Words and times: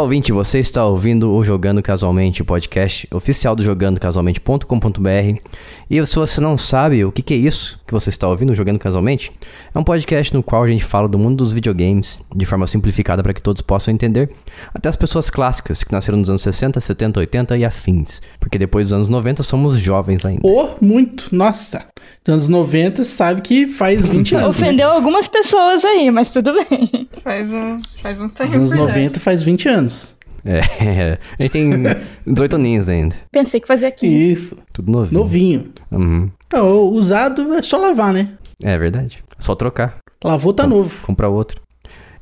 Olá, 0.00 0.06
ouvinte, 0.06 0.32
você 0.32 0.58
está 0.58 0.82
ouvindo 0.86 1.30
o 1.30 1.44
Jogando 1.44 1.82
Casualmente, 1.82 2.40
o 2.40 2.44
podcast 2.46 3.06
oficial 3.12 3.54
do 3.54 3.62
jogandocasualmente.com.br. 3.62 5.40
E 5.90 6.06
se 6.06 6.16
você 6.16 6.40
não 6.40 6.56
sabe 6.56 7.04
o 7.04 7.12
que, 7.12 7.20
que 7.20 7.34
é 7.34 7.36
isso 7.36 7.78
que 7.86 7.92
você 7.92 8.08
está 8.08 8.26
ouvindo, 8.26 8.54
Jogando 8.54 8.78
Casualmente, 8.78 9.30
é 9.74 9.78
um 9.78 9.84
podcast 9.84 10.32
no 10.32 10.42
qual 10.42 10.62
a 10.62 10.68
gente 10.68 10.84
fala 10.84 11.06
do 11.06 11.18
mundo 11.18 11.36
dos 11.36 11.52
videogames 11.52 12.18
de 12.34 12.46
forma 12.46 12.66
simplificada 12.66 13.22
para 13.22 13.34
que 13.34 13.42
todos 13.42 13.60
possam 13.60 13.92
entender, 13.92 14.30
até 14.72 14.88
as 14.88 14.96
pessoas 14.96 15.28
clássicas 15.28 15.84
que 15.84 15.92
nasceram 15.92 16.16
nos 16.16 16.30
anos 16.30 16.40
60, 16.40 16.80
70, 16.80 17.20
80 17.20 17.58
e 17.58 17.64
afins, 17.66 18.22
porque 18.38 18.56
depois 18.56 18.86
dos 18.86 18.94
anos 18.94 19.08
90 19.08 19.42
somos 19.42 19.78
jovens 19.78 20.24
ainda. 20.24 20.40
Oh, 20.44 20.68
muito, 20.80 21.28
nossa. 21.34 21.84
Dos 22.24 22.34
anos 22.34 22.48
90 22.48 23.04
sabe 23.04 23.42
que 23.42 23.66
faz 23.66 24.06
20 24.08 24.36
anos. 24.36 24.44
né? 24.44 24.48
Ofendeu 24.48 24.88
algumas 24.88 25.28
pessoas 25.28 25.84
aí, 25.84 26.10
mas 26.10 26.32
tudo 26.32 26.54
bem. 26.54 27.08
Faz 27.22 27.52
um, 27.52 27.76
faz 28.00 28.20
um 28.20 28.28
tempo. 28.28 28.50
Dos 28.50 28.54
anos 28.54 28.70
já. 28.70 28.76
90 28.76 29.20
faz 29.20 29.42
20 29.42 29.68
anos. 29.68 29.89
É, 30.44 31.18
a 31.38 31.42
gente 31.42 31.52
tem 31.52 31.70
18 32.26 32.56
aninhos 32.56 32.88
ainda, 32.88 33.14
Pensei 33.30 33.60
que 33.60 33.68
fazia 33.68 33.90
15. 33.90 34.32
Isso, 34.32 34.58
tudo 34.72 34.90
novinho. 34.90 35.20
novinho. 35.20 35.72
Uhum. 35.90 36.30
Não, 36.52 36.80
usado 36.84 37.52
é 37.54 37.62
só 37.62 37.76
lavar, 37.78 38.12
né? 38.12 38.30
É 38.64 38.76
verdade, 38.78 39.22
só 39.38 39.54
trocar, 39.54 39.98
Lavou 40.24 40.52
tá 40.52 40.66
novo. 40.66 41.04
comprar 41.06 41.28
outro. 41.28 41.60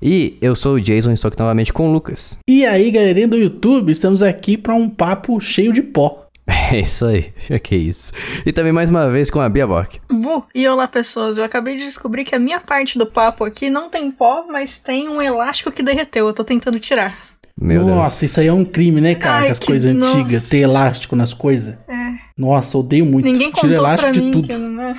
E 0.01 0.37
eu 0.41 0.55
sou 0.55 0.75
o 0.75 0.81
Jason, 0.81 1.11
estou 1.11 1.29
aqui 1.29 1.39
novamente 1.41 1.73
com 1.73 1.89
o 1.89 1.93
Lucas. 1.93 2.39
E 2.49 2.65
aí, 2.65 2.89
galerinha 2.93 3.27
do 3.27 3.37
YouTube, 3.37 3.91
estamos 3.91 4.23
aqui 4.23 4.57
para 4.57 4.73
um 4.75 4.89
papo 4.89 5.41
cheio 5.41 5.73
de 5.73 5.83
pó. 5.83 6.25
É 6.71 6.81
isso 6.81 7.05
aí, 7.07 7.33
que 7.63 7.77
isso. 7.77 8.13
E 8.47 8.53
também 8.53 8.73
mais 8.73 8.89
uma 8.91 9.11
vez 9.11 9.29
com 9.31 9.41
a 9.41 9.49
Bia 9.49 9.67
Bock. 9.67 10.01
Bu, 10.11 10.45
e 10.55 10.67
olá 10.69 10.87
pessoas, 10.89 11.37
eu 11.39 11.45
acabei 11.45 11.77
de 11.77 11.85
descobrir 11.85 12.25
que 12.25 12.35
a 12.35 12.39
minha 12.39 12.59
parte 12.61 12.99
do 12.99 13.07
papo 13.07 13.45
aqui 13.45 13.69
não 13.71 13.89
tem 13.91 14.11
pó, 14.11 14.45
mas 14.49 14.79
tem 14.79 15.09
um 15.09 15.21
elástico 15.21 15.71
que 15.73 15.83
derreteu, 15.83 16.27
eu 16.27 16.33
tô 16.33 16.45
tentando 16.45 16.79
tirar. 16.79 17.15
Meu 17.61 17.85
Nossa, 17.85 18.21
Deus. 18.21 18.23
isso 18.31 18.41
aí 18.41 18.47
é 18.47 18.53
um 18.53 18.65
crime, 18.65 19.01
né, 19.01 19.15
cara? 19.15 19.45
Ai, 19.45 19.51
as 19.51 19.59
coisas 19.59 19.95
antigas, 19.95 20.49
ter 20.49 20.59
elástico 20.59 21.17
nas 21.17 21.35
coisas. 21.35 21.75
É, 21.89 22.13
Nossa, 22.37 22.79
odeio 22.79 23.05
muito. 23.05 23.25
ninguém 23.25 23.51
Tiro 23.51 23.63
contou 23.69 23.77
elástico 23.77 24.13
pra 24.13 24.13
de 24.13 24.21
mim 24.21 24.33
tudo. 24.33 24.47
que 24.49 24.57
não 24.57 24.83
é. 24.83 24.97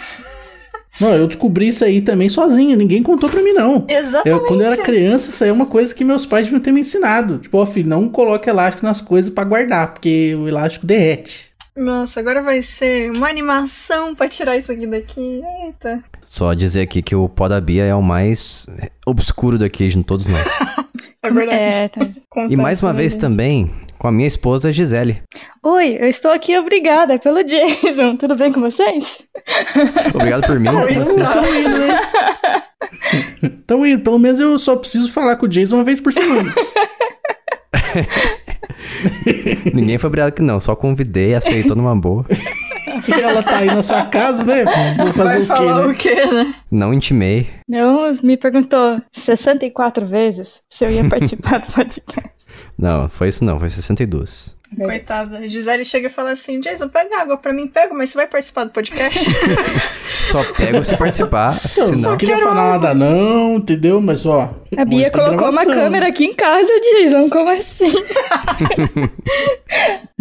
Não, 1.00 1.14
eu 1.14 1.28
descobri 1.28 1.70
isso 1.70 1.86
aí 1.86 2.02
também 2.02 2.28
sozinho. 2.28 2.76
Ninguém 2.76 3.02
contou 3.02 3.30
pra 3.30 3.42
mim, 3.42 3.54
não. 3.54 3.86
Exatamente. 3.88 4.28
Eu, 4.30 4.46
quando 4.46 4.62
eu 4.62 4.68
era 4.68 4.82
criança, 4.84 5.30
isso 5.30 5.42
aí 5.44 5.50
é 5.50 5.54
uma 5.54 5.66
coisa 5.66 5.96
que 5.96 6.04
meus 6.04 6.26
pais 6.26 6.44
deviam 6.46 6.60
ter 6.62 6.74
me 6.74 6.82
ensinado. 6.82 7.38
Tipo, 7.38 7.60
ó, 7.60 7.66
filho, 7.66 7.88
não 7.88 8.10
coloque 8.10 8.50
elástico 8.50 8.86
nas 8.86 9.00
coisas 9.00 9.32
pra 9.32 9.46
guardar, 9.46 9.94
porque 9.94 10.36
o 10.36 10.46
elástico 10.46 10.86
derrete. 10.86 11.48
Nossa, 11.78 12.20
agora 12.20 12.42
vai 12.42 12.62
ser 12.62 13.10
uma 13.12 13.30
animação 13.30 14.14
pra 14.14 14.28
tirar 14.28 14.58
isso 14.58 14.70
aqui 14.70 14.86
daqui. 14.86 15.42
Eita. 15.64 16.04
Só 16.26 16.54
dizer 16.54 16.82
aqui 16.82 17.02
que 17.02 17.16
o 17.16 17.30
pó 17.30 17.48
da 17.48 17.62
Bia 17.62 17.86
é 17.86 17.96
o 17.96 18.02
mais 18.04 18.68
obscuro 19.06 19.58
daqui 19.58 19.88
de 19.88 20.04
todos 20.04 20.28
nós. 20.28 20.46
É 21.22 21.32
verdade. 21.32 21.76
É, 21.76 21.88
tá. 21.90 22.08
E 22.50 22.56
mais 22.56 22.82
uma 22.82 22.94
né, 22.94 23.00
vez 23.00 23.12
gente? 23.14 23.22
também 23.22 23.70
com 23.98 24.08
a 24.08 24.12
minha 24.12 24.28
esposa 24.28 24.72
Gisele. 24.72 25.22
Oi, 25.62 25.98
eu 26.00 26.08
estou 26.08 26.32
aqui, 26.32 26.58
obrigada 26.58 27.20
pelo 27.20 27.44
Jason. 27.44 28.16
Tudo 28.16 28.36
bem 28.36 28.54
com 28.54 28.62
vocês? 28.62 29.20
Obrigado 30.14 30.48
por 30.48 30.58
mim. 30.60 30.70
Você. 30.70 31.16
tá. 31.18 31.34
Tão 31.34 31.56
indo, 31.56 31.78
né? 31.78 32.02
Tão 33.68 33.86
indo. 33.86 34.02
Pelo 34.02 34.18
menos 34.18 34.40
eu 34.40 34.58
só 34.58 34.78
preciso 34.78 35.12
falar 35.12 35.36
com 35.36 35.46
o 35.46 35.50
Jason 35.50 35.76
uma 35.76 35.84
vez 35.84 36.00
por 36.00 36.14
semana. 36.14 36.54
Ninguém 39.74 39.98
foi 39.98 40.08
obrigado 40.08 40.32
que 40.32 40.42
não, 40.42 40.60
só 40.60 40.76
convidei, 40.76 41.36
aceitou 41.36 41.76
numa 41.76 41.96
boa. 41.96 42.26
Ela 43.22 43.44
tá 43.44 43.58
aí 43.58 43.68
na 43.68 43.84
sua 43.84 44.06
casa, 44.06 44.44
né? 44.44 44.64
Vou 44.98 45.14
fazer 45.14 45.24
Vai 45.24 45.38
o 45.38 45.42
quê, 45.42 45.46
falar 45.46 45.82
né? 45.82 45.88
o 45.88 45.96
quê, 45.96 46.26
né? 46.26 46.56
Não 46.72 46.94
intimei. 46.94 47.50
Não, 47.68 48.12
me 48.24 48.38
perguntou 48.38 49.02
64 49.12 50.06
vezes 50.06 50.62
se 50.70 50.86
eu 50.86 50.92
ia 50.92 51.04
participar 51.10 51.60
do 51.60 51.72
podcast. 51.72 52.66
Não, 52.78 53.10
foi 53.10 53.30
isso 53.30 53.44
não, 53.44 53.60
foi 53.60 53.70
62. 53.70 54.58
Coitada. 54.78 55.50
Gisele 55.50 55.84
chega 55.84 56.08
e 56.08 56.12
fala 56.12 56.32
assim: 56.32 56.60
Jason, 56.60 56.88
pega 56.90 57.20
água 57.20 57.38
pra 57.38 57.52
mim, 57.52 57.68
pego, 57.68 57.98
mas 57.98 58.12
você 58.12 58.20
vai 58.20 58.28
participar 58.28 58.66
do 58.66 58.70
podcast? 58.70 59.28
Só 60.26 60.44
pego 60.54 60.84
se 60.84 60.96
participar, 60.96 61.60
Eu 61.76 61.98
não 61.98 62.16
queria 62.16 62.38
falar 62.38 62.78
nada 62.78 62.94
não, 62.94 63.56
entendeu? 63.56 64.00
Mas 64.00 64.28
ó... 64.28 64.54
A 64.78 64.86
Bia 64.86 65.10
tem 65.10 65.20
colocou 65.20 65.50
uma 65.50 65.64
gravação. 65.64 65.74
câmera 65.74 66.08
aqui 66.08 66.26
em 66.26 66.34
casa, 66.34 66.70
Jason. 66.82 67.28
Como 67.30 67.50
assim? 67.50 67.92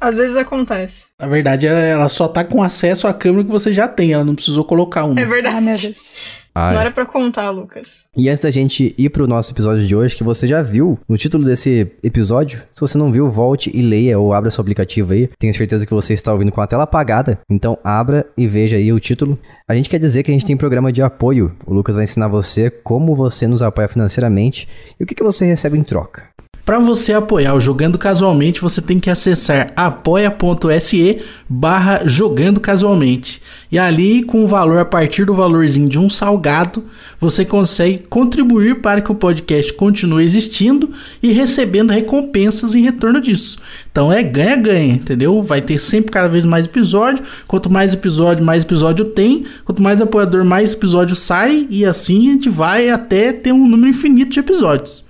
Às 0.00 0.16
vezes 0.16 0.36
acontece. 0.36 1.08
Na 1.20 1.26
verdade, 1.26 1.66
ela- 1.66 1.78
ela 1.80 2.08
só 2.08 2.28
tá 2.28 2.44
com 2.44 2.62
acesso 2.62 3.06
à 3.06 3.12
câmera 3.14 3.44
que 3.44 3.50
você 3.50 3.72
já 3.72 3.88
tem. 3.88 4.12
Ela 4.12 4.24
não 4.24 4.34
precisou 4.34 4.64
colocar 4.64 5.04
uma. 5.04 5.18
É 5.20 5.24
Ah, 5.24 5.26
verdade. 5.26 5.82
Deus. 5.88 6.16
Ai. 6.54 6.74
Não 6.74 6.80
era 6.80 6.90
pra 6.90 7.06
contar, 7.06 7.50
Lucas. 7.50 8.08
E 8.16 8.28
antes 8.28 8.42
da 8.42 8.50
gente 8.50 8.92
ir 8.98 9.10
pro 9.10 9.28
nosso 9.28 9.52
episódio 9.52 9.86
de 9.86 9.94
hoje, 9.94 10.16
que 10.16 10.24
você 10.24 10.44
já 10.44 10.60
viu 10.60 10.98
no 11.08 11.16
título 11.16 11.44
desse 11.44 11.86
episódio, 12.02 12.60
se 12.72 12.80
você 12.80 12.98
não 12.98 13.12
viu, 13.12 13.28
volte 13.28 13.70
e 13.72 13.80
leia 13.80 14.18
ou 14.18 14.32
abra 14.34 14.50
seu 14.50 14.62
aplicativo 14.62 15.12
aí. 15.12 15.28
Tenho 15.38 15.54
certeza 15.54 15.86
que 15.86 15.94
você 15.94 16.14
está 16.14 16.32
ouvindo 16.32 16.50
com 16.50 16.60
a 16.60 16.66
tela 16.66 16.82
apagada, 16.82 17.38
então 17.48 17.78
abra 17.84 18.26
e 18.36 18.48
veja 18.48 18.76
aí 18.76 18.92
o 18.92 18.98
título. 18.98 19.38
A 19.68 19.74
gente 19.76 19.88
quer 19.88 20.00
dizer 20.00 20.24
que 20.24 20.32
a 20.32 20.34
gente 20.34 20.46
tem 20.46 20.56
programa 20.56 20.90
de 20.92 21.00
apoio. 21.00 21.54
O 21.64 21.72
Lucas 21.72 21.94
vai 21.94 22.04
ensinar 22.04 22.26
você 22.26 22.70
como 22.70 23.14
você 23.14 23.46
nos 23.46 23.62
apoia 23.62 23.86
financeiramente 23.86 24.66
e 24.98 25.04
o 25.04 25.06
que, 25.06 25.14
que 25.14 25.22
você 25.22 25.44
recebe 25.46 25.78
em 25.78 25.84
troca. 25.84 26.24
Para 26.68 26.78
você 26.78 27.14
apoiar 27.14 27.54
o 27.54 27.60
Jogando 27.62 27.96
Casualmente, 27.96 28.60
você 28.60 28.82
tem 28.82 29.00
que 29.00 29.08
acessar 29.08 29.72
apoia.se 29.74 31.22
barra 31.48 32.02
Jogando 32.04 32.60
Casualmente. 32.60 33.40
E 33.72 33.78
ali, 33.78 34.22
com 34.22 34.44
o 34.44 34.46
valor 34.46 34.78
a 34.78 34.84
partir 34.84 35.24
do 35.24 35.32
valorzinho 35.32 35.88
de 35.88 35.98
um 35.98 36.10
salgado, 36.10 36.84
você 37.18 37.42
consegue 37.42 38.04
contribuir 38.10 38.82
para 38.82 39.00
que 39.00 39.10
o 39.10 39.14
podcast 39.14 39.72
continue 39.72 40.22
existindo 40.22 40.90
e 41.22 41.32
recebendo 41.32 41.90
recompensas 41.90 42.74
em 42.74 42.82
retorno 42.82 43.18
disso. 43.18 43.56
Então 43.90 44.12
é 44.12 44.22
ganha-ganha, 44.22 44.92
entendeu? 44.92 45.42
Vai 45.42 45.62
ter 45.62 45.78
sempre 45.78 46.10
cada 46.10 46.28
vez 46.28 46.44
mais 46.44 46.66
episódio. 46.66 47.24
Quanto 47.46 47.70
mais 47.70 47.94
episódio, 47.94 48.44
mais 48.44 48.62
episódio 48.62 49.06
tem. 49.06 49.46
Quanto 49.64 49.80
mais 49.82 50.02
apoiador, 50.02 50.44
mais 50.44 50.74
episódio 50.74 51.16
sai. 51.16 51.66
E 51.70 51.86
assim 51.86 52.28
a 52.28 52.32
gente 52.32 52.50
vai 52.50 52.90
até 52.90 53.32
ter 53.32 53.52
um 53.52 53.66
número 53.66 53.88
infinito 53.88 54.32
de 54.32 54.40
episódios. 54.40 55.07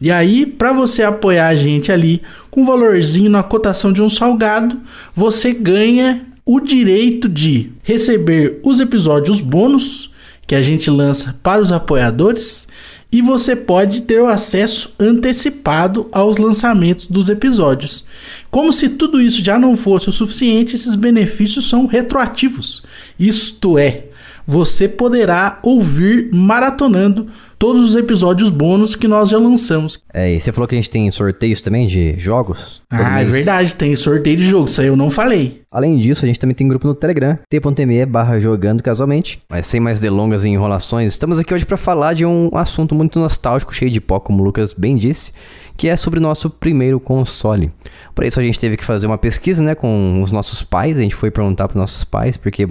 E 0.00 0.10
aí, 0.10 0.46
para 0.46 0.72
você 0.72 1.02
apoiar 1.02 1.48
a 1.48 1.54
gente 1.54 1.90
ali 1.90 2.22
com 2.50 2.62
um 2.62 2.66
valorzinho 2.66 3.30
na 3.30 3.42
cotação 3.42 3.92
de 3.92 4.00
um 4.00 4.08
salgado, 4.08 4.80
você 5.14 5.52
ganha 5.52 6.26
o 6.46 6.60
direito 6.60 7.28
de 7.28 7.70
receber 7.82 8.60
os 8.64 8.80
episódios 8.80 9.40
bônus 9.40 10.10
que 10.46 10.54
a 10.54 10.62
gente 10.62 10.88
lança 10.88 11.38
para 11.42 11.60
os 11.60 11.70
apoiadores 11.70 12.66
e 13.10 13.22
você 13.22 13.56
pode 13.56 14.02
ter 14.02 14.20
o 14.20 14.26
acesso 14.26 14.94
antecipado 14.98 16.08
aos 16.12 16.36
lançamentos 16.36 17.06
dos 17.06 17.28
episódios. 17.28 18.04
Como 18.50 18.72
se 18.72 18.90
tudo 18.90 19.20
isso 19.20 19.42
já 19.44 19.58
não 19.58 19.76
fosse 19.76 20.08
o 20.08 20.12
suficiente, 20.12 20.76
esses 20.76 20.94
benefícios 20.94 21.68
são 21.68 21.86
retroativos. 21.86 22.82
Isto 23.18 23.78
é, 23.78 24.04
você 24.46 24.86
poderá 24.86 25.58
ouvir 25.62 26.30
maratonando 26.32 27.28
todos 27.58 27.90
os 27.90 27.96
episódios 27.96 28.50
bônus 28.50 28.94
que 28.94 29.08
nós 29.08 29.28
já 29.28 29.38
lançamos. 29.38 30.02
É, 30.14 30.32
e 30.32 30.40
você 30.40 30.52
falou 30.52 30.68
que 30.68 30.74
a 30.74 30.78
gente 30.78 30.90
tem 30.90 31.10
sorteios 31.10 31.60
também 31.60 31.86
de 31.86 32.14
jogos? 32.18 32.80
Ah, 32.88 33.20
é 33.20 33.24
mês. 33.24 33.30
verdade, 33.30 33.74
tem 33.74 33.94
sorteio 33.96 34.36
de 34.36 34.44
jogo, 34.44 34.68
isso 34.68 34.80
aí 34.80 34.86
eu 34.86 34.96
não 34.96 35.10
falei. 35.10 35.62
Além 35.70 35.98
disso, 35.98 36.24
a 36.24 36.28
gente 36.28 36.38
também 36.38 36.54
tem 36.54 36.66
grupo 36.66 36.86
no 36.86 36.94
Telegram, 36.94 37.38
t.me 37.50 38.06
barra 38.06 38.40
jogando 38.40 38.82
casualmente. 38.82 39.42
Mas 39.50 39.66
sem 39.66 39.80
mais 39.80 40.00
delongas 40.00 40.44
e 40.44 40.48
enrolações, 40.48 41.12
estamos 41.12 41.38
aqui 41.38 41.52
hoje 41.52 41.66
para 41.66 41.76
falar 41.76 42.14
de 42.14 42.24
um 42.24 42.50
assunto 42.54 42.94
muito 42.94 43.18
nostálgico, 43.18 43.74
cheio 43.74 43.90
de 43.90 44.00
pó, 44.00 44.18
como 44.20 44.40
o 44.40 44.44
Lucas 44.44 44.72
bem 44.72 44.96
disse, 44.96 45.32
que 45.76 45.88
é 45.88 45.96
sobre 45.96 46.20
o 46.20 46.22
nosso 46.22 46.48
primeiro 46.48 46.98
console. 46.98 47.70
Por 48.14 48.24
isso 48.24 48.40
a 48.40 48.42
gente 48.42 48.58
teve 48.58 48.76
que 48.76 48.84
fazer 48.84 49.06
uma 49.06 49.18
pesquisa, 49.18 49.62
né, 49.62 49.74
com 49.74 50.22
os 50.22 50.32
nossos 50.32 50.62
pais, 50.62 50.96
a 50.96 51.02
gente 51.02 51.14
foi 51.14 51.30
perguntar 51.30 51.68
para 51.68 51.78
nossos 51.78 52.04
pais, 52.04 52.36
porque 52.36 52.66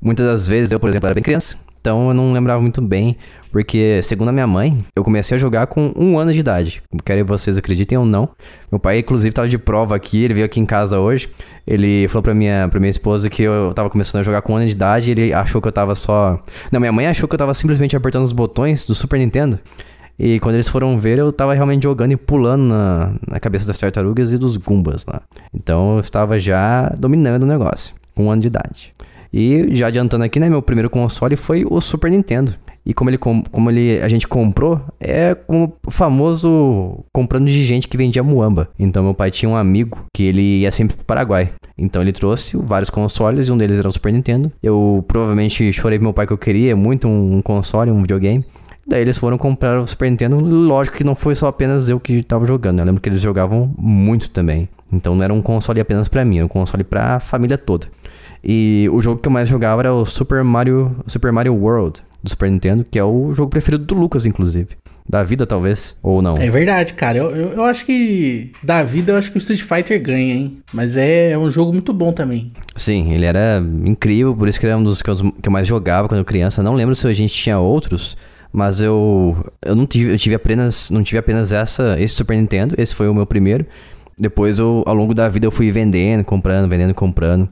muitas 0.00 0.26
das 0.26 0.46
vezes 0.46 0.72
eu, 0.72 0.80
por 0.80 0.90
exemplo, 0.90 1.06
era 1.06 1.14
bem 1.14 1.22
criança, 1.22 1.56
então 1.82 2.06
eu 2.06 2.14
não 2.14 2.32
lembrava 2.32 2.62
muito 2.62 2.80
bem, 2.80 3.16
porque 3.50 4.00
segundo 4.04 4.28
a 4.28 4.32
minha 4.32 4.46
mãe, 4.46 4.78
eu 4.94 5.02
comecei 5.02 5.34
a 5.34 5.38
jogar 5.38 5.66
com 5.66 5.92
um 5.96 6.16
ano 6.16 6.32
de 6.32 6.38
idade. 6.38 6.80
Querem 7.04 7.24
vocês 7.24 7.58
acreditem 7.58 7.98
ou 7.98 8.06
não. 8.06 8.28
Meu 8.70 8.78
pai, 8.78 9.00
inclusive, 9.00 9.34
tava 9.34 9.48
de 9.48 9.58
prova 9.58 9.96
aqui, 9.96 10.22
ele 10.22 10.32
veio 10.32 10.46
aqui 10.46 10.60
em 10.60 10.64
casa 10.64 11.00
hoje. 11.00 11.28
Ele 11.66 12.06
falou 12.06 12.22
pra 12.22 12.34
minha, 12.34 12.68
pra 12.70 12.78
minha 12.78 12.88
esposa 12.88 13.28
que 13.28 13.42
eu 13.42 13.72
tava 13.74 13.90
começando 13.90 14.20
a 14.20 14.22
jogar 14.22 14.42
com 14.42 14.52
um 14.52 14.56
ano 14.56 14.66
de 14.66 14.72
idade 14.72 15.10
ele 15.10 15.32
achou 15.32 15.60
que 15.60 15.66
eu 15.66 15.72
tava 15.72 15.96
só. 15.96 16.40
Não, 16.70 16.78
minha 16.78 16.92
mãe 16.92 17.08
achou 17.08 17.28
que 17.28 17.34
eu 17.34 17.38
tava 17.38 17.52
simplesmente 17.52 17.96
apertando 17.96 18.22
os 18.22 18.32
botões 18.32 18.86
do 18.86 18.94
Super 18.94 19.18
Nintendo. 19.18 19.58
E 20.16 20.38
quando 20.38 20.54
eles 20.54 20.68
foram 20.68 20.96
ver, 20.96 21.18
eu 21.18 21.32
tava 21.32 21.52
realmente 21.52 21.82
jogando 21.82 22.12
e 22.12 22.16
pulando 22.16 22.62
na, 22.62 23.12
na 23.26 23.40
cabeça 23.40 23.66
das 23.66 23.76
tartarugas 23.76 24.30
e 24.30 24.38
dos 24.38 24.56
Gumbas 24.56 25.04
lá. 25.04 25.20
Então 25.52 25.94
eu 25.94 26.00
estava 26.00 26.38
já 26.38 26.92
dominando 26.96 27.42
o 27.42 27.46
negócio, 27.46 27.92
com 28.14 28.26
um 28.26 28.30
ano 28.30 28.40
de 28.40 28.46
idade. 28.46 28.94
E 29.32 29.74
já 29.74 29.86
adiantando 29.86 30.24
aqui, 30.24 30.38
né, 30.38 30.48
meu 30.48 30.60
primeiro 30.62 30.90
console 30.90 31.36
foi 31.36 31.64
o 31.68 31.80
Super 31.80 32.10
Nintendo. 32.10 32.54
E 32.84 32.92
como 32.92 33.08
ele, 33.08 33.16
com- 33.18 33.42
como 33.44 33.70
ele 33.70 34.00
a 34.02 34.08
gente 34.08 34.26
comprou, 34.26 34.80
é 35.00 35.34
como 35.34 35.72
o 35.86 35.90
famoso 35.90 36.98
comprando 37.12 37.46
de 37.46 37.64
gente 37.64 37.86
que 37.88 37.96
vendia 37.96 38.22
muamba. 38.22 38.68
Então 38.78 39.02
meu 39.04 39.14
pai 39.14 39.30
tinha 39.30 39.48
um 39.48 39.56
amigo 39.56 39.98
que 40.12 40.24
ele 40.24 40.60
ia 40.60 40.70
sempre 40.72 40.96
pro 40.96 41.04
Paraguai. 41.04 41.50
Então 41.78 42.02
ele 42.02 42.12
trouxe 42.12 42.56
vários 42.56 42.90
consoles 42.90 43.48
e 43.48 43.52
um 43.52 43.56
deles 43.56 43.78
era 43.78 43.88
o 43.88 43.92
Super 43.92 44.12
Nintendo. 44.12 44.50
Eu 44.62 45.04
provavelmente 45.06 45.72
chorei 45.72 45.98
pro 45.98 46.06
meu 46.06 46.12
pai 46.12 46.26
que 46.26 46.32
eu 46.32 46.38
queria 46.38 46.74
muito 46.76 47.06
um, 47.08 47.40
console, 47.40 47.90
um 47.90 48.00
videogame. 48.02 48.44
Daí 48.86 49.00
eles 49.00 49.16
foram 49.16 49.38
comprar 49.38 49.80
o 49.80 49.86
Super 49.86 50.10
Nintendo. 50.10 50.36
Lógico 50.44 50.96
que 50.96 51.04
não 51.04 51.14
foi 51.14 51.36
só 51.36 51.46
apenas 51.46 51.88
eu 51.88 52.00
que 52.00 52.22
tava 52.24 52.46
jogando. 52.46 52.76
né? 52.78 52.82
Eu 52.82 52.86
lembro 52.86 53.00
que 53.00 53.08
eles 53.08 53.20
jogavam 53.20 53.72
muito 53.78 54.28
também. 54.28 54.68
Então 54.92 55.14
não 55.14 55.22
era 55.22 55.32
um 55.32 55.40
console 55.40 55.80
apenas 55.80 56.06
pra 56.08 56.24
mim, 56.24 56.36
era 56.38 56.44
um 56.44 56.48
console 56.48 56.84
pra 56.84 57.18
família 57.20 57.56
toda. 57.56 57.86
E 58.44 58.88
o 58.92 59.00
jogo 59.00 59.20
que 59.20 59.28
eu 59.28 59.32
mais 59.32 59.48
jogava 59.48 59.82
era 59.82 59.94
o 59.94 60.04
Super 60.04 60.42
Mario, 60.42 60.96
Super 61.06 61.30
Mario 61.30 61.54
World 61.54 62.02
do 62.22 62.30
Super 62.30 62.50
Nintendo, 62.50 62.86
que 62.88 62.98
é 62.98 63.04
o 63.04 63.32
jogo 63.32 63.50
preferido 63.50 63.84
do 63.84 63.94
Lucas, 63.94 64.26
inclusive. 64.26 64.68
Da 65.08 65.24
vida, 65.24 65.44
talvez, 65.44 65.96
ou 66.00 66.22
não. 66.22 66.34
É 66.36 66.48
verdade, 66.48 66.94
cara. 66.94 67.18
Eu, 67.18 67.30
eu, 67.32 67.48
eu 67.54 67.64
acho 67.64 67.84
que 67.84 68.52
da 68.62 68.84
vida 68.84 69.12
eu 69.12 69.18
acho 69.18 69.32
que 69.32 69.36
o 69.36 69.38
Street 69.38 69.62
Fighter 69.62 70.00
ganha, 70.00 70.34
hein? 70.34 70.58
Mas 70.72 70.96
é, 70.96 71.32
é 71.32 71.38
um 71.38 71.50
jogo 71.50 71.72
muito 71.72 71.92
bom 71.92 72.12
também. 72.12 72.52
Sim, 72.76 73.12
ele 73.12 73.26
era 73.26 73.62
incrível, 73.84 74.34
por 74.34 74.48
isso 74.48 74.60
que 74.60 74.66
ele 74.66 74.72
era 74.72 74.80
um 74.80 74.84
dos 74.84 75.02
que 75.02 75.10
eu, 75.10 75.16
que 75.16 75.48
eu 75.48 75.52
mais 75.52 75.66
jogava 75.66 76.08
quando 76.08 76.24
criança. 76.24 76.62
Não 76.62 76.74
lembro 76.74 76.94
se 76.94 77.06
a 77.06 77.12
gente 77.12 77.34
tinha 77.34 77.58
outros, 77.58 78.16
mas 78.52 78.80
eu 78.80 79.36
eu 79.64 79.74
não 79.74 79.86
tive, 79.86 80.12
eu 80.12 80.18
tive 80.18 80.36
apenas 80.36 80.88
não 80.88 81.02
tive 81.02 81.18
apenas 81.18 81.50
essa 81.50 82.00
esse 82.00 82.14
Super 82.14 82.36
Nintendo, 82.36 82.76
esse 82.78 82.94
foi 82.94 83.08
o 83.08 83.14
meu 83.14 83.26
primeiro. 83.26 83.66
Depois 84.16 84.60
eu 84.60 84.84
ao 84.86 84.94
longo 84.94 85.12
da 85.14 85.28
vida 85.28 85.46
eu 85.46 85.50
fui 85.50 85.72
vendendo, 85.72 86.22
comprando, 86.22 86.68
vendendo, 86.68 86.94
comprando. 86.94 87.48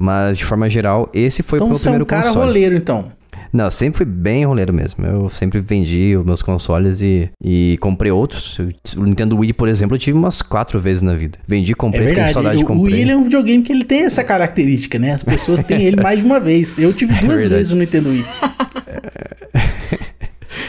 Mas 0.00 0.38
de 0.38 0.44
forma 0.46 0.68
geral, 0.70 1.10
esse 1.12 1.42
foi 1.42 1.58
então 1.58 1.66
o 1.66 1.70
meu 1.70 1.78
você 1.78 1.88
é 1.88 1.90
um 1.90 1.92
primeiro 1.92 2.06
cara 2.06 2.28
console. 2.28 2.46
roleiro, 2.46 2.74
então. 2.74 3.12
Não, 3.52 3.64
eu 3.66 3.70
sempre 3.70 3.98
fui 3.98 4.06
bem 4.06 4.44
roleiro 4.46 4.72
mesmo. 4.72 5.04
Eu 5.04 5.28
sempre 5.28 5.60
vendi 5.60 6.16
os 6.16 6.24
meus 6.24 6.40
consoles 6.40 7.02
e, 7.02 7.28
e 7.44 7.76
comprei 7.80 8.10
outros. 8.10 8.58
O 8.96 9.02
Nintendo 9.02 9.36
Wii, 9.36 9.52
por 9.52 9.68
exemplo, 9.68 9.96
eu 9.96 9.98
tive 9.98 10.16
umas 10.16 10.40
quatro 10.40 10.78
vezes 10.78 11.02
na 11.02 11.14
vida. 11.14 11.38
Vendi, 11.46 11.72
É 11.72 11.74
comprei, 11.74 12.08
fiquei 12.08 12.24
com 12.24 12.30
saudade 12.32 12.58
de 12.58 12.62
O, 12.62 12.66
o 12.66 12.68
comprar. 12.68 12.92
Wii 12.94 13.10
é 13.10 13.16
um 13.16 13.22
videogame 13.24 13.62
que 13.62 13.72
ele 13.72 13.84
tem 13.84 14.04
essa 14.04 14.22
característica, 14.24 14.98
né? 15.00 15.12
As 15.12 15.22
pessoas 15.24 15.60
têm 15.62 15.82
ele 15.82 16.00
mais 16.00 16.20
de 16.20 16.24
uma 16.26 16.38
vez. 16.40 16.78
Eu 16.78 16.94
tive 16.94 17.12
duas 17.20 17.40
verdade. 17.40 17.48
vezes 17.54 17.72
o 17.72 17.76
Nintendo 17.76 18.10
Wii. 18.10 18.24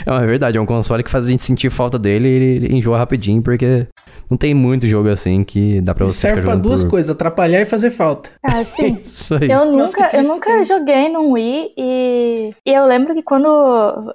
É, 0.07 0.12
é 0.12 0.25
verdade, 0.25 0.57
é 0.57 0.62
um 0.62 0.66
console 0.66 1.04
que 1.04 1.12
faz 1.12 1.25
a 1.25 1.30
gente 1.30 1.44
sentir 1.44 1.69
falta 1.69 1.98
dele 2.00 2.28
e 2.28 2.31
ele 2.66 2.75
enjoa 2.75 2.98
rapidinho, 2.98 3.42
porque 3.42 3.86
não 4.31 4.38
tem 4.38 4.54
muito 4.54 4.88
jogo 4.88 5.10
assim 5.10 5.44
que 5.44 5.81
dá 5.81 5.94
pra 5.94 6.06
você 6.06 6.19
serve 6.22 6.42
pra 6.44 6.56
duas 6.56 6.83
por... 6.86 6.92
coisas, 6.92 7.10
atrapalhar 7.12 7.60
e 7.60 7.66
fazer 7.66 7.92
falta. 7.92 8.30
Ah, 8.42 8.63
sim. 8.66 8.98
Isso 9.04 9.36
aí. 9.36 9.51
Eu 9.51 9.66
Nossa, 9.66 10.01
nunca, 10.04 10.18
eu 10.18 10.24
nunca 10.24 10.63
joguei 10.63 11.10
num 11.10 11.31
Wii 11.33 11.74
e, 11.78 12.54
e 12.66 12.74
eu 12.74 12.86
lembro 12.86 13.13
que 13.13 13.22
quando 13.22 13.45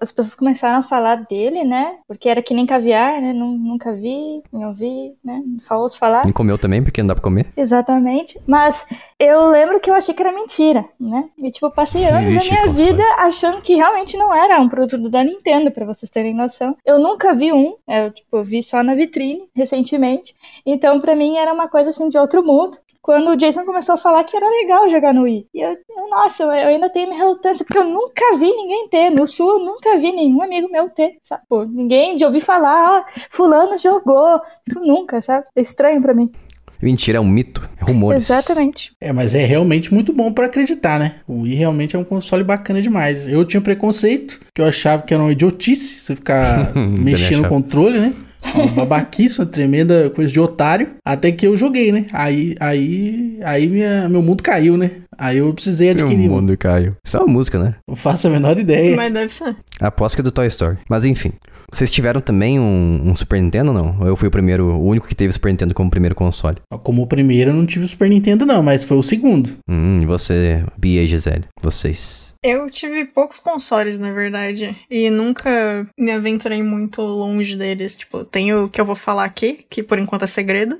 as 0.01 0.11
pessoas 0.11 0.35
começaram 0.35 0.79
a 0.79 0.83
falar 0.83 1.17
dele, 1.29 1.63
né? 1.65 1.97
Porque 2.09 2.29
era 2.31 2.43
que 2.43 2.55
nem 2.55 2.65
caviar, 2.65 3.21
né? 3.21 3.33
nun- 3.35 3.57
Nunca 3.67 3.95
vi, 3.95 4.43
não 4.53 4.73
vi, 4.73 5.13
né? 5.23 5.43
Só 5.61 5.79
ouço 5.79 5.99
falar. 5.99 6.23
Nem 6.25 6.33
comeu 6.33 6.57
também, 6.57 6.83
porque 6.83 7.03
não 7.03 7.09
dá 7.09 7.15
pra 7.15 7.23
comer. 7.23 7.47
Exatamente. 7.57 8.41
Mas 8.47 8.75
eu 9.19 9.47
lembro 9.47 9.81
que 9.81 9.91
eu 9.91 9.95
achei 9.95 10.15
que 10.15 10.23
era 10.23 10.33
mentira, 10.33 10.85
né? 11.01 11.31
E 11.39 11.51
tipo, 11.51 11.67
eu 11.67 11.71
passei 11.71 12.05
anos 12.05 12.33
da 12.33 12.41
minha 12.41 12.73
vida 12.73 13.03
achando 13.19 13.63
que 13.63 13.75
realmente 13.75 14.17
não 14.17 14.35
era 14.35 14.61
um 14.61 14.69
produto 14.69 15.09
da 15.09 15.25
Nintendo, 15.25 15.71
pra 15.71 15.87
vocês 15.87 16.11
terem 16.11 16.35
noção. 16.35 16.77
Eu 16.85 16.99
nunca 16.99 17.33
vi 17.33 17.53
um, 17.53 17.77
eu 17.89 18.11
tipo, 18.11 18.43
vi 18.43 18.63
só 18.63 18.83
na 18.83 18.95
vitrine 18.95 19.49
recentemente. 19.55 20.35
Então, 20.67 21.01
pra 21.01 21.17
mim 21.17 21.37
era 21.37 21.53
uma 21.53 21.69
coisa 21.69 21.91
assim 21.91 22.09
de 22.09 22.19
outro 22.19 22.45
mundo. 22.45 22.79
Quando 23.01 23.31
o 23.31 23.37
Jason 23.37 23.65
começou 23.65 23.95
a 23.95 23.99
falar 23.99 24.25
que 24.25 24.37
era 24.37 24.49
legal 24.49 24.89
jogar 24.89 25.15
no 25.15 25.23
Wii. 25.23 25.47
E 25.55 25.61
eu, 25.61 25.79
nossa, 26.11 26.43
eu, 26.43 26.51
ainda 26.51 26.91
tenho 26.91 27.07
minha 27.07 27.23
relutância, 27.23 27.65
porque 27.65 27.79
eu 27.79 27.85
nunca 27.85 28.37
vi 28.37 28.51
ninguém 28.51 28.89
ter. 28.89 29.11
No 29.11 29.25
Sul, 29.29 29.61
eu 29.61 29.65
nunca 29.65 29.97
vi 29.97 30.11
nenhum 30.11 30.43
amigo 30.43 30.69
meu 30.69 30.91
ter, 30.91 31.17
sabe? 31.23 31.45
Pô, 31.49 31.65
ninguém 31.65 32.17
de 32.17 32.25
ouvir 32.25 32.41
falar, 32.41 32.99
ah, 32.99 33.07
fulano 33.31 33.79
jogou. 33.79 34.41
Tipo, 34.69 34.81
nunca, 34.81 35.21
sabe? 35.21 35.47
É 35.55 35.61
estranho 35.61 36.03
pra 36.03 36.15
mim. 36.15 36.33
Mentira, 36.81 37.19
é 37.19 37.21
um 37.21 37.27
mito. 37.27 37.69
É 37.81 37.91
rumores. 37.91 38.25
Exatamente. 38.25 38.93
É, 39.01 39.13
mas 39.13 39.35
é 39.35 39.45
realmente 39.45 39.93
muito 39.93 40.13
bom 40.13 40.33
pra 40.33 40.47
acreditar, 40.47 40.99
né? 40.99 41.17
O 41.27 41.43
Wii 41.43 41.55
realmente 41.55 41.97
é 41.97 41.99
um 41.99 42.05
console 42.05 42.45
bacana 42.45 42.81
demais. 42.81 43.27
Eu 43.27 43.45
tinha 43.45 43.61
preconceito, 43.61 44.41
que 44.55 44.61
eu 44.61 44.67
achava 44.67 45.03
que 45.03 45.15
era 45.15 45.23
uma 45.23 45.33
idiotice 45.33 46.01
você 46.01 46.15
ficar 46.15 46.73
mexendo 46.99 47.43
no 47.43 47.49
controle, 47.49 47.99
né? 47.99 48.13
Uma 48.55 48.69
babaquice, 48.69 49.41
uma 49.41 49.47
tremenda 49.47 50.09
coisa 50.11 50.33
de 50.33 50.39
otário. 50.39 50.91
Até 51.05 51.33
que 51.33 51.47
eu 51.47 51.57
joguei, 51.57 51.91
né? 51.91 52.07
Aí, 52.13 52.55
aí, 52.61 53.41
aí 53.43 53.67
minha, 53.67 54.09
meu 54.09 54.23
mundo 54.23 54.43
caiu, 54.43 54.77
né? 54.77 54.93
Aí 55.19 55.39
eu 55.39 55.53
precisei 55.53 55.93
Meu 55.95 56.05
adquirir. 56.05 56.31
um. 56.31 56.35
mundo 56.35 56.57
caiu. 56.57 56.95
Isso 57.05 57.17
é 57.17 57.21
uma 57.21 57.33
música, 57.33 57.59
né? 57.59 57.75
Não 57.89 57.97
faço 57.97 58.29
a 58.29 58.31
menor 58.31 58.59
ideia. 58.59 58.95
Mas 58.95 59.13
deve 59.13 59.33
ser. 59.33 59.57
Aposto 59.81 60.15
que 60.15 60.21
é 60.21 60.25
do 60.25 60.31
Toy 60.31 60.47
Story. 60.47 60.79
Mas 60.89 61.05
enfim. 61.05 61.33
Vocês 61.73 61.91
tiveram 61.91 62.21
também 62.21 62.59
um, 62.59 63.11
um 63.11 63.17
Super 63.17 63.41
Nintendo 63.43 63.73
ou 63.73 63.77
não? 63.77 64.01
Ou 64.01 64.07
eu 64.07 64.17
fui 64.17 64.29
o 64.29 64.31
primeiro, 64.31 64.67
o 64.67 64.87
único 64.87 65.09
que 65.09 65.15
teve 65.15 65.33
Super 65.33 65.51
Nintendo 65.51 65.75
como 65.75 65.91
primeiro 65.91 66.15
console? 66.15 66.59
Como 66.83 67.03
o 67.03 67.07
primeiro 67.07 67.51
eu 67.51 67.55
não 67.55 67.67
tive 67.67 67.85
o 67.85 67.89
Super 67.89 68.09
Nintendo, 68.09 68.47
não, 68.47 68.63
mas 68.63 68.85
foi 68.85 68.97
o 68.97 69.03
segundo. 69.03 69.59
Hum, 69.69 70.01
e 70.03 70.07
você, 70.07 70.65
Bia 70.77 71.03
e 71.03 71.07
Gisele? 71.07 71.45
Vocês. 71.61 72.35
Eu 72.43 72.71
tive 72.71 73.05
poucos 73.07 73.41
consoles, 73.41 73.99
na 73.99 74.13
verdade, 74.13 74.77
e 74.89 75.11
nunca 75.11 75.87
me 75.99 76.13
aventurei 76.13 76.63
muito 76.63 77.03
longe 77.03 77.57
deles. 77.57 77.97
Tipo, 77.97 78.25
tem 78.25 78.55
o 78.55 78.69
que 78.69 78.81
eu 78.81 78.85
vou 78.85 78.95
falar 78.95 79.25
aqui, 79.25 79.65
que 79.69 79.83
por 79.83 79.99
enquanto 79.99 80.23
é 80.23 80.29
segredo. 80.29 80.79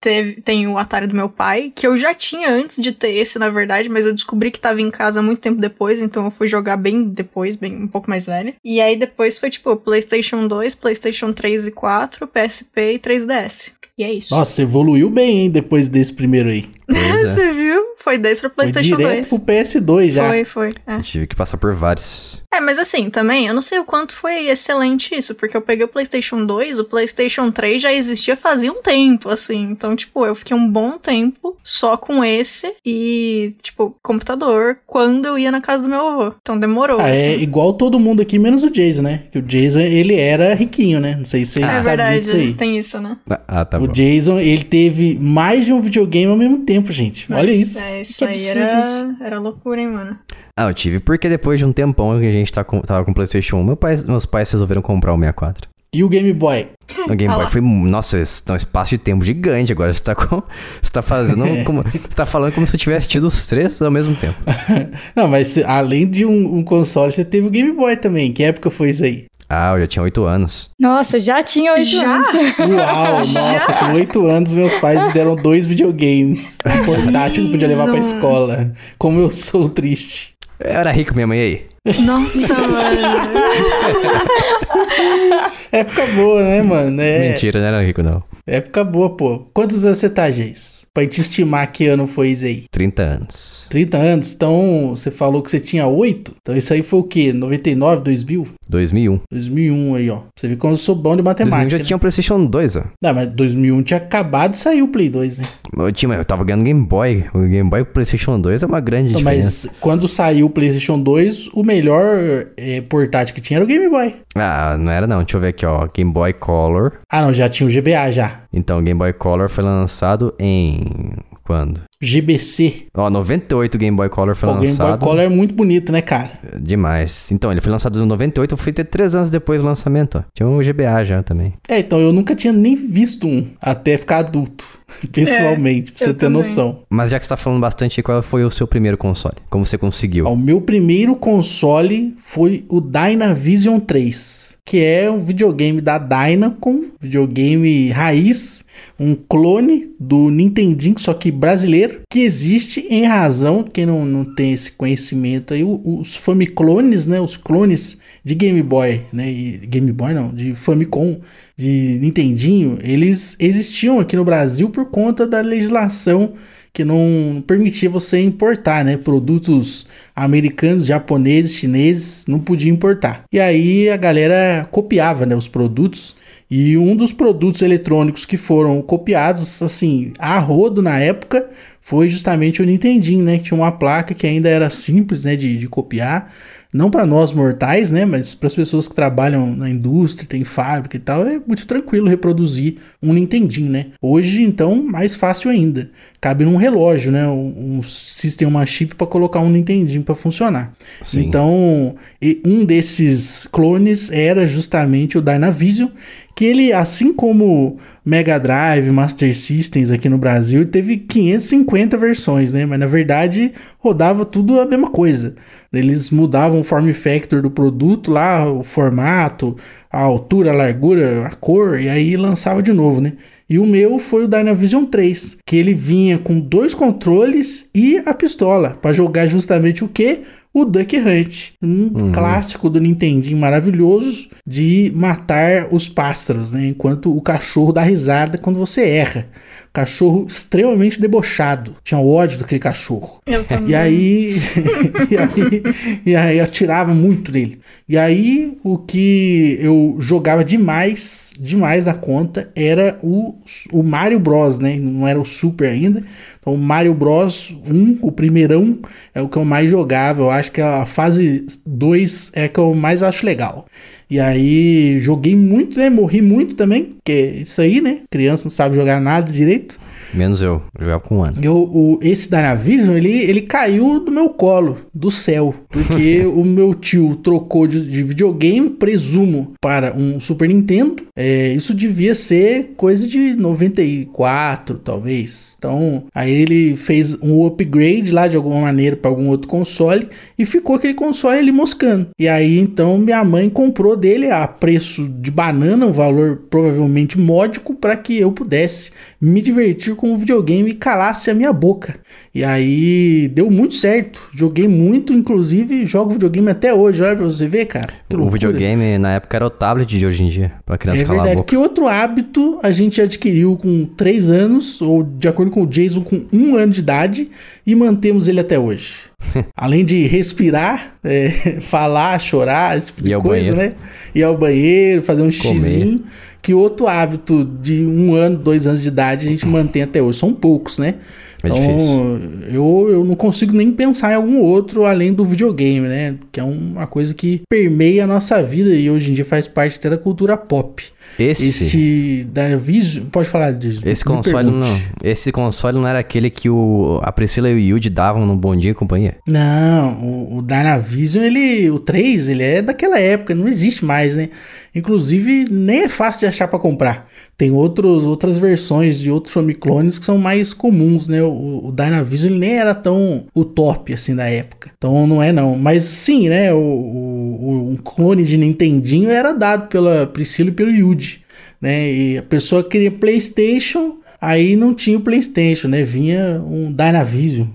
Teve, 0.00 0.40
tem 0.40 0.66
o 0.66 0.78
Atari 0.78 1.06
do 1.06 1.14
meu 1.14 1.28
pai, 1.28 1.70
que 1.74 1.86
eu 1.86 1.96
já 1.98 2.14
tinha 2.14 2.50
antes 2.50 2.82
de 2.82 2.90
ter 2.90 3.10
esse, 3.10 3.38
na 3.38 3.50
verdade, 3.50 3.88
mas 3.90 4.06
eu 4.06 4.14
descobri 4.14 4.50
que 4.50 4.58
tava 4.58 4.80
em 4.80 4.90
casa 4.90 5.20
muito 5.20 5.40
tempo 5.40 5.60
depois, 5.60 6.00
então 6.00 6.24
eu 6.24 6.30
fui 6.30 6.48
jogar 6.48 6.78
bem 6.78 7.04
depois, 7.04 7.54
bem 7.54 7.74
um 7.74 7.86
pouco 7.86 8.08
mais 8.08 8.24
velho. 8.26 8.54
E 8.64 8.80
aí 8.80 8.96
depois 8.96 9.38
foi 9.38 9.50
tipo 9.50 9.76
PlayStation 9.76 10.46
2, 10.46 10.74
PlayStation 10.74 11.32
3 11.32 11.66
e 11.66 11.70
4, 11.70 12.26
PSP 12.26 12.94
e 12.94 12.98
3DS. 12.98 13.72
E 13.98 14.02
é 14.04 14.10
isso. 14.10 14.34
Nossa, 14.34 14.62
evoluiu 14.62 15.10
bem, 15.10 15.40
hein, 15.40 15.50
depois 15.50 15.86
desse 15.90 16.14
primeiro 16.14 16.48
aí. 16.48 16.64
Pois 16.86 16.98
é. 16.98 17.34
Você 17.34 17.52
viu? 17.52 17.82
Foi 18.10 18.18
10 18.18 18.40
pra 18.40 18.50
Foi 18.50 18.54
PlayStation 18.56 18.96
direto 18.96 19.14
2. 19.14 19.28
pro 19.28 19.38
PS2 19.54 20.10
já. 20.10 20.26
Foi, 20.28 20.44
foi. 20.44 20.72
É. 20.84 20.96
Eu 20.96 21.02
tive 21.02 21.26
que 21.28 21.36
passar 21.36 21.56
por 21.58 21.72
vários. 21.74 22.42
É, 22.52 22.60
mas 22.60 22.80
assim, 22.80 23.08
também, 23.08 23.46
eu 23.46 23.54
não 23.54 23.62
sei 23.62 23.78
o 23.78 23.84
quanto 23.84 24.12
foi 24.12 24.48
excelente 24.48 25.14
isso, 25.14 25.36
porque 25.36 25.56
eu 25.56 25.60
peguei 25.62 25.84
o 25.84 25.88
PlayStation 25.88 26.44
2, 26.44 26.80
o 26.80 26.84
PlayStation 26.84 27.48
3 27.52 27.80
já 27.80 27.92
existia 27.92 28.36
fazia 28.36 28.72
um 28.72 28.82
tempo, 28.82 29.28
assim. 29.28 29.62
Então, 29.70 29.94
tipo, 29.94 30.26
eu 30.26 30.34
fiquei 30.34 30.56
um 30.56 30.68
bom 30.68 30.98
tempo 30.98 31.56
só 31.62 31.96
com 31.96 32.24
esse 32.24 32.72
e, 32.84 33.54
tipo, 33.62 33.94
computador 34.02 34.78
quando 34.84 35.26
eu 35.26 35.38
ia 35.38 35.52
na 35.52 35.60
casa 35.60 35.84
do 35.84 35.88
meu 35.88 36.08
avô. 36.08 36.34
Então 36.42 36.58
demorou, 36.58 36.98
Ah, 37.00 37.08
é 37.10 37.14
assim. 37.34 37.42
igual 37.42 37.72
todo 37.74 38.00
mundo 38.00 38.20
aqui, 38.20 38.36
menos 38.36 38.64
o 38.64 38.70
Jason, 38.70 39.02
né? 39.02 39.22
Que 39.30 39.38
o 39.38 39.42
Jason, 39.42 39.78
ele 39.78 40.16
era 40.16 40.52
riquinho, 40.54 40.98
né? 40.98 41.14
Não 41.16 41.24
sei 41.24 41.46
se 41.46 41.52
vocês 41.52 41.64
É 41.64 41.80
sabiam 41.80 42.18
disso 42.18 42.32
aí. 42.32 42.36
verdade, 42.38 42.54
tem 42.58 42.76
isso, 42.76 42.98
né? 43.00 43.16
Ah, 43.46 43.64
tá 43.64 43.78
o 43.78 43.86
bom. 43.86 43.92
Jason, 43.92 44.40
ele 44.40 44.64
teve 44.64 45.16
mais 45.20 45.64
de 45.64 45.72
um 45.72 45.80
videogame 45.80 46.32
ao 46.32 46.36
mesmo 46.36 46.58
tempo, 46.64 46.90
gente. 46.90 47.32
Olha 47.32 47.44
Mas, 47.44 47.60
isso. 47.60 47.78
É, 47.78 47.99
isso 48.02 48.18
Que 48.18 48.24
aí 48.24 48.46
era, 48.46 48.84
isso. 48.84 49.16
era 49.20 49.38
loucura, 49.38 49.80
hein, 49.80 49.88
mano. 49.88 50.18
Ah, 50.56 50.68
eu 50.68 50.74
tive 50.74 51.00
porque 51.00 51.28
depois 51.28 51.58
de 51.58 51.64
um 51.64 51.72
tempão 51.72 52.18
que 52.18 52.26
a 52.26 52.32
gente 52.32 52.52
tá 52.52 52.62
com, 52.62 52.80
tava 52.80 53.04
com 53.04 53.12
PlayStation 53.12 53.56
1, 53.58 53.64
meu 53.64 53.76
pai, 53.76 53.96
meus 54.06 54.26
pais 54.26 54.50
resolveram 54.50 54.82
comprar 54.82 55.12
o 55.14 55.18
64. 55.18 55.68
E 55.92 56.04
o 56.04 56.08
Game 56.08 56.32
Boy? 56.32 56.68
O 57.08 57.14
Game 57.16 57.26
Ah 57.34 57.38
Boy 57.38 57.46
foi. 57.50 57.60
Nossa, 57.60 58.18
esse 58.18 58.42
tá 58.44 58.52
um 58.52 58.56
espaço 58.56 58.90
de 58.90 58.98
tempo 58.98 59.24
gigante 59.24 59.72
agora. 59.72 59.92
Você 59.92 60.02
tá 60.02 60.14
com. 60.14 60.40
Você 60.80 60.90
tá 60.92 61.02
fazendo. 61.02 61.44
Como, 61.64 61.82
você 61.82 62.14
tá 62.14 62.24
falando 62.24 62.52
como 62.52 62.66
se 62.66 62.74
eu 62.76 62.78
tivesse 62.78 63.08
tido 63.08 63.26
os 63.26 63.46
três 63.46 63.82
ao 63.82 63.90
mesmo 63.90 64.14
tempo. 64.14 64.36
Não, 65.16 65.26
mas 65.26 65.56
além 65.58 66.08
de 66.08 66.24
um, 66.24 66.58
um 66.58 66.62
console, 66.62 67.12
você 67.12 67.24
teve 67.24 67.46
o 67.46 67.50
Game 67.50 67.72
Boy 67.72 67.96
também. 67.96 68.32
Que 68.32 68.44
época 68.44 68.70
foi 68.70 68.90
isso 68.90 69.02
aí? 69.02 69.26
Ah, 69.52 69.72
eu 69.74 69.80
já 69.80 69.86
tinha 69.88 70.02
oito 70.04 70.22
anos. 70.24 70.70
Nossa, 70.78 71.18
já 71.18 71.42
tinha 71.42 71.72
oito 71.72 71.98
anos. 71.98 72.28
Uau, 72.32 73.16
nossa, 73.18 73.72
com 73.72 73.94
oito 73.94 74.24
anos 74.28 74.54
meus 74.54 74.76
pais 74.76 75.04
me 75.04 75.12
deram 75.12 75.34
dois 75.34 75.66
videogames. 75.66 76.56
Um 76.64 76.84
portátil 76.84 77.42
que 77.42 77.48
eu 77.48 77.50
podia 77.50 77.66
levar 77.66 77.88
pra 77.88 77.98
escola. 77.98 78.72
Como 78.96 79.18
eu 79.18 79.28
sou 79.30 79.68
triste. 79.68 80.34
Eu 80.60 80.70
era 80.70 80.92
rico, 80.92 81.14
minha 81.14 81.26
mãe 81.26 81.40
aí. 81.40 81.66
Nossa, 82.00 82.54
mano. 82.54 82.70
Época 85.72 86.06
boa, 86.08 86.42
né, 86.42 86.62
mano? 86.62 87.00
É, 87.00 87.30
Mentira, 87.30 87.58
não 87.58 87.66
era 87.66 87.82
rico, 87.82 88.04
não. 88.04 88.22
Época 88.46 88.84
boa, 88.84 89.16
pô. 89.16 89.48
Quantos 89.52 89.84
anos 89.84 89.98
você 89.98 90.08
tá, 90.08 90.30
Geis? 90.30 90.80
Pra 90.92 91.04
gente 91.04 91.20
estimar 91.20 91.70
que 91.70 91.86
ano 91.86 92.06
foi 92.06 92.30
isso 92.30 92.44
aí. 92.44 92.64
30 92.70 93.02
anos. 93.02 93.66
30 93.70 93.96
anos, 93.96 94.32
então 94.32 94.90
você 94.90 95.10
falou 95.10 95.40
que 95.40 95.50
você 95.50 95.60
tinha 95.60 95.86
8. 95.86 96.34
Então 96.40 96.56
isso 96.56 96.72
aí 96.72 96.82
foi 96.82 97.00
o 97.00 97.04
quê? 97.04 97.32
99, 97.32 98.02
2000? 98.02 98.48
2001. 98.70 99.20
2001 99.30 99.94
aí, 99.94 100.10
ó. 100.10 100.20
Você 100.36 100.48
viu 100.48 100.56
como 100.56 100.72
eu 100.72 100.76
sou 100.76 100.94
bom 100.94 101.16
de 101.16 101.22
2001 101.22 101.24
matemática. 101.24 101.70
já 101.70 101.78
né? 101.78 101.84
tinha 101.84 101.96
o 101.96 102.00
PlayStation 102.00 102.46
2, 102.46 102.76
ó. 102.76 102.84
Não, 103.02 103.14
mas 103.14 103.28
2001 103.28 103.82
tinha 103.82 103.98
acabado 103.98 104.52
de 104.52 104.56
sair 104.56 104.82
o 104.82 104.88
Play 104.88 105.10
2, 105.10 105.40
né? 105.40 105.46
Eu, 105.76 105.92
tinha, 105.92 106.14
eu 106.14 106.24
tava 106.24 106.44
ganhando 106.44 106.64
Game 106.64 106.84
Boy. 106.84 107.24
O 107.34 107.40
Game 107.40 107.68
Boy 107.68 107.80
e 107.80 107.82
o 107.82 107.86
PlayStation 107.86 108.40
2 108.40 108.62
é 108.62 108.66
uma 108.66 108.80
grande 108.80 109.14
diferença. 109.14 109.68
mas 109.68 109.76
quando 109.80 110.06
saiu 110.08 110.46
o 110.46 110.50
PlayStation 110.50 110.98
2, 110.98 111.48
o 111.52 111.62
melhor 111.62 112.46
é, 112.56 112.80
portátil 112.80 113.34
que 113.34 113.40
tinha 113.40 113.58
era 113.58 113.64
o 113.64 113.68
Game 113.68 113.88
Boy. 113.88 114.14
Ah, 114.34 114.76
não 114.78 114.90
era 114.90 115.06
não. 115.06 115.18
Deixa 115.18 115.36
eu 115.36 115.40
ver 115.40 115.48
aqui, 115.48 115.66
ó. 115.66 115.86
Game 115.94 116.12
Boy 116.12 116.32
Color. 116.32 117.00
Ah, 117.10 117.22
não, 117.22 117.34
já 117.34 117.48
tinha 117.48 117.68
o 117.68 117.72
GBA 117.72 118.12
já. 118.12 118.42
Então, 118.52 118.78
o 118.78 118.82
Game 118.82 118.98
Boy 118.98 119.12
Color 119.12 119.48
foi 119.48 119.64
lançado 119.64 120.34
em. 120.38 121.12
Quando? 121.42 121.80
GBC. 122.02 122.86
Ó, 122.94 123.10
98 123.10 123.76
Game 123.76 123.96
Boy 123.96 124.08
Color 124.08 124.34
foi 124.34 124.48
Pô, 124.48 124.54
o 124.54 124.58
Game 124.60 124.74
Boy 124.76 124.86
lançado. 124.86 125.00
Color 125.00 125.20
é 125.20 125.28
muito 125.28 125.54
bonito, 125.54 125.92
né, 125.92 126.00
cara? 126.00 126.32
Demais. 126.58 127.30
Então, 127.30 127.52
ele 127.52 127.60
foi 127.60 127.70
lançado 127.70 128.00
em 128.00 128.06
98, 128.06 128.52
eu 128.52 128.56
fui 128.58 128.72
ter 128.72 128.84
3 128.84 129.14
anos 129.14 129.30
depois 129.30 129.60
do 129.60 129.66
lançamento, 129.66 130.18
ó. 130.18 130.22
Tinha 130.34 130.48
um 130.48 130.58
GBA 130.58 131.04
já 131.04 131.22
também. 131.22 131.54
É, 131.68 131.78
então 131.78 132.00
eu 132.00 132.12
nunca 132.12 132.34
tinha 132.34 132.52
nem 132.52 132.74
visto 132.74 133.26
um 133.26 133.46
até 133.60 133.98
ficar 133.98 134.18
adulto. 134.18 134.64
pessoalmente, 135.12 135.90
é, 135.90 135.94
pra 135.94 135.98
você 135.98 136.14
ter 136.14 136.26
também. 136.26 136.38
noção. 136.38 136.82
Mas 136.90 137.10
já 137.10 137.18
que 137.18 137.24
você 137.24 137.28
tá 137.28 137.36
falando 137.36 137.60
bastante, 137.60 138.02
qual 138.02 138.22
foi 138.22 138.44
o 138.44 138.50
seu 138.50 138.66
primeiro 138.66 138.96
console? 138.96 139.36
Como 139.48 139.64
você 139.64 139.78
conseguiu? 139.78 140.26
O 140.26 140.36
meu 140.36 140.60
primeiro 140.60 141.14
console 141.14 142.14
foi 142.18 142.64
o 142.68 142.80
Dynavision 142.80 143.78
3 143.78 144.50
que 144.70 144.84
é 144.84 145.10
um 145.10 145.18
videogame 145.18 145.80
da 145.80 145.98
Dynacon, 145.98 146.84
videogame 147.00 147.88
raiz, 147.90 148.62
um 148.98 149.14
clone 149.14 149.90
do 149.98 150.30
Nintendinho, 150.30 150.98
só 150.98 151.14
que 151.14 151.30
brasileiro, 151.30 152.00
que 152.10 152.20
existe 152.20 152.86
em 152.90 153.04
razão, 153.04 153.62
quem 153.62 153.86
não, 153.86 154.04
não 154.04 154.24
tem 154.24 154.52
esse 154.52 154.72
conhecimento 154.72 155.54
aí, 155.54 155.62
os 155.64 156.16
Famiclones, 156.16 157.06
né, 157.06 157.20
os 157.20 157.36
clones 157.36 157.98
de 158.24 158.34
Game 158.34 158.62
Boy, 158.62 159.02
né, 159.12 159.30
e 159.30 159.58
Game 159.66 159.90
Boy 159.92 160.14
não, 160.14 160.28
de 160.28 160.54
Famicom, 160.54 161.20
de 161.56 161.98
Nintendinho, 162.00 162.78
eles 162.82 163.36
existiam 163.38 164.00
aqui 164.00 164.16
no 164.16 164.24
Brasil 164.24 164.70
por 164.70 164.86
conta 164.90 165.26
da 165.26 165.40
legislação 165.40 166.34
que 166.72 166.84
não 166.84 167.42
permitia 167.46 167.90
você 167.90 168.20
importar, 168.20 168.84
né? 168.84 168.96
Produtos 168.96 169.86
americanos, 170.14 170.86
japoneses, 170.86 171.56
chineses, 171.56 172.24
não 172.28 172.38
podia 172.38 172.70
importar. 172.70 173.24
E 173.32 173.40
aí 173.40 173.90
a 173.90 173.96
galera 173.96 174.66
copiava, 174.70 175.26
né, 175.26 175.34
os 175.34 175.48
produtos. 175.48 176.16
E 176.50 176.76
um 176.76 176.96
dos 176.96 177.12
produtos 177.12 177.62
eletrônicos 177.62 178.24
que 178.24 178.36
foram 178.36 178.82
copiados, 178.82 179.62
assim, 179.62 180.12
a 180.18 180.38
rodo 180.38 180.82
na 180.82 180.98
época, 180.98 181.48
foi 181.80 182.08
justamente 182.08 182.60
o 182.60 182.66
Nintendinho, 182.66 183.24
né? 183.24 183.38
Que 183.38 183.44
tinha 183.44 183.58
uma 183.58 183.72
placa 183.72 184.14
que 184.14 184.26
ainda 184.26 184.48
era 184.48 184.68
simples, 184.68 185.24
né, 185.24 185.36
de, 185.36 185.56
de 185.56 185.68
copiar 185.68 186.32
não 186.72 186.90
para 186.90 187.04
nós 187.04 187.32
mortais, 187.32 187.90
né, 187.90 188.04
mas 188.04 188.34
para 188.34 188.46
as 188.46 188.54
pessoas 188.54 188.86
que 188.86 188.94
trabalham 188.94 189.54
na 189.56 189.68
indústria, 189.68 190.28
tem 190.28 190.44
fábrica 190.44 190.96
e 190.96 191.00
tal, 191.00 191.26
é 191.26 191.40
muito 191.44 191.66
tranquilo 191.66 192.08
reproduzir 192.08 192.76
um 193.02 193.12
Nintendinho, 193.12 193.70
né? 193.70 193.86
Hoje, 194.00 194.42
então, 194.42 194.76
mais 194.76 195.16
fácil 195.16 195.50
ainda. 195.50 195.90
Cabe 196.20 196.44
num 196.44 196.56
relógio, 196.56 197.10
né, 197.10 197.26
um, 197.26 197.78
um 197.78 197.82
sistema 197.82 198.64
chip 198.66 198.94
para 198.94 199.06
colocar 199.06 199.40
um 199.40 199.50
Nintendinho 199.50 200.02
para 200.02 200.14
funcionar. 200.14 200.72
Sim. 201.02 201.22
Então, 201.22 201.96
um 202.44 202.64
desses 202.64 203.48
clones 203.50 204.10
era 204.10 204.46
justamente 204.46 205.18
o 205.18 205.22
Dynavision, 205.22 205.88
que 206.34 206.44
ele, 206.44 206.72
assim 206.72 207.12
como 207.12 207.78
Mega 208.04 208.38
Drive, 208.38 208.90
Master 208.90 209.36
Systems 209.36 209.90
aqui 209.90 210.08
no 210.08 210.16
Brasil, 210.16 210.64
teve 210.64 210.96
550 210.96 211.98
versões, 211.98 212.50
né? 212.52 212.64
Mas 212.64 212.78
na 212.78 212.86
verdade 212.86 213.52
rodava 213.78 214.24
tudo 214.24 214.58
a 214.58 214.64
mesma 214.64 214.90
coisa. 214.90 215.34
Eles 215.72 216.10
mudavam 216.10 216.60
o 216.60 216.64
form 216.64 216.90
factor 216.92 217.42
do 217.42 217.50
produto 217.50 218.10
lá, 218.10 218.50
o 218.50 218.64
formato, 218.64 219.56
a 219.90 220.00
altura, 220.00 220.50
a 220.50 220.56
largura, 220.56 221.26
a 221.26 221.30
cor, 221.30 221.80
e 221.80 221.88
aí 221.88 222.16
lançava 222.16 222.62
de 222.62 222.72
novo, 222.72 223.00
né? 223.00 223.12
E 223.48 223.58
o 223.58 223.66
meu 223.66 223.98
foi 223.98 224.24
o 224.24 224.28
Dynavision 224.28 224.84
3, 224.84 225.38
que 225.44 225.56
ele 225.56 225.74
vinha 225.74 226.18
com 226.18 226.40
dois 226.40 226.74
controles 226.74 227.68
e 227.74 228.02
a 228.04 228.14
pistola, 228.14 228.70
para 228.70 228.92
jogar 228.92 229.26
justamente 229.28 229.84
o 229.84 229.88
que? 229.88 230.22
O 230.52 230.64
Duck 230.64 230.96
Hunt, 230.96 231.52
um 231.62 231.82
uhum. 231.82 232.12
clássico 232.12 232.68
do 232.68 232.80
Nintendinho 232.80 233.38
maravilhoso 233.38 234.28
de 234.44 234.90
matar 234.94 235.68
os 235.70 235.88
pássaros, 235.88 236.50
né? 236.50 236.66
Enquanto 236.66 237.16
o 237.16 237.22
cachorro 237.22 237.72
dá 237.72 237.82
risada 237.82 238.36
quando 238.36 238.58
você 238.58 238.82
erra. 238.88 239.28
Cachorro 239.72 240.26
extremamente 240.26 241.00
debochado. 241.00 241.76
Tinha 241.84 242.00
ódio 242.00 242.38
daquele 242.38 242.58
cachorro. 242.58 243.20
Eu 243.26 243.44
também. 243.44 243.70
E 243.70 243.74
aí, 243.74 244.36
e 245.10 245.16
aí, 245.16 245.62
e 246.06 246.16
aí 246.16 246.40
atirava 246.40 246.92
muito 246.92 247.30
nele. 247.30 247.60
E 247.88 247.96
aí 247.96 248.58
o 248.64 248.78
que 248.78 249.58
eu 249.60 249.96
jogava 250.00 250.44
demais, 250.44 251.32
demais 251.38 251.86
na 251.86 251.94
conta 251.94 252.50
era 252.56 252.98
o, 253.02 253.34
o 253.72 253.82
Mario 253.82 254.18
Bros, 254.18 254.58
né? 254.58 254.76
Não 254.76 255.06
era 255.06 255.20
o 255.20 255.24
Super 255.24 255.70
ainda. 255.70 256.04
Então, 256.40 256.56
Mario 256.56 256.94
Bros 256.94 257.54
1, 257.66 257.98
o 258.00 258.10
primeirão, 258.10 258.78
é 259.14 259.20
o 259.20 259.28
que 259.28 259.36
eu 259.36 259.44
mais 259.44 259.70
jogava. 259.70 260.22
Eu 260.22 260.30
acho 260.30 260.50
que 260.50 260.60
a 260.60 260.86
fase 260.86 261.46
2 261.66 262.32
é 262.34 262.48
que 262.48 262.58
eu 262.58 262.74
mais 262.74 263.02
acho 263.02 263.26
legal. 263.26 263.66
E 264.08 264.18
aí 264.18 264.98
joguei 265.00 265.36
muito, 265.36 265.78
né? 265.78 265.90
Morri 265.90 266.22
muito 266.22 266.56
também, 266.56 266.96
que 267.04 267.12
é 267.12 267.30
isso 267.42 267.60
aí, 267.60 267.80
né? 267.80 268.00
Criança 268.10 268.44
não 268.44 268.50
sabe 268.50 268.74
jogar 268.74 269.00
nada 269.00 269.30
direito. 269.30 269.78
Menos 270.12 270.42
eu, 270.42 270.62
eu 270.78 270.84
jogava 270.84 271.00
com 271.00 271.18
um 271.18 271.24
ano. 271.24 271.36
Eu, 271.42 271.56
o, 271.56 271.98
esse 272.02 272.28
Dynavision, 272.28 272.96
ele, 272.96 273.12
ele 273.12 273.42
caiu 273.42 274.00
do 274.00 274.10
meu 274.10 274.30
colo, 274.30 274.78
do 274.94 275.10
céu. 275.10 275.54
Porque 275.68 276.24
o 276.26 276.44
meu 276.44 276.74
tio 276.74 277.16
trocou 277.16 277.66
de, 277.66 277.86
de, 277.86 278.02
videogame, 278.02 278.70
presumo, 278.70 279.52
para 279.60 279.94
um 279.94 280.18
Super 280.20 280.48
Nintendo. 280.48 281.04
É, 281.16 281.52
isso 281.52 281.74
devia 281.74 282.14
ser 282.14 282.72
coisa 282.76 283.06
de 283.06 283.34
94, 283.34 284.78
talvez. 284.78 285.54
Então, 285.58 286.04
aí 286.14 286.30
ele 286.30 286.76
fez 286.76 287.16
um 287.22 287.46
upgrade 287.46 288.10
lá 288.10 288.26
de 288.26 288.36
alguma 288.36 288.60
maneira 288.60 288.96
para 288.96 289.10
algum 289.10 289.28
outro 289.28 289.48
console 289.48 290.08
e 290.38 290.44
ficou 290.44 290.76
aquele 290.76 290.94
console 290.94 291.38
ali 291.38 291.52
moscando. 291.52 292.08
E 292.18 292.28
aí, 292.28 292.58
então, 292.58 292.98
minha 292.98 293.24
mãe 293.24 293.48
comprou 293.48 293.96
dele 293.96 294.30
a 294.30 294.46
preço 294.48 295.08
de 295.08 295.30
banana, 295.30 295.86
um 295.86 295.92
valor 295.92 296.42
provavelmente 296.50 297.18
módico, 297.18 297.74
para 297.74 297.96
que 297.96 298.18
eu 298.18 298.32
pudesse 298.32 298.90
me 299.20 299.40
divertir 299.42 299.94
com 300.00 300.14
o 300.14 300.16
videogame 300.16 300.70
e 300.70 300.74
calasse 300.74 301.30
a 301.30 301.34
minha 301.34 301.52
boca. 301.52 301.96
E 302.34 302.42
aí 302.42 303.28
deu 303.34 303.50
muito 303.50 303.74
certo. 303.74 304.30
Joguei 304.32 304.66
muito, 304.66 305.12
inclusive 305.12 305.84
jogo 305.84 306.12
videogame 306.12 306.48
até 306.50 306.72
hoje. 306.72 307.02
Olha 307.02 307.14
pra 307.14 307.26
você 307.26 307.46
ver, 307.46 307.66
cara. 307.66 307.92
O 308.10 308.30
videogame 308.30 308.96
na 308.96 309.16
época 309.16 309.36
era 309.36 309.46
o 309.46 309.50
tablet 309.50 309.98
de 309.98 310.06
hoje 310.06 310.24
em 310.24 310.28
dia, 310.28 310.52
pra 310.64 310.78
criança 310.78 311.02
é 311.02 311.04
calar 311.04 311.18
verdade. 311.18 311.34
a 311.34 311.36
boca. 311.40 311.48
Que 311.48 311.56
outro 311.56 311.86
hábito 311.86 312.58
a 312.62 312.70
gente 312.70 312.98
adquiriu 312.98 313.58
com 313.58 313.84
3 313.84 314.30
anos, 314.30 314.80
ou 314.80 315.02
de 315.02 315.28
acordo 315.28 315.50
com 315.50 315.64
o 315.64 315.66
Jason, 315.66 316.00
com 316.00 316.24
1 316.32 316.56
ano 316.56 316.72
de 316.72 316.80
idade, 316.80 317.30
e 317.66 317.74
mantemos 317.74 318.26
ele 318.26 318.40
até 318.40 318.58
hoje? 318.58 318.94
Além 319.54 319.84
de 319.84 320.06
respirar, 320.06 320.94
é, 321.04 321.28
falar, 321.60 322.18
chorar, 322.18 322.78
esse 322.78 322.86
tipo 322.86 323.02
de 323.02 323.12
coisa, 323.16 323.52
banheiro. 323.52 323.56
né? 323.56 323.72
Ir 324.14 324.22
ao 324.22 324.38
banheiro, 324.38 325.02
fazer 325.02 325.20
um 325.20 325.30
xizinho. 325.30 326.04
Que 326.42 326.54
outro 326.54 326.86
hábito 326.86 327.44
de 327.44 327.84
um 327.84 328.14
ano, 328.14 328.38
dois 328.38 328.66
anos 328.66 328.80
de 328.80 328.88
idade 328.88 329.26
a 329.26 329.30
gente 329.30 329.46
mantém 329.46 329.82
até 329.82 330.00
hoje? 330.00 330.18
São 330.18 330.32
poucos, 330.32 330.78
né? 330.78 330.96
É 331.42 331.48
então, 331.48 331.56
difícil. 331.56 332.54
Eu, 332.54 332.88
eu 332.90 333.04
não 333.04 333.14
consigo 333.14 333.56
nem 333.56 333.72
pensar 333.72 334.12
em 334.12 334.14
algum 334.14 334.38
outro 334.38 334.84
além 334.84 335.12
do 335.12 335.24
videogame, 335.24 335.88
né? 335.88 336.16
Que 336.30 336.40
é 336.40 336.44
uma 336.44 336.86
coisa 336.86 337.14
que 337.14 337.42
permeia 337.48 338.04
a 338.04 338.06
nossa 338.06 338.42
vida 338.42 338.70
e 338.74 338.90
hoje 338.90 339.10
em 339.10 339.14
dia 339.14 339.24
faz 339.24 339.48
parte 339.48 339.78
até 339.78 339.90
da 339.90 339.98
cultura 339.98 340.36
pop. 340.36 340.82
Esse, 341.18 341.48
este 341.48 342.26
da 342.30 342.56
Vision, 342.56 343.06
pode 343.06 343.28
falar 343.28 343.52
disso. 343.52 343.80
Esse 343.84 344.04
console 344.04 344.50
não, 344.50 344.80
esse 345.02 345.32
console 345.32 345.78
não 345.78 345.86
era 345.86 345.98
aquele 345.98 346.30
que 346.30 346.48
o 346.48 347.00
a 347.02 347.10
Priscila 347.10 347.50
e 347.50 347.54
o 347.54 347.58
Yuji 347.58 347.90
davam 347.90 348.26
no 348.26 348.36
Bom 348.36 348.54
Dia 348.54 348.70
e 348.70 348.74
Companhia? 348.74 349.16
Não, 349.26 349.94
o, 350.02 350.38
o 350.38 350.42
Dynavision, 350.42 351.24
ele, 351.24 351.70
o 351.70 351.78
3, 351.78 352.28
ele 352.28 352.42
é 352.42 352.62
daquela 352.62 352.98
época, 352.98 353.34
não 353.34 353.48
existe 353.48 353.84
mais, 353.84 354.14
né? 354.14 354.28
Inclusive, 354.74 355.46
nem 355.50 355.82
é 355.82 355.88
fácil 355.88 356.20
de 356.20 356.26
achar 356.26 356.48
para 356.48 356.58
comprar. 356.58 357.08
Tem 357.36 357.50
outros, 357.50 358.04
outras 358.04 358.38
versões 358.38 358.98
de 358.98 359.10
outros 359.10 359.34
Famiclones 359.34 359.98
que 359.98 360.04
são 360.04 360.18
mais 360.18 360.52
comuns, 360.52 361.08
né? 361.08 361.22
O, 361.22 361.66
o 361.66 361.72
Dynavision 361.72 362.34
nem 362.34 362.58
era 362.58 362.74
tão 362.74 363.26
o 363.34 363.44
top 363.44 363.92
assim 363.92 364.14
da 364.14 364.28
época. 364.28 364.70
Então 364.76 365.06
não 365.06 365.22
é 365.22 365.32
não. 365.32 365.56
Mas 365.56 365.84
sim, 365.84 366.28
né? 366.28 366.52
O, 366.52 366.58
o, 366.58 367.70
um 367.70 367.76
clone 367.76 368.22
de 368.22 368.36
Nintendinho 368.36 369.10
era 369.10 369.32
dado 369.32 369.68
pela 369.68 370.06
Priscila 370.06 370.50
e 370.50 370.54
pelo 370.54 370.70
Yuji. 370.70 371.22
Né? 371.60 371.92
E 371.92 372.18
a 372.18 372.22
pessoa 372.22 372.64
queria 372.64 372.90
PlayStation, 372.90 373.98
aí 374.20 374.56
não 374.56 374.72
tinha 374.72 374.96
o 374.96 375.02
PlayStation, 375.02 375.68
né? 375.68 375.82
Vinha 375.82 376.42
um 376.46 376.72
Dynavision. 376.72 377.48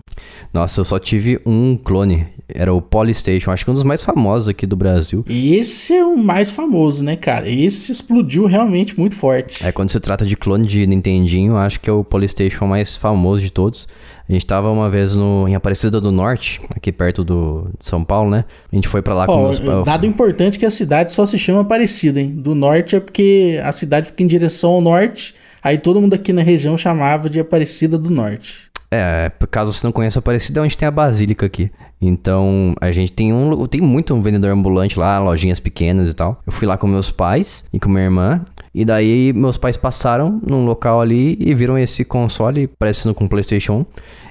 Nossa, 0.54 0.82
eu 0.82 0.86
só 0.86 1.00
tive 1.00 1.40
um 1.46 1.76
clone. 1.76 2.28
Era 2.48 2.74
o 2.74 2.82
Polystation, 2.82 3.52
acho 3.52 3.66
que 3.66 3.72
um 3.72 3.74
dos 3.74 3.84
mais 3.84 4.04
famosos 4.04 4.48
aqui 4.48 4.66
do 4.66 4.76
Brasil. 4.76 5.26
Esse 5.28 5.94
é 5.94 6.06
o 6.06 6.16
mais 6.16 6.52
famoso, 6.52 7.04
né, 7.04 7.16
cara? 7.16 7.50
Esse 7.50 7.92
explodiu 7.92 8.46
realmente 8.46 8.98
muito 8.98 9.16
forte. 9.16 9.66
É, 9.66 9.72
quando 9.72 9.90
se 9.90 10.00
trata 10.00 10.26
de 10.26 10.38
clone 10.38 10.68
de 10.68 10.86
Nintendinho, 10.86 11.58
acho 11.58 11.80
que 11.80 11.90
é 11.90 11.94
o 11.94 12.04
Polystation 12.04 12.68
mais 12.68 12.96
famoso 12.96 13.42
de 13.42 13.52
todos. 13.52 13.88
A 14.28 14.32
gente 14.32 14.46
tava 14.46 14.72
uma 14.72 14.90
vez 14.90 15.16
no, 15.16 15.48
em 15.48 15.56
Aparecida 15.56 16.02
do 16.02 16.12
Norte, 16.12 16.60
aqui 16.76 16.92
perto 16.92 17.24
do 17.24 17.70
São 17.80 18.04
Paulo, 18.04 18.30
né? 18.30 18.46
A 18.72 18.76
gente 18.76 18.88
foi 18.88 19.02
para 19.02 19.14
lá 19.14 19.26
oh, 19.26 19.28
com 19.28 19.42
meus... 19.44 19.86
Dado 19.86 20.06
importante 20.06 20.58
que 20.58 20.66
a 20.66 20.72
cidade 20.72 21.12
só 21.12 21.26
se 21.26 21.38
chama 21.38 21.62
Aparecida, 21.62 22.20
hein? 22.20 22.32
Do 22.36 22.56
Norte 22.56 22.96
é 22.96 23.00
porque 23.00 23.60
a 23.64 23.72
cidade 23.72 24.08
fica 24.08 24.24
em 24.24 24.28
direção 24.28 24.72
ao 24.72 24.82
norte, 24.82 25.36
aí 25.62 25.78
todo 25.78 26.02
mundo 26.02 26.16
aqui 26.16 26.34
na 26.34 26.42
região 26.42 26.78
chamava 26.78 27.30
de 27.30 27.40
Aparecida 27.40 27.98
do 27.98 28.10
Norte. 28.10 28.66
É, 28.96 29.32
caso 29.52 29.74
você 29.74 29.86
não 29.86 29.92
conheça 29.92 30.20
Aparecida, 30.20 30.60
é 30.60 30.64
onde 30.64 30.78
tem 30.78 30.88
a 30.88 30.92
Basílica 30.92 31.46
aqui. 31.46 31.72
Então, 32.02 32.74
a 32.80 32.92
gente 32.92 33.12
tem 33.12 33.34
um 33.34 33.66
tem 33.68 33.82
muito 33.82 34.14
um 34.14 34.22
vendedor 34.22 34.52
ambulante 34.52 35.00
lá, 35.00 35.18
lojinhas 35.20 35.60
pequenas 35.60 36.10
e 36.10 36.14
tal. 36.14 36.42
Eu 36.46 36.52
fui 36.52 36.68
lá 36.68 36.78
com 36.78 36.88
meus 36.88 37.12
pais 37.12 37.64
e 37.72 37.80
com 37.80 37.90
minha 37.90 38.04
irmã. 38.04 38.46
E 38.76 38.84
daí 38.84 39.32
meus 39.32 39.56
pais 39.56 39.78
passaram 39.78 40.42
num 40.46 40.66
local 40.66 41.00
ali 41.00 41.38
e 41.40 41.54
viram 41.54 41.78
esse 41.78 42.04
console 42.04 42.68
parecendo 42.68 43.16
com 43.16 43.24
o 43.24 43.30
PlayStation 43.30 43.74
1. 43.74 43.86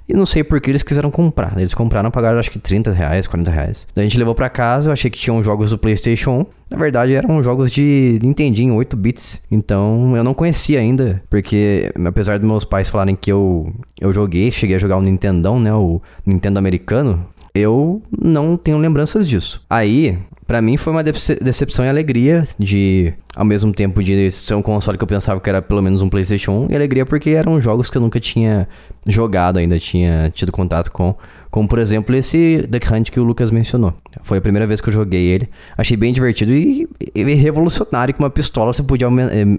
E 0.07 0.13
não 0.13 0.27
sei 0.27 0.45
por 0.45 0.61
que 0.61 0.71
eles 0.71 0.83
quiseram 0.83 1.11
comprar. 1.11 1.57
Eles 1.57 1.73
compraram, 1.73 2.11
pagaram 2.11 2.39
acho 2.39 2.51
que 2.51 2.59
30 2.59 2.93
reais, 2.93 3.27
40 3.27 3.51
reais. 3.51 3.87
Daí 3.95 4.05
a 4.05 4.09
gente 4.09 4.19
levou 4.19 4.35
pra 4.35 4.51
casa, 4.51 4.91
eu 4.91 4.93
achei 4.93 5.11
que 5.11 5.19
tinham 5.19 5.43
jogos 5.43 5.71
do 5.71 5.79
PlayStation 5.79 6.41
1. 6.41 6.47
Na 6.73 6.77
verdade, 6.77 7.15
eram 7.15 7.43
jogos 7.43 7.71
de 7.71 8.19
Nintendinho, 8.23 8.75
8 8.75 8.95
bits. 8.99 9.41
Então 9.51 10.15
eu 10.15 10.23
não 10.23 10.35
conhecia 10.35 10.79
ainda, 10.79 11.23
porque 11.31 11.91
apesar 12.05 12.39
dos 12.39 12.47
meus 12.47 12.67
pais 12.67 12.91
falarem 12.91 13.17
que 13.17 13.33
eu, 13.33 13.73
eu 13.99 14.13
joguei, 14.13 14.51
cheguei 14.51 14.77
a 14.77 14.79
jogar 14.79 14.99
o 14.99 15.03
Nintendão, 15.03 15.59
né? 15.59 15.73
O 15.73 16.03
Nintendo 16.27 16.59
americano. 16.59 17.27
Eu 17.55 18.03
não 18.21 18.59
tenho 18.59 18.77
lembranças 18.77 19.27
disso. 19.27 19.65
Aí, 19.71 20.19
Pra 20.47 20.61
mim 20.61 20.77
foi 20.77 20.93
uma 20.93 21.03
dece- 21.03 21.37
decepção 21.37 21.85
e 21.85 21.89
alegria 21.89 22.45
de, 22.59 23.15
ao 23.35 23.45
mesmo 23.47 23.73
tempo 23.73 24.03
de 24.03 24.31
ser 24.31 24.55
um 24.55 24.61
console 24.61 24.99
que 24.99 25.03
eu 25.05 25.09
pensava 25.09 25.41
que 25.41 25.49
era 25.49 25.63
pelo 25.63 25.81
menos 25.81 26.03
um 26.03 26.09
PlayStation 26.09 26.67
1, 26.67 26.73
e 26.73 26.75
alegria 26.77 27.07
porque 27.07 27.31
eram 27.31 27.59
jogos 27.61 27.89
que 27.89 27.97
eu 27.97 28.03
nunca 28.03 28.21
tinha 28.21 28.69
jogado 29.07 29.59
ainda, 29.59 29.79
tinha 29.79 30.31
tido 30.35 30.53
contato 30.53 30.91
com, 30.93 31.15
como 31.55 31.69
por 31.69 31.79
exemplo 31.79 32.13
esse 32.17 32.67
Duck 32.69 32.93
Hunt 32.93 33.11
que 33.13 33.21
o 33.21 33.23
Lucas 33.23 33.49
mencionou. 33.53 33.95
Foi 34.25 34.39
a 34.39 34.41
primeira 34.41 34.67
vez 34.67 34.81
que 34.81 34.89
eu 34.89 34.93
joguei 34.93 35.25
ele, 35.27 35.49
achei 35.79 35.97
bem 35.97 36.13
divertido 36.13 36.53
e, 36.53 36.89
e 37.15 37.23
revolucionário, 37.35 38.13
com 38.13 38.25
uma 38.25 38.31
pistola 38.31 38.73
você 38.73 38.83
podia 38.83 39.07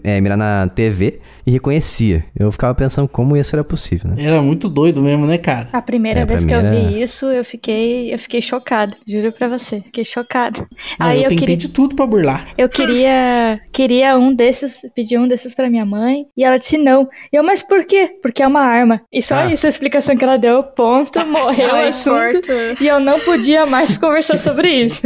é, 0.03 0.19
mirar 0.19 0.37
na 0.37 0.67
TV 0.67 1.19
e 1.47 1.51
reconhecia. 1.51 2.25
Eu 2.37 2.51
ficava 2.51 2.75
pensando 2.75 3.07
como 3.07 3.37
isso 3.37 3.55
era 3.55 3.63
possível, 3.63 4.09
né? 4.11 4.21
Era 4.25 4.41
muito 4.41 4.67
doido 4.67 5.01
mesmo, 5.01 5.25
né, 5.25 5.37
cara? 5.37 5.69
A 5.71 5.81
primeira 5.81 6.21
É, 6.21 6.25
vez 6.25 6.43
que 6.43 6.53
eu 6.53 6.59
era- 6.59 6.69
vi 6.69 7.01
isso, 7.01 7.27
eu 7.27 7.45
fiquei, 7.45 8.13
eu 8.13 8.19
fiquei 8.19 8.41
chocada, 8.41 8.93
juro 9.07 9.31
pra 9.31 9.47
você, 9.47 9.79
fiquei 9.81 10.03
chocada. 10.03 10.67
Não, 10.99 11.07
Aí 11.07 11.19
eu 11.19 11.23
eu, 11.23 11.29
tentei 11.29 11.37
queria, 11.37 11.57
de 11.57 11.69
tudo 11.69 11.95
pra 11.95 12.05
burlar. 12.05 12.49
eu 12.57 12.67
queria, 12.67 13.57
queria 13.71 14.17
um 14.17 14.33
desses, 14.33 14.81
pedi 14.93 15.17
um 15.17 15.27
desses 15.29 15.55
pra 15.55 15.69
minha 15.69 15.85
mãe, 15.85 16.25
e 16.35 16.43
ela 16.43 16.57
disse 16.57 16.77
não. 16.77 17.07
E 17.31 17.37
eu, 17.37 17.43
mas 17.43 17.63
por 17.63 17.85
quê? 17.85 18.17
Porque 18.21 18.43
é 18.43 18.47
uma 18.47 18.61
arma. 18.61 19.01
E 19.13 19.21
só 19.21 19.35
Ah. 19.35 19.53
isso 19.53 19.65
a 19.65 19.69
explicação 19.69 20.17
que 20.17 20.23
ela 20.25 20.37
deu, 20.37 20.61
ponto, 20.63 21.23
morreu 21.27 21.84
assunto. 21.87 22.47
E 22.81 22.87
eu 22.87 22.99
não 22.99 23.19
podia 23.19 23.65
mais 23.65 23.97
conversar 23.99 24.37
sobre 24.37 24.69
isso. 24.69 25.01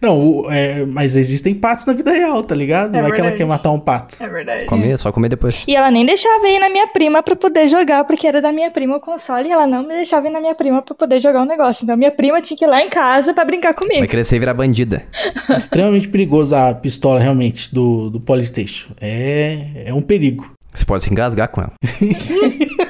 Não, 0.00 0.18
o- 0.20 0.50
é, 0.50 0.84
mas 0.86 1.16
existem 1.16 1.54
patos 1.54 1.86
na 1.86 1.92
vida 1.92 2.12
real, 2.12 2.42
tá 2.42 2.54
ligado? 2.54 2.94
É 2.96 3.02
Vai 3.02 3.12
que 3.12 3.20
ela 3.20 3.32
quer 3.32 3.44
matar 3.46 3.70
um 3.70 3.78
pato. 3.78 4.16
É 4.22 4.28
verdade. 4.28 4.66
Comer, 4.66 4.98
só 4.98 5.10
comer 5.12 5.28
depois. 5.28 5.64
E 5.66 5.76
ela 5.76 5.90
nem 5.90 6.04
deixava 6.06 6.48
ir 6.48 6.58
na 6.58 6.68
minha 6.70 6.86
prima 6.88 7.22
pra 7.22 7.36
poder 7.36 7.68
jogar, 7.68 8.04
porque 8.04 8.26
era 8.26 8.40
da 8.40 8.52
minha 8.52 8.70
prima 8.70 8.96
o 8.96 9.00
console, 9.00 9.48
e 9.48 9.52
ela 9.52 9.66
não 9.66 9.82
me 9.82 9.94
deixava 9.94 10.26
ir 10.28 10.30
na 10.30 10.40
minha 10.40 10.54
prima 10.54 10.82
pra 10.82 10.94
poder 10.94 11.18
jogar 11.20 11.42
o 11.42 11.46
negócio. 11.46 11.84
Então 11.84 11.96
minha 11.96 12.10
prima 12.10 12.40
tinha 12.40 12.56
que 12.56 12.64
ir 12.64 12.68
lá 12.68 12.82
em 12.82 12.88
casa 12.88 13.32
pra 13.34 13.44
brincar 13.44 13.74
Vai 13.74 13.88
comigo. 13.88 14.06
crescer 14.08 14.36
e 14.36 14.38
virar 14.38 14.54
bandida. 14.54 15.02
É 15.48 15.56
extremamente 15.56 16.08
perigoso 16.08 16.54
a 16.54 16.74
pistola, 16.74 17.20
realmente, 17.20 17.72
do, 17.74 18.10
do 18.10 18.20
Polystation. 18.20 18.88
É, 19.00 19.84
é 19.86 19.94
um 19.94 20.02
perigo. 20.02 20.50
Você 20.74 20.84
pode 20.84 21.04
se 21.04 21.10
engasgar 21.10 21.48
com 21.48 21.60
ela. 21.60 21.72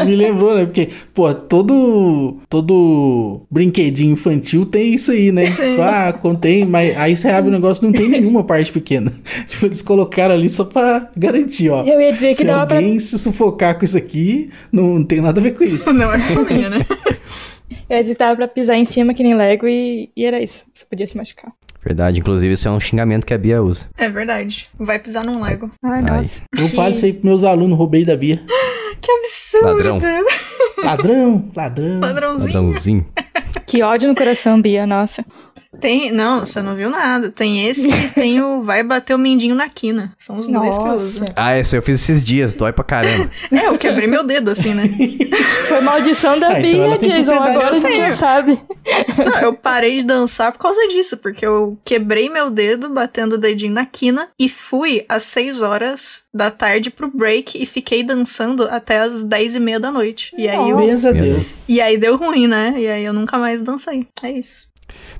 Tu 0.00 0.04
me 0.06 0.16
lembrou, 0.16 0.56
né? 0.56 0.64
Porque, 0.64 0.90
pô, 1.12 1.32
todo, 1.34 2.38
todo 2.48 3.42
brinquedinho 3.50 4.12
infantil 4.12 4.64
tem 4.66 4.94
isso 4.94 5.10
aí, 5.10 5.32
né? 5.32 5.46
Tipo, 5.46 5.82
ah, 5.82 6.12
contém, 6.12 6.64
mas 6.64 6.96
aí 6.96 7.16
você 7.16 7.28
abre 7.28 7.50
o 7.50 7.52
negócio 7.52 7.84
não 7.84 7.92
tem 7.92 8.08
nenhuma 8.08 8.44
parte 8.44 8.72
pequena. 8.72 9.12
Tipo, 9.46 9.66
eles 9.66 9.82
colocaram 9.82 10.34
ali 10.34 10.48
só 10.48 10.64
pra 10.64 11.10
garantir, 11.16 11.70
ó. 11.70 11.84
Eu 11.84 12.00
ia 12.00 12.12
dizer 12.12 12.28
que 12.28 12.34
Se 12.36 12.44
dava 12.44 12.66
pra 12.66 12.76
alguém 12.76 12.98
se 12.98 13.18
sufocar 13.18 13.78
com 13.78 13.84
isso 13.84 13.96
aqui, 13.96 14.50
não, 14.70 15.02
tem 15.02 15.20
nada 15.20 15.40
a 15.40 15.42
ver 15.42 15.52
com 15.52 15.64
isso. 15.64 15.90
Não 16.00 16.12
é 16.12 16.18
fofinha, 16.20 16.70
né? 16.70 16.86
Eu 17.88 17.98
editava 17.98 18.36
pra 18.36 18.48
pisar 18.48 18.76
em 18.76 18.84
cima 18.84 19.12
que 19.12 19.22
nem 19.22 19.34
Lego 19.34 19.66
e, 19.66 20.10
e 20.16 20.24
era 20.24 20.40
isso. 20.40 20.64
Você 20.72 20.84
podia 20.84 21.06
se 21.06 21.16
machucar. 21.16 21.52
Verdade, 21.82 22.18
inclusive 22.20 22.52
isso 22.52 22.68
é 22.68 22.70
um 22.70 22.78
xingamento 22.80 23.26
que 23.26 23.32
a 23.32 23.38
Bia 23.38 23.62
usa. 23.62 23.86
É 23.96 24.08
verdade. 24.08 24.68
Vai 24.78 24.98
pisar 24.98 25.24
num 25.24 25.42
Lego. 25.42 25.70
Ai, 25.82 26.00
Ai. 26.00 26.02
nossa. 26.02 26.42
Eu 26.56 26.68
Que- 26.68 26.76
falo 26.76 26.92
isso 26.92 27.04
aí 27.04 27.12
pros 27.12 27.24
meus 27.24 27.44
alunos, 27.44 27.76
roubei 27.78 28.04
da 28.04 28.16
Bia. 28.16 28.42
Que 29.00 29.10
absurdo. 29.12 29.66
Ladrão. 29.66 30.00
Ladrão, 30.84 31.50
ladrão. 31.56 32.00
Ladrãozinho. 32.00 32.52
Ladrãozinho. 32.54 33.06
Que 33.66 33.82
ódio 33.82 34.08
no 34.08 34.14
coração, 34.14 34.60
Bia, 34.60 34.86
nossa. 34.86 35.24
Tem, 35.78 36.10
não, 36.10 36.40
você 36.40 36.60
não 36.60 36.74
viu 36.74 36.90
nada. 36.90 37.30
Tem 37.30 37.66
esse 37.68 37.90
e 37.90 38.08
tem 38.10 38.42
o 38.42 38.62
vai 38.62 38.82
bater 38.82 39.14
o 39.14 39.18
mindinho 39.18 39.54
na 39.54 39.68
quina. 39.68 40.12
São 40.18 40.38
os 40.38 40.48
dois 40.48 40.76
que 40.76 40.84
eu 40.84 40.92
uso. 40.94 41.20
Nossa. 41.20 41.32
Ah, 41.36 41.56
esse 41.56 41.76
eu 41.76 41.82
fiz 41.82 42.00
esses 42.02 42.24
dias, 42.24 42.54
dói 42.54 42.72
pra 42.72 42.84
caramba. 42.84 43.30
É, 43.50 43.66
eu 43.66 43.76
quebrei 43.78 44.06
meu 44.06 44.24
dedo 44.24 44.50
assim, 44.50 44.74
né? 44.74 44.84
Foi 45.68 45.80
maldição 45.80 46.38
da 46.38 46.48
Ah, 46.48 46.60
então 46.60 46.88
Bia, 46.88 46.98
tem 46.98 47.10
Jason. 47.10 47.34
Agora 47.34 47.76
a 47.76 47.80
gente 47.80 48.14
sabe. 48.14 48.60
Não, 49.18 49.40
eu 49.40 49.54
parei 49.54 49.96
de 49.96 50.02
dançar 50.04 50.52
por 50.52 50.58
causa 50.58 50.86
disso, 50.88 51.16
porque 51.18 51.44
eu 51.46 51.78
quebrei 51.84 52.28
meu 52.28 52.50
dedo 52.50 52.88
batendo 52.88 53.34
o 53.34 53.38
dedinho 53.38 53.72
na 53.72 53.84
quina 53.86 54.28
e 54.38 54.48
fui 54.48 55.04
às 55.08 55.24
6 55.24 55.62
horas 55.62 56.24
da 56.32 56.50
tarde 56.50 56.90
pro 56.90 57.10
break 57.10 57.60
e 57.62 57.66
fiquei 57.66 58.02
dançando 58.02 58.64
até 58.70 59.00
às 59.00 59.22
10 59.22 59.56
e 59.56 59.60
meia 59.60 59.80
da 59.80 59.90
noite. 59.90 60.32
E 60.36 60.48
aí, 60.48 60.70
eu, 60.70 61.12
Deus. 61.14 61.68
e 61.68 61.80
aí 61.80 61.98
deu 61.98 62.16
ruim, 62.16 62.46
né? 62.46 62.74
E 62.76 62.88
aí 62.88 63.04
eu 63.04 63.12
nunca 63.12 63.38
mais 63.38 63.60
dancei. 63.62 64.06
É 64.22 64.30
isso. 64.30 64.69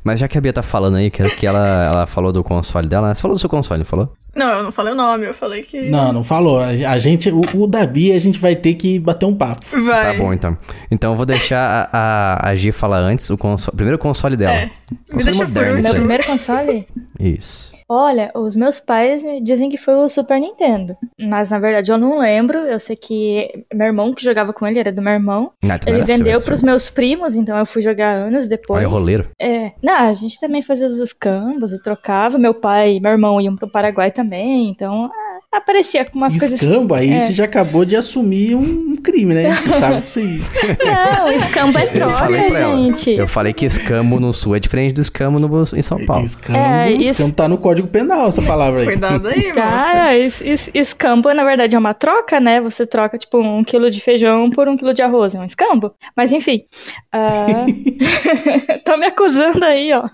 Mas 0.02 0.18
já 0.20 0.26
que 0.28 0.38
a 0.38 0.40
Bia 0.40 0.52
tá 0.52 0.62
falando 0.62 0.96
aí, 0.96 1.10
que, 1.10 1.22
que 1.36 1.46
ela, 1.46 1.90
ela 1.92 2.06
falou 2.06 2.32
do 2.32 2.42
console 2.42 2.88
dela, 2.88 3.14
você 3.14 3.20
falou 3.20 3.36
do 3.36 3.40
seu 3.40 3.48
console, 3.48 3.78
não 3.80 3.84
falou? 3.84 4.12
Não, 4.34 4.48
eu 4.50 4.62
não 4.64 4.72
falei 4.72 4.92
o 4.92 4.96
nome, 4.96 5.26
eu 5.26 5.34
falei 5.34 5.62
que. 5.62 5.88
Não, 5.90 6.12
não 6.12 6.24
falou. 6.24 6.60
A 6.60 6.98
gente, 6.98 7.30
o, 7.30 7.42
o 7.54 7.66
da 7.66 7.84
Bia, 7.86 8.16
a 8.16 8.18
gente 8.20 8.38
vai 8.38 8.54
ter 8.56 8.74
que 8.74 8.98
bater 8.98 9.26
um 9.26 9.34
papo. 9.34 9.64
Vai. 9.84 10.16
Tá 10.16 10.22
bom, 10.22 10.32
então. 10.32 10.56
Então 10.90 11.12
eu 11.12 11.16
vou 11.16 11.26
deixar 11.26 11.88
a, 11.92 11.98
a, 12.46 12.48
a 12.50 12.54
Gi 12.54 12.72
falar 12.72 12.98
antes 12.98 13.28
o 13.28 13.36
console, 13.36 13.76
primeiro 13.76 13.98
console 13.98 14.36
dela. 14.36 14.52
É. 14.52 14.64
Me 14.66 14.70
Console 15.10 15.24
deixa 15.24 15.44
por 15.44 15.48
moderno, 15.48 15.76
último. 15.76 15.80
isso 15.80 15.92
Meu 15.92 16.00
primeiro 16.00 16.24
console? 16.24 16.86
Isso. 17.18 17.69
Olha, 17.92 18.30
os 18.36 18.54
meus 18.54 18.78
pais 18.78 19.24
dizem 19.42 19.68
que 19.68 19.76
foi 19.76 19.96
o 19.96 20.08
Super 20.08 20.38
Nintendo. 20.38 20.96
Mas 21.20 21.50
na 21.50 21.58
verdade 21.58 21.90
eu 21.90 21.98
não 21.98 22.20
lembro. 22.20 22.58
Eu 22.58 22.78
sei 22.78 22.94
que 22.94 23.64
meu 23.74 23.88
irmão 23.88 24.14
que 24.14 24.22
jogava 24.22 24.52
com 24.52 24.64
ele 24.64 24.78
era 24.78 24.92
do 24.92 25.02
meu 25.02 25.12
irmão. 25.12 25.50
Ah, 25.64 25.74
então 25.74 25.92
Ele 25.92 26.04
vendeu 26.04 26.40
pros 26.40 26.60
seu. 26.60 26.66
meus 26.66 26.88
primos, 26.88 27.34
então 27.34 27.58
eu 27.58 27.66
fui 27.66 27.82
jogar 27.82 28.12
anos 28.12 28.46
depois. 28.46 28.78
Olha 28.78 28.88
o 28.88 28.92
roleiro. 28.92 29.28
É, 29.40 29.72
não, 29.82 30.08
a 30.08 30.14
gente 30.14 30.38
também 30.38 30.62
fazia 30.62 30.86
os 30.86 30.98
escambos 30.98 31.72
e 31.72 31.82
trocava. 31.82 32.38
Meu 32.38 32.54
pai 32.54 32.94
e 32.94 33.00
meu 33.00 33.10
irmão 33.10 33.40
iam 33.40 33.56
pro 33.56 33.68
Paraguai 33.68 34.12
também, 34.12 34.70
então 34.70 35.10
aparecia 35.52 36.04
com 36.04 36.16
umas 36.18 36.36
coisas. 36.36 36.62
Escambo, 36.62 36.94
aí 36.94 37.12
É. 37.12 37.18
você 37.20 37.32
já 37.32 37.44
acabou 37.44 37.84
de 37.84 37.96
assumir 37.96 38.54
um, 38.54 38.96
crime, 39.02 39.34
né? 39.34 39.54
Você 39.54 39.68
sabe 39.70 40.00
disso 40.02 40.18
aí. 40.18 40.40
Não, 40.84 41.32
escambo 41.32 41.78
é 41.78 41.86
droga, 41.86 42.26
pra 42.28 42.36
ela. 42.36 42.76
gente. 42.76 43.10
Eu 43.12 43.26
falei 43.26 43.52
que 43.52 43.64
escambo 43.64 44.20
no 44.20 44.32
sul 44.32 44.54
é 44.54 44.60
diferente 44.60 44.92
do 44.94 45.00
escambo 45.00 45.38
no, 45.38 45.62
em 45.74 45.82
São 45.82 46.04
Paulo. 46.04 46.24
Escambo, 46.24 46.58
É, 46.58 46.92
isso- 46.92 47.10
escambo 47.12 47.32
tá 47.34 47.48
no 47.48 47.56
Código 47.58 47.88
Penal, 47.88 48.28
essa 48.28 48.42
palavra 48.42 48.80
aí. 48.80 48.86
Cuidado 48.86 49.26
aí, 49.28 49.48
moça. 49.48 49.54
Cara, 49.54 50.16
es, 50.18 50.40
es- 50.42 50.70
escambo, 50.74 51.32
na 51.32 51.44
verdade, 51.44 51.74
é 51.74 51.78
uma 51.78 51.94
troca, 51.94 52.38
né? 52.38 52.60
Você 52.60 52.84
troca, 52.86 53.16
tipo, 53.18 53.38
um 53.40 53.64
quilo 53.64 53.90
de 53.90 54.00
feijão 54.00 54.50
por 54.50 54.68
um 54.68 54.76
quilo 54.76 54.92
de 54.94 55.02
arroz. 55.02 55.34
É 55.34 55.38
um 55.40 55.44
escambo. 55.44 55.92
Mas, 56.16 56.32
enfim. 56.32 56.64
ah, 57.12 57.64
Tô 58.84 58.96
me 58.96 59.06
acusando 59.06 59.64
aí, 59.64 59.92
ó. 59.92 60.08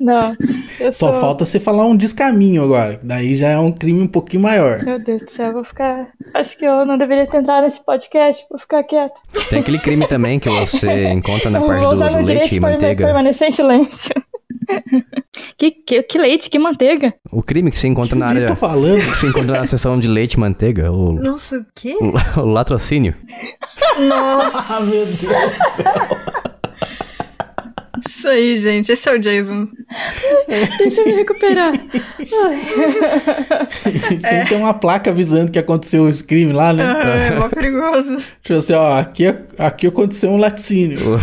Não. 0.00 0.32
Eu 0.80 0.90
Só 0.92 1.10
sou... 1.12 1.20
falta 1.20 1.44
você 1.44 1.60
falar 1.60 1.86
um 1.86 1.96
descaminho 1.96 2.64
agora. 2.64 2.98
Daí 3.02 3.34
já 3.36 3.48
é 3.50 3.58
um 3.58 3.70
crime 3.72 4.02
um 4.02 4.08
pouquinho 4.08 4.42
maior. 4.42 4.73
Meu 4.84 4.98
Deus 5.02 5.22
do 5.22 5.30
céu, 5.30 5.46
eu 5.48 5.52
vou 5.54 5.64
ficar... 5.64 6.08
Acho 6.34 6.56
que 6.58 6.64
eu 6.64 6.84
não 6.86 6.96
deveria 6.98 7.26
ter 7.26 7.38
entrado 7.38 7.64
nesse 7.64 7.84
podcast. 7.84 8.44
Vou 8.50 8.58
ficar 8.58 8.82
quieta. 8.84 9.14
Tem 9.50 9.60
aquele 9.60 9.78
crime 9.78 10.06
também 10.06 10.38
que 10.40 10.48
você 10.48 11.08
encontra 11.12 11.50
na 11.50 11.58
eu 11.60 11.66
parte 11.66 11.80
vou 11.80 11.90
do, 11.90 11.96
usar 11.96 12.08
do 12.10 12.26
leite 12.26 12.56
e 12.56 12.60
manteiga. 12.60 13.04
permanecer 13.04 13.48
em 13.48 13.52
silêncio. 13.52 14.14
que, 15.58 15.70
que, 15.70 16.02
que 16.02 16.18
leite, 16.18 16.48
que 16.48 16.58
manteiga? 16.58 17.12
O 17.30 17.42
crime 17.42 17.70
que 17.70 17.76
você 17.76 17.88
encontra 17.88 18.14
O 18.16 18.18
na 18.18 18.26
que 18.26 18.32
vocês 18.32 18.44
área. 18.44 18.54
estão 18.54 18.68
falando? 18.68 19.00
Que 19.00 19.06
você 19.16 19.26
encontra 19.26 19.58
na 19.58 19.66
seção 19.66 19.98
de 19.98 20.08
leite 20.08 20.34
e 20.34 20.40
manteiga, 20.40 20.90
o, 20.92 21.12
Nossa, 21.12 21.58
o 21.58 21.66
quê? 21.74 21.96
o, 22.00 22.40
o 22.40 22.46
latrocínio. 22.46 23.14
Nossa, 24.08 24.76
Ah, 24.76 24.80
meu 24.80 24.90
Deus. 24.90 26.33
Isso 28.08 28.28
aí, 28.28 28.56
gente. 28.56 28.92
Esse 28.92 29.08
é 29.08 29.12
o 29.14 29.18
Jason. 29.18 29.68
Deixa 30.78 31.00
eu 31.00 31.06
me 31.06 31.12
recuperar. 31.14 31.72
Isso 34.10 34.26
aí 34.26 34.46
tem 34.48 34.58
uma 34.58 34.74
placa 34.74 35.10
avisando 35.10 35.50
que 35.50 35.58
aconteceu 35.58 36.08
esse 36.08 36.22
crime 36.22 36.52
lá, 36.52 36.72
né? 36.72 36.84
Ah, 36.84 37.08
é 37.16 37.38
mó 37.38 37.48
perigoso. 37.48 38.22
Tipo 38.42 38.58
assim, 38.58 38.72
ó, 38.74 38.98
aqui, 38.98 39.26
aqui 39.58 39.86
aconteceu 39.86 40.30
um 40.30 40.36
laticínio. 40.36 40.98
O- 41.14 41.18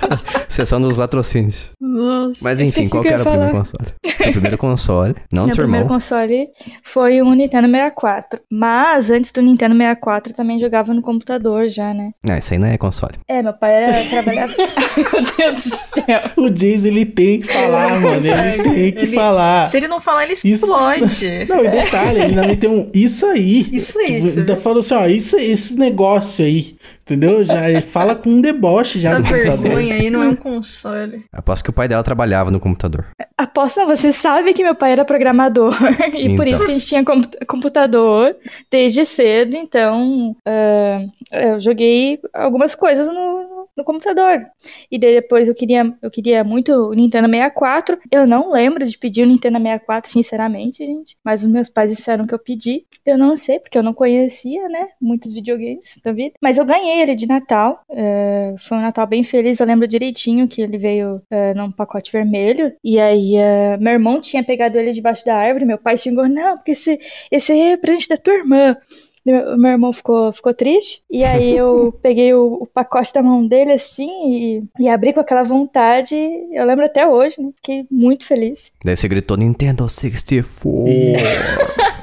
Seção 0.48 0.80
dos 0.80 0.98
latrocínios. 0.98 1.70
Nossa. 1.80 2.40
Mas 2.42 2.60
enfim, 2.60 2.88
qual 2.88 3.02
o 3.02 3.06
era 3.08 3.22
o 3.22 3.24
primeiro 3.24 3.52
console? 3.52 3.86
Seu 4.22 4.32
primeiro 4.32 4.58
console, 4.58 5.14
não 5.32 5.46
Meu 5.46 5.54
primeiro 5.56 5.86
console 5.86 6.48
foi 6.82 7.22
um 7.22 7.32
Nintendo 7.34 7.68
64. 7.68 8.40
Mas 8.50 9.10
antes 9.10 9.32
do 9.32 9.40
Nintendo 9.40 9.74
64 9.76 10.32
eu 10.32 10.36
também 10.36 10.58
jogava 10.58 10.92
no 10.92 11.00
computador 11.02 11.66
já, 11.68 11.94
né? 11.94 12.10
Ah, 12.28 12.38
isso 12.38 12.52
aí 12.52 12.58
não 12.58 12.68
é 12.68 12.76
console. 12.76 13.14
É, 13.28 13.42
meu 13.42 13.52
pai 13.54 13.72
era 13.84 14.04
trabalhava. 14.10 14.52
Meu 14.96 15.24
Deus 15.36 15.64
do 15.66 15.76
céu. 15.94 16.19
O 16.36 16.48
Jason, 16.50 16.86
ele 16.88 17.04
tem 17.06 17.40
que 17.40 17.52
falar, 17.52 18.00
mano. 18.00 18.16
Ele 18.16 18.62
tem 18.62 18.92
que 18.92 18.98
Ele- 19.00 19.14
falar. 19.14 19.68
Se 19.68 19.76
ele 19.76 19.88
não 19.88 20.00
falar, 20.00 20.24
ele 20.24 20.32
Isso- 20.34 20.46
explode. 20.48 21.44
Não, 21.48 21.64
e 21.64 21.68
detalhe, 21.68 22.10
ele 22.20 22.22
ainda 22.30 22.46
meteu 22.46 22.70
um 22.72 22.90
isso 22.94 23.26
aí. 23.26 23.66
Isso 23.72 23.98
aí, 23.98 24.14
Tipo, 24.22 24.26
ainda 24.40 24.54
viu? 24.54 24.62
falou 24.62 24.78
assim, 24.80 24.94
ó, 24.94 25.06
isso, 25.06 25.36
esse 25.36 25.76
negócio 25.78 26.44
aí. 26.44 26.76
Entendeu? 27.14 27.44
Já 27.44 27.80
fala 27.82 28.14
com 28.14 28.30
um 28.30 28.40
deboche 28.40 29.00
já 29.00 29.10
Essa 29.10 29.22
do 29.22 29.28
computador. 29.28 29.58
vergonha 29.58 29.94
aí 29.94 30.10
não 30.10 30.22
é 30.22 30.28
um 30.28 30.36
console. 30.36 31.24
Aposto 31.32 31.64
que 31.64 31.70
o 31.70 31.72
pai 31.72 31.88
dela 31.88 32.02
trabalhava 32.02 32.50
no 32.50 32.60
computador. 32.60 33.06
Aposto, 33.36 33.80
não, 33.80 33.86
você 33.88 34.12
sabe 34.12 34.52
que 34.54 34.62
meu 34.62 34.74
pai 34.74 34.92
era 34.92 35.04
programador. 35.04 35.72
e 36.14 36.36
por 36.36 36.46
Então. 36.46 36.56
isso 36.56 36.64
que 36.66 36.70
a 36.70 36.74
gente 36.74 36.86
tinha 36.86 37.04
compu- 37.04 37.46
computador 37.46 38.36
desde 38.70 39.04
cedo. 39.04 39.56
Então, 39.56 40.36
ah, 40.46 41.00
eu 41.32 41.60
joguei 41.60 42.18
algumas 42.32 42.74
coisas 42.74 43.06
no, 43.08 43.66
no 43.76 43.84
computador. 43.84 44.44
E 44.90 44.98
daí 44.98 45.14
depois 45.14 45.48
eu 45.48 45.54
queria, 45.54 45.92
eu 46.02 46.10
queria 46.10 46.44
muito 46.44 46.72
o 46.72 46.92
Nintendo 46.94 47.28
64. 47.28 47.98
Eu 48.10 48.26
não 48.26 48.52
lembro 48.52 48.84
de 48.84 48.96
pedir 48.98 49.22
o 49.22 49.26
Nintendo 49.26 49.58
64, 49.58 50.10
sinceramente, 50.10 50.84
gente. 50.84 51.16
Mas 51.24 51.42
os 51.44 51.50
meus 51.50 51.68
pais 51.68 51.90
disseram 51.90 52.26
que 52.26 52.34
eu 52.34 52.38
pedi. 52.38 52.84
Eu 53.06 53.16
não 53.16 53.36
sei, 53.36 53.58
porque 53.58 53.78
eu 53.78 53.82
não 53.82 53.94
conhecia, 53.94 54.68
né? 54.68 54.88
Muitos 55.00 55.32
videogames 55.32 55.98
da 56.04 56.12
vida. 56.12 56.34
Mas 56.42 56.58
eu 56.58 56.64
ganhei 56.64 56.99
ele 57.00 57.14
de 57.14 57.26
Natal. 57.26 57.82
É, 57.90 58.54
foi 58.58 58.78
um 58.78 58.82
Natal 58.82 59.06
bem 59.06 59.22
feliz. 59.24 59.60
Eu 59.60 59.66
lembro 59.66 59.86
direitinho 59.86 60.48
que 60.48 60.62
ele 60.62 60.78
veio 60.78 61.22
é, 61.30 61.54
num 61.54 61.70
pacote 61.70 62.10
vermelho. 62.10 62.72
E 62.82 62.98
aí, 62.98 63.36
é, 63.36 63.76
meu 63.78 63.92
irmão 63.92 64.20
tinha 64.20 64.42
pegado 64.42 64.78
ele 64.78 64.92
debaixo 64.92 65.24
da 65.24 65.36
árvore. 65.36 65.64
Meu 65.64 65.78
pai 65.78 65.96
xingou: 65.96 66.28
Não, 66.28 66.56
porque 66.56 66.72
esse, 66.72 66.98
esse 67.30 67.52
é 67.52 67.76
presente 67.76 68.08
da 68.08 68.16
tua 68.16 68.34
irmã. 68.34 68.76
Meu, 69.24 69.58
meu 69.58 69.70
irmão 69.72 69.92
ficou, 69.92 70.32
ficou 70.32 70.54
triste. 70.54 71.02
E 71.10 71.22
aí 71.24 71.56
eu 71.56 71.92
peguei 72.02 72.32
o, 72.34 72.58
o 72.62 72.66
pacote 72.66 73.12
da 73.12 73.22
mão 73.22 73.46
dele 73.46 73.72
assim 73.72 74.08
e, 74.28 74.62
e 74.78 74.88
abri 74.88 75.12
com 75.12 75.20
aquela 75.20 75.42
vontade. 75.42 76.14
Eu 76.52 76.64
lembro 76.64 76.84
até 76.84 77.06
hoje, 77.06 77.36
né? 77.40 77.50
Fiquei 77.56 77.86
muito 77.90 78.24
feliz. 78.26 78.72
Daí 78.84 78.96
você 78.96 79.08
gritou 79.08 79.36
Nintendo 79.36 79.88
64. 79.88 80.70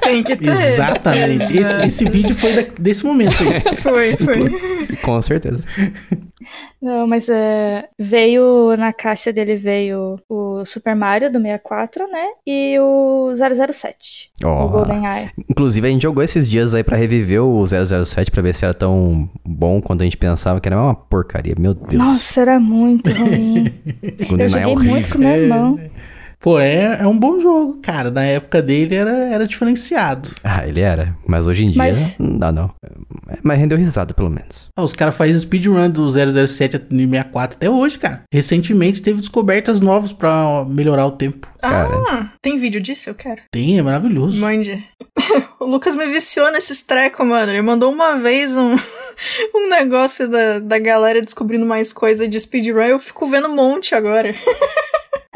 Tem 0.00 0.22
que 0.22 0.36
ter. 0.36 0.50
Exatamente. 0.50 1.58
Esse, 1.58 1.86
esse 1.86 2.08
vídeo 2.08 2.34
foi 2.36 2.52
da- 2.64 2.72
desse 2.78 3.04
momento 3.04 3.36
aí. 3.42 3.58
Foi, 3.78 4.16
foi. 4.16 4.96
Com 5.02 5.20
certeza. 5.20 5.64
Não, 6.80 7.06
mas 7.06 7.28
é, 7.28 7.88
veio 7.98 8.76
na 8.76 8.92
caixa 8.92 9.32
dele 9.32 9.56
veio 9.56 10.16
o 10.28 10.64
Super 10.64 10.94
Mario 10.96 11.30
do 11.30 11.38
64, 11.40 12.08
né? 12.10 12.26
E 12.46 12.78
o 12.80 13.32
007, 13.34 14.30
o 14.42 14.46
Ó. 14.46 14.68
GoldenEye. 14.68 15.30
Inclusive, 15.48 15.86
a 15.86 15.90
gente 15.90 16.02
jogou 16.02 16.22
esses 16.22 16.48
dias 16.48 16.74
aí 16.74 16.82
pra 16.82 16.96
reviver 17.08 17.42
o 17.42 17.64
007 17.66 18.30
pra 18.30 18.42
ver 18.42 18.54
se 18.54 18.64
era 18.64 18.74
tão 18.74 19.28
bom 19.44 19.80
quanto 19.80 20.02
a 20.02 20.04
gente 20.04 20.16
pensava 20.16 20.60
que 20.60 20.68
era 20.68 20.80
uma 20.80 20.94
porcaria. 20.94 21.54
Meu 21.58 21.74
Deus. 21.74 21.94
Nossa, 21.94 22.42
era 22.42 22.60
muito 22.60 23.10
ruim. 23.10 23.72
eu 24.30 24.38
é 24.38 24.48
joguei 24.48 24.66
horrível. 24.66 24.92
muito 24.92 25.08
com 25.10 25.18
meu 25.18 25.30
irmão. 25.30 25.80
Pô, 26.40 26.58
é, 26.60 26.98
é 27.00 27.06
um 27.06 27.18
bom 27.18 27.40
jogo, 27.40 27.80
cara. 27.82 28.10
Na 28.10 28.22
época 28.22 28.62
dele 28.62 28.94
era, 28.94 29.10
era 29.10 29.46
diferenciado. 29.46 30.30
Ah, 30.44 30.66
ele 30.66 30.80
era. 30.80 31.16
Mas 31.26 31.46
hoje 31.48 31.64
em 31.64 31.70
dia, 31.70 31.78
Mas- 31.82 32.16
não 32.18 32.36
dá 32.38 32.52
não. 32.52 32.70
É, 33.28 33.38
Mas 33.42 33.58
rendeu 33.58 33.76
risada, 33.76 34.14
pelo 34.14 34.30
menos. 34.30 34.68
Ah, 34.76 34.82
os 34.84 34.92
caras 34.94 35.16
fazem 35.16 35.38
speedrun 35.38 35.90
do 35.90 36.08
007 36.08 36.78
de 36.78 36.96
64 36.96 37.56
até 37.56 37.68
hoje, 37.68 37.98
cara. 37.98 38.22
Recentemente 38.32 39.02
teve 39.02 39.18
descobertas 39.20 39.80
novas 39.80 40.12
pra 40.12 40.64
melhorar 40.68 41.06
o 41.06 41.12
tempo. 41.12 41.48
Cara. 41.60 41.88
Ah, 42.08 42.30
tem 42.40 42.56
vídeo 42.56 42.80
disso? 42.80 43.10
Eu 43.10 43.14
quero. 43.16 43.40
Tem, 43.50 43.78
é 43.78 43.82
maravilhoso. 43.82 44.36
Mande. 44.38 44.82
o 45.60 45.66
Lucas 45.66 45.96
me 45.96 46.06
viciou 46.06 46.52
nesses 46.52 46.82
trecos, 46.82 47.26
mano. 47.26 47.50
Ele 47.50 47.62
mandou 47.62 47.92
uma 47.92 48.16
vez 48.16 48.56
um, 48.56 48.76
um 49.54 49.68
negócio 49.70 50.28
da, 50.30 50.60
da 50.60 50.78
galera 50.78 51.20
descobrindo 51.20 51.66
mais 51.66 51.92
coisa 51.92 52.28
de 52.28 52.38
speedrun. 52.38 52.82
Eu 52.82 52.98
fico 53.00 53.26
vendo 53.28 53.48
um 53.48 53.56
monte 53.56 53.94
agora. 53.94 54.32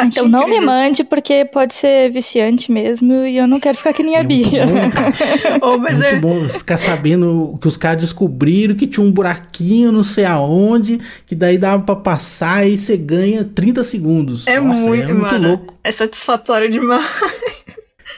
Então 0.07 0.29
não 0.29 0.49
me 0.49 0.61
mande, 0.61 1.05
porque 1.05 1.45
pode 1.45 1.75
ser 1.75 2.11
viciante 2.11 2.71
mesmo 2.71 3.25
e 3.25 3.37
eu 3.37 3.47
não 3.47 3.59
quero 3.61 3.77
ficar 3.79 3.93
que 3.93 4.03
nem 4.03 4.17
a 4.17 4.21
É 4.21 4.23
muito 4.23 4.51
Bia. 4.51 4.67
bom, 4.67 4.91
cara. 4.91 5.13
Oh, 5.63 5.79
mas 5.79 6.01
É 6.03 6.09
é, 6.11 6.13
muito 6.13 6.23
bom 6.43 6.49
ficar 6.49 6.77
sabendo 6.77 7.59
que 7.61 7.69
os 7.69 7.77
caras 7.77 8.03
descobriram 8.03 8.75
que 8.75 8.87
tinha 8.87 9.05
um 9.05 9.13
buraquinho 9.13 9.93
não 9.93 10.03
sei 10.05 10.25
aonde, 10.25 11.01
que 11.27 11.35
daí 11.35 11.57
dava 11.59 11.83
pra 11.83 11.97
passar 11.97 12.67
e 12.69 12.77
você 12.77 12.97
ganha 12.97 13.45
30 13.45 13.83
segundos. 13.85 14.47
é 14.47 14.59
Nossa, 14.61 14.87
muito, 14.87 15.03
é 15.05 15.13
muito 15.15 15.21
mano. 15.33 15.49
louco. 15.49 15.79
É 15.85 15.93
satisfatório 15.93 16.71
demais. 16.71 17.07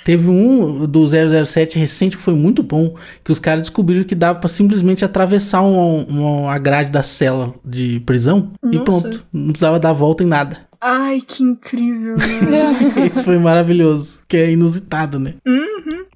Teve 0.05 0.29
um 0.29 0.85
do 0.87 1.07
007 1.09 1.79
recente 1.79 2.16
que 2.18 2.23
foi 2.23 2.35
muito 2.35 2.62
bom, 2.62 2.94
que 3.25 3.33
os 3.33 3.38
caras 3.38 3.62
descobriram 3.62 4.05
que 4.05 4.14
dava 4.14 4.38
pra 4.38 4.51
simplesmente 4.51 5.03
atravessar 5.03 5.62
um, 5.62 6.05
um- 6.44 6.49
a 6.49 6.59
grade 6.59 6.90
da 6.90 7.03
cela 7.03 7.55
de 7.64 8.01
prisão 8.05 8.51
e 8.62 8.77
Nossa. 8.77 8.85
pronto. 8.85 9.25
Não 9.33 9.49
precisava 9.53 9.81
dar 9.81 9.94
volta 9.94 10.23
em 10.23 10.27
nada. 10.27 10.59
Ai, 10.87 11.23
que 11.27 11.42
incrível, 11.42 12.14
mano. 12.20 13.07
Isso 13.11 13.25
foi 13.25 13.38
maravilhoso, 13.38 14.20
que 14.29 14.37
é 14.37 14.51
inusitado, 14.51 15.18
né? 15.18 15.37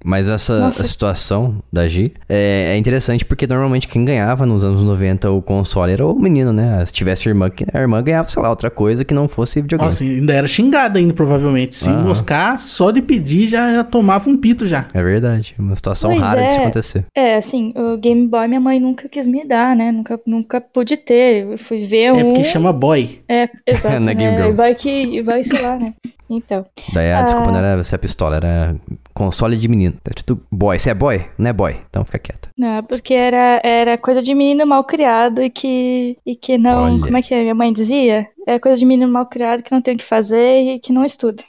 Mas 0.03 0.29
essa 0.29 0.59
Nossa. 0.59 0.83
situação 0.83 1.55
da 1.71 1.87
Gi 1.87 2.13
é, 2.27 2.73
é 2.73 2.77
interessante 2.77 3.25
porque 3.25 3.45
normalmente 3.45 3.87
quem 3.87 4.05
ganhava 4.05 4.45
nos 4.45 4.63
anos 4.63 4.81
90 4.83 5.29
o 5.31 5.41
console 5.41 5.91
era 5.93 6.05
o 6.05 6.17
menino, 6.17 6.53
né? 6.53 6.85
Se 6.85 6.93
tivesse 6.93 7.27
irmã, 7.27 7.49
que- 7.49 7.65
a 7.73 7.79
irmã 7.79 8.01
ganhava, 8.01 8.29
sei 8.29 8.41
lá, 8.41 8.49
outra 8.49 8.69
coisa 8.69 9.03
que 9.03 9.13
não 9.13 9.27
fosse 9.27 9.61
videogame. 9.61 9.89
Nossa, 9.91 10.03
ainda 10.03 10.33
era 10.33 10.47
xingada 10.47 10.99
ainda, 10.99 11.13
provavelmente. 11.13 11.75
Se 11.75 11.89
Aham. 11.89 12.03
moscar, 12.07 12.59
só 12.61 12.91
de 12.91 13.01
pedir 13.01 13.47
já, 13.47 13.73
já 13.73 13.83
tomava 13.83 14.29
um 14.29 14.37
pito 14.37 14.65
já. 14.65 14.85
É 14.93 15.03
verdade. 15.03 15.53
Uma 15.59 15.75
situação 15.75 16.11
Pois 16.11 16.21
rara 16.21 16.41
de 16.43 16.49
se 16.49 16.55
é. 16.55 16.59
acontecer. 16.61 17.05
É, 17.15 17.35
assim, 17.35 17.73
o 17.75 17.97
Game 17.97 18.27
Boy 18.27 18.47
minha 18.47 18.59
mãe 18.59 18.79
nunca 18.79 19.09
quis 19.09 19.27
me 19.27 19.45
dar, 19.45 19.75
né? 19.75 19.91
Nunca, 19.91 20.19
nunca 20.25 20.61
pude 20.61 20.95
ter. 20.97 21.43
Eu 21.43 21.57
fui 21.57 21.79
ver 21.79 22.03
É 22.05 22.13
um. 22.13 22.25
porque 22.29 22.43
chama 22.43 22.71
boy. 22.71 23.19
É, 23.27 23.49
exato. 23.67 23.99
Na 23.99 24.13
Game 24.13 24.31
né? 24.31 24.37
Girl. 24.37 24.49
E 24.49 24.53
vai 24.55 24.75
que. 24.75 25.21
Vai, 25.23 25.43
sei 25.43 25.61
lá, 25.61 25.77
né? 25.77 25.93
Então. 26.29 26.65
Daí 26.93 27.11
a 27.11 27.19
Ah. 27.19 27.23
desculpa 27.23 27.51
não 27.51 27.59
era 27.59 27.83
ser 27.83 27.95
a 27.95 27.99
pistola, 27.99 28.35
era 28.35 28.75
console 29.13 29.57
de 29.57 29.67
menino. 29.67 29.93
Tá 30.03 30.09
escrito 30.09 30.39
boy. 30.51 30.77
Você 30.77 30.91
é 30.91 30.93
boy? 30.93 31.25
Não 31.37 31.49
é 31.49 31.53
boy. 31.53 31.77
Então 31.89 32.05
fica 32.05 32.19
quieto. 32.19 32.49
Não, 32.57 32.83
porque 32.83 33.13
era, 33.13 33.59
era 33.63 33.97
coisa 33.97 34.21
de 34.21 34.33
menino 34.35 34.65
mal 34.67 34.83
criado 34.83 35.41
e 35.41 35.49
que, 35.49 36.17
e 36.25 36.35
que 36.35 36.57
não. 36.57 36.83
Olha. 36.93 37.01
Como 37.01 37.17
é 37.17 37.21
que 37.21 37.35
minha 37.41 37.55
mãe 37.55 37.73
dizia? 37.73 38.27
É 38.47 38.57
coisa 38.59 38.77
de 38.77 38.85
menino 38.85 39.11
mal 39.11 39.25
criado 39.27 39.61
que 39.63 39.71
não 39.71 39.81
tem 39.81 39.93
o 39.95 39.97
que 39.97 40.03
fazer 40.03 40.61
e 40.75 40.79
que 40.79 40.91
não 40.91 41.03
estuda. 41.05 41.43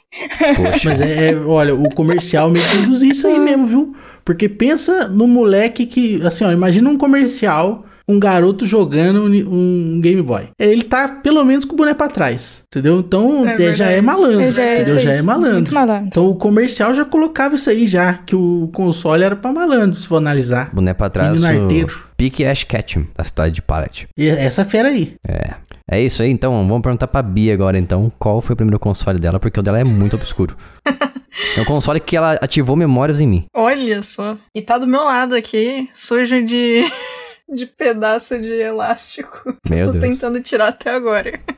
Poxa. 0.55 0.89
Mas 0.89 1.01
é, 1.01 1.31
é, 1.31 1.35
olha, 1.35 1.73
o 1.75 1.93
comercial 1.93 2.49
meio 2.49 2.67
que 2.69 2.77
induz 2.77 3.01
isso 3.01 3.27
aí 3.27 3.39
mesmo, 3.39 3.65
viu? 3.65 3.95
Porque 4.23 4.47
pensa 4.47 5.07
no 5.07 5.27
moleque 5.27 5.85
que, 5.87 6.21
assim, 6.25 6.43
ó, 6.45 6.51
imagina 6.51 6.89
um 6.89 6.97
comercial, 6.97 7.85
um 8.11 8.19
garoto 8.19 8.65
jogando 8.65 9.23
um, 9.23 9.99
Game 10.01 10.21
Boy. 10.21 10.49
Ele 10.59 10.83
tá 10.83 11.07
pelo 11.07 11.43
menos 11.45 11.65
com 11.65 11.73
o 11.73 11.77
boneco 11.77 11.97
pra 11.97 12.07
trás, 12.07 12.63
entendeu? 12.71 12.99
Então 12.99 13.47
É 13.47 13.53
é, 13.53 13.73
já 13.73 13.85
é 13.85 13.95
verdade. 13.95 14.01
malandro, 14.05 14.51
Já 14.51 14.63
é 14.63 14.81
entendeu? 14.81 14.99
Já 14.99 15.13
é 15.13 15.21
malandro. 15.21 15.53
Muito 15.53 15.73
malandro. 15.73 16.07
Então 16.07 16.27
o 16.27 16.35
comercial 16.35 16.93
já 16.93 17.05
colocava 17.05 17.55
isso 17.55 17.69
aí 17.69 17.87
já, 17.87 18.13
que 18.13 18.35
o 18.35 18.69
console 18.73 19.23
era 19.23 19.35
pra 19.35 19.51
malandro, 19.51 19.97
se 19.99 20.07
for 20.07 20.17
analisar. 20.17 20.69
Boné 20.73 20.93
pra 20.93 21.09
trás. 21.09 21.39
Menino 21.41 21.63
arteiro. 21.63 21.99
Pique 22.17 22.45
Ash 22.45 22.63
Ketchum, 22.63 23.05
da 23.15 23.23
cidade 23.23 23.55
de 23.55 23.61
Pallet. 23.61 24.07
E 24.17 24.27
essa 24.27 24.63
fera 24.63 24.89
aí. 24.89 25.15
É. 25.27 25.55
É 25.89 25.99
isso 25.99 26.21
aí, 26.21 26.29
então. 26.29 26.53
Vamos 26.67 26.81
perguntar 26.83 27.07
pra 27.07 27.21
Bia 27.21 27.53
agora, 27.53 27.77
então, 27.77 28.09
qual 28.17 28.39
foi 28.39 28.53
o 28.53 28.55
primeiro 28.55 28.79
console 28.79 29.19
dela, 29.19 29.39
porque 29.39 29.59
o 29.59 29.63
dela 29.63 29.79
é 29.79 29.83
muito 29.83 30.15
obscuro. 30.15 30.55
é 31.57 31.61
um 31.61 31.65
console 31.65 31.99
que 31.99 32.15
ela 32.15 32.33
ativou 32.41 32.75
memórias 32.77 33.19
em 33.19 33.27
mim. 33.27 33.45
Olha 33.53 34.01
só. 34.03 34.37
E 34.55 34.61
tá 34.61 34.77
do 34.77 34.87
meu 34.87 35.03
lado 35.03 35.35
aqui, 35.35 35.89
sujo 35.93 36.43
de, 36.45 36.85
de 37.51 37.65
pedaço 37.65 38.39
de 38.39 38.53
elástico. 38.53 39.57
Meu 39.69 39.85
Tô 39.85 39.91
Deus. 39.91 40.03
tentando 40.03 40.41
tirar 40.41 40.69
até 40.69 40.91
agora. 40.91 41.39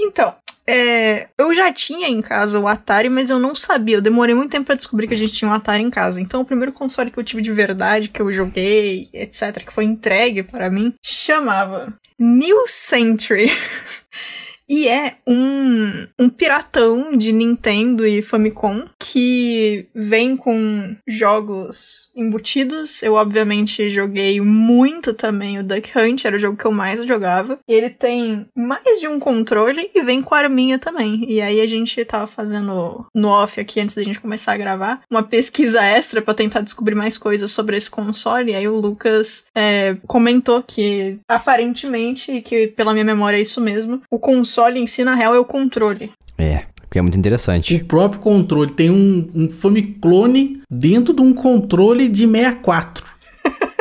Então, 0.00 0.32
é, 0.64 1.26
eu 1.36 1.52
já 1.52 1.72
tinha 1.72 2.06
em 2.06 2.22
casa 2.22 2.60
o 2.60 2.68
Atari, 2.68 3.08
mas 3.08 3.30
eu 3.30 3.38
não 3.40 3.52
sabia. 3.52 3.96
Eu 3.96 4.00
demorei 4.00 4.32
muito 4.32 4.52
tempo 4.52 4.66
pra 4.66 4.76
descobrir 4.76 5.08
que 5.08 5.14
a 5.14 5.16
gente 5.16 5.32
tinha 5.32 5.50
um 5.50 5.52
Atari 5.52 5.82
em 5.82 5.90
casa. 5.90 6.20
Então, 6.20 6.42
o 6.42 6.44
primeiro 6.44 6.72
console 6.72 7.10
que 7.10 7.18
eu 7.18 7.24
tive 7.24 7.42
de 7.42 7.50
verdade, 7.50 8.08
que 8.08 8.22
eu 8.22 8.30
joguei, 8.30 9.08
etc., 9.12 9.64
que 9.66 9.72
foi 9.72 9.82
entregue 9.82 10.44
para 10.44 10.70
mim, 10.70 10.94
chamava 11.02 11.92
New 12.16 12.64
Century. 12.68 13.50
E 14.68 14.86
é 14.86 15.16
um, 15.26 16.06
um 16.18 16.28
piratão 16.28 17.16
de 17.16 17.32
Nintendo 17.32 18.06
e 18.06 18.20
Famicom 18.20 18.84
que 18.98 19.88
vem 19.94 20.36
com 20.36 20.94
jogos 21.06 22.12
embutidos. 22.14 23.02
Eu, 23.02 23.14
obviamente, 23.14 23.88
joguei 23.88 24.40
muito 24.40 25.14
também 25.14 25.58
o 25.58 25.64
Duck 25.64 25.90
Hunt, 25.98 26.24
era 26.24 26.36
o 26.36 26.38
jogo 26.38 26.58
que 26.58 26.66
eu 26.66 26.72
mais 26.72 27.02
jogava. 27.04 27.58
Ele 27.66 27.88
tem 27.88 28.46
mais 28.54 29.00
de 29.00 29.08
um 29.08 29.18
controle 29.18 29.90
e 29.94 30.02
vem 30.02 30.20
com 30.20 30.34
a 30.34 30.38
arminha 30.38 30.78
também. 30.78 31.24
E 31.26 31.40
aí 31.40 31.60
a 31.60 31.66
gente 31.66 32.04
tava 32.04 32.26
fazendo 32.26 33.06
no 33.14 33.28
off 33.28 33.58
aqui, 33.58 33.80
antes 33.80 33.96
da 33.96 34.02
gente 34.02 34.20
começar 34.20 34.52
a 34.52 34.58
gravar, 34.58 35.00
uma 35.10 35.22
pesquisa 35.22 35.82
extra 35.82 36.20
pra 36.20 36.34
tentar 36.34 36.60
descobrir 36.60 36.94
mais 36.94 37.16
coisas 37.16 37.50
sobre 37.50 37.76
esse 37.76 37.90
console. 37.90 38.52
E 38.52 38.54
aí 38.54 38.68
o 38.68 38.78
Lucas 38.78 39.46
é, 39.54 39.96
comentou 40.06 40.62
que, 40.62 41.18
aparentemente, 41.26 42.42
que 42.42 42.66
pela 42.66 42.92
minha 42.92 43.04
memória 43.04 43.38
é 43.38 43.40
isso 43.40 43.60
mesmo, 43.60 44.02
o 44.10 44.18
console 44.18 44.57
em 44.78 44.86
si, 44.86 45.04
na 45.04 45.14
real, 45.14 45.34
é 45.34 45.38
o 45.38 45.44
controle. 45.44 46.10
É, 46.36 46.64
porque 46.82 46.98
é 46.98 47.02
muito 47.02 47.18
interessante. 47.18 47.74
O 47.76 47.84
próprio 47.84 48.20
controle 48.20 48.72
tem 48.72 48.90
um, 48.90 49.30
um 49.34 49.48
Famiclone 49.48 50.62
dentro 50.70 51.14
de 51.14 51.22
um 51.22 51.32
controle 51.32 52.08
de 52.08 52.26
64. 52.26 53.04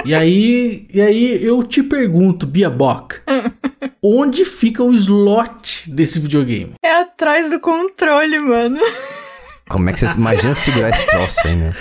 e 0.06 0.14
aí, 0.14 0.88
e 0.94 1.02
aí 1.02 1.44
eu 1.44 1.64
te 1.64 1.82
pergunto, 1.82 2.46
Bia 2.46 2.70
Bock, 2.70 3.16
onde 4.04 4.46
fica 4.46 4.84
o 4.84 4.94
slot 4.94 5.90
desse 5.90 6.20
videogame? 6.20 6.74
É 6.84 7.02
atrás 7.02 7.50
do 7.50 7.60
controle, 7.60 8.40
mano. 8.40 8.78
Como 9.68 9.90
é 9.90 9.94
que 9.94 10.00
você 10.00 10.06
imagina 10.18 10.56
segurar 10.56 10.90
esse 10.90 11.06
troço 11.08 11.40
aí, 11.46 11.56
né? 11.56 11.74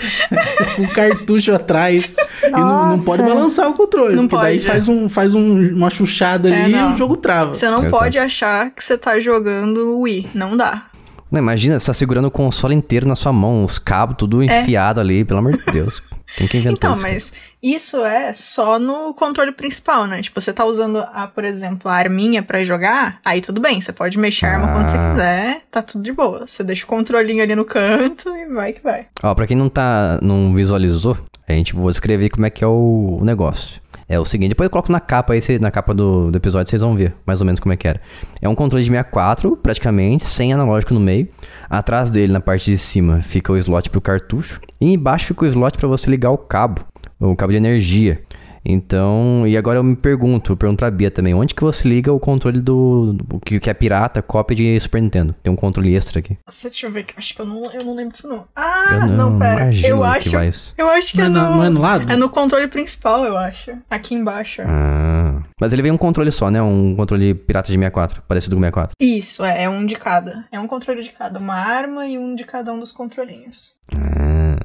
Com 0.75 0.83
o 0.83 0.89
cartucho 0.89 1.55
atrás. 1.55 2.15
E 2.45 2.51
não, 2.51 2.91
não 2.97 2.99
pode 3.05 3.23
balançar 3.23 3.69
o 3.69 3.75
controle. 3.75 4.15
Não 4.17 4.27
porque 4.29 4.45
daí 4.45 4.57
pode. 4.59 4.67
faz, 4.71 4.89
um, 4.89 5.09
faz 5.09 5.35
um- 5.35 5.69
uma 5.75 5.91
chuchada 5.91 6.49
É, 6.49 6.65
ali 6.65 6.73
e 6.73 6.77
não. 6.77 6.95
o 6.95 6.97
jogo 6.97 7.17
trava. 7.17 7.55
Você 7.55 7.67
não 7.71 7.79
Exato. 7.79 7.91
pode 7.91 8.19
achar 8.19 8.71
que 8.71 8.83
você 8.85 8.97
tá 8.99 9.19
jogando 9.21 10.01
Wii. 10.01 10.29
Não 10.35 10.57
dá. 10.57 10.87
Não, 11.31 11.41
imagina, 11.41 11.79
você 11.79 11.87
tá 11.87 11.93
segurando 11.93 12.27
o 12.27 12.31
console 12.31 12.75
inteiro 12.75 13.07
na 13.07 13.15
sua 13.17 13.33
mão, 13.33 13.65
os 13.65 13.79
cabos 13.79 14.17
tudo 14.17 14.43
enfiado 14.43 15.01
ali, 15.01 15.25
pelo 15.25 15.41
amor 15.41 15.57
de 15.57 15.65
Deus. 15.73 16.01
Quem 16.37 16.47
que 16.49 16.59
inventou 16.59 16.91
Então, 16.91 16.95
isso? 16.95 17.03
mas 17.03 17.33
isso 17.63 18.05
é 18.05 18.33
só 18.33 18.79
no 18.79 19.15
controle 19.15 19.53
principal, 19.53 20.07
né? 20.07 20.21
Tipo, 20.23 20.41
você 20.41 20.53
tá 20.53 20.65
usando, 20.65 20.99
a, 21.13 21.27
por 21.27 21.45
exemplo, 21.45 21.91
a 21.91 21.95
arminha 21.95 22.43
pra 22.43 22.63
jogar, 22.65 23.21
aí 23.25 23.41
tudo 23.41 23.61
bem, 23.61 23.81
você 23.81 23.93
pode 23.93 24.19
mexer 24.19 24.47
a 24.47 24.53
arma 24.55 24.73
quando 24.73 24.89
você 24.91 24.97
Ah. 24.97 25.11
quiser, 25.11 25.61
tá 25.71 25.83
tudo 25.83 26.03
de 26.03 26.13
boa. 26.13 26.47
Você 26.47 26.65
deixa 26.65 26.85
o 26.85 26.89
controlinho 26.89 27.43
ali 27.43 27.55
no 27.55 27.65
canto 27.65 28.29
e 28.37 28.47
vai 28.47 28.73
que 28.73 28.83
vai. 28.83 29.07
Ó, 29.23 29.35
pra 29.35 29.47
quem 29.47 29.57
não 29.57 29.69
tá, 29.69 30.19
não 30.23 30.53
visualizou, 30.55 31.17
a 31.49 31.53
gente 31.53 31.75
vou 31.75 31.89
escrever 31.91 32.29
como 32.31 32.45
é 32.47 32.51
que 32.51 32.65
é 32.65 32.67
o 32.67 33.21
negócio. 33.23 33.81
É 34.09 34.21
o 34.21 34.25
seguinte, 34.25 34.51
depois 34.51 34.67
eu 34.67 34.71
coloco 34.71 34.93
na 34.93 35.01
capa 35.01 35.33
aí, 35.33 35.41
na 35.61 35.71
capa 35.71 35.93
do, 35.93 36.31
do 36.31 36.37
episódio, 36.37 36.71
vocês 36.71 36.81
vão 36.81 36.95
ver 36.95 37.15
mais 37.27 37.41
ou 37.41 37.45
menos 37.45 37.59
como 37.59 37.73
é 37.73 37.77
que 37.77 37.89
era. 37.89 38.01
É 38.41 38.49
um 38.49 38.55
controle 38.55 38.85
de 38.85 38.91
64, 38.91 39.57
praticamente, 39.57 40.25
sem 40.25 40.53
analógico 40.53 40.95
no 40.95 41.01
meio. 41.01 41.29
Atrás 41.69 42.09
dele, 42.09 42.33
na 42.33 42.41
parte 42.41 42.71
de 42.71 42.79
cima, 42.79 43.21
fica 43.21 43.53
o 43.53 43.57
slot 43.57 43.91
pro 43.91 44.01
cartucho. 44.01 44.61
E 44.81 44.93
embaixo 44.93 45.27
fica 45.27 45.45
o 45.45 45.49
slot 45.49 45.77
pra 45.77 45.89
você 45.89 46.09
ligar 46.09 46.31
o 46.31 46.39
cabo, 46.39 46.83
o 47.19 47.35
cabo 47.35 47.51
de 47.51 47.57
energia. 47.57 48.23
Então, 48.69 49.45
e 49.47 49.57
agora 49.57 49.79
eu 49.79 49.85
me 49.85 49.95
pergunto, 49.95 50.53
eu 50.53 50.57
pergunto 50.57 50.79
pra 50.81 50.91
Bia 50.91 51.11
também, 51.11 51.33
onde 51.35 51.55
que 51.55 51.63
você 51.63 51.89
liga 51.89 52.13
o 52.13 52.19
controle 52.19 52.61
do, 52.61 53.13
do- 53.13 53.41
que, 53.41 53.61
que 53.61 53.71
é 53.71 53.75
pirata, 53.75 54.21
cópia 54.21 54.57
de 54.57 54.81
Super 54.81 55.01
Nintendo? 55.01 55.35
Tem 55.43 55.53
um 55.53 55.57
controle 55.57 55.95
extra 55.95 56.19
aqui. 56.19 56.37
Nossa, 56.47 56.69
deixa 56.69 56.87
eu 56.87 56.91
ver, 56.91 57.05
que 57.05 57.15
eu 57.15 57.19
acho 57.19 57.35
que 57.35 57.41
eu 57.41 57.47
não, 57.47 57.71
eu 57.73 57.85
não 57.85 57.95
lembro 57.95 58.13
disso 58.13 58.29
não. 58.29 58.45
Ah, 58.57 58.87
eu 58.93 59.07
não, 59.07 59.31
não, 59.31 59.39
pera. 59.39 59.71
Eu 59.85 59.99
que 60.01 60.05
acho, 60.05 60.31
vai 60.33 60.49
isso. 60.49 60.75
eu 60.77 60.89
acho 60.89 61.13
que 61.13 61.19
Não 61.19 61.25
é, 61.27 61.29
no... 61.29 61.57
não 61.57 61.65
é 61.65 61.69
no 61.71 61.81
lado? 61.81 62.13
É 62.13 62.17
no 62.17 62.29
controle 62.29 62.67
principal, 62.69 63.25
eu 63.25 63.37
acho. 63.37 63.73
Aqui 63.89 64.15
embaixo. 64.15 64.63
Ah, 64.67 65.41
mas 65.61 65.73
ele 65.73 65.83
vem 65.83 65.93
um 65.93 65.97
controle 65.99 66.31
só, 66.33 66.51
né? 66.51 66.61
Um 66.61 66.95
controle 66.97 67.35
pirata 67.35 67.69
de 67.69 67.75
64, 67.75 68.23
parecido 68.27 68.57
com 68.57 68.61
o 68.61 68.65
64. 68.65 68.95
Isso, 69.01 69.45
é, 69.45 69.63
é 69.65 69.69
um 69.69 69.87
de 69.87 69.95
cada. 69.97 70.45
É 70.51 70.59
um 70.59 70.67
controle 70.67 71.03
de 71.03 71.11
cada. 71.11 71.39
Uma 71.39 71.55
arma 71.55 72.07
e 72.07 72.19
um 72.19 72.35
de 72.35 72.45
cada 72.45 72.73
um 72.73 72.81
dos 72.81 72.91
controlinhos. 72.93 73.77
Ah. 73.95 74.56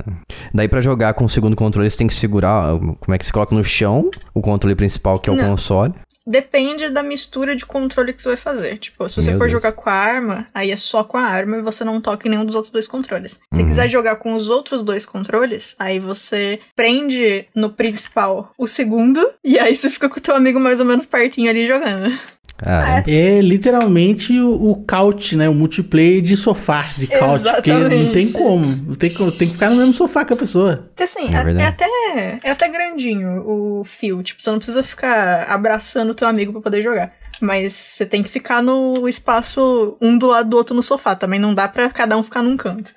Daí 0.54 0.68
pra 0.68 0.82
jogar 0.82 1.14
com 1.14 1.26
o 1.26 1.30
segundo 1.30 1.56
controle, 1.56 1.90
você 1.90 1.98
tem 1.98 2.08
que 2.08 2.14
segurar, 2.14 2.72
como 3.00 3.14
é 3.14 3.18
que 3.18 3.26
se 3.26 3.32
coloca 3.34 3.54
no 3.56 3.64
chão, 3.64 4.10
o 4.34 4.42
controle 4.42 4.76
principal 4.76 5.20
que 5.20 5.30
é 5.30 5.34
o 5.34 5.36
Não. 5.36 5.50
console. 5.52 5.94
Depende 6.26 6.88
da 6.90 7.02
mistura 7.02 7.56
de 7.56 7.66
controle 7.66 8.14
que 8.14 8.22
você 8.22 8.30
vai 8.30 8.38
fazer. 8.38 8.78
Tipo, 8.78 9.10
se 9.10 9.16
você 9.16 9.32
Meu 9.32 9.40
for 9.40 9.46
Deus. 9.46 9.52
jogar 9.54 9.72
com 9.72 9.90
a 9.90 9.94
arma, 9.94 10.48
aí 10.54 10.70
é 10.70 10.76
só 10.76 11.04
com 11.04 11.18
a 11.18 11.24
arma 11.24 11.58
e 11.58 11.62
você 11.64 11.84
não 11.84 12.00
toca 12.00 12.28
em 12.28 12.32
nenhum 12.32 12.46
dos 12.46 12.54
outros 12.54 12.72
dois 12.72 12.88
controles. 12.88 13.40
Se 13.52 13.62
Uhum. 13.62 13.68
quiser 13.68 13.90
jogar 13.90 14.18
com 14.18 14.34
os 14.34 14.48
outros 14.48 14.84
dois 14.84 15.04
controles, 15.04 15.76
aí 15.80 15.98
você 15.98 16.60
prende 16.76 17.48
no 17.56 17.72
principal 17.72 18.52
o 18.56 18.68
segundo 18.68 19.20
e 19.44 19.58
aí 19.58 19.76
você 19.76 19.90
fica 19.90 20.08
com 20.08 20.20
o 20.20 20.22
teu 20.22 20.36
amigo 20.36 20.60
mais 20.60 20.80
ou 20.80 20.86
menos 20.86 21.08
pertinho 21.08 21.50
ali 21.50 21.66
jogando. 21.68 22.16
Cara, 22.64 23.04
É 23.08 23.42
literalmente 23.42 24.40
o, 24.40 24.72
o 24.72 24.76
couch, 24.86 25.36
né? 25.36 25.50
O 25.50 25.54
multiplayer 25.54 26.22
de 26.22 26.38
sofá, 26.38 26.82
de 26.98 27.08
couch. 27.08 27.44
Porque 27.44 27.72
não 27.74 27.80
Exatamente. 27.82 28.12
tem 28.12 28.32
como. 28.32 28.66
Não 28.66 28.96
tem, 28.96 29.12
como- 29.12 29.32
tem 29.32 29.48
que 29.48 29.54
ficar 29.54 29.70
no 29.70 29.78
mesmo 29.78 29.94
sofá 29.94 30.24
com 30.26 30.34
a 30.34 30.38
pessoa. 30.38 30.90
Assim, 31.00 31.28
É 31.34 31.38
é, 31.38 31.64
é 31.64 31.66
até, 31.66 32.40
é 32.44 32.52
até 32.52 32.70
grandinho 32.70 33.44
o 33.46 33.84
fio. 33.84 34.22
Tipo, 34.22 34.42
você 34.42 34.50
não 34.52 34.58
precisa 34.58 34.84
ficar 34.84 35.46
abraçando 35.50 36.12
o 36.12 36.16
teu 36.16 36.28
amigo 36.28 36.52
pra 36.52 36.62
poder 36.62 36.82
jogar. 36.82 37.12
Mas 37.40 37.74
você 37.74 38.06
tem 38.06 38.22
que 38.22 38.30
ficar 38.30 38.62
no 38.62 39.08
espaço 39.10 39.98
um 40.00 40.16
do 40.16 40.28
lado 40.28 40.48
do 40.50 40.58
outro 40.58 40.76
no 40.76 40.84
sofá. 40.84 41.16
Também 41.16 41.40
não 41.40 41.56
dá 41.56 41.68
pra 41.68 41.90
cada 41.90 42.16
um 42.16 42.22
ficar 42.22 42.44
num 42.44 42.56
canto. 42.56 42.92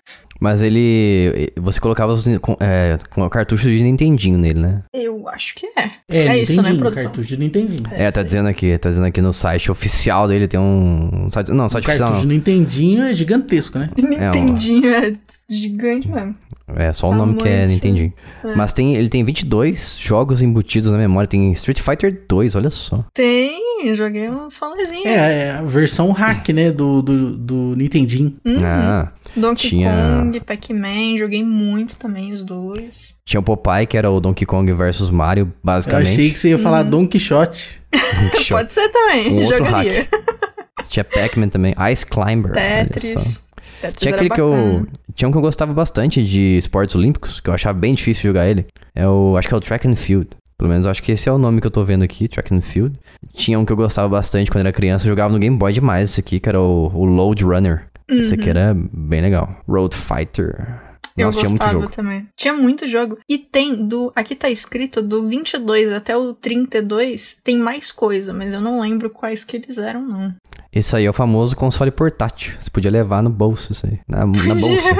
Mas 0.44 0.62
ele. 0.62 1.50
Você 1.56 1.80
colocava 1.80 2.12
os, 2.12 2.24
com, 2.38 2.54
é, 2.60 2.98
com 3.10 3.22
o 3.22 3.30
cartucho 3.30 3.64
de 3.64 3.82
Nintendinho 3.82 4.36
nele, 4.38 4.60
né? 4.60 4.82
Eu 4.92 5.26
acho 5.28 5.54
que 5.54 5.66
é. 5.66 5.90
É, 6.08 6.26
É 6.26 6.38
isso, 6.42 6.60
né, 6.60 6.74
produção? 6.74 7.04
cartucho 7.06 7.28
de 7.30 7.38
Nintendinho. 7.38 7.80
É, 7.90 7.96
tá 8.04 8.08
isso 8.10 8.18
aí. 8.18 8.24
dizendo 8.26 8.48
aqui, 8.48 8.76
tá 8.78 8.90
dizendo 8.90 9.06
aqui 9.06 9.22
no 9.22 9.32
site 9.32 9.70
oficial 9.70 10.28
dele, 10.28 10.46
tem 10.46 10.60
um. 10.60 11.26
site- 11.32 11.50
não, 11.50 11.64
O 11.64 11.68
site 11.70 11.84
oficial 11.86 12.08
cartucho 12.10 12.26
não. 12.26 12.30
de 12.30 12.34
Nintendinho 12.36 13.02
é 13.04 13.14
gigantesco, 13.14 13.78
né? 13.78 13.88
Nintendinho 13.96 14.88
é 14.94 15.14
gigante 15.48 16.08
mesmo. 16.08 16.34
É, 16.76 16.92
só 16.94 17.10
o 17.10 17.14
nome 17.14 17.34
que 17.36 17.46
é. 17.46 17.66
Nintendinho. 17.66 18.12
É. 18.42 18.54
Mas 18.54 18.72
tem, 18.72 18.94
ele 18.94 19.08
tem 19.10 19.22
22 19.22 19.98
jogos 20.00 20.40
embutidos 20.40 20.90
na 20.90 20.96
memória. 20.96 21.26
Tem 21.28 21.52
Street 21.52 21.78
Fighter 21.80 22.24
2, 22.26 22.54
olha 22.56 22.70
só. 22.70 23.04
Tem, 23.12 23.94
joguei 23.94 24.30
uns 24.30 24.56
rolezinhos. 24.56 25.04
É, 25.04 25.48
é 25.48 25.50
a 25.50 25.62
versão 25.62 26.10
hack, 26.10 26.48
né? 26.48 26.70
Do, 26.72 27.02
do, 27.02 27.36
do 27.36 27.54
Nintendinho. 27.76 28.34
Uhum. 28.44 28.54
Ah, 28.64 29.12
Donkey 29.36 29.68
tinha- 29.68 30.20
Kong, 30.22 30.40
Pac-Man, 30.40 31.18
joguei 31.18 31.44
muito 31.44 31.96
também 31.96 32.32
os 32.32 32.42
dois. 32.42 33.14
tinha 33.26 33.40
o 33.40 33.42
Popeye, 33.42 33.86
que 33.86 33.96
era 33.98 34.10
o 34.10 34.18
Donkey 34.18 34.46
Kong 34.46 34.72
versus 34.72 35.10
Mario, 35.10 35.42
Eu 35.46 35.52
basicamente. 35.62 36.12
achei 36.12 36.30
que 36.30 36.38
você 36.38 36.48
ia 36.50 36.58
falar 36.58 36.82
Don 36.82 37.06
Quixote. 37.06 37.78
Don 37.92 38.28
Quixote. 38.30 38.48
Pode 38.52 38.72
ser 38.74 38.88
também, 38.88 39.32
Um 39.32 39.42
outro 39.42 39.58
jogaria. 39.58 40.08
Tinha 40.88 41.04
Pac-Man 41.04 41.48
também. 41.48 41.74
Ice 41.92 42.06
Climber. 42.06 42.52
Tetris. 42.52 43.48
Tetris 43.84 44.00
Tinha 44.00 44.14
aquele 44.14 44.30
que 44.30 44.40
eu. 44.40 44.86
Tinha 45.14 45.28
um 45.28 45.32
que 45.32 45.38
eu 45.38 45.42
gostava 45.42 45.72
bastante 45.72 46.24
de 46.24 46.56
esportes 46.56 46.96
olímpicos, 46.96 47.40
que 47.40 47.48
eu 47.50 47.54
achava 47.54 47.78
bem 47.78 47.94
difícil 47.94 48.22
jogar 48.22 48.48
ele. 48.48 48.66
É 48.94 49.06
o. 49.06 49.36
Acho 49.36 49.48
que 49.48 49.54
é 49.54 49.56
o 49.56 49.60
Track 49.60 49.86
and 49.86 49.96
Field. 49.96 50.28
Pelo 50.56 50.70
menos 50.70 50.86
acho 50.86 51.02
que 51.02 51.12
esse 51.12 51.28
é 51.28 51.32
o 51.32 51.38
nome 51.38 51.60
que 51.60 51.66
eu 51.66 51.70
tô 51.70 51.84
vendo 51.84 52.04
aqui, 52.04 52.28
Track 52.28 52.54
and 52.54 52.60
Field. 52.60 52.98
Tinha 53.34 53.58
um 53.58 53.64
que 53.64 53.72
eu 53.72 53.76
gostava 53.76 54.08
bastante 54.08 54.50
quando 54.50 54.60
era 54.60 54.72
criança, 54.72 55.04
eu 55.04 55.08
jogava 55.08 55.32
no 55.32 55.38
Game 55.38 55.56
Boy 55.56 55.72
demais 55.72 56.10
esse 56.10 56.20
aqui, 56.20 56.38
que 56.38 56.48
era 56.48 56.60
o, 56.60 56.90
o 56.94 57.04
Load 57.04 57.44
Runner. 57.44 57.86
Esse 58.08 58.34
aqui 58.34 58.50
era 58.50 58.74
bem 58.92 59.20
legal. 59.20 59.56
Road 59.66 59.96
Fighter. 59.96 60.80
Eu 61.16 61.26
Nossa, 61.26 61.38
tinha 61.38 61.50
gostava 61.50 61.72
jogo. 61.72 61.88
também. 61.88 62.26
Tinha 62.36 62.52
muito 62.52 62.86
jogo. 62.86 63.18
E 63.28 63.38
tem 63.38 63.86
do. 63.86 64.12
Aqui 64.16 64.34
tá 64.34 64.50
escrito 64.50 65.00
do 65.00 65.26
22 65.26 65.92
até 65.92 66.16
o 66.16 66.34
32, 66.34 67.38
tem 67.42 67.56
mais 67.56 67.92
coisa, 67.92 68.32
mas 68.32 68.52
eu 68.52 68.60
não 68.60 68.80
lembro 68.80 69.08
quais 69.08 69.44
que 69.44 69.56
eles 69.56 69.78
eram, 69.78 70.02
não. 70.04 70.34
Esse 70.74 70.96
aí 70.96 71.04
é 71.04 71.10
o 71.10 71.12
famoso 71.12 71.54
console 71.56 71.90
portátil. 71.90 72.54
Você 72.60 72.70
podia 72.70 72.90
levar 72.90 73.22
no 73.22 73.30
bolso 73.30 73.72
isso 73.72 73.86
aí. 73.86 73.98
Na, 74.08 74.18
na 74.26 74.26
bolsa. 74.54 74.96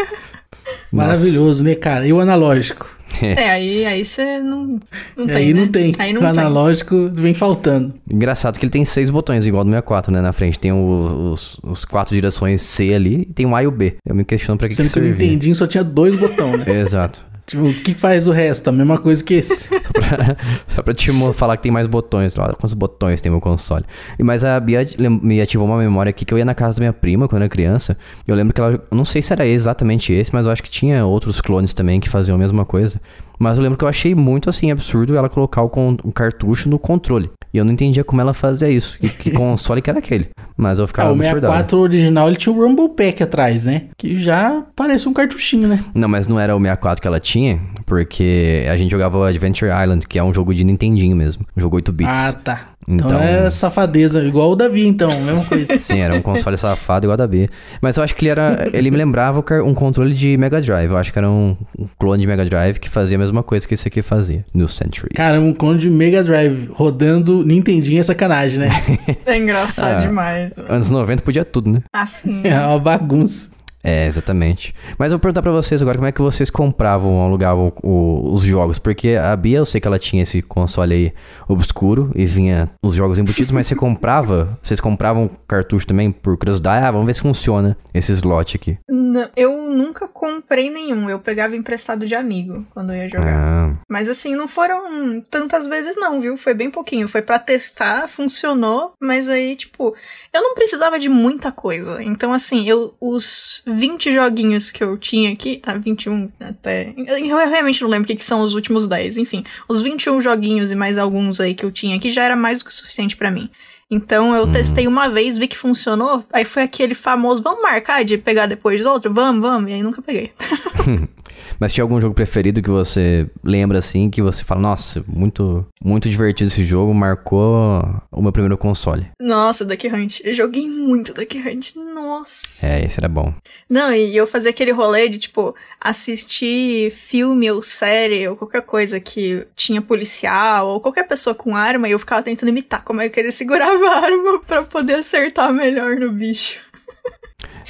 Maravilhoso, 0.92 1.64
né, 1.64 1.74
cara? 1.74 2.06
E 2.06 2.12
o 2.12 2.20
analógico? 2.20 2.88
É, 3.20 3.48
aí 3.50 3.84
aí 3.86 4.04
você 4.04 4.40
não, 4.40 4.80
não 5.16 5.26
tem. 5.26 5.36
aí 5.36 5.54
né? 5.54 5.60
não 5.60 5.68
tem. 5.68 5.92
Aí 5.98 6.12
não 6.12 6.18
o 6.20 6.20
tem. 6.20 6.30
analógico 6.30 7.10
vem 7.14 7.32
faltando. 7.34 7.94
Engraçado 8.10 8.58
que 8.58 8.64
ele 8.64 8.70
tem 8.70 8.84
seis 8.84 9.08
botões, 9.10 9.46
igual 9.46 9.62
do 9.62 9.70
64, 9.70 10.12
né? 10.12 10.20
Na 10.20 10.32
frente 10.32 10.58
tem 10.58 10.72
o- 10.72 11.32
os, 11.32 11.58
os 11.62 11.84
quatro 11.84 12.14
direções 12.14 12.60
C 12.62 12.92
ali 12.94 13.20
e 13.22 13.24
tem 13.26 13.46
um 13.46 13.54
A 13.54 13.62
e 13.62 13.66
o 13.66 13.70
B. 13.70 13.96
Eu 14.06 14.14
me 14.14 14.24
questiono 14.24 14.58
pra 14.58 14.68
que, 14.68 14.74
que 14.74 14.82
Sendo 14.84 14.92
que 14.92 14.98
o 14.98 15.02
servia. 15.02 15.12
Nintendinho 15.26 15.54
só 15.54 15.66
tinha 15.66 15.84
dois 15.84 16.16
botões, 16.18 16.58
né? 16.60 16.64
Exato. 16.82 17.24
Tipo, 17.46 17.64
o 17.64 17.74
que 17.74 17.94
faz 17.94 18.26
o 18.26 18.32
resto? 18.32 18.68
A 18.68 18.72
mesma 18.72 18.98
coisa 18.98 19.22
que 19.22 19.34
esse. 19.34 19.68
Só 19.84 19.92
pra, 19.92 20.36
só 20.66 20.82
pra 20.82 20.94
te 20.94 21.10
falar 21.34 21.56
que 21.56 21.62
tem 21.64 21.72
mais 21.72 21.86
botões. 21.86 22.36
Olha 22.38 22.54
quantos 22.54 22.74
botões 22.74 23.20
tem 23.20 23.30
meu 23.30 23.40
console. 23.40 23.84
Mas 24.18 24.44
a 24.44 24.58
Bia 24.58 24.86
me 24.98 25.40
ativou 25.40 25.66
uma 25.66 25.78
memória 25.78 26.10
aqui 26.10 26.24
que 26.24 26.32
eu 26.32 26.38
ia 26.38 26.44
na 26.44 26.54
casa 26.54 26.76
da 26.76 26.80
minha 26.80 26.92
prima 26.92 27.28
quando 27.28 27.42
eu 27.42 27.44
era 27.44 27.48
criança. 27.48 27.96
E 28.26 28.30
eu 28.30 28.36
lembro 28.36 28.52
que 28.54 28.60
ela. 28.60 28.82
Não 28.90 29.04
sei 29.04 29.22
se 29.22 29.32
era 29.32 29.46
exatamente 29.46 30.12
esse, 30.12 30.32
mas 30.32 30.46
eu 30.46 30.52
acho 30.52 30.62
que 30.62 30.70
tinha 30.70 31.04
outros 31.04 31.40
clones 31.40 31.72
também 31.72 32.00
que 32.00 32.08
faziam 32.08 32.34
a 32.34 32.38
mesma 32.38 32.64
coisa. 32.64 33.00
Mas 33.38 33.56
eu 33.56 33.62
lembro 33.62 33.78
que 33.78 33.84
eu 33.84 33.88
achei 33.88 34.14
muito 34.14 34.48
assim 34.48 34.70
absurdo 34.70 35.16
ela 35.16 35.28
colocar 35.28 35.62
o 35.62 36.12
cartucho 36.12 36.68
no 36.68 36.78
controle. 36.78 37.30
E 37.54 37.56
eu 37.58 37.64
não 37.64 37.72
entendia 37.72 38.02
como 38.02 38.20
ela 38.20 38.34
fazia 38.34 38.68
isso. 38.68 38.98
E 39.00 39.08
que 39.08 39.30
console 39.32 39.80
que 39.80 39.88
era 39.88 40.00
aquele. 40.00 40.28
Mas 40.56 40.80
eu 40.80 40.84
Ah, 40.84 40.88
ficava 40.88 41.10
o 41.10 41.12
absurdado. 41.12 41.46
64 41.52 41.78
original 41.78 42.26
ele 42.28 42.36
tinha 42.36 42.52
o 42.52 42.60
Rumble 42.60 42.88
Pack 42.90 43.22
atrás, 43.22 43.62
né? 43.64 43.82
Que 43.96 44.18
já 44.18 44.64
parece 44.74 45.08
um 45.08 45.12
cartuchinho, 45.12 45.68
né? 45.68 45.84
Não, 45.94 46.08
mas 46.08 46.26
não 46.26 46.38
era 46.40 46.54
o 46.56 46.58
64 46.58 47.00
que 47.00 47.06
ela 47.08 47.20
tinha, 47.20 47.60
porque 47.86 48.66
a 48.70 48.76
gente 48.76 48.90
jogava 48.90 49.16
o 49.18 49.22
Adventure 49.22 49.70
Island, 49.70 50.06
que 50.08 50.18
é 50.18 50.24
um 50.24 50.34
jogo 50.34 50.52
de 50.52 50.64
Nintendinho 50.64 51.16
mesmo. 51.16 51.46
Um 51.56 51.60
jogo 51.60 51.76
8 51.76 51.92
bits. 51.92 52.12
Ah, 52.12 52.32
tá. 52.32 52.60
Então, 52.86 53.06
Então- 53.06 53.20
era 53.20 53.50
safadeza, 53.50 54.22
igual 54.24 54.50
o 54.50 54.56
Davi, 54.56 54.86
então, 54.86 55.08
mesma 55.20 55.44
coisa. 55.48 55.78
Sim, 55.78 56.00
era 56.00 56.14
um 56.14 56.22
console 56.22 56.56
safado 56.56 57.06
igual 57.06 57.14
a 57.14 57.16
da 57.16 57.26
B. 57.26 57.48
Mas 57.80 57.96
eu 57.96 58.02
acho 58.02 58.14
que 58.14 58.24
ele 58.24 58.30
era. 58.30 58.68
Ele 58.72 58.90
me 58.90 58.96
lembrava 58.96 59.38
o 59.40 59.68
um 59.68 59.74
controle 59.74 60.12
de 60.14 60.36
Mega 60.36 60.60
Drive. 60.60 60.90
Eu 60.90 60.96
acho 60.96 61.12
que 61.12 61.18
era 61.18 61.30
um, 61.30 61.56
um 61.78 61.86
clone 61.98 62.20
de 62.20 62.26
Mega 62.26 62.44
Drive 62.44 62.78
que 62.78 62.88
fazia 62.88 63.16
a 63.16 63.20
mesma 63.20 63.42
coisa 63.42 63.66
que 63.66 63.74
esse 63.74 63.88
aqui 63.88 64.02
fazia. 64.02 64.44
New 64.52 64.68
Century. 64.68 65.14
Caramba, 65.14 65.46
um 65.46 65.52
clone 65.54 65.78
de 65.78 65.88
Mega 65.90 66.22
Drive 66.22 66.68
rodando 66.72 67.44
Nintendinho 67.44 68.00
é 68.00 68.02
sacanagem, 68.02 68.58
né? 68.60 68.70
É 69.26 69.36
engraçado 69.38 69.96
Ah. 69.96 70.00
demais, 70.00 70.56
mano. 70.56 70.72
Anos 70.72 70.90
90 70.90 71.22
podia 71.22 71.44
tudo, 71.44 71.70
né? 71.70 71.82
Assim. 71.92 72.42
É 72.44 72.58
uma 72.66 72.78
bagunça. 72.78 73.48
É, 73.84 74.06
exatamente. 74.06 74.74
Mas 74.98 75.12
eu 75.12 75.18
vou 75.18 75.20
perguntar 75.22 75.42
pra 75.42 75.52
vocês 75.52 75.82
agora 75.82 75.98
como 75.98 76.08
é 76.08 76.12
que 76.12 76.22
vocês 76.22 76.48
compravam, 76.48 77.22
alugavam 77.22 77.70
o- 77.82 78.32
os 78.32 78.42
jogos. 78.42 78.78
Porque 78.78 79.10
a 79.10 79.36
Bia, 79.36 79.58
eu 79.58 79.66
sei 79.66 79.78
que 79.78 79.86
ela 79.86 79.98
tinha 79.98 80.22
esse 80.22 80.40
console 80.40 80.94
aí 80.94 81.12
obscuro 81.46 82.10
e 82.14 82.24
vinha 82.24 82.68
os 82.82 82.94
jogos 82.94 83.18
embutidos, 83.18 83.52
mas 83.52 83.66
você 83.66 83.74
comprava, 83.74 84.58
vocês 84.64 84.80
compravam 84.80 85.28
cartucho 85.46 85.86
também 85.86 86.10
por 86.10 86.36
curiosidade? 86.38 86.84
Ah, 86.86 86.90
vamos 86.90 87.06
ver 87.06 87.14
se 87.14 87.20
funciona 87.20 87.76
esse 87.92 88.10
slot 88.12 88.56
aqui. 88.56 88.78
N- 88.88 89.28
Eu 89.36 89.52
nunca 89.70 90.08
comprei 90.08 90.70
nenhum, 90.70 91.10
eu 91.10 91.18
pegava 91.18 91.54
emprestado 91.54 92.06
de 92.06 92.14
amigo 92.14 92.64
quando 92.70 92.90
eu 92.92 92.96
ia 92.96 93.06
jogar. 93.10 93.38
Ah, 93.38 93.74
Mas 93.88 94.08
assim, 94.08 94.34
não 94.34 94.48
foram 94.48 95.20
tantas 95.30 95.66
vezes 95.66 95.94
não, 95.96 96.20
viu? 96.20 96.36
Foi 96.38 96.54
bem 96.54 96.70
pouquinho. 96.70 97.06
Foi 97.06 97.20
pra 97.22 97.38
testar, 97.38 98.08
funcionou, 98.08 98.92
mas 99.00 99.28
aí, 99.28 99.54
tipo, 99.56 99.94
eu 100.32 100.42
não 100.42 100.54
precisava 100.54 100.98
de 100.98 101.08
muita 101.08 101.52
coisa. 101.52 102.02
Então, 102.02 102.32
assim, 102.32 102.66
eu 102.68 102.94
os 103.00 103.62
20 103.74 104.12
joguinhos 104.12 104.70
que 104.70 104.82
eu 104.82 104.96
tinha 104.96 105.32
aqui, 105.32 105.56
tá, 105.56 105.76
21 105.76 106.30
até. 106.40 106.94
Eu 106.96 107.36
realmente 107.36 107.82
não 107.82 107.88
lembro 107.88 108.10
o 108.10 108.16
que, 108.16 108.24
são 108.24 108.40
os 108.40 108.54
últimos 108.54 108.86
10. 108.86 109.18
Enfim, 109.18 109.44
os 109.68 109.82
21 109.82 110.20
joguinhos 110.20 110.72
e 110.72 110.74
mais 110.74 110.98
alguns 110.98 111.40
aí 111.40 111.54
que 111.54 111.64
eu 111.64 111.72
tinha 111.72 111.96
aqui 111.96 112.10
já 112.10 112.24
era 112.24 112.36
mais 112.36 112.60
do 112.60 112.66
que 112.66 112.70
o 112.70 112.74
suficiente 112.74 113.16
pra 113.16 113.30
mim. 113.30 113.50
Então 113.90 114.34
eu 114.34 114.50
testei 114.50 114.86
uma 114.86 115.08
vez, 115.08 115.38
vi 115.38 115.46
que 115.46 115.56
funcionou, 115.56 116.24
aí 116.32 116.44
foi 116.44 116.62
aquele 116.62 116.94
famoso, 116.94 117.42
vamos 117.42 117.62
marcar 117.62 118.04
de 118.04 118.18
pegar 118.18 118.46
depois 118.46 118.82
do 118.82 118.90
outro? 118.90 119.12
Vamos, 119.12 119.42
vamos, 119.42 119.70
e 119.70 119.74
aí 119.74 119.82
nunca 119.82 120.02
peguei. 120.02 120.32
mas 121.58 121.72
tinha 121.72 121.84
algum 121.84 122.00
jogo 122.00 122.14
preferido 122.14 122.62
que 122.62 122.70
você 122.70 123.28
lembra 123.42 123.78
assim, 123.78 124.10
que 124.10 124.22
você 124.22 124.42
fala, 124.44 124.60
nossa, 124.60 125.04
muito, 125.06 125.66
muito 125.82 126.08
divertido 126.08 126.50
esse 126.50 126.64
jogo, 126.64 126.92
marcou 126.94 127.84
o 128.10 128.22
meu 128.22 128.32
primeiro 128.32 128.56
console. 128.56 129.06
Nossa, 129.20 129.64
Duck 129.64 129.86
Hunt. 129.88 130.20
Eu 130.22 130.34
joguei 130.34 130.66
muito 130.66 131.14
Duck 131.14 131.36
Hunt. 131.38 131.74
Nossa. 131.76 132.66
É, 132.66 132.84
esse 132.84 132.98
era 132.98 133.08
bom. 133.08 133.32
Não, 133.68 133.92
e 133.92 134.16
eu 134.16 134.26
fazia 134.26 134.50
aquele 134.50 134.72
rolê 134.72 135.08
de, 135.08 135.18
tipo, 135.18 135.54
assistir 135.84 136.90
filme 136.90 137.50
ou 137.50 137.60
série 137.62 138.26
ou 138.26 138.34
qualquer 138.34 138.62
coisa 138.62 138.98
que 138.98 139.46
tinha 139.54 139.82
policial 139.82 140.66
ou 140.68 140.80
qualquer 140.80 141.06
pessoa 141.06 141.34
com 141.34 141.54
arma 141.54 141.86
e 141.86 141.92
eu 141.92 141.98
ficava 141.98 142.22
tentando 142.22 142.48
imitar 142.48 142.82
como 142.82 143.02
é 143.02 143.08
que 143.10 143.20
ele 143.20 143.30
segurava 143.32 143.86
a 143.86 144.04
arma 144.04 144.40
pra 144.40 144.62
poder 144.62 144.94
acertar 144.94 145.52
melhor 145.52 145.96
no 145.96 146.10
bicho. 146.10 146.58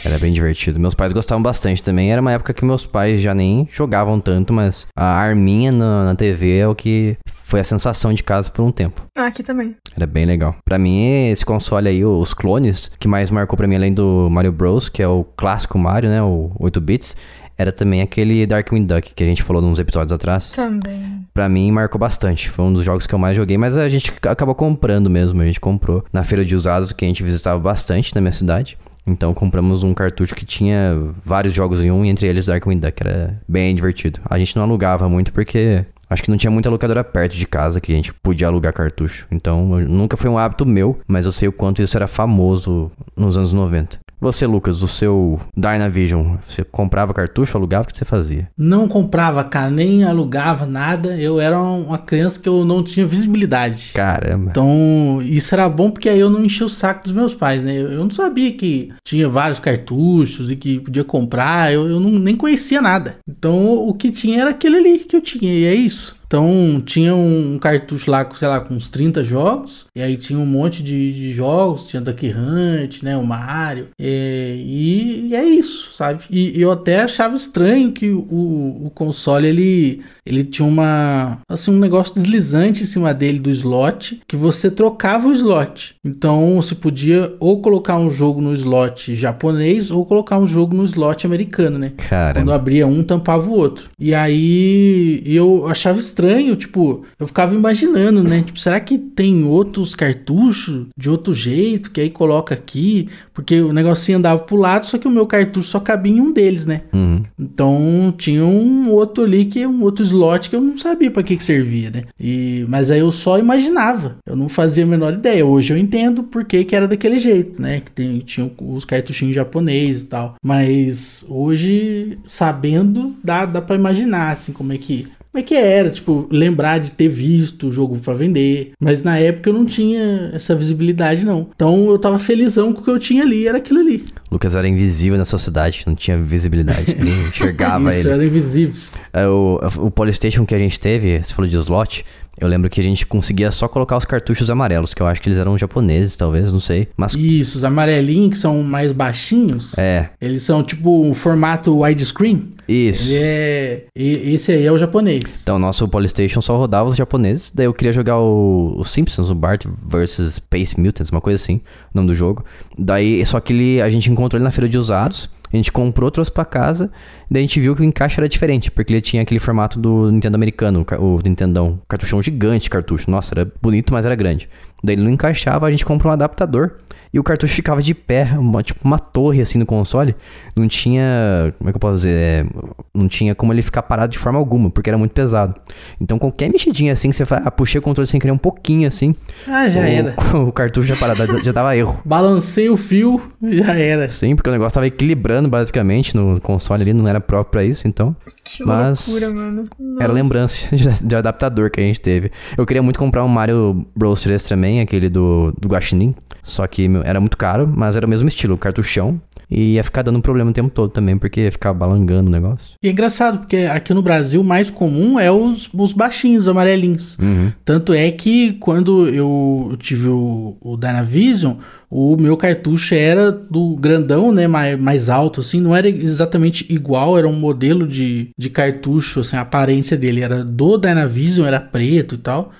Era 0.04 0.18
bem 0.18 0.32
divertido. 0.32 0.78
Meus 0.78 0.94
pais 0.94 1.12
gostavam 1.12 1.42
bastante 1.42 1.82
também. 1.82 2.12
Era 2.12 2.20
uma 2.20 2.32
época 2.32 2.52
que 2.52 2.64
meus 2.64 2.84
pais 2.86 3.20
já 3.20 3.34
nem 3.34 3.66
jogavam 3.72 4.20
tanto, 4.20 4.52
mas 4.52 4.86
a 4.94 5.16
arminha 5.16 5.72
na, 5.72 6.04
na 6.04 6.14
TV 6.14 6.58
é 6.58 6.68
o 6.68 6.74
que 6.74 7.16
foi 7.26 7.60
a 7.60 7.64
sensação 7.64 8.12
de 8.12 8.22
casa 8.22 8.50
por 8.50 8.62
um 8.62 8.70
tempo. 8.70 9.06
Ah, 9.16 9.26
aqui 9.26 9.42
também. 9.42 9.76
Era 9.96 10.06
bem 10.06 10.26
legal. 10.26 10.56
Pra 10.64 10.78
mim, 10.78 11.30
esse 11.30 11.44
console 11.44 11.88
aí, 11.88 12.04
os 12.04 12.34
clones, 12.34 12.90
que 12.98 13.08
mais 13.08 13.30
marcou 13.30 13.56
pra 13.56 13.66
mim, 13.66 13.76
além 13.76 13.94
do 13.94 14.28
Mario 14.30 14.52
Bros, 14.52 14.88
que 14.88 15.02
é 15.02 15.08
o 15.08 15.24
clássico 15.36 15.78
Mario, 15.78 16.10
né? 16.10 16.22
O 16.22 16.50
8 16.58 16.80
bits, 16.80 17.16
era 17.56 17.72
também 17.72 18.02
aquele 18.02 18.46
Darkwing 18.46 18.84
Duck 18.84 19.14
que 19.14 19.22
a 19.22 19.26
gente 19.26 19.42
falou 19.42 19.62
nos 19.62 19.78
episódios 19.78 20.12
atrás. 20.12 20.50
Também. 20.50 21.24
Pra 21.32 21.48
mim, 21.48 21.70
marcou 21.70 21.98
bastante. 21.98 22.48
Foi 22.48 22.64
um 22.64 22.72
dos 22.72 22.84
jogos 22.84 23.06
que 23.06 23.14
eu 23.14 23.18
mais 23.18 23.36
joguei, 23.36 23.56
mas 23.56 23.76
a 23.76 23.88
gente 23.88 24.12
acabou 24.22 24.54
comprando 24.54 25.08
mesmo. 25.08 25.40
A 25.40 25.46
gente 25.46 25.60
comprou 25.60 26.04
na 26.12 26.24
feira 26.24 26.44
de 26.44 26.54
usados, 26.54 26.92
que 26.92 27.04
a 27.04 27.08
gente 27.08 27.22
visitava 27.22 27.58
bastante 27.58 28.14
na 28.14 28.20
minha 28.20 28.32
cidade. 28.32 28.76
Então 29.06 29.34
compramos 29.34 29.82
um 29.82 29.92
cartucho 29.92 30.34
que 30.34 30.46
tinha 30.46 30.96
vários 31.22 31.52
jogos 31.52 31.84
em 31.84 31.90
um, 31.90 32.04
e 32.04 32.08
entre 32.08 32.26
eles 32.26 32.46
Darkwing 32.46 32.78
Duck, 32.78 33.02
era 33.02 33.38
bem 33.46 33.74
divertido. 33.74 34.20
A 34.28 34.38
gente 34.38 34.56
não 34.56 34.62
alugava 34.62 35.08
muito 35.08 35.32
porque 35.32 35.84
acho 36.08 36.22
que 36.22 36.30
não 36.30 36.38
tinha 36.38 36.50
muita 36.50 36.70
locadora 36.70 37.04
perto 37.04 37.36
de 37.36 37.46
casa 37.46 37.80
que 37.80 37.92
a 37.92 37.96
gente 37.96 38.14
podia 38.14 38.46
alugar 38.46 38.72
cartucho. 38.72 39.26
Então 39.30 39.66
nunca 39.80 40.16
foi 40.16 40.30
um 40.30 40.38
hábito 40.38 40.64
meu, 40.64 40.98
mas 41.06 41.26
eu 41.26 41.32
sei 41.32 41.48
o 41.48 41.52
quanto 41.52 41.82
isso 41.82 41.96
era 41.96 42.06
famoso 42.06 42.90
nos 43.16 43.36
anos 43.36 43.52
90. 43.52 43.98
Você, 44.20 44.46
Lucas, 44.46 44.82
o 44.82 44.88
seu 44.88 45.40
Dynavision, 45.56 46.36
você 46.46 46.64
comprava 46.64 47.12
cartucho, 47.12 47.56
alugava, 47.56 47.84
o 47.84 47.86
que 47.86 47.96
você 47.96 48.04
fazia? 48.04 48.48
Não 48.56 48.88
comprava, 48.88 49.44
cara, 49.44 49.70
nem 49.70 50.04
alugava 50.04 50.66
nada. 50.66 51.16
Eu 51.16 51.40
era 51.40 51.60
uma 51.60 51.98
criança 51.98 52.38
que 52.38 52.48
eu 52.48 52.64
não 52.64 52.82
tinha 52.82 53.06
visibilidade. 53.06 53.92
Caramba. 53.94 54.50
Então, 54.50 55.20
isso 55.22 55.54
era 55.54 55.68
bom 55.68 55.90
porque 55.90 56.08
aí 56.08 56.20
eu 56.20 56.30
não 56.30 56.44
enchia 56.44 56.66
o 56.66 56.70
saco 56.70 57.04
dos 57.04 57.12
meus 57.12 57.34
pais, 57.34 57.62
né? 57.62 57.76
Eu 57.76 57.98
não 57.98 58.10
sabia 58.10 58.52
que 58.52 58.92
tinha 59.04 59.28
vários 59.28 59.58
cartuchos 59.58 60.50
e 60.50 60.56
que 60.56 60.80
podia 60.80 61.04
comprar, 61.04 61.72
eu, 61.72 61.88
eu 61.88 62.00
não, 62.00 62.10
nem 62.10 62.36
conhecia 62.36 62.80
nada. 62.80 63.16
Então, 63.28 63.76
o 63.76 63.92
que 63.92 64.10
tinha 64.10 64.40
era 64.40 64.50
aquele 64.50 64.76
ali 64.76 64.98
que 65.00 65.16
eu 65.16 65.20
tinha, 65.20 65.52
e 65.52 65.64
é 65.64 65.74
isso. 65.74 66.23
Então, 66.34 66.82
tinha 66.84 67.14
um, 67.14 67.56
cartucho 67.60 68.10
lá, 68.10 68.24
com, 68.24 68.34
sei 68.34 68.48
lá, 68.48 68.58
com 68.58 68.74
uns 68.74 68.88
30 68.88 69.22
jogos, 69.22 69.86
e 69.94 70.02
aí 70.02 70.16
tinha 70.16 70.36
um 70.36 70.44
monte 70.44 70.82
de, 70.82 71.12
de 71.12 71.32
jogos, 71.32 71.86
tinha 71.86 72.02
Duck 72.02 72.26
Hunt, 72.26 73.04
né, 73.04 73.16
o 73.16 73.24
Mario, 73.24 73.90
é, 73.96 74.56
e, 74.58 75.28
e 75.28 75.34
é 75.36 75.44
isso, 75.44 75.90
sabe? 75.94 76.24
E 76.28 76.60
eu 76.60 76.72
até 76.72 77.02
achava 77.02 77.36
estranho 77.36 77.92
que 77.92 78.10
o, 78.10 78.80
o 78.84 78.90
console, 78.92 79.46
ele, 79.46 80.02
ele 80.26 80.42
tinha 80.42 80.66
uma, 80.66 81.38
assim, 81.48 81.70
um 81.70 81.78
negócio 81.78 82.12
deslizante 82.12 82.82
em 82.82 82.86
cima 82.86 83.14
dele 83.14 83.38
do 83.38 83.50
slot, 83.50 84.20
que 84.26 84.34
você 84.34 84.68
trocava 84.68 85.28
o 85.28 85.32
slot. 85.32 85.94
Então, 86.04 86.56
você 86.56 86.74
podia 86.74 87.32
ou 87.38 87.62
colocar 87.62 87.96
um 87.96 88.10
jogo 88.10 88.40
no 88.40 88.52
slot 88.54 89.14
japonês, 89.14 89.92
ou 89.92 90.04
colocar 90.04 90.38
um 90.38 90.48
jogo 90.48 90.74
no 90.74 90.82
slot 90.84 91.24
americano, 91.24 91.78
né? 91.78 91.92
Quando 91.96 92.08
Caramba. 92.08 92.54
abria 92.56 92.88
um, 92.88 93.04
tampava 93.04 93.48
o 93.48 93.52
outro. 93.52 93.88
E 94.00 94.12
aí 94.12 95.22
eu 95.24 95.68
achava 95.68 96.00
estranho, 96.00 96.23
tipo, 96.56 97.04
eu 97.18 97.26
ficava 97.26 97.54
imaginando, 97.54 98.22
né? 98.22 98.42
Tipo, 98.44 98.58
será 98.58 98.78
que 98.80 98.98
tem 98.98 99.44
outros 99.44 99.94
cartuchos 99.94 100.86
de 100.96 101.08
outro 101.08 101.34
jeito 101.34 101.90
que 101.90 102.00
aí 102.00 102.10
coloca 102.10 102.54
aqui? 102.54 103.08
Porque 103.32 103.60
o 103.60 103.72
negocinho 103.72 104.18
andava 104.18 104.42
pro 104.42 104.56
lado, 104.56 104.86
só 104.86 104.98
que 104.98 105.08
o 105.08 105.10
meu 105.10 105.26
cartucho 105.26 105.68
só 105.68 105.80
cabia 105.80 106.12
em 106.12 106.20
um 106.20 106.32
deles, 106.32 106.66
né? 106.66 106.82
Uhum. 106.92 107.22
Então 107.38 108.14
tinha 108.16 108.44
um 108.44 108.90
outro 108.90 109.24
ali 109.24 109.44
que 109.44 109.66
um 109.66 109.82
outro 109.82 110.04
slot 110.04 110.48
que 110.48 110.56
eu 110.56 110.60
não 110.60 110.78
sabia 110.78 111.10
pra 111.10 111.22
que 111.22 111.36
que 111.36 111.44
servia, 111.44 111.90
né? 111.90 112.04
E 112.18 112.64
mas 112.68 112.90
aí 112.90 113.00
eu 113.00 113.10
só 113.12 113.38
imaginava, 113.38 114.16
eu 114.26 114.36
não 114.36 114.48
fazia 114.48 114.84
a 114.84 114.86
menor 114.86 115.14
ideia. 115.14 115.44
Hoje 115.44 115.72
eu 115.72 115.78
entendo 115.78 116.22
por 116.22 116.44
que 116.44 116.64
que 116.64 116.76
era 116.76 116.88
daquele 116.88 117.18
jeito, 117.18 117.60
né? 117.60 117.80
Que 117.80 117.90
tem, 117.90 118.18
tinha 118.20 118.50
os 118.60 118.84
cartuchinhos 118.84 119.34
japoneses 119.34 120.02
e 120.02 120.06
tal. 120.06 120.36
Mas 120.42 121.24
hoje 121.28 122.18
sabendo 122.26 123.14
dá 123.22 123.44
dá 123.46 123.60
para 123.60 123.76
imaginar 123.76 124.32
assim 124.32 124.52
como 124.52 124.72
é 124.72 124.78
que 124.78 125.06
como 125.34 125.42
é 125.42 125.46
que 125.48 125.54
era, 125.56 125.90
tipo, 125.90 126.28
lembrar 126.30 126.78
de 126.78 126.92
ter 126.92 127.08
visto 127.08 127.66
o 127.66 127.72
jogo 127.72 127.98
pra 127.98 128.14
vender. 128.14 128.70
Mas 128.78 129.02
na 129.02 129.18
época 129.18 129.50
eu 129.50 129.52
não 129.52 129.66
tinha 129.66 130.30
essa 130.32 130.54
visibilidade, 130.54 131.24
não. 131.24 131.48
Então 131.56 131.90
eu 131.90 131.98
tava 131.98 132.20
felizão 132.20 132.72
com 132.72 132.80
o 132.80 132.84
que 132.84 132.90
eu 132.90 133.00
tinha 133.00 133.24
ali, 133.24 133.48
era 133.48 133.58
aquilo 133.58 133.80
ali. 133.80 134.04
Lucas 134.30 134.54
era 134.54 134.68
invisível 134.68 135.18
na 135.18 135.24
sociedade, 135.24 135.82
não 135.88 135.96
tinha 135.96 136.16
visibilidade, 136.16 136.94
ninguém 136.96 137.26
enxergava 137.26 137.90
Isso, 137.90 138.06
ele. 138.06 138.10
eram 138.10 138.22
invisíveis. 138.22 138.94
É, 139.12 139.26
o, 139.26 139.58
o 139.78 139.90
Polystation 139.90 140.46
que 140.46 140.54
a 140.54 140.58
gente 140.58 140.78
teve, 140.78 141.18
você 141.18 141.34
falou 141.34 141.50
de 141.50 141.56
slot, 141.56 142.04
eu 142.40 142.48
lembro 142.48 142.68
que 142.70 142.80
a 142.80 142.84
gente 142.84 143.06
conseguia 143.06 143.50
só 143.50 143.68
colocar 143.68 143.96
os 143.96 144.04
cartuchos 144.04 144.50
amarelos, 144.50 144.92
que 144.94 145.00
eu 145.02 145.06
acho 145.06 145.20
que 145.22 145.28
eles 145.28 145.38
eram 145.38 145.56
japoneses, 145.56 146.16
talvez, 146.16 146.52
não 146.52 146.60
sei. 146.60 146.88
Mas 146.96 147.14
Isso, 147.14 147.58
os 147.58 147.64
amarelinhos 147.64 148.30
que 148.30 148.38
são 148.38 148.62
mais 148.62 148.92
baixinhos, 148.92 149.76
é, 149.78 150.08
eles 150.20 150.42
são 150.42 150.62
tipo 150.62 151.04
um 151.04 151.14
formato 151.14 151.76
widescreen. 151.80 152.48
isso. 152.68 153.10
Ele 153.12 153.18
é. 153.22 153.84
e- 153.94 154.34
Esse 154.34 154.52
aí 154.52 154.66
é 154.66 154.72
o 154.72 154.78
japonês. 154.78 155.40
Então, 155.42 155.58
nosso 155.58 155.86
Polystation 155.88 156.40
só 156.40 156.56
rodava 156.56 156.88
os 156.90 156.96
japoneses. 156.96 157.52
Daí 157.54 157.66
eu 157.66 157.74
queria 157.74 157.92
jogar 157.92 158.18
o, 158.18 158.74
o 158.78 158.84
Simpsons, 158.84 159.30
o 159.30 159.34
Bart 159.34 159.64
vs 159.86 160.34
Space 160.34 160.78
Mutants, 160.80 161.10
uma 161.10 161.20
coisa 161.20 161.42
assim, 161.42 161.56
o 161.92 161.96
nome 161.96 162.08
do 162.08 162.14
jogo. 162.14 162.44
Daí, 162.78 163.24
só 163.24 163.38
que 163.40 163.52
ele, 163.52 163.80
a 163.82 163.88
gente 163.90 164.10
encontrou 164.10 164.38
ele 164.38 164.44
na 164.44 164.50
feira 164.50 164.68
de 164.68 164.76
usados. 164.78 165.28
A 165.54 165.56
gente 165.56 165.70
comprou, 165.70 166.10
trouxe 166.10 166.32
pra 166.32 166.44
casa. 166.44 166.90
Daí 167.30 167.40
a 167.40 167.46
gente 167.46 167.60
viu 167.60 167.76
que 167.76 167.82
o 167.82 167.84
encaixe 167.84 168.18
era 168.18 168.28
diferente, 168.28 168.72
porque 168.72 168.92
ele 168.92 169.00
tinha 169.00 169.22
aquele 169.22 169.38
formato 169.38 169.78
do 169.78 170.10
Nintendo 170.10 170.34
americano, 170.34 170.84
o 170.98 171.20
Nintendão. 171.24 171.80
Cartuchão 171.88 172.20
gigante, 172.20 172.68
cartucho. 172.68 173.08
Nossa, 173.08 173.32
era 173.34 173.52
bonito, 173.62 173.92
mas 173.92 174.04
era 174.04 174.16
grande. 174.16 174.48
Daí 174.82 174.96
ele 174.96 175.02
não 175.02 175.10
encaixava, 175.12 175.66
a 175.66 175.70
gente 175.70 175.86
comprou 175.86 176.10
um 176.10 176.14
adaptador. 176.14 176.78
E 177.14 177.18
o 177.20 177.22
cartucho 177.22 177.54
ficava 177.54 177.80
de 177.80 177.94
pé, 177.94 178.34
uma- 178.36 178.60
tipo 178.60 178.80
uma 178.84 178.98
torre 178.98 179.40
assim 179.40 179.56
no 179.56 179.64
console. 179.64 180.16
Não 180.56 180.66
tinha. 180.66 181.54
Como 181.58 181.70
é 181.70 181.72
que 181.72 181.76
eu 181.76 181.80
posso 181.80 181.94
dizer? 181.98 182.10
É, 182.12 182.44
não 182.92 183.06
tinha 183.06 183.36
como 183.36 183.52
ele 183.52 183.62
ficar 183.62 183.82
parado 183.82 184.10
de 184.12 184.18
forma 184.18 184.36
alguma, 184.36 184.68
porque 184.68 184.90
era 184.90 184.98
muito 184.98 185.12
pesado. 185.12 185.54
Então 186.00 186.18
qualquer 186.18 186.50
mexidinha 186.50 186.92
assim 186.92 187.10
que 187.10 187.14
você 187.16 187.24
faz. 187.24 187.46
Ah, 187.46 187.52
puxei 187.52 187.78
o 187.78 187.82
controle 187.82 188.08
sem 188.08 188.18
querer 188.20 188.32
um 188.32 188.36
pouquinho 188.36 188.88
assim. 188.88 189.14
Ah, 189.46 189.68
já 189.70 189.78
o, 189.80 189.82
era. 189.84 190.14
O 190.34 190.50
cartucho 190.50 190.88
já 190.88 190.96
parado, 190.96 191.40
já- 191.44 191.52
dava 191.52 191.76
erro. 191.76 192.00
Balancei 192.04 192.68
o 192.68 192.76
fio, 192.76 193.22
já 193.40 193.78
era. 193.78 194.10
Sim, 194.10 194.34
porque 194.34 194.48
o 194.50 194.52
negócio 194.52 194.74
tava 194.74 194.88
equilibrando 194.88 195.48
basicamente 195.48 196.16
no 196.16 196.40
console 196.40 196.82
ali, 196.82 196.92
não 196.92 197.06
era 197.06 197.20
próprio 197.20 197.50
pra 197.52 197.64
isso, 197.64 197.86
então. 197.86 198.16
Que 198.42 198.64
Mas 198.64 199.06
loucura, 199.06 199.30
mano. 199.32 199.64
Era 200.00 200.08
Nossa. 200.08 200.12
lembrança 200.12 200.66
de, 200.76 200.88
de 201.06 201.14
adaptador 201.16 201.70
que 201.70 201.78
a 201.80 201.84
gente 201.84 202.00
teve. 202.00 202.32
Eu 202.58 202.66
queria 202.66 202.82
muito 202.82 202.98
comprar 202.98 203.24
um 203.24 203.28
Mario 203.28 203.86
Bros 203.96 204.20
3 204.22 204.42
também, 204.42 204.80
aquele 204.80 205.08
do, 205.08 205.54
do 205.60 205.68
Guaxinim. 205.68 206.12
Só 206.44 206.66
que 206.66 206.86
meu, 206.86 207.02
era 207.02 207.18
muito 207.18 207.36
caro, 207.36 207.66
mas 207.74 207.96
era 207.96 208.06
o 208.06 208.08
mesmo 208.08 208.28
estilo, 208.28 208.56
cartuchão. 208.56 209.20
E 209.50 209.74
ia 209.74 209.84
ficar 209.84 210.02
dando 210.02 210.20
problema 210.20 210.50
o 210.50 210.54
tempo 210.54 210.70
todo 210.70 210.90
também, 210.90 211.18
porque 211.18 211.42
ia 211.42 211.52
ficar 211.52 211.72
balangando 211.72 212.28
o 212.28 212.32
negócio. 212.32 212.76
E 212.82 212.88
é 212.88 212.90
engraçado, 212.90 213.40
porque 213.40 213.56
aqui 213.56 213.92
no 213.92 214.02
Brasil 214.02 214.40
o 214.40 214.44
mais 214.44 214.70
comum 214.70 215.18
é 215.18 215.30
os, 215.30 215.68
os 215.72 215.92
baixinhos, 215.92 216.48
amarelinhos. 216.48 217.18
Uhum. 217.18 217.52
Tanto 217.64 217.92
é 217.92 218.10
que 218.10 218.54
quando 218.54 219.08
eu 219.08 219.76
tive 219.78 220.08
o, 220.08 220.56
o 220.60 220.76
Dynavision, 220.76 221.56
o 221.90 222.16
meu 222.16 222.36
cartucho 222.36 222.94
era 222.94 223.30
do 223.30 223.76
grandão, 223.76 224.32
né, 224.32 224.48
mais, 224.48 224.78
mais 224.78 225.08
alto, 225.08 225.40
assim, 225.40 225.60
não 225.60 225.76
era 225.76 225.88
exatamente 225.88 226.66
igual, 226.68 227.16
era 227.16 227.28
um 227.28 227.38
modelo 227.38 227.86
de, 227.86 228.30
de 228.36 228.50
cartucho, 228.50 229.20
assim, 229.20 229.36
a 229.36 229.42
aparência 229.42 229.96
dele 229.96 230.20
era 230.20 230.42
do 230.42 230.76
Dynavision, 230.76 231.46
era 231.46 231.60
preto 231.60 232.16
e 232.16 232.18
tal, 232.18 232.50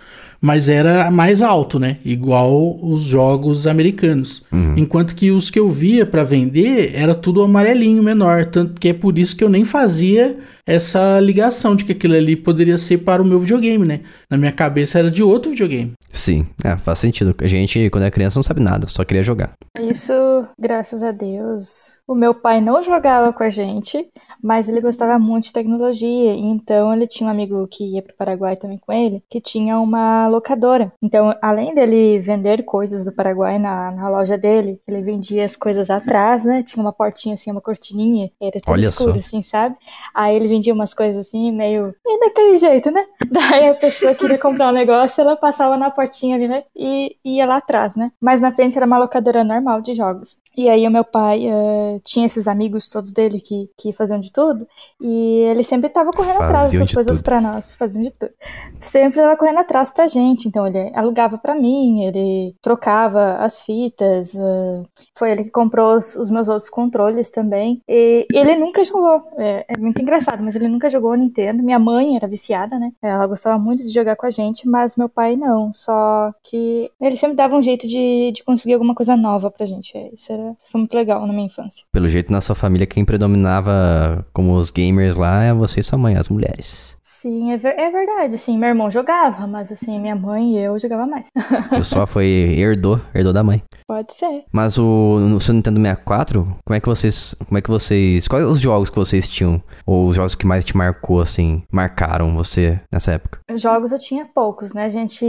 mas 0.45 0.69
era 0.69 1.11
mais 1.11 1.41
alto, 1.41 1.79
né, 1.79 1.97
igual 2.05 2.79
os 2.83 3.01
jogos 3.01 3.67
americanos. 3.67 4.43
Uhum. 4.53 4.75
Enquanto 4.77 5.15
que 5.15 5.31
os 5.31 5.49
que 5.49 5.59
eu 5.59 5.71
via 5.71 6.05
pra 6.05 6.23
vender 6.23 6.93
era 6.95 7.15
tudo 7.15 7.41
amarelinho, 7.41 8.03
menor, 8.03 8.45
tanto 8.45 8.79
que 8.79 8.89
é 8.89 8.93
por 8.93 9.19
isso 9.19 9.35
que 9.35 9.43
eu 9.43 9.49
nem 9.49 9.65
fazia 9.65 10.37
essa 10.67 11.19
ligação 11.19 11.75
de 11.75 11.83
que 11.83 11.93
aquilo 11.93 12.15
ali 12.15 12.37
poderia 12.37 12.77
ser 12.77 12.99
para 12.99 13.23
o 13.23 13.25
meu 13.25 13.41
videogame, 13.41 13.87
né? 13.87 14.01
Na 14.29 14.37
minha 14.37 14.53
cabeça 14.53 14.99
era 14.99 15.11
de 15.11 15.23
outro 15.23 15.51
videogame. 15.51 15.93
Sim, 16.15 16.47
é, 16.63 16.77
faz 16.77 17.01
sentido. 17.01 17.35
A 17.41 17.49
gente, 17.49 17.91
quando 17.91 18.05
é 18.05 18.11
criança, 18.11 18.39
não 18.39 18.45
sabe 18.45 18.61
nada, 18.61 18.87
só 18.87 19.05
queria 19.05 19.23
jogar. 19.23 19.53
Isso, 19.79 20.15
graças 20.57 21.03
a 21.03 21.11
Deus, 21.11 21.99
o 22.07 22.15
meu 22.15 22.33
pai 22.33 22.61
não 22.61 22.81
jogava 22.81 23.33
com 23.33 23.43
a 23.43 23.51
gente, 23.51 24.09
mas 24.41 24.69
ele 24.69 24.81
gostava 24.81 25.19
muito 25.19 25.45
de 25.45 25.53
tecnologia. 25.53 26.33
Então 26.35 26.95
ele 26.95 27.09
tinha 27.09 27.27
um 27.27 27.33
amigo 27.33 27.67
que 27.67 27.97
ia 27.97 28.03
para 28.03 28.13
o 28.13 28.17
Paraguai 28.17 28.57
também 28.57 28.79
com 28.79 28.93
ele, 28.93 29.25
que 29.29 29.41
tinha 29.41 29.79
uma 29.81 30.29
locadora. 30.29 30.93
Então, 31.03 31.35
além 31.43 31.75
dele 31.75 32.21
vender 32.21 32.63
coisas 32.63 33.05
do 33.05 33.13
Paraguai 33.13 33.59
na, 33.59 33.91
na 33.91 34.09
loja 34.09 34.39
dele, 34.39 34.79
ele 34.87 35.03
vendia 35.03 35.45
as 35.45 35.57
coisas 35.57 35.91
atrás, 35.91 36.45
né? 36.45 36.63
Tinha 36.63 36.81
uma 36.81 36.93
portinha 36.93 37.35
assim, 37.35 37.51
uma 37.51 37.61
cortininha, 37.61 38.31
era 38.41 38.61
tudo 38.61 38.71
Olha 38.71 38.87
escuro, 38.87 39.15
só. 39.15 39.19
assim, 39.19 39.43
sabe? 39.43 39.75
Aí 40.15 40.37
ele 40.37 40.47
vendia 40.47 40.73
umas 40.73 40.95
coisas 40.95 41.27
assim, 41.27 41.51
meio. 41.51 41.93
meio 42.07 42.21
daquele 42.21 42.57
jeito, 42.57 42.93
né? 42.93 43.05
Daí 43.29 43.69
a 43.69 43.75
pessoa 43.75 44.15
queria 44.15 44.39
comprar 44.39 44.69
um 44.69 44.73
negócio, 44.73 45.21
ela 45.21 45.37
passava 45.37 45.77
na 45.77 45.91
portinha 46.05 46.37
ali, 46.37 46.47
né? 46.47 46.65
E 46.77 47.17
ia 47.25 47.47
lá 47.47 47.57
atrás, 47.57 47.97
né? 47.97 48.13
Mas 48.21 48.41
na 48.41 48.53
frente 48.53 48.77
era 48.77 48.87
uma 48.87 48.99
locadora 48.99 49.43
normal 49.43 49.81
de 49.81 49.95
jogos. 49.95 50.39
E 50.57 50.69
aí 50.69 50.87
o 50.87 50.91
meu 50.91 51.05
pai 51.05 51.47
eh, 51.47 52.01
tinha 52.05 52.27
esses 52.27 52.47
amigos 52.47 52.87
todos 52.89 53.13
dele 53.13 53.41
que, 53.41 53.69
que 53.77 53.93
faziam 53.93 54.21
de 54.21 54.31
tudo. 54.31 54.67
E 55.01 55.41
ele 55.51 55.65
sempre 55.65 55.89
tava 55.89 56.13
correndo 56.13 56.43
atrás 56.43 56.65
Faziam 56.65 56.81
dessas 56.81 56.89
de 56.89 56.95
coisas 56.95 57.23
pra 57.23 57.41
nós. 57.41 57.75
Faziam 57.75 58.05
de 58.05 58.11
tudo. 58.13 58.31
Sempre 58.79 59.21
tava 59.21 59.37
correndo 59.37 59.59
atrás 59.59 59.91
pra 59.91 60.07
gente. 60.07 60.47
Então 60.47 60.67
ele 60.67 60.93
alugava 60.95 61.39
pra 61.39 61.55
mim, 61.55 62.05
ele 62.05 62.55
trocava 62.63 63.37
as 63.39 63.61
fitas. 63.61 64.35
eh, 64.35 64.83
foi 65.19 65.33
ele 65.33 65.45
que 65.45 65.51
comprou 65.51 65.97
os, 65.97 66.15
os 66.17 66.31
meus 66.31 66.49
outros 66.49 66.71
controles 66.71 67.31
também. 67.31 67.83
E 67.89 68.27
ele 68.33 68.55
nunca 68.57 68.85
jogou. 68.85 69.23
É, 69.39 69.65
é 69.69 69.77
muito 69.79 70.01
engraçado, 70.01 70.43
mas 70.43 70.55
ele 70.55 70.69
nunca 70.69 70.89
jogou 70.91 71.15
Nintendo. 71.17 71.63
Minha 71.63 71.79
mãe 71.79 72.17
era 72.17 72.29
viciada, 72.29 72.79
né? 72.79 72.93
Ela 73.03 73.27
gostava 73.27 73.59
muito 73.59 73.83
de 73.83 73.91
jogar 73.91 74.17
com 74.17 74.27
a 74.27 74.31
gente, 74.31 74.69
mas 74.69 74.97
meu 74.97 75.09
pai 75.09 75.37
não. 75.37 75.73
Só 75.73 75.94
que 76.43 76.91
ele 77.01 77.17
sempre 77.17 77.37
dava 77.37 77.57
um 77.57 77.63
jeito 77.63 77.87
de, 77.87 78.33
de 78.33 78.45
conseguir 78.45 78.75
alguma 78.75 78.95
coisa 78.95 79.17
nova 79.17 79.51
pra 79.51 79.67
gente. 79.67 79.97
É, 79.97 80.11
Isso, 80.15 80.33
era, 80.33 80.55
isso 80.59 80.71
foi 80.71 80.81
muito 80.81 80.95
legal 80.95 81.27
na 81.27 81.33
minha 81.33 81.47
infância. 81.47 81.85
Pelo 81.93 82.09
jeito, 82.09 82.33
na 82.33 82.41
sua 82.41 82.55
família, 82.55 82.87
quem 82.87 83.05
predominava 83.05 84.27
como 84.33 84.57
os 84.57 84.71
gamers 84.71 85.17
lá 85.17 85.43
é 85.45 85.53
você 85.53 85.81
e 85.81 85.85
sua 85.85 85.99
mãe, 85.99 86.17
as 86.17 86.29
mulheres. 86.29 86.94
Sim, 87.07 87.53
é, 87.53 87.59
ver- 87.59 87.79
é 87.79 87.91
verdade. 87.91 88.35
Assim, 88.37 88.57
meu 88.57 88.71
irmão 88.71 88.91
jogava, 88.91 89.47
mas 89.47 89.71
assim, 89.71 90.01
minha 90.01 90.17
mãe 90.17 90.53
e 90.55 90.59
eu 90.59 90.79
jogava 90.79 91.07
mais. 91.07 91.27
Eu 91.71 91.85
só 91.85 92.07
foi 92.09 92.27
herdou, 92.57 92.99
herdou 93.15 93.31
da 93.33 93.43
mãe. 93.43 93.63
Pode 93.87 94.15
ser. 94.15 94.45
Mas 94.51 94.79
o 94.79 95.19
no 95.21 95.39
seu 95.39 95.53
Nintendo 95.53 95.79
64, 95.79 96.45
como 96.65 96.75
é 96.77 96.81
que 96.81 96.89
vocês, 96.89 97.35
como 97.47 97.59
é 97.59 97.61
que 97.61 97.69
vocês, 97.69 98.27
quais 98.27 98.47
os 98.47 98.59
jogos 98.59 98.89
que 98.89 98.97
vocês 98.97 99.29
tinham 99.29 99.63
ou 99.85 100.07
os 100.09 100.17
jogos 100.17 100.35
que 100.35 100.47
mais 100.47 100.65
te 100.65 100.75
marcou 100.75 101.21
assim, 101.21 101.63
marcaram 101.71 102.33
você 102.35 102.81
nessa 102.91 103.13
época? 103.13 103.41
Jogos 103.55 103.93
eu 103.93 103.99
tinha 103.99 104.25
poucos, 104.25 104.73
né? 104.73 104.87
A 104.87 104.91
gente 104.91 105.27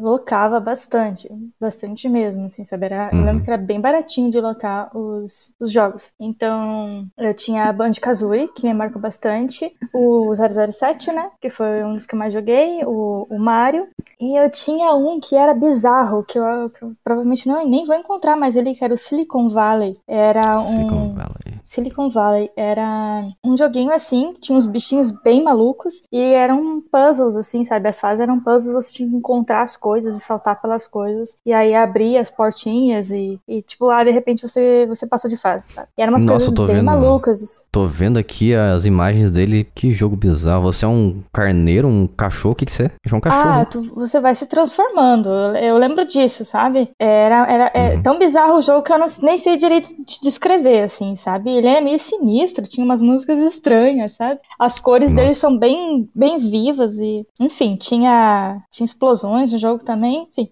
locava 0.00 0.60
bastante, 0.60 1.28
bastante 1.60 2.08
mesmo, 2.08 2.46
assim, 2.46 2.64
sabe? 2.64 2.86
Era, 2.86 3.10
Eu 3.12 3.18
Uhum. 3.18 3.24
lembro 3.24 3.42
que 3.42 3.50
era 3.50 3.60
bem 3.60 3.80
baratinho 3.80 4.30
de 4.30 4.40
locar 4.40 4.96
os, 4.96 5.52
os 5.58 5.72
jogos. 5.72 6.12
Então, 6.20 7.04
eu 7.18 7.34
tinha 7.34 7.64
a 7.64 7.72
Banjo-Kazooie, 7.72 8.46
que 8.54 8.64
me 8.66 8.72
marcou 8.72 9.02
bastante, 9.02 9.72
o 9.92 10.32
007, 10.34 10.99
né? 11.08 11.30
Que 11.40 11.48
foi 11.48 11.82
um 11.84 11.94
dos 11.94 12.06
que 12.06 12.14
eu 12.14 12.18
mais 12.18 12.32
joguei, 12.32 12.84
o, 12.84 13.26
o 13.30 13.38
Mario. 13.38 13.86
E 14.20 14.36
eu 14.36 14.50
tinha 14.50 14.92
um 14.92 15.18
que 15.18 15.34
era 15.34 15.54
bizarro, 15.54 16.22
que 16.22 16.38
eu, 16.38 16.70
que 16.70 16.82
eu 16.82 16.92
provavelmente 17.02 17.48
não, 17.48 17.66
nem 17.66 17.84
vou 17.84 17.96
encontrar 17.96 18.36
mais 18.36 18.56
ele, 18.56 18.74
que 18.74 18.84
era 18.84 18.92
o 18.92 18.98
Silicon 18.98 19.48
Valley. 19.48 19.92
Era 20.06 20.54
um... 20.54 20.58
Silicon 20.58 21.14
Valley. 21.14 21.49
Silicon 21.74 22.10
Valley 22.10 22.50
era 22.56 23.28
um 23.44 23.56
joguinho 23.56 23.92
assim, 23.92 24.34
tinha 24.40 24.58
uns 24.58 24.66
bichinhos 24.66 25.12
bem 25.12 25.40
malucos 25.44 26.02
e 26.10 26.18
eram 26.20 26.82
puzzles 26.90 27.36
assim, 27.36 27.62
sabe? 27.64 27.88
As 27.88 28.00
fases 28.00 28.18
eram 28.20 28.40
puzzles, 28.40 28.74
você 28.74 28.92
tinha 28.92 29.08
que 29.08 29.14
encontrar 29.14 29.62
as 29.62 29.76
coisas 29.76 30.16
e 30.16 30.20
saltar 30.20 30.60
pelas 30.60 30.88
coisas 30.88 31.36
e 31.46 31.52
aí 31.52 31.72
abrir 31.72 32.16
as 32.18 32.28
portinhas 32.28 33.12
e, 33.12 33.38
e 33.46 33.62
tipo, 33.62 33.86
lá 33.86 34.02
de 34.02 34.10
repente 34.10 34.42
você 34.42 34.84
você 34.88 35.06
passou 35.06 35.30
de 35.30 35.36
fase, 35.36 35.70
sabe? 35.72 35.86
E 35.96 36.02
eram 36.02 36.12
umas 36.14 36.24
Nossa, 36.24 36.46
coisas 36.46 36.66
bem 36.66 36.76
vendo. 36.78 36.86
malucas. 36.86 37.64
Tô 37.70 37.86
vendo 37.86 38.18
aqui 38.18 38.52
as 38.52 38.84
imagens 38.84 39.30
dele, 39.30 39.68
que 39.72 39.92
jogo 39.92 40.16
bizarro. 40.16 40.62
Você 40.64 40.84
é 40.84 40.88
um 40.88 41.22
carneiro, 41.32 41.86
um 41.86 42.08
cachorro, 42.08 42.52
o 42.52 42.56
que 42.56 42.66
que 42.66 42.72
você 42.72 42.86
é? 42.86 42.90
É 43.08 43.14
um 43.14 43.20
cachorro. 43.20 43.48
Ah, 43.54 43.58
né? 43.58 43.64
tu- 43.70 43.94
você 43.94 44.18
vai 44.18 44.34
se 44.34 44.46
transformando. 44.46 45.28
Eu, 45.28 45.54
eu 45.54 45.76
lembro 45.78 46.04
disso, 46.04 46.44
sabe? 46.44 46.90
Era, 46.98 47.46
era 47.48 47.70
é 47.74 47.94
Uhum. 47.94 48.02
tão 48.02 48.18
bizarro 48.18 48.54
o 48.58 48.62
jogo 48.62 48.82
que 48.82 48.92
eu 48.92 48.98
não- 48.98 49.06
nem 49.22 49.38
sei 49.38 49.56
direito 49.56 49.88
de 50.04 50.20
descrever, 50.20 50.82
assim, 50.82 51.14
sabe? 51.14 51.59
Ele 51.60 51.68
é 51.68 51.80
meio 51.80 51.98
sinistro, 51.98 52.66
tinha 52.66 52.84
umas 52.84 53.02
músicas 53.02 53.38
estranhas, 53.38 54.12
sabe? 54.12 54.40
As 54.58 54.80
cores 54.80 55.12
dele 55.12 55.28
Nossa. 55.28 55.40
são 55.40 55.58
bem, 55.58 56.08
bem 56.14 56.38
vivas 56.38 56.96
e, 56.98 57.26
enfim, 57.38 57.76
tinha, 57.76 58.62
tinha 58.70 58.84
explosões 58.84 59.52
no 59.52 59.58
jogo 59.58 59.84
também, 59.84 60.26
enfim. 60.30 60.50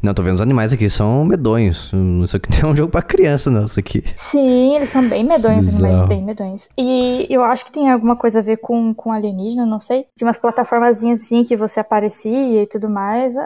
Não, 0.00 0.14
tô 0.14 0.22
vendo 0.22 0.34
os 0.34 0.40
animais 0.40 0.72
aqui, 0.72 0.88
são 0.88 1.24
medonhos. 1.24 1.90
Isso 2.22 2.36
aqui 2.36 2.50
não 2.62 2.68
é 2.68 2.72
um 2.72 2.76
jogo 2.76 2.92
pra 2.92 3.02
criança, 3.02 3.50
não, 3.50 3.66
isso 3.66 3.80
aqui. 3.80 4.04
Sim, 4.14 4.76
eles 4.76 4.90
são 4.90 5.08
bem 5.08 5.24
medonhos, 5.24 5.66
Bizarro. 5.66 5.84
animais 5.86 6.08
bem 6.08 6.24
medonhos. 6.24 6.68
E 6.78 7.26
eu 7.28 7.42
acho 7.42 7.64
que 7.64 7.72
tem 7.72 7.90
alguma 7.90 8.14
coisa 8.14 8.38
a 8.38 8.42
ver 8.42 8.58
com, 8.58 8.94
com 8.94 9.10
alienígena, 9.10 9.66
não 9.66 9.80
sei. 9.80 10.06
Tinha 10.16 10.28
umas 10.28 10.38
plataformazinhas 10.38 11.20
assim 11.22 11.42
que 11.42 11.56
você 11.56 11.80
aparecia 11.80 12.62
e 12.62 12.66
tudo 12.66 12.88
mais. 12.88 13.34
É 13.34 13.40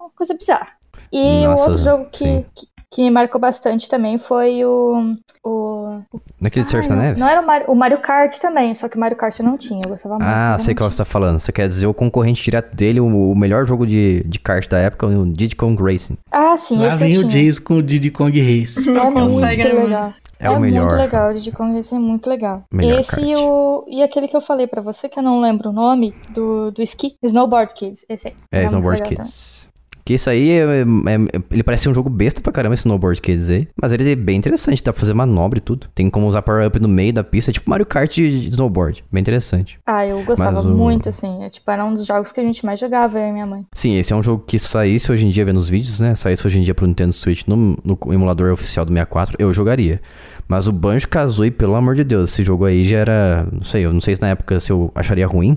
uma 0.00 0.10
coisa 0.16 0.32
bizarra. 0.34 0.68
E 1.12 1.46
Nossa, 1.46 1.62
o 1.62 1.66
outro 1.66 1.82
jogo 1.82 2.06
que, 2.10 2.46
que, 2.54 2.66
que 2.92 3.02
me 3.02 3.10
marcou 3.10 3.40
bastante 3.40 3.88
também 3.88 4.18
foi 4.18 4.62
o. 4.66 5.16
o 5.42 6.00
Naquele 6.38 6.66
Surf 6.66 6.84
Ai, 6.84 6.90
na 6.90 6.96
não, 6.96 7.02
Neve? 7.02 7.20
Não 7.20 7.28
era 7.28 7.40
o 7.40 7.46
Mario, 7.46 7.66
o 7.70 7.74
Mario 7.74 7.98
Kart 7.98 8.36
também, 8.38 8.74
só 8.74 8.86
que 8.86 8.96
o 8.98 9.00
Mario 9.00 9.16
Kart 9.16 9.38
eu 9.38 9.46
não 9.46 9.56
tinha, 9.56 9.80
eu 9.82 9.90
gostava 9.90 10.16
muito. 10.16 10.28
Ah, 10.28 10.56
eu 10.58 10.62
sei 10.62 10.74
qual 10.74 10.90
você 10.90 10.98
tá 10.98 11.04
falando. 11.06 11.40
Você 11.40 11.50
quer 11.50 11.66
dizer 11.68 11.86
o 11.86 11.94
concorrente 11.94 12.42
direto 12.44 12.76
dele, 12.76 13.00
o, 13.00 13.06
o 13.06 13.34
melhor 13.34 13.64
jogo 13.64 13.86
de, 13.86 14.22
de 14.24 14.38
kart 14.38 14.68
da 14.68 14.78
época, 14.78 15.06
o 15.06 15.24
Diddy 15.24 15.56
Kong 15.56 15.82
Racing. 15.82 16.18
Ah, 16.30 16.54
sim, 16.58 16.76
Lá 16.78 16.88
esse 16.88 16.98
vem 16.98 17.14
eu 17.14 17.22
o. 17.22 17.28
Jason 17.28 17.62
com 17.62 17.74
o 17.76 17.82
Diddy 17.82 18.10
Kong 18.10 18.38
Race. 18.38 18.86
É 18.86 18.92
Não 18.92 19.10
muito 19.10 19.32
consegue, 19.32 19.64
né, 19.64 19.72
mano? 19.72 19.84
legal. 19.86 20.12
É 20.38 20.50
o 20.50 20.60
melhor. 20.60 20.80
muito 20.82 20.96
legal, 20.96 21.30
o 21.30 21.32
Diddy 21.32 21.52
Kong 21.52 21.74
Racing 21.76 21.96
é 21.96 22.00
muito 22.00 22.28
legal. 22.28 22.64
Melhor 22.70 23.00
esse 23.00 23.10
kart. 23.12 23.22
e, 23.26 23.36
o, 23.36 23.84
e 23.88 24.02
aquele 24.02 24.28
que 24.28 24.36
eu 24.36 24.40
falei 24.42 24.66
pra 24.66 24.82
você, 24.82 25.08
que 25.08 25.18
eu 25.18 25.22
não 25.22 25.40
lembro 25.40 25.70
o 25.70 25.72
nome, 25.72 26.14
do, 26.30 26.70
do 26.72 26.82
ski, 26.82 27.16
Snowboard 27.22 27.72
Kids, 27.74 28.04
esse 28.08 28.28
aí. 28.28 28.34
É, 28.50 28.58
muito 28.58 28.68
Snowboard 28.70 29.02
Kids. 29.04 29.71
Que 30.04 30.14
isso 30.14 30.28
aí, 30.28 30.50
é- 30.50 30.64
é- 30.82 31.42
ele 31.50 31.62
parece 31.62 31.88
um 31.88 31.94
jogo 31.94 32.10
besta 32.10 32.40
pra 32.40 32.52
caramba, 32.52 32.74
esse 32.74 32.82
Snowboard 32.82 33.20
Kids 33.20 33.48
aí. 33.48 33.68
Mas 33.80 33.92
ele 33.92 34.10
é 34.10 34.16
bem 34.16 34.36
interessante, 34.36 34.82
dá 34.82 34.92
pra 34.92 34.98
fazer 35.00 35.14
manobra 35.14 35.58
e 35.58 35.60
tudo. 35.60 35.86
Tem 35.94 36.10
como 36.10 36.26
usar 36.26 36.42
power-up 36.42 36.78
no 36.80 36.88
meio 36.88 37.12
da 37.12 37.22
pista, 37.22 37.52
tipo 37.52 37.70
Mario 37.70 37.86
Kart 37.86 38.12
de 38.14 38.48
snowboard. 38.48 39.04
Bem 39.12 39.20
interessante. 39.20 39.78
Ah, 39.86 40.04
eu 40.06 40.22
gostava 40.24 40.60
o- 40.60 40.68
muito, 40.68 41.08
assim. 41.08 41.44
É, 41.44 41.48
tipo, 41.48 41.70
era 41.70 41.84
um 41.84 41.94
dos 41.94 42.04
jogos 42.04 42.32
que 42.32 42.40
a 42.40 42.44
gente 42.44 42.64
mais 42.66 42.80
jogava, 42.80 43.18
eu 43.18 43.28
e 43.28 43.32
minha 43.32 43.46
mãe. 43.46 43.64
Sim, 43.72 43.96
esse 43.96 44.12
é 44.12 44.16
um 44.16 44.22
jogo 44.22 44.42
que 44.46 44.58
saísse 44.58 45.10
hoje 45.12 45.26
em 45.26 45.30
dia, 45.30 45.44
vendo 45.44 45.58
os 45.58 45.68
vídeos, 45.68 46.00
né? 46.00 46.14
Saísse 46.14 46.46
hoje 46.46 46.58
em 46.58 46.62
dia 46.62 46.74
pro 46.74 46.86
Nintendo 46.86 47.12
Switch 47.12 47.42
no, 47.46 47.78
no 47.84 47.98
emulador 48.12 48.52
oficial 48.52 48.84
do 48.84 48.92
64, 48.92 49.36
eu 49.38 49.52
jogaria. 49.54 50.00
Mas 50.48 50.66
o 50.66 50.72
Banjo 50.72 51.08
Kazooie, 51.08 51.50
pelo 51.50 51.74
amor 51.76 51.94
de 51.94 52.04
Deus, 52.04 52.30
esse 52.30 52.42
jogo 52.42 52.64
aí 52.64 52.84
já 52.84 52.98
era. 52.98 53.46
Não 53.52 53.62
sei, 53.62 53.84
eu 53.86 53.92
não 53.92 54.00
sei 54.00 54.16
se 54.16 54.20
na 54.20 54.28
época 54.28 54.58
se 54.60 54.70
eu 54.72 54.90
acharia 54.94 55.26
ruim. 55.26 55.56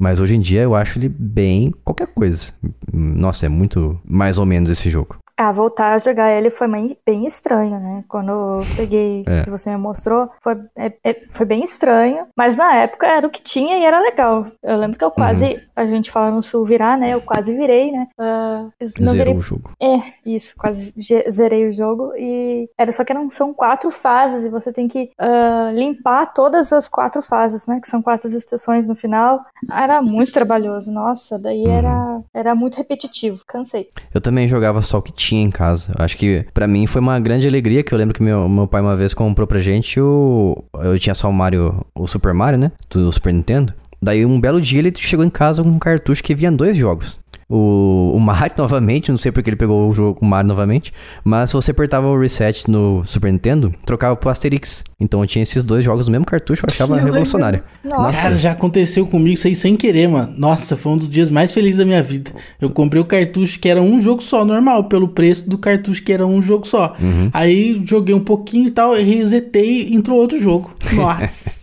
Mas 0.00 0.18
hoje 0.18 0.34
em 0.34 0.40
dia 0.40 0.62
eu 0.62 0.74
acho 0.74 0.98
ele 0.98 1.10
bem 1.10 1.74
qualquer 1.84 2.06
coisa. 2.06 2.54
Nossa, 2.90 3.44
é 3.44 3.48
muito 3.50 4.00
mais 4.02 4.38
ou 4.38 4.46
menos 4.46 4.70
esse 4.70 4.88
jogo. 4.88 5.19
Ah, 5.42 5.52
voltar 5.52 5.94
a 5.94 5.98
jogar 5.98 6.30
ele 6.30 6.50
foi 6.50 6.68
bem, 7.06 7.24
estranho, 7.26 7.80
né? 7.80 8.04
Quando 8.06 8.28
eu 8.30 8.60
peguei 8.76 9.24
É. 9.26 9.42
que 9.44 9.48
você 9.50 9.70
me 9.70 9.78
mostrou, 9.78 10.28
foi, 10.42 10.54
é- 10.76 10.92
é- 11.02 11.14
foi 11.32 11.46
bem 11.46 11.64
estranho. 11.64 12.26
Mas 12.36 12.58
na 12.58 12.74
época 12.76 13.06
era 13.06 13.26
o 13.26 13.30
que 13.30 13.40
tinha 13.40 13.78
e 13.78 13.84
era 13.84 13.98
legal. 14.00 14.46
Eu 14.62 14.76
lembro 14.76 14.98
que 14.98 15.04
eu 15.04 15.10
quase, 15.10 15.46
Uhum. 15.46 15.54
a 15.76 15.86
gente 15.86 16.10
fala 16.10 16.30
no 16.30 16.42
sul 16.42 16.66
virar, 16.66 16.98
né? 16.98 17.14
Eu 17.14 17.22
quase 17.22 17.54
virei, 17.56 17.90
né? 17.90 18.06
Não 18.18 18.70
Zerou 19.12 19.12
virei 19.12 19.34
o 19.34 19.40
jogo. 19.40 19.70
É, 19.80 20.02
isso, 20.26 20.52
quase 20.58 20.92
zerei 21.30 21.66
o 21.66 21.72
jogo 21.72 22.12
e 22.18 22.68
era 22.76 22.92
só 22.92 23.02
que 23.02 23.10
eram, 23.12 23.30
são 23.30 23.54
quatro 23.54 23.90
fases 23.90 24.44
e 24.44 24.50
você 24.50 24.70
tem 24.72 24.88
que 24.88 25.10
ah, 25.18 25.70
limpar 25.72 26.34
todas 26.34 26.70
as 26.70 26.86
quatro 26.86 27.22
fases, 27.22 27.66
né? 27.66 27.80
Que 27.80 27.88
são 27.88 28.02
quatro 28.02 28.28
estações 28.28 28.86
no 28.86 28.94
final. 28.94 29.40
Era 29.72 30.02
muito 30.02 30.32
trabalhoso, 30.32 30.92
nossa, 30.92 31.38
daí 31.38 31.64
Uhum. 31.64 31.72
era, 31.78 32.18
era 32.34 32.54
muito 32.54 32.76
repetitivo, 32.76 33.42
cansei. 33.46 33.88
Eu 34.12 34.20
também 34.20 34.46
jogava 34.46 34.82
só 34.82 34.98
o 34.98 35.02
que 35.02 35.12
tinha 35.12 35.29
tinha 35.30 35.42
em 35.42 35.50
casa. 35.50 35.92
Acho 35.96 36.16
que 36.16 36.44
para 36.52 36.66
mim 36.66 36.86
foi 36.86 37.00
uma 37.00 37.18
grande 37.20 37.46
alegria 37.46 37.82
que 37.82 37.92
eu 37.92 37.98
lembro 37.98 38.14
que 38.14 38.22
meu, 38.22 38.48
meu 38.48 38.66
pai 38.66 38.80
uma 38.80 38.96
vez 38.96 39.14
comprou 39.14 39.46
pra 39.46 39.60
gente 39.60 40.00
o. 40.00 40.64
Eu 40.82 40.98
tinha 40.98 41.14
só 41.14 41.28
o 41.28 41.32
Mario, 41.32 41.86
o 41.94 42.06
Super 42.06 42.34
Mario, 42.34 42.58
né? 42.58 42.72
Do 42.90 43.10
Super 43.12 43.32
Nintendo. 43.32 43.72
Daí 44.02 44.24
um 44.24 44.40
belo 44.40 44.60
dia 44.60 44.78
ele 44.78 44.92
chegou 44.96 45.24
em 45.24 45.30
casa 45.30 45.62
com 45.62 45.68
um 45.68 45.78
cartucho 45.78 46.22
que 46.22 46.34
vinha 46.34 46.50
dois 46.50 46.76
jogos 46.76 47.18
o, 47.50 48.12
o 48.14 48.20
Mario 48.20 48.54
novamente, 48.56 49.10
não 49.10 49.18
sei 49.18 49.32
porque 49.32 49.50
ele 49.50 49.56
pegou 49.56 49.88
o 49.88 49.92
jogo 49.92 50.20
com 50.20 50.24
o 50.24 50.28
Mario 50.28 50.48
novamente, 50.48 50.92
mas 51.24 51.50
se 51.50 51.56
você 51.56 51.72
apertava 51.72 52.06
o 52.06 52.18
reset 52.18 52.70
no 52.70 53.02
Super 53.04 53.32
Nintendo, 53.32 53.74
trocava 53.84 54.14
pro 54.14 54.30
Asterix. 54.30 54.84
Então 55.00 55.20
eu 55.20 55.26
tinha 55.26 55.42
esses 55.42 55.64
dois 55.64 55.84
jogos 55.84 56.06
no 56.06 56.12
mesmo 56.12 56.24
cartucho, 56.24 56.64
eu 56.64 56.68
achava 56.70 56.96
revolucionário. 57.00 57.62
Nossa. 57.84 58.22
Cara, 58.22 58.38
já 58.38 58.52
aconteceu 58.52 59.06
comigo 59.06 59.34
isso 59.34 59.48
aí 59.48 59.56
sem 59.56 59.76
querer, 59.76 60.08
mano. 60.08 60.32
Nossa, 60.36 60.76
foi 60.76 60.92
um 60.92 60.96
dos 60.96 61.10
dias 61.10 61.28
mais 61.28 61.52
felizes 61.52 61.78
da 61.78 61.84
minha 61.84 62.02
vida. 62.02 62.30
Eu 62.60 62.70
comprei 62.70 63.02
o 63.02 63.04
cartucho 63.04 63.58
que 63.58 63.68
era 63.68 63.82
um 63.82 64.00
jogo 64.00 64.22
só, 64.22 64.44
normal, 64.44 64.84
pelo 64.84 65.08
preço 65.08 65.48
do 65.48 65.58
cartucho 65.58 66.02
que 66.04 66.12
era 66.12 66.26
um 66.26 66.40
jogo 66.40 66.66
só. 66.66 66.94
Uhum. 67.00 67.30
Aí 67.32 67.82
joguei 67.84 68.14
um 68.14 68.20
pouquinho 68.20 68.68
e 68.68 68.70
tal, 68.70 68.94
resetei 68.94 69.88
e 69.88 69.94
entrou 69.94 70.18
outro 70.18 70.40
jogo. 70.40 70.72
Nossa. 70.92 71.58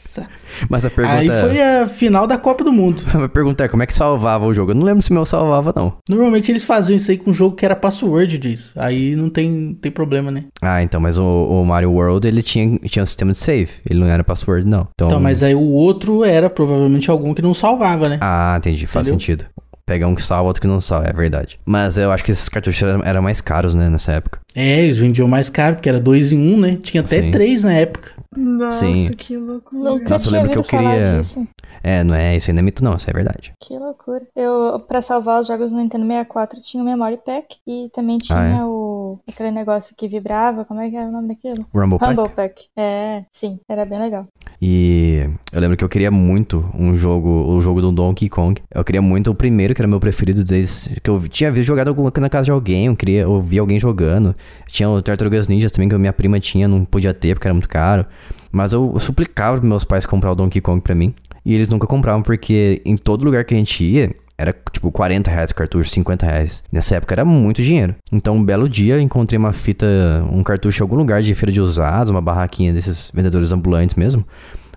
Mas 0.69 0.85
a 0.85 0.89
pergunta 0.89 1.17
Aí 1.17 1.27
foi 1.27 1.61
a 1.61 1.87
final 1.87 2.27
da 2.27 2.37
Copa 2.37 2.63
do 2.63 2.71
Mundo. 2.71 3.03
a 3.13 3.29
pergunta 3.29 3.63
é 3.63 3.67
como 3.67 3.83
é 3.83 3.85
que 3.85 3.93
salvava 3.93 4.45
o 4.45 4.53
jogo? 4.53 4.71
Eu 4.71 4.75
não 4.75 4.83
lembro 4.83 5.01
se 5.01 5.13
meu 5.13 5.25
salvava, 5.25 5.73
não. 5.75 5.93
Normalmente 6.09 6.51
eles 6.51 6.63
faziam 6.63 6.95
isso 6.95 7.11
aí 7.11 7.17
com 7.17 7.31
um 7.31 7.33
jogo 7.33 7.55
que 7.55 7.65
era 7.65 7.75
password 7.75 8.37
disso. 8.37 8.71
Aí 8.75 9.15
não 9.15 9.29
tem, 9.29 9.77
tem 9.81 9.91
problema, 9.91 10.31
né? 10.31 10.45
Ah, 10.61 10.81
então, 10.81 10.99
mas 10.99 11.17
o, 11.17 11.23
o 11.23 11.65
Mario 11.65 11.91
World, 11.91 12.27
ele 12.27 12.41
tinha, 12.41 12.77
tinha 12.79 13.03
um 13.03 13.05
sistema 13.05 13.31
de 13.31 13.37
save. 13.37 13.71
Ele 13.89 13.99
não 13.99 14.07
era 14.07 14.23
password, 14.23 14.67
não. 14.67 14.87
Então... 14.93 15.07
então, 15.07 15.19
mas 15.19 15.43
aí 15.43 15.55
o 15.55 15.71
outro 15.71 16.23
era 16.23 16.49
provavelmente 16.49 17.09
algum 17.09 17.33
que 17.33 17.41
não 17.41 17.53
salvava, 17.53 18.09
né? 18.09 18.17
Ah, 18.21 18.55
entendi. 18.57 18.77
Entendeu? 18.77 18.93
Faz 18.93 19.07
sentido. 19.07 19.45
Pega 19.87 20.05
um 20.05 20.13
que 20.13 20.21
salva, 20.21 20.43
outro 20.43 20.61
que 20.61 20.67
não 20.67 20.81
salva, 20.81 21.07
é 21.07 21.13
verdade. 21.13 21.57
Mas 21.65 21.97
eu 21.97 22.11
acho 22.11 22.21
que 22.21 22.31
esses 22.31 22.49
cartuchos 22.49 22.83
eram 23.05 23.21
mais 23.21 23.39
caros, 23.39 23.73
né, 23.73 23.89
nessa 23.89 24.11
época. 24.11 24.41
É, 24.57 24.81
eles 24.81 24.97
vendiam 24.97 25.27
mais 25.27 25.51
caro, 25.51 25.75
porque 25.75 25.87
era 25.87 25.99
dois 25.99 26.31
em 26.31 26.39
um, 26.39 26.59
né? 26.59 26.79
Tinha 26.81 27.01
até 27.01 27.21
Sim. 27.21 27.29
três 27.29 27.61
na 27.61 27.73
época. 27.73 28.11
Nossa, 28.35 28.87
Sim. 28.87 29.13
que 29.13 29.37
loucura. 29.37 29.91
Nunca 29.91 30.09
Nossa, 30.09 30.27
eu 30.29 30.31
lembro 30.31 30.49
que 30.49 30.57
eu 30.57 30.63
queria. 30.63 31.19
Disso. 31.19 31.47
É, 31.83 32.03
não 32.03 32.15
é 32.15 32.35
isso 32.35 32.49
ainda 32.49 32.61
é 32.61 32.63
mito, 32.63 32.83
não, 32.83 32.95
isso 32.95 33.07
é 33.07 33.13
verdade. 33.13 33.53
Que 33.59 33.77
loucura. 33.77 34.23
Eu, 34.35 34.79
pra 34.87 35.01
salvar 35.01 35.39
os 35.39 35.47
jogos 35.47 35.71
no 35.71 35.79
Nintendo 35.79 36.05
64, 36.05 36.59
tinha 36.61 36.81
o 36.81 36.85
Memory 36.85 37.17
Pack 37.17 37.57
e 37.67 37.89
também 37.93 38.17
tinha 38.17 38.39
ah, 38.39 38.57
é? 38.59 38.63
o 38.63 39.19
aquele 39.31 39.51
negócio 39.51 39.95
que 39.95 40.07
vibrava. 40.07 40.65
Como 40.65 40.81
é 40.81 40.89
que 40.89 40.95
era 40.95 41.07
o 41.07 41.11
nome 41.11 41.29
daquilo? 41.29 41.65
Rumble 41.73 41.99
Pack. 41.99 42.15
Rumble 42.15 42.35
Pack. 42.35 42.65
É, 42.75 43.23
sim, 43.31 43.59
era 43.69 43.85
bem 43.85 43.99
legal. 43.99 44.27
E 44.61 45.29
eu 45.53 45.61
lembro 45.61 45.77
que 45.77 45.83
eu 45.83 45.89
queria 45.89 46.09
muito 46.09 46.69
um 46.77 46.95
jogo, 46.95 47.29
o 47.29 47.59
jogo 47.61 47.79
do 47.79 47.91
Donkey 47.91 48.27
Kong. 48.27 48.59
Eu 48.73 48.83
queria 48.83 49.01
muito 49.01 49.29
o 49.29 49.35
primeiro, 49.35 49.75
que 49.75 49.81
era 49.81 49.87
meu 49.87 49.99
preferido 49.99 50.43
desde 50.43 50.99
que 50.99 51.09
eu 51.09 51.27
tinha 51.27 51.51
visto 51.51 51.67
jogado 51.67 51.95
na 52.19 52.29
casa 52.29 52.45
de 52.45 52.51
alguém, 52.51 52.87
eu 52.87 52.95
queria 52.95 53.27
ouvir 53.29 53.59
alguém 53.59 53.79
jogando. 53.79 54.35
Tinha 54.67 54.89
o 54.89 55.01
Tartarugas 55.01 55.47
Ninjas 55.47 55.71
também, 55.71 55.89
que 55.89 55.95
a 55.95 55.99
minha 55.99 56.13
prima 56.13 56.39
tinha, 56.39 56.67
não 56.67 56.83
podia 56.85 57.13
ter 57.13 57.35
porque 57.35 57.47
era 57.47 57.53
muito 57.53 57.69
caro. 57.69 58.05
Mas 58.51 58.73
eu, 58.73 58.97
suplicava 58.99 59.61
meus 59.61 59.83
pais 59.83 60.05
comprar 60.05 60.31
o 60.31 60.35
Donkey 60.35 60.61
Kong 60.61 60.81
pra 60.81 60.95
mim. 60.95 61.13
E 61.45 61.53
eles 61.53 61.69
nunca 61.69 61.87
compravam, 61.87 62.21
porque 62.21 62.81
em 62.85 62.97
todo 62.97 63.23
lugar 63.23 63.45
que 63.45 63.53
a 63.53 63.57
gente 63.57 63.83
ia, 63.83 64.13
era 64.37 64.53
tipo 64.71 64.91
40 64.91 65.31
reais 65.31 65.49
o 65.49 65.55
cartucho, 65.55 65.89
50 65.89 66.25
reais. 66.25 66.63
Nessa 66.71 66.95
época 66.95 67.15
era 67.15 67.25
muito 67.25 67.61
dinheiro. 67.63 67.95
Então, 68.11 68.35
um 68.35 68.43
belo 68.43 68.69
dia, 68.69 69.01
encontrei 69.01 69.37
uma 69.37 69.51
fita, 69.51 69.85
um 70.31 70.43
cartucho 70.43 70.81
em 70.81 70.83
algum 70.83 70.95
lugar 70.95 71.21
de 71.21 71.33
feira 71.33 71.51
de 71.51 71.59
usados, 71.59 72.11
uma 72.11 72.21
barraquinha 72.21 72.73
desses 72.73 73.11
vendedores 73.13 73.51
ambulantes 73.51 73.95
mesmo. 73.95 74.25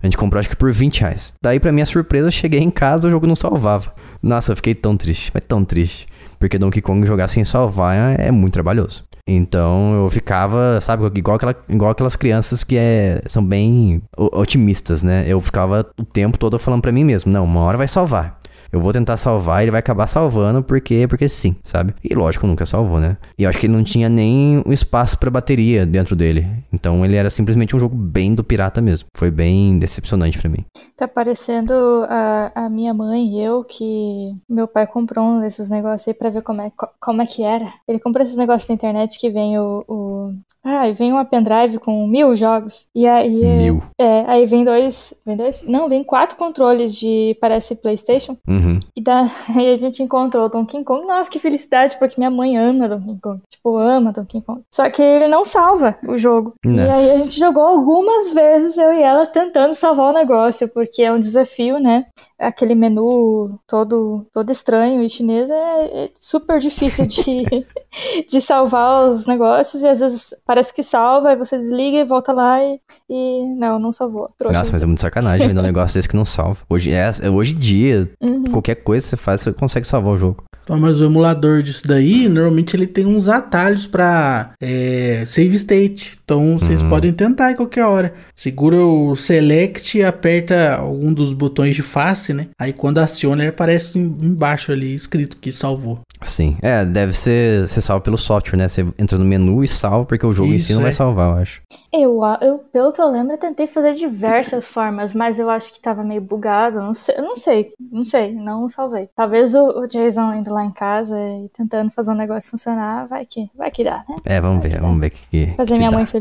A 0.02 0.06
gente 0.06 0.16
comprou 0.16 0.38
acho 0.38 0.48
que 0.48 0.56
por 0.56 0.72
20 0.72 1.00
reais. 1.00 1.34
Daí, 1.42 1.60
pra 1.60 1.70
minha 1.70 1.84
surpresa, 1.84 2.30
cheguei 2.30 2.60
em 2.60 2.70
casa 2.70 3.08
o 3.08 3.10
jogo 3.10 3.26
não 3.26 3.36
salvava. 3.36 3.92
Nossa, 4.22 4.52
eu 4.52 4.56
fiquei 4.56 4.74
tão 4.74 4.96
triste, 4.96 5.30
mas 5.34 5.42
tão 5.46 5.62
triste. 5.62 6.06
Porque 6.40 6.58
Donkey 6.58 6.80
Kong 6.80 7.06
jogar 7.06 7.28
sem 7.28 7.44
salvar 7.44 8.18
é 8.18 8.30
muito 8.30 8.54
trabalhoso. 8.54 9.04
Então 9.26 9.94
eu 9.94 10.10
ficava, 10.10 10.80
sabe, 10.80 11.06
igual, 11.14 11.36
aquela, 11.36 11.54
igual 11.68 11.90
aquelas 11.92 12.16
crianças 12.16 12.64
que 12.64 12.76
é, 12.76 13.22
são 13.26 13.44
bem 13.44 14.02
otimistas, 14.16 15.02
né? 15.02 15.24
Eu 15.28 15.40
ficava 15.40 15.86
o 15.98 16.04
tempo 16.04 16.38
todo 16.38 16.58
falando 16.58 16.82
para 16.82 16.90
mim 16.90 17.04
mesmo: 17.04 17.30
não, 17.30 17.44
uma 17.44 17.60
hora 17.60 17.78
vai 17.78 17.86
salvar 17.86 18.39
eu 18.72 18.80
vou 18.80 18.92
tentar 18.92 19.16
salvar, 19.16 19.62
ele 19.62 19.70
vai 19.70 19.80
acabar 19.80 20.06
salvando 20.06 20.62
porque, 20.62 21.06
porque 21.08 21.28
sim, 21.28 21.56
sabe? 21.64 21.94
E 22.02 22.14
lógico, 22.14 22.46
nunca 22.46 22.64
salvou, 22.66 23.00
né? 23.00 23.16
E 23.38 23.42
eu 23.42 23.48
acho 23.48 23.58
que 23.58 23.66
ele 23.66 23.72
não 23.72 23.84
tinha 23.84 24.08
nem 24.08 24.62
um 24.66 24.72
espaço 24.72 25.18
para 25.18 25.30
bateria 25.30 25.84
dentro 25.84 26.14
dele. 26.14 26.46
Então 26.72 27.04
ele 27.04 27.16
era 27.16 27.30
simplesmente 27.30 27.74
um 27.74 27.78
jogo 27.78 27.96
bem 27.96 28.34
do 28.34 28.44
pirata 28.44 28.80
mesmo. 28.80 29.08
Foi 29.16 29.30
bem 29.30 29.78
decepcionante 29.78 30.38
para 30.38 30.48
mim. 30.48 30.64
Tá 30.96 31.08
parecendo 31.08 31.74
a, 32.08 32.52
a 32.54 32.68
minha 32.68 32.94
mãe 32.94 33.26
e 33.26 33.42
eu 33.42 33.64
que 33.64 34.34
meu 34.48 34.68
pai 34.68 34.86
comprou 34.86 35.24
um 35.24 35.40
desses 35.40 35.68
negócios 35.68 36.06
aí 36.08 36.14
pra 36.14 36.30
ver 36.30 36.42
como 36.42 36.62
é, 36.62 36.72
como 37.00 37.22
é 37.22 37.26
que 37.26 37.42
era. 37.42 37.72
Ele 37.88 37.98
comprou 37.98 38.24
esses 38.24 38.36
negócios 38.36 38.68
na 38.68 38.74
internet 38.74 39.18
que 39.18 39.30
vem 39.30 39.58
o, 39.58 39.84
o 39.88 40.32
ah, 40.62 40.88
e 40.88 40.92
vem 40.92 41.10
uma 41.10 41.24
pendrive 41.24 41.78
com 41.78 42.06
mil 42.06 42.36
jogos. 42.36 42.86
E 42.94 43.06
aí. 43.06 43.44
Mil. 43.44 43.82
É, 43.98 44.24
aí 44.26 44.46
vem 44.46 44.64
dois. 44.64 45.14
Vem 45.24 45.36
dois? 45.36 45.62
Não, 45.62 45.88
vem 45.88 46.04
quatro 46.04 46.36
controles 46.36 46.94
de. 46.94 47.36
Parece 47.40 47.74
PlayStation. 47.74 48.36
Uhum. 48.46 48.78
E 48.94 49.00
daí 49.00 49.30
a 49.72 49.76
gente 49.76 50.02
encontrou 50.02 50.46
o 50.46 50.48
Donkey 50.48 50.84
Kong. 50.84 51.06
Nossa, 51.06 51.30
que 51.30 51.38
felicidade, 51.38 51.98
porque 51.98 52.16
minha 52.18 52.30
mãe 52.30 52.58
ama 52.58 52.88
Donkey 52.88 53.18
Kong. 53.22 53.40
Tipo, 53.48 53.78
ama 53.78 54.12
Donkey 54.12 54.42
Kong. 54.42 54.60
Só 54.70 54.88
que 54.90 55.02
ele 55.02 55.28
não 55.28 55.44
salva 55.44 55.96
o 56.06 56.18
jogo. 56.18 56.54
Nossa. 56.64 56.82
E 56.82 56.90
aí 56.90 57.10
a 57.10 57.18
gente 57.18 57.38
jogou 57.38 57.62
algumas 57.62 58.30
vezes, 58.30 58.76
eu 58.76 58.92
e 58.92 59.02
ela, 59.02 59.26
tentando 59.26 59.74
salvar 59.74 60.10
o 60.10 60.14
negócio, 60.14 60.68
porque 60.68 61.02
é 61.02 61.12
um 61.12 61.18
desafio, 61.18 61.78
né? 61.78 62.06
Aquele 62.38 62.74
menu 62.74 63.58
todo, 63.66 64.26
todo 64.32 64.50
estranho 64.50 65.02
e 65.02 65.08
chinês 65.08 65.48
é, 65.48 66.04
é 66.04 66.10
super 66.16 66.58
difícil 66.58 67.06
de, 67.06 67.66
de 68.28 68.40
salvar 68.40 69.08
os 69.08 69.26
negócios 69.26 69.82
e 69.82 69.88
às 69.88 70.00
vezes 70.00 70.34
parece 70.50 70.74
que 70.74 70.82
salva, 70.82 71.28
aí 71.28 71.36
você 71.36 71.56
desliga 71.56 71.98
e 71.98 72.04
volta 72.04 72.32
lá 72.32 72.60
e, 72.60 72.80
e 73.08 73.54
não, 73.56 73.78
não 73.78 73.92
salvou. 73.92 74.28
Trouxa 74.36 74.58
Nossa, 74.58 74.72
mas 74.72 74.82
é 74.82 74.86
muito 74.86 75.00
sacanagem 75.00 75.46
vender 75.46 75.60
um 75.60 75.62
negócio 75.62 75.94
desse 75.94 76.08
que 76.08 76.16
não 76.16 76.24
salva. 76.24 76.58
Hoje, 76.68 76.90
é, 76.90 77.08
é 77.22 77.30
hoje 77.30 77.54
em 77.54 77.58
dia, 77.58 78.10
uhum. 78.20 78.42
qualquer 78.50 78.74
coisa 78.74 79.04
que 79.04 79.10
você 79.10 79.16
faz, 79.16 79.42
você 79.42 79.52
consegue 79.52 79.86
salvar 79.86 80.12
o 80.12 80.16
jogo. 80.16 80.42
Então, 80.64 80.76
mas 80.76 81.00
o 81.00 81.04
emulador 81.04 81.62
disso 81.62 81.86
daí, 81.86 82.28
normalmente 82.28 82.74
ele 82.76 82.88
tem 82.88 83.06
uns 83.06 83.28
atalhos 83.28 83.86
para 83.86 84.52
é, 84.60 85.22
save 85.24 85.54
state. 85.54 86.19
Então 86.30 86.60
vocês 86.60 86.80
uhum. 86.80 86.88
podem 86.88 87.12
tentar 87.12 87.50
em 87.50 87.56
qualquer 87.56 87.84
hora. 87.84 88.14
Segura 88.36 88.76
o 88.76 89.16
select 89.16 89.98
e 89.98 90.04
aperta 90.04 90.76
algum 90.76 91.12
dos 91.12 91.32
botões 91.32 91.74
de 91.74 91.82
face, 91.82 92.32
né? 92.32 92.50
Aí 92.56 92.72
quando 92.72 92.98
aciona, 92.98 93.42
ele 93.42 93.50
aparece 93.50 93.98
embaixo 93.98 94.70
ali 94.70 94.94
escrito 94.94 95.36
que 95.38 95.50
salvou. 95.50 95.98
Sim, 96.22 96.56
é, 96.60 96.84
deve 96.84 97.14
ser, 97.14 97.66
ser 97.66 97.80
salvo 97.80 98.04
pelo 98.04 98.18
software, 98.18 98.58
né? 98.58 98.68
Você 98.68 98.86
entra 98.98 99.16
no 99.16 99.24
menu 99.24 99.64
e 99.64 99.68
salva, 99.68 100.04
porque 100.04 100.26
o 100.26 100.32
jogo 100.32 100.52
Isso, 100.52 100.64
em 100.64 100.66
si 100.66 100.72
não 100.74 100.80
é. 100.80 100.84
vai 100.84 100.92
salvar, 100.92 101.30
eu 101.30 101.42
acho. 101.42 101.62
Eu, 101.92 102.20
eu, 102.42 102.58
pelo 102.72 102.92
que 102.92 103.00
eu 103.00 103.10
lembro, 103.10 103.32
eu 103.32 103.38
tentei 103.38 103.66
fazer 103.66 103.94
diversas 103.94 104.68
formas, 104.70 105.14
mas 105.14 105.38
eu 105.38 105.48
acho 105.48 105.72
que 105.72 105.80
tava 105.80 106.04
meio 106.04 106.20
bugado. 106.20 106.78
Não 106.78 106.92
sei, 106.92 107.16
não 107.16 107.34
sei, 107.34 107.70
não 107.90 108.04
sei, 108.04 108.34
não 108.34 108.68
salvei. 108.68 109.08
Talvez 109.16 109.54
o, 109.54 109.80
o 109.80 109.88
Jason 109.88 110.34
indo 110.34 110.52
lá 110.52 110.64
em 110.64 110.70
casa 110.70 111.16
e 111.18 111.48
tentando 111.56 111.90
fazer 111.90 112.10
um 112.10 112.16
negócio 112.16 112.50
funcionar, 112.50 113.06
vai 113.06 113.24
que, 113.24 113.50
vai 113.56 113.70
que 113.70 113.82
dá, 113.82 114.04
né? 114.06 114.16
É, 114.24 114.40
vamos 114.40 114.60
vai 114.60 114.70
ver, 114.70 114.80
vamos 114.80 115.00
ver 115.00 115.06
o 115.06 115.10
que. 115.10 115.54
Fazer 115.56 115.72
que 115.72 115.78
minha 115.78 115.90
dá. 115.90 115.96
mãe 115.96 116.06
feliz. 116.06 116.19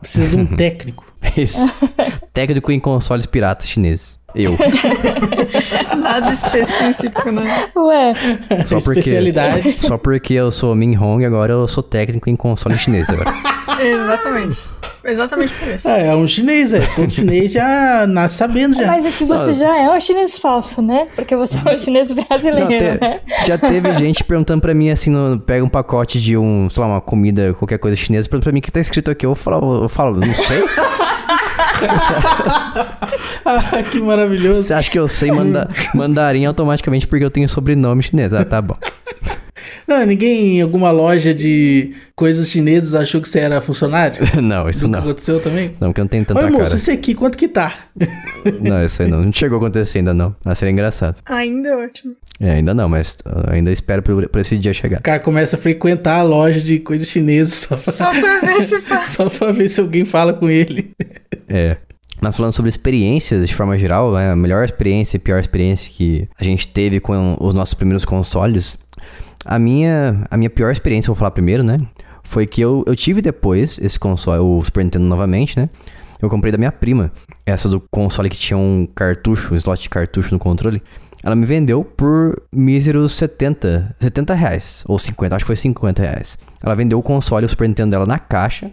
Precisa 0.00 0.28
de 0.28 0.36
um 0.36 0.46
técnico. 0.56 1.04
Isso. 1.36 1.58
técnico 2.32 2.70
em 2.70 2.80
consoles 2.80 3.26
piratas 3.26 3.68
chineses. 3.68 4.18
Eu. 4.34 4.56
Nada 5.96 6.30
específico, 6.30 7.30
né? 7.30 7.70
Ué. 7.74 8.14
Só 8.66 8.80
porque, 8.80 9.00
Especialidade. 9.00 9.72
Só 9.80 9.96
porque 9.96 10.34
eu 10.34 10.50
sou 10.52 10.74
Min 10.74 10.96
Hong, 10.96 11.24
agora 11.24 11.54
eu 11.54 11.66
sou 11.66 11.82
técnico 11.82 12.28
em 12.28 12.36
console 12.36 12.76
chinês 12.78 13.08
agora. 13.08 13.32
Exatamente. 13.80 14.58
Exatamente 15.04 15.54
por 15.54 15.68
isso. 15.68 15.88
É, 15.88 16.08
é 16.08 16.14
um 16.14 16.26
chinês, 16.26 16.72
é. 16.72 16.80
Todo 16.94 17.10
chinês 17.10 17.52
já 17.52 18.06
nasce 18.06 18.36
sabendo 18.36 18.76
já. 18.76 18.86
Mas 18.86 19.04
é 19.04 19.10
que 19.10 19.24
você 19.24 19.52
já 19.52 19.76
é 19.78 19.90
um 19.90 20.00
chinês 20.00 20.38
falso, 20.38 20.82
né? 20.82 21.06
Porque 21.14 21.36
você 21.36 21.56
é 21.64 21.74
um 21.74 21.78
chinês 21.78 22.10
brasileiro, 22.12 22.70
Não, 22.70 22.78
te, 22.78 23.00
né? 23.00 23.20
Já 23.46 23.56
teve 23.56 23.94
gente 23.94 24.24
perguntando 24.24 24.60
pra 24.60 24.74
mim 24.74 24.90
assim, 24.90 25.10
no, 25.10 25.38
pega 25.38 25.64
um 25.64 25.68
pacote 25.68 26.20
de 26.20 26.36
um, 26.36 26.68
sei 26.68 26.80
lá, 26.82 26.88
uma 26.88 27.00
comida, 27.00 27.54
qualquer 27.54 27.78
coisa 27.78 27.96
chinesa, 27.96 28.28
pergunta 28.28 28.44
pra 28.44 28.52
mim 28.52 28.58
o 28.58 28.62
que 28.62 28.72
tá 28.72 28.80
escrito 28.80 29.10
aqui. 29.10 29.24
Eu 29.24 29.34
falo, 29.34 29.84
eu 29.84 29.88
falo, 29.88 30.16
não 30.18 30.34
sei. 30.34 30.64
ah, 33.44 33.82
que 33.90 34.00
maravilhoso. 34.00 34.62
Você 34.62 34.74
acha 34.74 34.90
que 34.90 34.98
eu 34.98 35.06
sei 35.08 35.30
manda 35.30 35.68
mandarim 35.94 36.44
automaticamente 36.44 37.06
porque 37.06 37.24
eu 37.24 37.30
tenho 37.30 37.48
sobrenome 37.48 38.02
chinês? 38.02 38.32
Ah, 38.32 38.44
tá 38.44 38.60
bom. 38.60 38.76
Não, 39.86 40.04
ninguém 40.04 40.58
em 40.58 40.62
alguma 40.62 40.90
loja 40.90 41.34
de 41.34 41.94
coisas 42.14 42.48
chinesas 42.48 42.94
achou 42.94 43.20
que 43.20 43.28
você 43.28 43.38
era 43.38 43.60
funcionário? 43.60 44.18
não, 44.42 44.68
isso 44.68 44.86
Nunca 44.86 44.98
não. 44.98 45.06
aconteceu 45.06 45.40
também? 45.40 45.72
Não, 45.80 45.88
porque 45.88 46.00
eu 46.00 46.04
não 46.04 46.08
tenho 46.08 46.24
tanta 46.24 46.44
Oi, 46.44 46.50
moço, 46.50 46.64
cara. 46.64 46.76
esse 46.76 46.90
aqui, 46.90 47.14
quanto 47.14 47.38
que 47.38 47.48
tá? 47.48 47.86
não, 48.60 48.84
isso 48.84 49.02
aí 49.02 49.08
não. 49.08 49.22
Não 49.22 49.32
chegou 49.32 49.56
a 49.56 49.60
acontecer 49.60 49.98
ainda 49.98 50.14
não. 50.14 50.34
Mas 50.44 50.58
seria 50.58 50.72
engraçado. 50.72 51.20
Ainda 51.26 51.68
é 51.68 51.76
ótimo. 51.76 52.14
É, 52.40 52.52
ainda 52.52 52.72
não, 52.72 52.88
mas 52.88 53.16
uh, 53.26 53.50
ainda 53.50 53.72
espero 53.72 54.00
por, 54.02 54.28
por, 54.28 54.40
esse 54.40 54.56
dia 54.56 54.72
chegar. 54.72 55.00
O 55.00 55.02
cara 55.02 55.18
começa 55.18 55.56
a 55.56 55.58
frequentar 55.58 56.20
a 56.20 56.22
loja 56.22 56.60
de 56.60 56.78
coisas 56.78 57.08
chinesas 57.08 57.54
só, 57.54 57.76
só 57.76 58.10
pra 58.10 58.40
ver 58.40 58.62
se 58.62 58.80
faz. 58.82 59.10
só 59.10 59.28
pra 59.28 59.50
ver 59.50 59.68
se 59.68 59.80
alguém 59.80 60.04
fala 60.04 60.32
com 60.32 60.48
ele. 60.48 60.92
É. 61.48 61.76
Mas 62.20 62.36
falando 62.36 62.52
sobre 62.52 62.68
experiências 62.68 63.46
de 63.46 63.54
forma 63.54 63.78
geral, 63.78 64.12
né, 64.12 64.32
a 64.32 64.36
melhor 64.36 64.64
experiência 64.64 65.16
e 65.16 65.20
pior 65.20 65.38
experiência 65.38 65.90
que 65.92 66.28
a 66.38 66.44
gente 66.44 66.66
teve 66.66 67.00
com 67.00 67.36
os 67.40 67.54
nossos 67.54 67.74
primeiros 67.74 68.04
consoles, 68.04 68.76
A 69.44 69.58
minha, 69.58 70.26
a 70.30 70.36
minha 70.36 70.50
pior 70.50 70.70
experiência, 70.70 71.08
vou 71.08 71.16
falar 71.16 71.30
primeiro, 71.30 71.62
né? 71.62 71.80
Foi 72.22 72.46
que 72.46 72.60
eu, 72.60 72.84
eu 72.86 72.94
tive 72.94 73.22
depois 73.22 73.78
esse 73.78 73.98
console, 73.98 74.40
o 74.40 74.62
Super 74.62 74.84
Nintendo 74.84 75.06
novamente, 75.06 75.58
né? 75.58 75.70
Eu 76.20 76.28
comprei 76.28 76.50
da 76.50 76.58
minha 76.58 76.72
prima, 76.72 77.12
essa 77.46 77.68
do 77.68 77.80
console 77.90 78.28
que 78.28 78.36
tinha 78.36 78.56
um 78.56 78.86
cartucho, 78.92 79.54
um 79.54 79.56
slot 79.56 79.80
de 79.80 79.88
cartucho 79.88 80.34
no 80.34 80.38
controle. 80.38 80.82
Ela 81.22 81.34
me 81.34 81.46
vendeu 81.46 81.84
por 81.84 82.42
míseros 82.54 83.12
70, 83.12 83.96
70 84.00 84.34
reais, 84.34 84.84
ou 84.86 84.98
50, 84.98 85.36
acho 85.36 85.44
que 85.44 85.46
foi 85.46 85.56
50 85.56 86.02
reais. 86.02 86.38
Ela 86.62 86.74
vendeu 86.74 86.98
o 86.98 87.02
console, 87.02 87.46
o 87.46 87.48
Super 87.48 87.68
Nintendo 87.68 87.92
dela 87.92 88.06
na 88.06 88.18
caixa, 88.18 88.70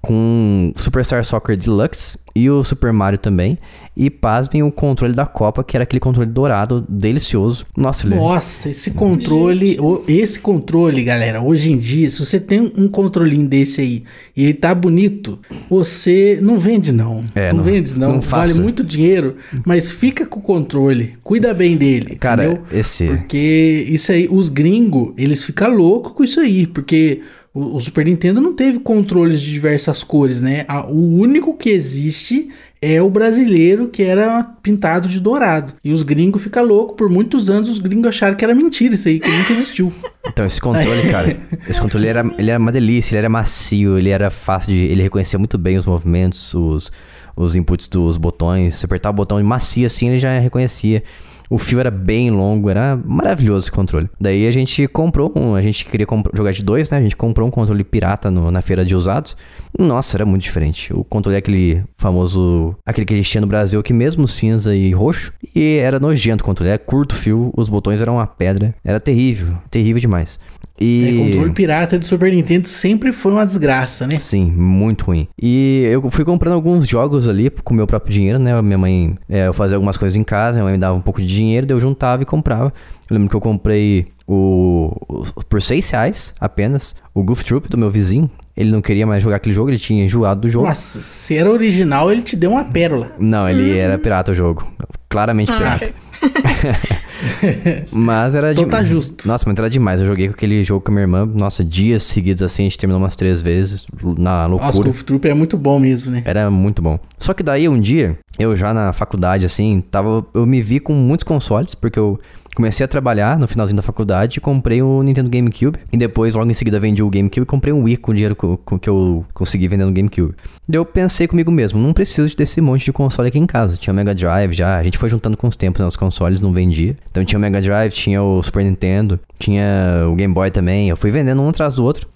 com 0.00 0.72
Superstar 0.76 1.24
Soccer 1.24 1.56
Deluxe 1.56 2.18
e 2.34 2.48
o 2.48 2.62
Super 2.62 2.92
Mario 2.92 3.18
também. 3.18 3.58
E 3.96 4.08
pasmem 4.08 4.62
o 4.62 4.70
controle 4.70 5.12
da 5.12 5.26
Copa, 5.26 5.64
que 5.64 5.76
era 5.76 5.82
aquele 5.82 5.98
controle 5.98 6.30
dourado, 6.30 6.86
delicioso. 6.88 7.66
Nossa, 7.76 8.06
ele... 8.06 8.14
Nossa, 8.14 8.68
esse 8.68 8.92
controle, 8.92 9.76
esse 10.06 10.38
controle, 10.38 11.02
galera, 11.02 11.42
hoje 11.42 11.72
em 11.72 11.76
dia, 11.76 12.08
se 12.08 12.24
você 12.24 12.38
tem 12.38 12.72
um 12.76 12.86
controlinho 12.86 13.48
desse 13.48 13.80
aí 13.80 14.04
e 14.36 14.44
ele 14.44 14.54
tá 14.54 14.72
bonito, 14.72 15.40
você 15.68 16.38
não 16.40 16.58
vende 16.58 16.92
não. 16.92 17.24
É, 17.34 17.50
não, 17.50 17.56
não, 17.56 17.64
vende 17.64 17.98
não, 17.98 18.12
não 18.12 18.20
vale 18.20 18.54
muito 18.54 18.84
dinheiro, 18.84 19.36
mas 19.66 19.90
fica 19.90 20.24
com 20.24 20.38
o 20.38 20.42
controle, 20.42 21.14
cuida 21.24 21.52
bem 21.52 21.76
dele, 21.76 22.14
Cara, 22.16 22.44
entendeu? 22.44 22.64
esse... 22.70 23.04
Porque 23.04 23.84
isso 23.88 24.12
aí, 24.12 24.28
os 24.30 24.48
gringos, 24.48 25.12
eles 25.16 25.42
ficam 25.42 25.74
loucos 25.74 26.12
com 26.12 26.22
isso 26.22 26.38
aí, 26.38 26.68
porque 26.68 27.20
o, 27.58 27.76
o, 27.76 27.80
Super 27.80 28.04
Nintendo 28.04 28.40
não 28.40 28.54
teve 28.54 28.78
controles 28.78 29.40
de 29.40 29.50
diversas 29.50 30.04
cores, 30.04 30.40
né? 30.40 30.64
o 30.88 31.18
único 31.18 31.56
que 31.56 31.70
existe 31.70 32.50
é 32.80 33.02
o 33.02 33.10
brasileiro 33.10 33.88
que 33.88 34.04
era 34.04 34.44
pintado 34.62 35.08
de 35.08 35.18
dourado. 35.18 35.72
E 35.82 35.92
os 35.92 36.04
gringos 36.04 36.40
ficam 36.40 36.64
loucos. 36.64 36.96
Por 36.96 37.08
muitos 37.08 37.50
anos 37.50 37.68
os 37.68 37.80
gringos 37.80 38.06
acharam 38.06 38.36
que 38.36 38.44
era 38.44 38.54
mentira 38.54 38.94
isso 38.94 39.08
aí, 39.08 39.18
que 39.18 39.28
nunca 39.28 39.52
existiu. 39.52 39.92
Então, 40.30 40.44
esse 40.44 40.60
controle, 40.60 41.10
cara, 41.10 41.38
esse 41.66 41.80
controle 41.80 42.06
era, 42.06 42.20
ele 42.36 42.50
era 42.50 42.58
uma 42.60 42.70
delícia, 42.70 43.12
ele 43.12 43.20
era 43.20 43.30
macio, 43.30 43.96
ele 43.96 44.10
era 44.10 44.28
fácil 44.28 44.74
de. 44.74 44.78
Ele 44.78 45.02
reconhecia 45.02 45.38
muito 45.38 45.56
bem 45.56 45.78
os 45.78 45.86
movimentos, 45.86 46.52
os, 46.52 46.92
os 47.34 47.54
inputs 47.54 47.88
dos 47.88 48.18
botões. 48.18 48.74
Se 48.74 48.84
apertar 48.84 49.08
o 49.08 49.14
botão 49.14 49.42
macio 49.42 49.86
assim, 49.86 50.10
ele 50.10 50.18
já 50.18 50.38
reconhecia. 50.38 51.02
O 51.50 51.56
fio 51.58 51.80
era 51.80 51.90
bem 51.90 52.30
longo, 52.30 52.68
era 52.68 52.98
maravilhoso 53.04 53.66
esse 53.66 53.72
controle. 53.72 54.08
Daí 54.20 54.46
a 54.46 54.50
gente 54.50 54.86
comprou 54.88 55.32
um, 55.34 55.54
a 55.54 55.62
gente 55.62 55.84
queria 55.86 56.06
jogar 56.34 56.52
de 56.52 56.62
dois, 56.62 56.90
né? 56.90 56.98
A 56.98 57.02
gente 57.02 57.16
comprou 57.16 57.48
um 57.48 57.50
controle 57.50 57.82
pirata 57.84 58.30
no, 58.30 58.50
na 58.50 58.60
feira 58.60 58.84
de 58.84 58.94
usados. 58.94 59.36
Nossa, 59.78 60.16
era 60.16 60.26
muito 60.26 60.42
diferente. 60.42 60.92
O 60.92 61.02
controle 61.04 61.36
é 61.36 61.38
aquele 61.38 61.82
famoso, 61.96 62.76
aquele 62.84 63.06
que 63.06 63.14
a 63.14 63.16
gente 63.16 63.30
tinha 63.30 63.40
no 63.40 63.46
Brasil, 63.46 63.82
que 63.82 63.92
mesmo 63.92 64.28
cinza 64.28 64.74
e 64.74 64.92
roxo, 64.92 65.32
e 65.54 65.76
era 65.76 65.98
nojento 65.98 66.42
o 66.42 66.46
controle, 66.46 66.70
era 66.70 66.78
curto 66.78 67.14
fio, 67.14 67.52
os 67.56 67.68
botões 67.68 68.00
eram 68.00 68.16
uma 68.16 68.26
pedra, 68.26 68.74
era 68.84 69.00
terrível, 69.00 69.56
terrível 69.70 70.00
demais. 70.00 70.38
E... 70.80 71.08
É, 71.08 71.24
controle 71.24 71.52
pirata 71.52 71.98
do 71.98 72.04
Super 72.04 72.32
Nintendo 72.32 72.68
sempre 72.68 73.12
foi 73.12 73.32
uma 73.32 73.44
desgraça, 73.44 74.06
né? 74.06 74.18
Sim, 74.20 74.50
muito 74.50 75.06
ruim. 75.06 75.28
E 75.40 75.84
eu 75.90 76.08
fui 76.10 76.24
comprando 76.24 76.54
alguns 76.54 76.86
jogos 76.86 77.28
ali 77.28 77.50
com 77.50 77.74
meu 77.74 77.86
próprio 77.86 78.12
dinheiro, 78.12 78.38
né? 78.38 78.60
Minha 78.62 78.78
mãe, 78.78 79.18
é, 79.28 79.48
eu 79.48 79.52
fazia 79.52 79.76
algumas 79.76 79.96
coisas 79.96 80.16
em 80.16 80.24
casa, 80.24 80.54
minha 80.54 80.64
mãe 80.64 80.72
me 80.74 80.78
dava 80.78 80.96
um 80.96 81.00
pouco 81.00 81.20
de 81.20 81.26
dinheiro, 81.26 81.66
daí 81.66 81.74
eu 81.76 81.80
juntava 81.80 82.22
e 82.22 82.26
comprava. 82.26 82.72
Eu 83.10 83.14
lembro 83.14 83.30
que 83.30 83.36
eu 83.36 83.40
comprei 83.40 84.06
o, 84.26 84.94
o 85.08 85.44
por 85.48 85.60
6 85.60 85.90
reais 85.90 86.34
apenas, 86.38 86.94
o 87.14 87.22
Goof 87.22 87.44
Troop 87.44 87.68
do 87.68 87.78
meu 87.78 87.90
vizinho. 87.90 88.30
Ele 88.56 88.70
não 88.70 88.82
queria 88.82 89.06
mais 89.06 89.22
jogar 89.22 89.36
aquele 89.36 89.54
jogo, 89.54 89.70
ele 89.70 89.78
tinha 89.78 90.04
enjoado 90.04 90.42
do 90.42 90.48
jogo. 90.48 90.66
Nossa, 90.66 91.00
se 91.00 91.36
era 91.36 91.50
original, 91.50 92.10
ele 92.10 92.22
te 92.22 92.36
deu 92.36 92.50
uma 92.50 92.64
pérola. 92.64 93.12
Não, 93.18 93.48
ele 93.48 93.72
hum. 93.72 93.76
era 93.76 93.96
pirata 93.96 94.32
o 94.32 94.34
jogo. 94.34 94.66
Claramente 95.08 95.50
ah, 95.52 95.56
pirata. 95.56 95.94
mas 97.92 98.34
era 98.34 98.52
então 98.52 98.68
tá 98.68 98.82
justo. 98.82 99.26
Nossa, 99.26 99.44
mas 99.46 99.58
era 99.58 99.68
demais. 99.68 100.00
Eu 100.00 100.06
joguei 100.06 100.28
com 100.28 100.34
aquele 100.34 100.62
jogo 100.64 100.80
com 100.80 100.90
a 100.90 100.94
minha 100.94 101.04
irmã. 101.04 101.26
Nossa, 101.26 101.64
dias 101.64 102.02
seguidos 102.02 102.42
assim, 102.42 102.62
a 102.62 102.66
gente 102.66 102.78
terminou 102.78 103.00
umas 103.00 103.16
três 103.16 103.42
vezes 103.42 103.86
na 104.16 104.46
loucura. 104.46 104.72
Nossa, 104.72 105.00
o 105.00 105.04
Troop 105.04 105.28
é 105.28 105.34
muito 105.34 105.56
bom 105.56 105.78
mesmo, 105.78 106.12
né? 106.12 106.22
Era 106.24 106.50
muito 106.50 106.80
bom. 106.82 106.98
Só 107.18 107.34
que 107.34 107.42
daí 107.42 107.68
um 107.68 107.80
dia, 107.80 108.18
eu 108.38 108.54
já 108.54 108.72
na 108.72 108.92
faculdade, 108.92 109.44
assim, 109.44 109.82
tava. 109.90 110.24
Eu 110.32 110.46
me 110.46 110.62
vi 110.62 110.80
com 110.80 110.94
muitos 110.94 111.24
consoles, 111.24 111.74
porque 111.74 111.98
eu 111.98 112.18
comecei 112.54 112.84
a 112.84 112.88
trabalhar 112.88 113.38
no 113.38 113.46
finalzinho 113.46 113.76
da 113.76 113.82
faculdade, 113.82 114.40
comprei 114.40 114.82
o 114.82 115.02
Nintendo 115.02 115.30
GameCube 115.30 115.78
e 115.92 115.96
depois, 115.96 116.34
logo 116.34 116.50
em 116.50 116.54
seguida, 116.54 116.80
vendi 116.80 117.02
o 117.02 117.10
GameCube 117.10 117.42
e 117.42 117.46
comprei 117.46 117.72
um 117.72 117.84
Wii 117.84 117.96
com 117.98 118.10
o 118.10 118.14
dinheiro 118.14 118.36
que, 118.36 118.78
que 118.78 118.88
eu 118.88 119.24
consegui 119.32 119.68
vendendo 119.68 119.90
o 119.90 119.92
GameCube. 119.92 120.34
Daí 120.68 120.78
eu 120.78 120.84
pensei 120.84 121.26
comigo 121.26 121.50
mesmo, 121.50 121.80
não 121.80 121.92
preciso 121.92 122.36
desse 122.36 122.60
monte 122.60 122.84
de 122.84 122.92
console 122.92 123.28
aqui 123.28 123.38
em 123.38 123.46
casa. 123.46 123.76
Tinha 123.76 123.92
o 123.92 123.96
Mega 123.96 124.14
Drive 124.14 124.52
já, 124.52 124.76
a 124.76 124.82
gente 124.82 124.98
foi 124.98 125.08
juntando 125.08 125.36
com 125.36 125.46
os 125.46 125.56
tempos, 125.56 125.80
né, 125.80 125.86
os 125.86 125.96
consoles 125.96 126.40
não 126.40 126.52
vendia. 126.52 126.96
Então 127.10 127.24
tinha 127.24 127.38
o 127.38 127.40
Mega 127.40 127.60
Drive, 127.60 127.92
tinha 127.92 128.22
o 128.22 128.42
Super 128.42 128.64
Nintendo, 128.64 129.18
tinha 129.38 130.06
o 130.10 130.14
Game 130.14 130.32
Boy 130.32 130.50
também. 130.50 130.88
Eu 130.88 130.96
fui 130.96 131.10
vendendo 131.10 131.42
um 131.42 131.48
atrás 131.48 131.74
do 131.74 131.84
outro. 131.84 132.08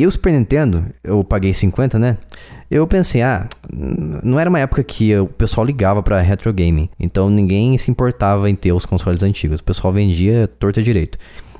E 0.00 0.06
o 0.06 0.10
Super 0.10 0.32
Nintendo, 0.32 0.86
eu 1.04 1.22
paguei 1.22 1.52
50, 1.52 1.98
né? 1.98 2.16
Eu 2.70 2.86
pensei, 2.86 3.20
ah, 3.20 3.46
não 3.70 4.40
era 4.40 4.48
uma 4.48 4.58
época 4.58 4.82
que 4.82 5.14
o 5.14 5.26
pessoal 5.26 5.62
ligava 5.62 6.02
para 6.02 6.18
retro 6.22 6.50
gaming, 6.54 6.88
então 6.98 7.28
ninguém 7.28 7.76
se 7.76 7.90
importava 7.90 8.48
em 8.48 8.54
ter 8.54 8.72
os 8.72 8.86
consoles 8.86 9.22
antigos. 9.22 9.60
O 9.60 9.64
pessoal 9.64 9.92
vendia 9.92 10.48
torta 10.58 10.82
direito. 10.82 11.18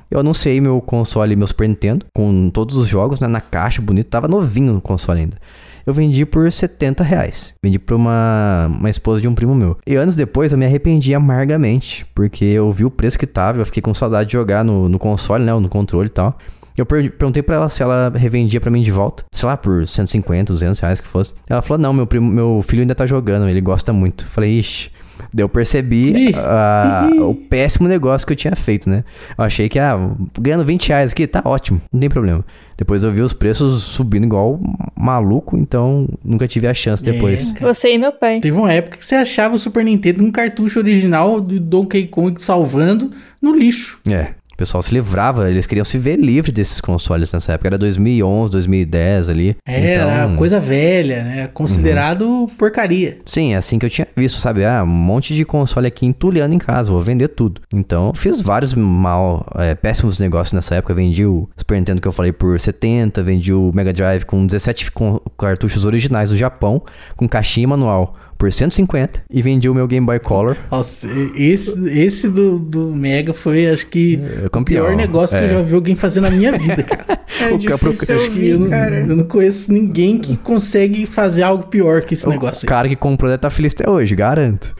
Eu 0.09 0.21
anunciei 0.21 0.59
meu 0.59 0.81
console, 0.81 1.35
meu 1.35 1.45
Super 1.45 1.69
Nintendo, 1.69 2.07
com 2.15 2.49
todos 2.49 2.77
os 2.77 2.87
jogos 2.87 3.19
né, 3.19 3.27
na 3.27 3.41
caixa, 3.41 3.79
bonito, 3.79 4.07
tava 4.07 4.27
novinho 4.27 4.73
no 4.73 4.81
console 4.81 5.19
ainda. 5.19 5.37
Eu 5.85 5.93
vendi 5.93 6.25
por 6.25 6.51
70 6.51 7.03
reais. 7.03 7.53
Vendi 7.61 7.77
pra 7.77 7.95
uma, 7.95 8.71
uma 8.71 8.89
esposa 8.89 9.21
de 9.21 9.27
um 9.27 9.35
primo 9.35 9.53
meu. 9.53 9.77
E 9.85 9.93
anos 9.93 10.15
depois 10.15 10.51
eu 10.51 10.57
me 10.57 10.65
arrependi 10.65 11.13
amargamente, 11.13 12.07
porque 12.15 12.45
eu 12.45 12.71
vi 12.71 12.85
o 12.85 12.89
preço 12.89 13.19
que 13.19 13.27
tava, 13.27 13.59
eu 13.59 13.65
fiquei 13.67 13.83
com 13.83 13.93
saudade 13.93 14.29
de 14.29 14.33
jogar 14.33 14.65
no, 14.65 14.89
no 14.89 14.97
console, 14.97 15.43
né, 15.43 15.53
no 15.53 15.69
controle 15.69 16.07
e 16.07 16.11
tal. 16.11 16.39
Eu 16.77 16.85
perguntei 16.85 17.43
pra 17.43 17.55
ela 17.55 17.69
se 17.69 17.83
ela 17.83 18.11
revendia 18.15 18.61
pra 18.61 18.71
mim 18.71 18.81
de 18.81 18.91
volta. 18.91 19.23
Sei 19.31 19.47
lá, 19.47 19.57
por 19.57 19.87
150, 19.87 20.53
200 20.53 20.79
reais 20.79 21.01
que 21.01 21.07
fosse. 21.07 21.33
Ela 21.47 21.61
falou, 21.61 21.81
não, 21.81 21.93
meu, 21.93 22.07
primo, 22.07 22.29
meu 22.29 22.61
filho 22.63 22.81
ainda 22.81 22.95
tá 22.95 23.05
jogando, 23.05 23.47
ele 23.47 23.61
gosta 23.61 23.91
muito. 23.91 24.25
Falei, 24.25 24.59
ixi. 24.59 24.91
Daí 25.33 25.43
eu 25.43 25.49
percebi 25.49 26.31
uh, 26.31 27.29
o 27.29 27.35
péssimo 27.35 27.87
negócio 27.87 28.25
que 28.25 28.33
eu 28.33 28.37
tinha 28.37 28.55
feito, 28.55 28.89
né? 28.89 29.03
Eu 29.37 29.43
achei 29.43 29.69
que, 29.69 29.77
ah, 29.77 29.97
ganhando 30.39 30.65
20 30.65 30.89
reais 30.89 31.11
aqui, 31.11 31.27
tá 31.27 31.41
ótimo, 31.45 31.81
não 31.91 31.99
tem 31.99 32.09
problema. 32.09 32.43
Depois 32.77 33.03
eu 33.03 33.11
vi 33.11 33.21
os 33.21 33.31
preços 33.31 33.83
subindo 33.83 34.23
igual 34.23 34.59
maluco, 34.97 35.57
então 35.57 36.07
nunca 36.23 36.47
tive 36.47 36.67
a 36.67 36.73
chance 36.73 37.03
depois. 37.03 37.53
É, 37.55 37.59
você 37.59 37.93
e 37.93 37.97
meu 37.97 38.11
pai. 38.11 38.39
Teve 38.39 38.57
uma 38.57 38.73
época 38.73 38.97
que 38.97 39.05
você 39.05 39.15
achava 39.15 39.55
o 39.55 39.59
Super 39.59 39.85
Nintendo 39.85 40.23
um 40.23 40.31
cartucho 40.31 40.79
original 40.79 41.39
do 41.39 41.59
Donkey 41.59 42.07
Kong 42.07 42.41
salvando 42.41 43.11
no 43.39 43.55
lixo. 43.55 43.99
É 44.09 44.40
pessoal 44.61 44.81
se 44.83 44.93
livrava, 44.93 45.49
eles 45.49 45.65
queriam 45.65 45.83
se 45.83 45.97
ver 45.97 46.17
livre 46.17 46.51
desses 46.51 46.79
consoles 46.79 47.33
nessa 47.33 47.53
época. 47.53 47.69
Era 47.69 47.77
2011, 47.77 48.51
2010 48.51 49.29
ali. 49.29 49.57
Era 49.65 50.25
então... 50.25 50.35
coisa 50.35 50.59
velha, 50.59 51.23
né? 51.23 51.47
Considerado 51.47 52.21
uhum. 52.21 52.47
porcaria. 52.47 53.17
Sim, 53.25 53.53
é 53.53 53.57
assim 53.57 53.79
que 53.79 53.85
eu 53.85 53.89
tinha 53.89 54.07
visto, 54.15 54.39
sabe? 54.39 54.63
Ah, 54.63 54.83
um 54.83 54.87
monte 54.87 55.35
de 55.35 55.43
console 55.43 55.87
aqui 55.87 56.05
entulhando 56.05 56.53
em 56.53 56.59
casa, 56.59 56.91
vou 56.91 57.01
vender 57.01 57.29
tudo. 57.29 57.61
Então, 57.73 58.13
fiz 58.15 58.39
vários 58.39 58.75
mal, 58.75 59.45
é, 59.55 59.73
péssimos 59.73 60.19
negócios 60.19 60.53
nessa 60.53 60.75
época. 60.75 60.93
Vendi 60.93 61.25
o 61.25 61.49
Super 61.57 61.75
Nintendo 61.75 61.99
que 61.99 62.07
eu 62.07 62.11
falei 62.11 62.31
por 62.31 62.59
70, 62.59 63.23
vendi 63.23 63.51
o 63.51 63.71
Mega 63.73 63.91
Drive 63.91 64.25
com 64.25 64.45
17 64.45 64.91
cartuchos 65.37 65.85
originais 65.85 66.29
do 66.29 66.37
Japão, 66.37 66.83
com 67.15 67.27
caixinha 67.27 67.63
e 67.63 67.67
manual 67.67 68.15
por 68.41 68.51
150 68.51 69.21
e 69.29 69.39
vendi 69.39 69.69
o 69.69 69.75
meu 69.75 69.85
Game 69.85 70.03
Boy 70.03 70.17
Color. 70.17 70.57
Nossa, 70.71 71.07
esse, 71.35 71.79
esse 71.89 72.27
do, 72.27 72.57
do 72.57 72.87
Mega 72.87 73.35
foi, 73.35 73.67
acho 73.67 73.85
que, 73.85 74.19
é, 74.19 74.57
o 74.57 74.63
pior 74.63 74.95
negócio 74.95 75.37
é. 75.37 75.41
que 75.41 75.45
eu 75.45 75.49
é. 75.51 75.53
já 75.59 75.61
vi 75.61 75.75
alguém 75.75 75.95
fazer 75.95 76.21
na 76.21 76.31
minha 76.31 76.57
vida, 76.57 76.81
cara. 76.81 77.19
É 77.39 77.53
o 77.53 77.57
difícil 77.59 78.17
ouvir, 78.17 78.49
eu, 78.49 78.67
cara. 78.67 79.01
eu 79.01 79.15
não 79.15 79.25
conheço 79.25 79.71
ninguém 79.71 80.17
que 80.17 80.35
consegue 80.37 81.05
fazer 81.05 81.43
algo 81.43 81.67
pior 81.67 82.01
que 82.01 82.15
esse 82.15 82.25
o 82.25 82.31
negócio 82.31 82.65
aí. 82.65 82.67
O 82.67 82.67
cara 82.67 82.89
que 82.89 82.95
comprou 82.95 83.29
deve 83.29 83.35
estar 83.35 83.51
tá 83.51 83.55
feliz 83.55 83.73
até 83.73 83.87
hoje, 83.87 84.15
garanto. 84.15 84.75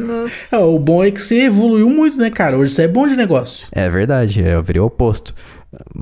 Nossa. 0.00 0.56
É, 0.56 0.58
o 0.58 0.78
bom 0.78 1.04
é 1.04 1.10
que 1.10 1.20
você 1.20 1.42
evoluiu 1.42 1.90
muito, 1.90 2.16
né, 2.16 2.30
cara? 2.30 2.56
Hoje 2.56 2.72
você 2.72 2.84
é 2.84 2.88
bom 2.88 3.06
de 3.06 3.16
negócio. 3.16 3.66
É 3.70 3.90
verdade, 3.90 4.40
eu 4.40 4.62
virei 4.62 4.80
o 4.80 4.86
oposto. 4.86 5.34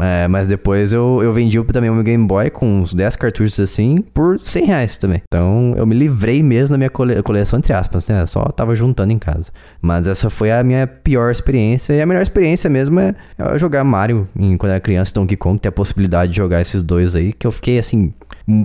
É, 0.00 0.28
mas 0.28 0.46
depois 0.46 0.92
eu, 0.92 1.20
eu 1.22 1.32
vendi 1.32 1.62
também 1.64 1.90
o 1.90 1.94
meu 1.94 2.02
Game 2.02 2.26
Boy 2.26 2.50
com 2.50 2.80
uns 2.80 2.92
10 2.92 3.16
cartuchos 3.16 3.58
assim 3.58 3.98
por 4.12 4.38
100 4.40 4.64
reais 4.66 4.96
também. 4.96 5.22
Então 5.26 5.74
eu 5.76 5.86
me 5.86 5.94
livrei 5.94 6.42
mesmo 6.42 6.70
da 6.70 6.78
minha 6.78 6.90
cole 6.90 7.22
coleção, 7.22 7.58
entre 7.58 7.72
aspas, 7.72 8.08
né? 8.08 8.24
Só 8.26 8.44
tava 8.44 8.76
juntando 8.76 9.12
em 9.12 9.18
casa. 9.18 9.50
Mas 9.80 10.06
essa 10.06 10.30
foi 10.30 10.52
a 10.52 10.62
minha 10.62 10.86
pior 10.86 11.30
experiência. 11.30 11.92
E 11.92 12.00
a 12.00 12.06
melhor 12.06 12.22
experiência 12.22 12.68
mesmo 12.68 13.00
é, 13.00 13.14
jogar 13.56 13.84
Mario 13.84 14.28
em, 14.38 14.56
quando 14.56 14.70
era 14.70 14.80
criança, 14.80 15.12
Donkey 15.14 15.36
Kong, 15.36 15.58
ter 15.58 15.68
a 15.68 15.72
possibilidade 15.72 16.32
de 16.32 16.36
jogar 16.36 16.60
esses 16.60 16.82
dois 16.82 17.14
aí. 17.14 17.32
Que 17.32 17.46
eu 17.46 17.50
fiquei 17.50 17.78
assim, 17.78 18.12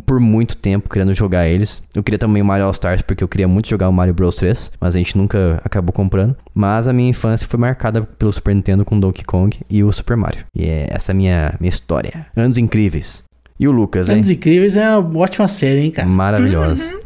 por 0.05 0.19
muito 0.19 0.57
tempo 0.57 0.89
querendo 0.89 1.13
jogar 1.13 1.47
eles. 1.47 1.81
Eu 1.93 2.03
queria 2.03 2.19
também 2.19 2.41
o 2.41 2.45
Mario 2.45 2.65
All 2.65 2.71
Stars 2.71 3.01
porque 3.01 3.23
eu 3.23 3.27
queria 3.27 3.47
muito 3.47 3.69
jogar 3.69 3.89
o 3.89 3.93
Mario 3.93 4.13
Bros 4.13 4.35
3, 4.35 4.71
mas 4.79 4.95
a 4.95 4.97
gente 4.97 5.17
nunca 5.17 5.61
acabou 5.63 5.93
comprando. 5.93 6.35
Mas 6.53 6.87
a 6.87 6.93
minha 6.93 7.09
infância 7.09 7.47
foi 7.47 7.59
marcada 7.59 8.01
pelo 8.01 8.31
Super 8.31 8.53
Nintendo 8.53 8.83
com 8.83 8.99
Donkey 8.99 9.23
Kong 9.23 9.57
e 9.69 9.83
o 9.83 9.91
Super 9.91 10.17
Mario. 10.17 10.45
E 10.55 10.65
é 10.65 10.87
essa 10.91 11.13
minha 11.13 11.55
minha 11.59 11.69
história. 11.69 12.27
Anos 12.35 12.57
incríveis. 12.57 13.23
E 13.59 13.67
o 13.67 13.71
Lucas, 13.71 14.07
hein? 14.07 14.15
Anos 14.15 14.29
Incríveis 14.29 14.77
é 14.77 14.95
uma 14.95 15.19
ótima 15.19 15.47
série, 15.49 15.81
hein, 15.81 15.91
cara? 15.91 16.07
Maravilhosa. 16.07 16.81
Uhum. 16.81 16.99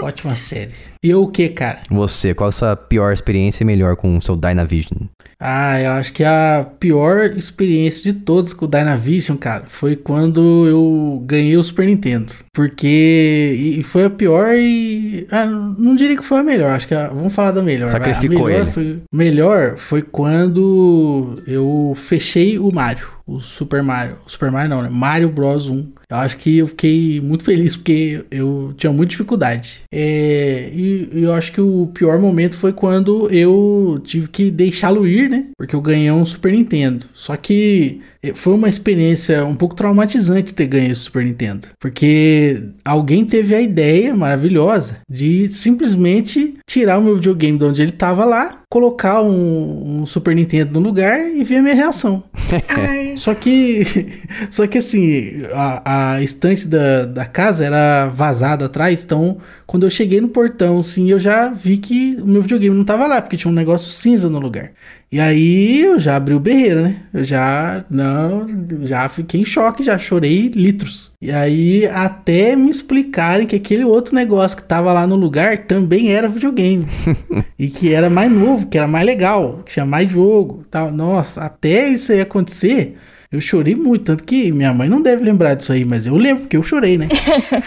Ótima 0.00 0.36
série. 0.36 0.72
E 1.02 1.10
eu 1.10 1.22
o 1.22 1.30
que, 1.30 1.48
cara? 1.48 1.80
Você, 1.90 2.34
qual 2.34 2.48
a 2.48 2.52
sua 2.52 2.76
pior 2.76 3.12
experiência 3.12 3.62
e 3.62 3.66
melhor 3.66 3.96
com 3.96 4.16
o 4.16 4.20
seu 4.20 4.36
Dynavision? 4.36 5.08
Ah, 5.38 5.80
eu 5.80 5.92
acho 5.92 6.12
que 6.12 6.24
a 6.24 6.66
pior 6.78 7.36
experiência 7.36 8.02
de 8.02 8.18
todos 8.18 8.52
com 8.52 8.64
o 8.64 8.68
Dynavision, 8.68 9.36
cara, 9.36 9.64
foi 9.66 9.94
quando 9.94 10.66
eu 10.66 11.22
ganhei 11.26 11.56
o 11.56 11.62
Super 11.62 11.86
Nintendo. 11.86 12.32
Porque. 12.54 13.54
E 13.54 13.82
foi 13.82 14.04
a 14.04 14.10
pior 14.10 14.54
e. 14.54 15.26
Ah, 15.30 15.44
não 15.44 15.94
diria 15.94 16.16
que 16.16 16.24
foi 16.24 16.38
a 16.38 16.42
melhor, 16.42 16.70
acho 16.70 16.88
que 16.88 16.94
a, 16.94 17.08
vamos 17.08 17.34
falar 17.34 17.52
da 17.52 17.62
melhor. 17.62 17.90
Sacrificou 17.90 18.46
a 18.46 18.50
melhor 18.50 18.62
ele. 18.62 18.70
Foi, 18.70 19.02
melhor 19.12 19.76
foi 19.76 20.02
quando 20.02 21.42
eu 21.46 21.94
fechei 21.96 22.58
o 22.58 22.68
Mario. 22.72 23.15
O 23.26 23.40
Super 23.40 23.82
Mario. 23.82 24.18
Super 24.26 24.52
Mario 24.52 24.70
não, 24.70 24.82
né? 24.82 24.88
Mario 24.88 25.28
Bros 25.28 25.68
1. 25.68 25.92
Eu 26.08 26.16
acho 26.16 26.36
que 26.36 26.58
eu 26.58 26.68
fiquei 26.68 27.20
muito 27.20 27.42
feliz 27.42 27.74
porque 27.74 28.24
eu 28.30 28.72
tinha 28.76 28.92
muita 28.92 29.10
dificuldade. 29.10 29.80
É, 29.92 30.70
e, 30.72 31.10
e 31.12 31.22
eu 31.24 31.34
acho 31.34 31.50
que 31.52 31.60
o 31.60 31.88
pior 31.92 32.20
momento 32.20 32.56
foi 32.56 32.72
quando 32.72 33.28
eu 33.32 34.00
tive 34.04 34.28
que 34.28 34.50
deixá-lo 34.50 35.04
ir, 35.06 35.28
né? 35.28 35.46
Porque 35.58 35.74
eu 35.74 35.80
ganhei 35.80 36.10
um 36.12 36.24
Super 36.24 36.52
Nintendo. 36.52 37.06
Só 37.12 37.36
que 37.36 38.00
foi 38.34 38.54
uma 38.54 38.68
experiência 38.68 39.44
um 39.44 39.54
pouco 39.54 39.74
traumatizante 39.74 40.54
ter 40.54 40.66
ganho 40.66 40.92
esse 40.92 41.02
Super 41.02 41.24
Nintendo. 41.24 41.68
Porque 41.80 42.62
alguém 42.84 43.24
teve 43.24 43.54
a 43.54 43.60
ideia 43.60 44.14
maravilhosa 44.14 44.98
de 45.08 45.48
simplesmente 45.52 46.56
tirar 46.66 46.98
o 46.98 47.02
meu 47.02 47.16
videogame 47.16 47.58
de 47.58 47.64
onde 47.64 47.82
ele 47.82 47.92
tava 47.92 48.24
lá, 48.24 48.60
colocar 48.70 49.22
um, 49.22 50.00
um 50.02 50.06
Super 50.06 50.34
Nintendo 50.34 50.80
no 50.80 50.86
lugar 50.86 51.20
e 51.28 51.44
ver 51.44 51.56
a 51.56 51.62
minha 51.62 51.74
reação. 51.74 52.24
Só 53.16 53.34
que, 53.34 53.82
só 54.50 54.66
que 54.66 54.78
assim, 54.78 55.42
a, 55.52 56.14
a 56.14 56.22
estante 56.22 56.68
da, 56.68 57.06
da 57.06 57.24
casa 57.24 57.64
era 57.64 58.08
vazada 58.08 58.66
atrás, 58.66 59.02
então 59.02 59.38
quando 59.66 59.86
eu 59.86 59.90
cheguei 59.90 60.20
no 60.20 60.28
portão, 60.28 60.78
assim, 60.78 61.10
eu 61.10 61.18
já 61.18 61.48
vi 61.48 61.78
que 61.78 62.16
o 62.20 62.26
meu 62.26 62.42
videogame 62.42 62.76
não 62.76 62.84
tava 62.84 63.06
lá, 63.06 63.22
porque 63.22 63.36
tinha 63.36 63.50
um 63.50 63.54
negócio 63.54 63.90
cinza 63.90 64.28
no 64.28 64.38
lugar. 64.38 64.72
E 65.10 65.20
aí 65.20 65.80
eu 65.82 66.00
já 66.00 66.16
abri 66.16 66.34
o 66.34 66.40
berreiro, 66.40 66.82
né? 66.82 66.96
Eu 67.14 67.22
já, 67.22 67.84
não, 67.88 68.46
já 68.82 69.08
fiquei 69.08 69.40
em 69.40 69.44
choque, 69.44 69.84
já 69.84 69.98
chorei 69.98 70.50
litros. 70.54 71.12
E 71.22 71.30
aí 71.30 71.86
até 71.86 72.56
me 72.56 72.70
explicarem 72.70 73.46
que 73.46 73.56
aquele 73.56 73.84
outro 73.84 74.14
negócio 74.14 74.56
que 74.56 74.64
tava 74.64 74.92
lá 74.92 75.06
no 75.06 75.14
lugar 75.14 75.58
também 75.58 76.12
era 76.12 76.28
videogame. 76.28 76.84
e 77.58 77.68
que 77.68 77.92
era 77.92 78.10
mais 78.10 78.30
novo, 78.30 78.66
que 78.66 78.76
era 78.76 78.88
mais 78.88 79.06
legal, 79.06 79.62
que 79.64 79.72
tinha 79.72 79.86
mais 79.86 80.10
jogo, 80.10 80.64
tal. 80.70 80.90
Nossa, 80.90 81.42
até 81.42 81.88
isso 81.88 82.10
aí 82.10 82.20
acontecer, 82.20 82.96
eu 83.30 83.40
chorei 83.40 83.74
muito, 83.74 84.04
tanto 84.04 84.24
que 84.24 84.52
minha 84.52 84.72
mãe 84.72 84.88
não 84.88 85.02
deve 85.02 85.24
lembrar 85.24 85.54
disso 85.54 85.72
aí, 85.72 85.84
mas 85.84 86.06
eu 86.06 86.16
lembro 86.16 86.42
porque 86.42 86.56
eu 86.56 86.62
chorei, 86.62 86.96
né? 86.96 87.08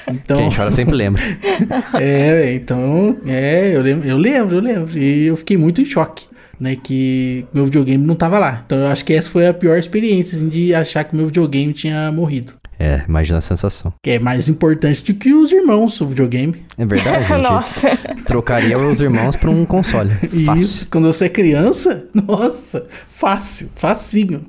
Então, 0.09 0.37
Quem 0.37 0.51
chora 0.51 0.71
sempre 0.71 0.95
lembra. 0.95 1.21
é, 1.99 2.53
então, 2.53 3.15
é, 3.27 3.75
eu 3.75 3.81
lembro, 3.81 4.07
eu 4.07 4.17
lembro, 4.17 4.55
eu 4.55 4.61
lembro. 4.61 4.97
E 4.97 5.27
eu 5.27 5.35
fiquei 5.35 5.57
muito 5.57 5.81
em 5.81 5.85
choque, 5.85 6.25
né, 6.59 6.75
que 6.75 7.45
meu 7.53 7.65
videogame 7.65 8.05
não 8.05 8.15
tava 8.15 8.37
lá. 8.39 8.63
Então 8.65 8.77
eu 8.79 8.87
acho 8.87 9.05
que 9.05 9.13
essa 9.13 9.29
foi 9.29 9.47
a 9.47 9.53
pior 9.53 9.77
experiência, 9.77 10.37
assim, 10.37 10.49
de 10.49 10.73
achar 10.75 11.03
que 11.03 11.15
meu 11.15 11.27
videogame 11.27 11.71
tinha 11.73 12.11
morrido. 12.11 12.53
É, 12.81 13.03
imagina 13.09 13.39
a 13.39 13.41
sensação. 13.41 13.93
Que 14.01 14.11
é 14.11 14.19
mais 14.19 14.47
importante 14.47 15.03
do 15.03 15.19
que 15.19 15.33
os 15.33 15.51
irmãos, 15.51 15.99
o 15.99 16.07
videogame. 16.07 16.65
É 16.77 16.85
verdade, 16.85 17.25
gente. 17.27 17.41
Nossa. 17.41 17.97
Trocaria 18.25 18.77
os 18.77 19.01
irmãos 19.01 19.35
por 19.35 19.49
um 19.49 19.65
console. 19.65 20.11
Fácil. 20.45 20.63
Isso, 20.63 20.87
quando 20.89 21.07
você 21.11 21.25
é 21.25 21.29
criança, 21.29 22.07
nossa, 22.15 22.87
fácil, 23.09 23.69
facinho. 23.75 24.45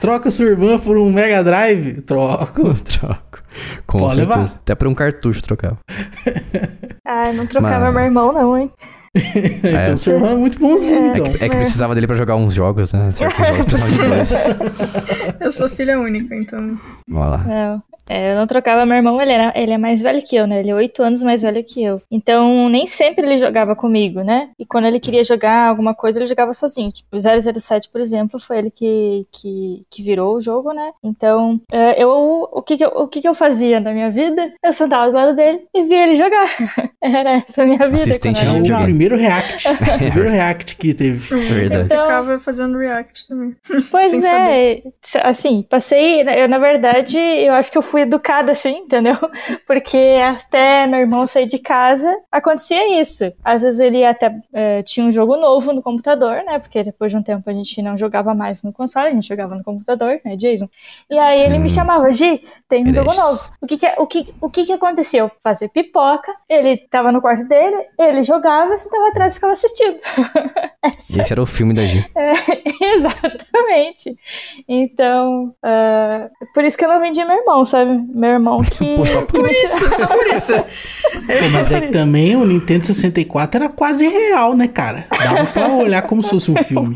Troca 0.00 0.30
sua 0.30 0.46
irmã 0.46 0.78
por 0.78 0.96
um 0.96 1.12
Mega 1.12 1.42
Drive? 1.44 2.00
Troco. 2.02 2.72
Troco. 2.74 3.42
Com 3.86 3.98
Pode 3.98 4.14
certeza. 4.14 4.38
levar. 4.40 4.54
Até 4.54 4.74
por 4.74 4.86
um 4.88 4.94
cartucho 4.94 5.42
trocava. 5.42 5.76
Ai, 7.06 7.32
não 7.34 7.46
trocava 7.46 7.86
Mas- 7.86 7.94
meu 7.94 8.04
irmão, 8.04 8.32
não, 8.32 8.56
hein? 8.56 8.70
Então 9.18 9.96
seu 9.96 10.14
irmão 10.14 10.32
é 10.32 10.36
muito 10.36 10.58
bonzinho, 10.58 11.12
então. 11.12 11.26
É 11.40 11.48
que 11.48 11.56
precisava 11.56 11.94
dele 11.94 12.06
pra 12.06 12.16
jogar 12.16 12.36
uns 12.36 12.54
jogos, 12.54 12.92
né? 12.92 13.10
Certos 13.10 13.46
jogos 13.46 13.64
precisavam 13.64 13.96
de 13.96 14.04
dois. 14.06 14.56
eu 15.40 15.52
sou 15.52 15.68
filha 15.68 15.98
única, 15.98 16.34
então. 16.34 16.78
Vamos 17.06 17.30
lá. 17.30 17.82
É, 18.08 18.32
eu 18.32 18.36
não 18.36 18.46
trocava 18.46 18.86
meu 18.86 18.96
irmão, 18.96 19.20
ele, 19.20 19.32
era, 19.32 19.52
ele 19.54 19.72
é 19.72 19.78
mais 19.78 20.00
velho 20.00 20.20
que 20.24 20.36
eu, 20.36 20.46
né? 20.46 20.60
Ele 20.60 20.70
é 20.70 20.74
oito 20.74 21.02
anos 21.02 21.22
mais 21.22 21.42
velho 21.42 21.62
que 21.62 21.82
eu. 21.82 22.00
Então, 22.10 22.68
nem 22.68 22.86
sempre 22.86 23.26
ele 23.26 23.36
jogava 23.36 23.76
comigo, 23.76 24.22
né? 24.22 24.50
E 24.58 24.64
quando 24.64 24.86
ele 24.86 25.00
queria 25.00 25.22
jogar 25.22 25.68
alguma 25.68 25.94
coisa, 25.94 26.18
ele 26.18 26.26
jogava 26.26 26.52
sozinho. 26.52 26.90
Tipo, 26.90 27.16
o 27.16 27.20
007, 27.60 27.88
por 27.90 28.00
exemplo, 28.00 28.40
foi 28.40 28.58
ele 28.58 28.70
que, 28.70 29.26
que, 29.30 29.82
que 29.90 30.02
virou 30.02 30.36
o 30.36 30.40
jogo, 30.40 30.72
né? 30.72 30.92
Então, 31.02 31.60
é, 31.70 32.02
eu, 32.02 32.10
o, 32.50 32.62
que 32.62 32.76
que 32.76 32.84
eu, 32.84 32.88
o 32.88 33.08
que 33.08 33.20
que 33.20 33.28
eu 33.28 33.34
fazia 33.34 33.80
na 33.80 33.92
minha 33.92 34.10
vida? 34.10 34.52
Eu 34.64 34.72
sentava 34.72 35.10
do 35.10 35.14
lado 35.14 35.36
dele 35.36 35.60
e 35.74 35.84
via 35.84 36.04
ele 36.04 36.14
jogar. 36.14 36.48
Era 37.02 37.42
essa 37.46 37.62
a 37.62 37.66
minha 37.66 37.78
vida. 37.78 37.96
Assistente 37.96 38.40
quando 38.44 38.56
eu 38.56 38.60
É 38.60 38.62
de 38.62 38.72
o 38.72 38.82
primeiro 38.82 39.16
react. 39.16 39.68
o 39.68 39.76
primeiro 39.76 40.30
react 40.30 40.76
que 40.76 40.94
teve. 40.94 41.18
Verdade. 41.36 41.84
Então- 41.86 42.02
Ficava 42.04 42.38
fazendo 42.40 42.78
react 42.78 43.28
também. 43.28 43.54
Pois 43.90 44.12
é, 44.24 44.82
assim, 45.22 45.62
passei, 45.68 46.22
eu 46.22 46.48
na 46.48 46.58
verdade, 46.58 47.18
eu 47.18 47.52
acho 47.52 47.70
que 47.70 47.78
eu 47.78 47.82
fui 47.82 47.97
educada 48.00 48.52
assim, 48.52 48.78
entendeu? 48.78 49.16
Porque 49.66 49.96
até 50.24 50.86
meu 50.86 51.00
irmão 51.00 51.26
sair 51.26 51.46
de 51.46 51.58
casa, 51.58 52.12
acontecia 52.30 53.00
isso. 53.00 53.32
Às 53.44 53.62
vezes 53.62 53.80
ele 53.80 54.04
até 54.04 54.34
eh, 54.52 54.82
tinha 54.82 55.04
um 55.06 55.10
jogo 55.10 55.36
novo 55.36 55.72
no 55.72 55.82
computador, 55.82 56.42
né? 56.44 56.58
Porque 56.58 56.82
depois 56.82 57.10
de 57.12 57.18
um 57.18 57.22
tempo 57.22 57.48
a 57.48 57.52
gente 57.52 57.80
não 57.82 57.96
jogava 57.96 58.34
mais 58.34 58.62
no 58.62 58.72
console, 58.72 59.08
a 59.08 59.10
gente 59.12 59.26
jogava 59.28 59.54
no 59.54 59.62
computador, 59.64 60.20
né, 60.24 60.36
Jason? 60.36 60.68
E 61.10 61.18
aí 61.18 61.40
ele 61.40 61.58
Hum. 61.58 61.62
me 61.62 61.68
chamava, 61.68 62.10
Gi, 62.10 62.42
tem 62.68 62.82
um 62.86 62.92
jogo 62.92 63.10
Beleza. 63.10 63.26
novo. 63.30 63.50
O 63.60 63.66
que 63.66 63.76
que, 63.76 63.86
o 63.98 64.06
que, 64.06 64.34
o 64.40 64.50
que 64.50 64.64
que 64.66 64.72
aconteceu? 64.72 65.30
Fazer 65.42 65.68
pipoca, 65.68 66.32
ele 66.48 66.76
tava 66.90 67.10
no 67.12 67.20
quarto 67.20 67.46
dele, 67.48 67.76
ele 67.98 68.22
jogava, 68.22 68.76
você 68.76 68.88
tava 68.88 69.08
atrás 69.08 69.32
e 69.32 69.34
ficava 69.36 69.52
assistindo. 69.52 69.98
E 71.10 71.20
esse 71.20 71.32
era 71.32 71.42
o 71.42 71.46
filme 71.46 71.74
da 71.74 71.82
G. 71.82 72.04
É, 72.14 72.32
exatamente. 72.94 74.16
Então, 74.68 75.54
ah, 75.62 76.28
por 76.54 76.64
isso 76.64 76.76
que 76.78 76.84
eu 76.84 76.88
não 76.88 77.00
vendi 77.00 77.22
meu 77.24 77.36
irmão, 77.38 77.64
sabe? 77.64 77.87
Meu 77.94 78.30
irmão 78.30 78.60
que. 78.68 78.96
Pô, 78.96 79.04
só 79.04 79.22
que 79.22 79.32
Por 79.32 79.44
me 79.44 79.50
isso, 79.50 79.94
só 79.94 80.06
por 80.06 80.26
isso. 80.26 80.52
Pô, 81.26 81.48
mas 81.52 81.72
é 81.72 81.80
que 81.80 81.88
também 81.88 82.36
o 82.36 82.44
Nintendo 82.44 82.84
64 82.84 83.62
era 83.62 83.68
quase 83.68 84.06
real, 84.06 84.54
né, 84.54 84.68
cara? 84.68 85.06
Dava 85.10 85.46
pra 85.46 85.68
olhar 85.68 86.02
como 86.02 86.22
se 86.22 86.30
fosse 86.30 86.50
um 86.50 86.56
filme. 86.56 86.94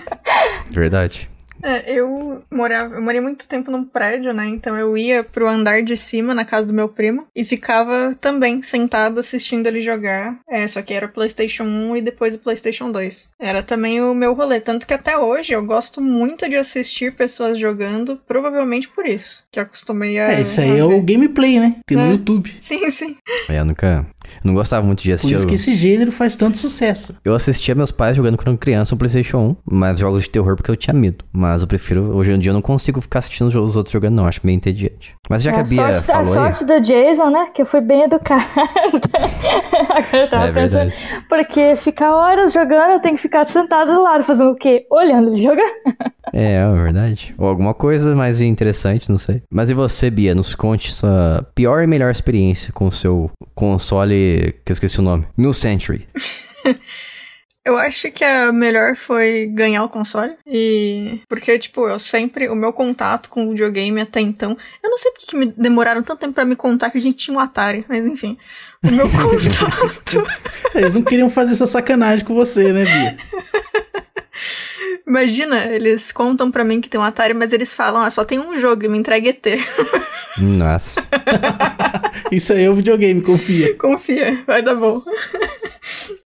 Verdade. 0.70 1.28
É, 1.62 1.92
eu 1.92 2.42
morava, 2.50 2.94
eu 2.94 3.02
morei 3.02 3.20
muito 3.20 3.48
tempo 3.48 3.70
num 3.70 3.84
prédio, 3.84 4.32
né? 4.32 4.46
Então 4.46 4.76
eu 4.76 4.96
ia 4.96 5.24
pro 5.24 5.48
andar 5.48 5.82
de 5.82 5.96
cima 5.96 6.34
na 6.34 6.44
casa 6.44 6.66
do 6.66 6.74
meu 6.74 6.88
primo 6.88 7.26
e 7.34 7.44
ficava 7.44 8.16
também 8.20 8.62
sentado 8.62 9.20
assistindo 9.20 9.66
ele 9.66 9.80
jogar. 9.80 10.38
É, 10.48 10.66
só 10.68 10.82
que 10.82 10.94
era 10.94 11.06
o 11.06 11.10
PlayStation 11.10 11.64
1 11.64 11.96
e 11.96 12.02
depois 12.02 12.34
o 12.34 12.38
PlayStation 12.38 12.90
2. 12.90 13.30
Era 13.40 13.62
também 13.62 14.00
o 14.00 14.14
meu 14.14 14.34
rolê, 14.34 14.60
tanto 14.60 14.86
que 14.86 14.94
até 14.94 15.16
hoje 15.18 15.52
eu 15.52 15.64
gosto 15.64 16.00
muito 16.00 16.48
de 16.48 16.56
assistir 16.56 17.14
pessoas 17.14 17.58
jogando, 17.58 18.20
provavelmente 18.26 18.88
por 18.88 19.06
isso, 19.06 19.44
que 19.50 19.58
eu 19.58 19.62
acostumei 19.64 20.18
a 20.18 20.32
É, 20.32 20.42
isso 20.42 20.60
aí 20.60 20.72
a 20.72 20.78
é 20.78 20.84
o 20.84 21.02
gameplay, 21.02 21.58
né? 21.58 21.76
Tem 21.86 21.96
no 21.96 22.04
É. 22.04 22.10
YouTube. 22.12 22.54
Sim, 22.60 22.90
sim. 22.90 23.16
É, 23.48 23.62
nunca. 23.64 24.06
Eu 24.36 24.40
não 24.48 24.54
gostava 24.54 24.86
muito 24.86 25.02
de 25.02 25.08
Por 25.10 25.14
assistir. 25.14 25.34
isso 25.34 25.46
que 25.46 25.54
esse 25.54 25.74
gênero 25.74 26.12
faz 26.12 26.36
tanto 26.36 26.58
sucesso. 26.58 27.14
eu 27.24 27.34
assistia 27.34 27.74
meus 27.74 27.90
pais 27.90 28.16
jogando 28.16 28.36
quando 28.36 28.56
criança 28.58 28.94
no 28.94 28.98
PlayStation 28.98 29.38
1, 29.38 29.56
mas 29.70 29.98
jogos 30.00 30.24
de 30.24 30.30
terror 30.30 30.56
porque 30.56 30.70
eu 30.70 30.76
tinha 30.76 30.94
medo. 30.94 31.24
Mas 31.32 31.62
eu 31.62 31.68
prefiro. 31.68 32.16
Hoje 32.16 32.32
em 32.32 32.38
dia 32.38 32.50
eu 32.50 32.54
não 32.54 32.62
consigo 32.62 33.00
ficar 33.00 33.20
assistindo 33.20 33.46
os 33.48 33.76
outros 33.76 33.92
jogando, 33.92 34.14
não. 34.14 34.26
Acho 34.26 34.40
meio 34.44 34.56
entediante. 34.56 35.14
Mas 35.30 35.42
já 35.42 35.52
que 35.52 35.58
a 35.58 35.60
a 35.60 35.64
Bia 35.64 35.92
sorte, 35.92 36.10
a 36.10 36.14
falou 36.24 36.44
aí. 36.44 36.52
sorte 36.52 36.64
do 36.64 36.80
Jason, 36.80 37.30
né? 37.30 37.46
Que 37.54 37.62
eu 37.62 37.66
fui 37.66 37.80
bem 37.80 38.02
educada. 38.02 38.42
Agora 39.90 40.22
eu 40.24 40.28
tava 40.30 40.46
É 40.48 40.52
pensando. 40.52 40.90
verdade. 40.90 41.24
Porque 41.28 41.76
ficar 41.76 42.14
horas 42.16 42.52
jogando, 42.52 42.92
eu 42.92 43.00
tenho 43.00 43.16
que 43.16 43.22
ficar 43.22 43.46
sentado 43.46 43.92
do 43.92 44.02
lado, 44.02 44.24
fazendo 44.24 44.50
o 44.50 44.54
quê? 44.56 44.86
Olhando 44.90 45.28
ele 45.28 45.42
jogar. 45.42 45.68
É, 46.30 46.56
é 46.56 46.72
verdade. 46.72 47.34
Ou 47.38 47.48
alguma 47.48 47.72
coisa 47.72 48.14
mais 48.14 48.42
interessante, 48.42 49.08
não 49.10 49.16
sei. 49.16 49.42
Mas 49.50 49.70
e 49.70 49.74
você, 49.74 50.10
Bia? 50.10 50.34
Nos 50.34 50.54
conte 50.54 50.92
sua 50.92 51.42
pior 51.54 51.82
e 51.82 51.86
melhor 51.86 52.10
experiência 52.10 52.70
com 52.70 52.86
o 52.86 52.92
seu 52.92 53.30
console, 53.54 54.14
que 54.64 54.70
eu 54.70 54.74
esqueci 54.74 54.98
o 54.98 55.02
nome, 55.02 55.26
New 55.36 55.52
Century. 55.52 56.06
Eu 57.68 57.76
acho 57.76 58.10
que 58.10 58.24
a 58.24 58.50
melhor 58.50 58.96
foi 58.96 59.44
ganhar 59.52 59.84
o 59.84 59.90
console. 59.90 60.32
E. 60.46 61.20
Porque, 61.28 61.58
tipo, 61.58 61.86
eu 61.86 61.98
sempre. 61.98 62.48
O 62.48 62.54
meu 62.54 62.72
contato 62.72 63.28
com 63.28 63.46
o 63.46 63.50
videogame 63.50 64.00
até 64.00 64.22
então. 64.22 64.56
Eu 64.82 64.88
não 64.88 64.96
sei 64.96 65.12
porque 65.12 65.26
que 65.26 65.36
me 65.36 65.52
demoraram 65.54 66.02
tanto 66.02 66.20
tempo 66.20 66.32
pra 66.32 66.46
me 66.46 66.56
contar 66.56 66.88
que 66.88 66.96
a 66.96 67.00
gente 67.00 67.26
tinha 67.26 67.36
um 67.36 67.40
Atari, 67.40 67.84
mas 67.86 68.06
enfim. 68.06 68.38
O 68.82 68.90
meu 68.90 69.04
contato. 69.12 70.26
Eles 70.74 70.94
não 70.94 71.02
queriam 71.02 71.28
fazer 71.28 71.52
essa 71.52 71.66
sacanagem 71.66 72.24
com 72.24 72.34
você, 72.34 72.72
né, 72.72 72.84
Bia? 72.84 73.16
Imagina, 75.06 75.66
eles 75.66 76.12
contam 76.12 76.50
pra 76.50 76.64
mim 76.64 76.80
que 76.80 76.88
tem 76.88 77.00
um 77.00 77.04
Atari, 77.04 77.32
mas 77.32 77.52
eles 77.52 77.74
falam, 77.74 78.02
ah, 78.02 78.10
só 78.10 78.24
tem 78.26 78.38
um 78.38 78.58
jogo 78.58 78.84
e 78.84 78.88
me 78.88 78.98
entrega 78.98 79.30
ET. 79.30 79.46
Nossa. 80.38 81.02
Isso 82.30 82.52
aí 82.52 82.64
é 82.64 82.70
o 82.70 82.74
videogame, 82.74 83.22
confia. 83.22 83.74
Confia, 83.76 84.42
vai 84.46 84.62
dar 84.62 84.74
bom. 84.74 85.00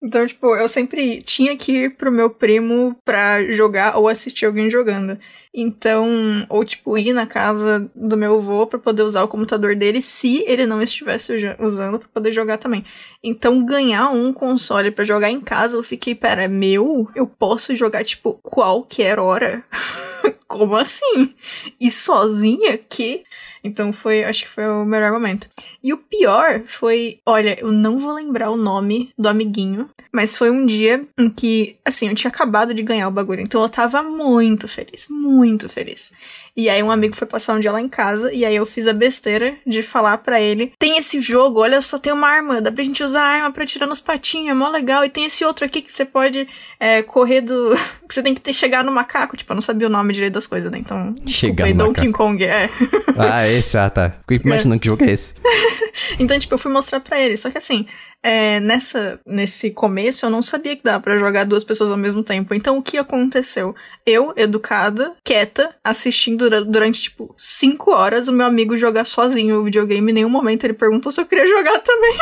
Então, 0.04 0.26
tipo, 0.26 0.56
eu 0.56 0.68
sempre 0.68 1.22
tinha 1.22 1.56
que 1.56 1.72
ir 1.72 1.89
pro 1.95 2.12
meu 2.12 2.30
primo 2.30 2.95
pra 3.06 3.43
jogar 3.52 3.97
ou 3.97 4.08
assistir 4.08 4.45
alguém 4.45 4.70
jogando. 4.70 5.18
Então, 5.54 6.08
ou 6.49 6.64
tipo, 6.64 6.97
ir 6.97 7.14
na 7.14 7.28
casa 7.28 7.89
do 7.93 8.18
meu 8.18 8.38
avô 8.38 8.66
pra 8.66 8.80
poder 8.80 9.04
usar 9.04 9.24
o 9.24 9.28
computador 9.28 9.76
dele 9.76 10.02
se 10.02 10.43
ele 10.47 10.66
não 10.66 10.82
estivesse 10.82 11.34
usando 11.60 11.99
pra 11.99 12.08
poder 12.08 12.32
jogar 12.32 12.58
também. 12.58 12.86
Então, 13.24 13.64
ganhar 13.64 14.10
um 14.10 14.34
console 14.34 14.91
pra 14.91 15.06
jogar 15.06 15.30
em 15.30 15.41
casa, 15.41 15.78
eu 15.78 15.84
fiquei, 15.84 16.16
pera, 16.16 16.43
é 16.43 16.47
meu? 16.47 17.08
Eu 17.14 17.28
posso 17.28 17.76
jogar, 17.76 18.04
tipo, 18.04 18.39
qualquer 18.41 19.20
hora? 19.20 19.64
Como 20.47 20.76
assim? 20.76 21.34
E 21.80 21.91
sozinha? 21.91 22.78
Que? 22.78 23.24
Então 23.64 23.93
foi, 23.93 24.24
acho 24.24 24.43
que 24.43 24.49
foi 24.49 24.68
o 24.68 24.86
melhor 24.86 25.12
momento. 25.12 25.47
E 25.84 25.93
o 25.93 25.97
pior 25.97 26.64
foi, 26.66 27.20
olha, 27.26 27.59
eu 27.59 27.72
não 27.72 27.99
vou 27.99 28.14
lembrar 28.14 28.49
o 28.49 28.57
nome 28.57 29.12
do 29.18 29.30
amiguinho, 29.30 29.89
mas 30.12 30.36
foi 30.36 30.49
um 30.49 30.66
dia 30.66 31.05
em 31.18 31.30
que, 31.30 31.78
assim, 31.86 32.07
eu 32.07 32.16
tinha 32.16 32.30
acabado 32.30 32.74
de 32.74 32.84
ganhar 32.84 33.07
o 33.07 33.12
bagulho, 33.12 33.41
então 33.41 33.62
eu 33.62 33.70
tava 33.70 34.01
muito 34.03 34.68
feliz, 34.68 35.07
muito 35.09 35.70
feliz. 35.70 36.14
E 36.56 36.70
aí 36.70 36.84
um 36.84 36.91
amigo 36.91 37.16
foi 37.16 37.28
passar 37.28 37.56
um 37.56 37.60
dia 37.60 37.72
lá 37.72 37.82
em 37.82 37.88
casa, 37.88 38.34
e 38.34 38.43
aí 38.43 38.56
eu 38.56 38.66
fiz 38.66 38.88
a 38.88 38.93
besteira 38.93 39.56
de 39.66 39.82
falar 39.82 40.18
pra 40.18 40.39
ele: 40.39 40.74
tem 40.78 40.97
esse 40.97 41.22
jogo, 41.22 41.62
olha 41.62 41.82
só, 41.82 41.97
tem 41.97 42.12
uma 42.12 42.28
arma, 42.28 42.62
dá 42.62 42.72
pra 42.72 42.84
gente 42.84 43.04
usar 43.04 43.22
a 43.22 43.28
arma 43.28 43.52
pra 43.52 43.66
tirar 43.66 43.88
nos 43.88 44.02
patinhos, 44.02 44.49
é 44.49 44.54
mó 44.54 44.68
legal, 44.70 45.04
e 45.06 45.10
tem 45.10 45.26
esse 45.26 45.45
outro 45.45 45.66
aqui 45.66 45.82
que 45.82 45.91
você 45.91 46.04
pode 46.04 46.47
é, 46.80 47.02
correr 47.02 47.41
do. 47.41 47.74
que 48.08 48.14
você 48.14 48.22
tem 48.22 48.36
que 48.36 48.41
ter, 48.41 48.52
chegar 48.52 48.84
no 48.84 48.91
macaco. 48.91 49.38
Tipo, 49.38 49.54
eu 49.54 49.56
não 49.56 49.62
sabia 49.62 49.88
o 49.88 49.89
nome 49.89 50.14
direito 50.14 50.34
das 50.34 50.47
coisas, 50.47 50.70
né? 50.70 50.78
Então. 50.78 51.14
Chegar 51.26 51.68
no 51.70 51.76
Donkey 51.76 52.08
macaco. 52.08 52.18
Kong, 52.18 52.43
é. 52.43 52.70
Ah, 53.18 53.47
esse, 53.47 53.78
ah, 53.78 53.89
tá. 53.89 54.16
Fiquei 54.22 54.41
imaginando 54.43 54.80
que 54.82 54.88
jogo 54.88 55.04
é 55.04 55.12
esse. 55.12 55.34
Então, 56.18 56.39
tipo, 56.39 56.54
eu 56.54 56.58
fui 56.58 56.72
mostrar 56.72 57.02
pra 57.02 57.20
ele. 57.20 57.36
Só 57.36 57.49
que 57.49 57.58
assim, 57.58 57.86
é, 58.24 58.59
nessa, 58.59 59.19
nesse 59.26 59.72
começo 59.72 60.26
eu 60.26 60.30
não 60.30 60.41
sabia 60.41 60.76
que 60.76 60.84
dava 60.84 60.99
pra 61.01 61.17
jogar 61.17 61.45
duas 61.45 61.63
pessoas 61.63 61.91
ao 61.91 61.97
mesmo 61.97 62.24
tempo. 62.24 62.53
Então, 62.53 62.78
o 62.78 62.82
que 62.82 62.97
aconteceu? 62.97 63.76
Eu, 64.05 64.34
educada, 64.36 65.13
quieta, 65.24 65.69
assistindo 65.84 66.49
dura- 66.49 66.63
durante, 66.65 67.01
tipo, 67.01 67.34
cinco 67.38 67.91
horas 67.91 68.28
o 68.28 68.34
meu 68.34 68.45
amigo 68.45 68.76
jogar 68.78 69.05
sozinho 69.05 69.59
o 69.59 69.63
videogame. 69.63 70.11
Em 70.11 70.15
nenhum 70.15 70.30
momento 70.30 70.63
ele 70.63 70.74
perguntou 70.74 71.11
se 71.11 71.22
eu 71.22 71.26
queria 71.26 71.47
jogar 71.47 71.80
também. 71.80 72.15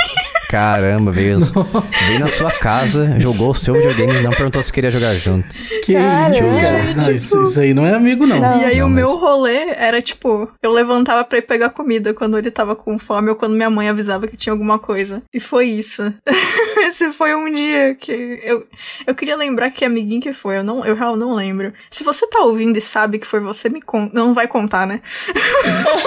Caramba, 0.49 1.11
veio, 1.11 1.39
veio 2.07 2.19
na 2.19 2.29
sua 2.29 2.51
casa, 2.51 3.19
jogou 3.19 3.51
o 3.51 3.55
seu 3.55 3.73
videogame 3.73 4.19
e 4.19 4.23
não 4.23 4.31
perguntou 4.31 4.61
se 4.63 4.73
queria 4.73 4.89
jogar 4.91 5.13
junto. 5.15 5.47
Que 5.83 5.93
Caramba. 5.93 6.35
isso, 6.35 6.43
E 6.43 6.47
aí, 6.47 6.91
Ah, 6.91 6.99
tipo- 6.99 7.11
isso, 7.11 7.43
isso 7.43 7.59
aí 7.61 7.73
não 7.73 7.85
é 7.85 7.93
amigo, 7.93 8.25
não. 8.25 8.39
Não. 8.39 8.61
E 8.61 8.65
aí 8.65 8.79
Não, 8.79 8.87
o 8.87 8.89
mas- 8.89 8.95
meu 8.99 9.15
rolê 9.15 9.69
era 9.75 10.01
tipo, 10.01 10.49
eu 10.61 10.71
levantava 10.71 11.23
pra 11.23 11.37
ir 11.37 11.43
pegar 11.43 11.69
comida 11.69 12.13
quando 12.13 12.37
ele 12.37 12.49
tava 12.51 12.75
com 12.75 12.97
fome 12.97 13.29
ou 13.29 13.35
quando 13.35 13.53
minha 13.53 13.69
mãe 13.69 13.89
avisava 13.89 14.27
que 14.27 14.35
tinha 14.37 14.51
alguma 14.53 14.79
coisa. 14.79 15.21
E 15.33 15.39
foi 15.39 15.65
isso. 15.67 15.88
Esse 16.87 17.11
foi 17.11 17.35
um 17.35 17.51
dia 17.53 17.95
que 17.95 18.39
eu, 18.43 18.65
eu 19.07 19.15
queria 19.15 19.35
lembrar 19.35 19.69
que 19.71 19.83
amiguinho 19.85 20.21
que 20.21 20.33
foi, 20.33 20.57
eu 20.57 20.63
não, 20.63 20.85
eu 20.85 20.95
real 20.95 21.15
não 21.15 21.33
lembro. 21.35 21.73
Se 21.89 22.03
você 22.03 22.27
tá 22.27 22.39
ouvindo 22.41 22.77
e 22.77 22.81
sabe 22.81 23.19
que 23.19 23.27
foi 23.27 23.39
você, 23.39 23.69
me 23.69 23.81
conta. 23.81 24.13
Não 24.13 24.33
vai 24.33 24.47
contar, 24.47 24.85
né? 24.87 25.01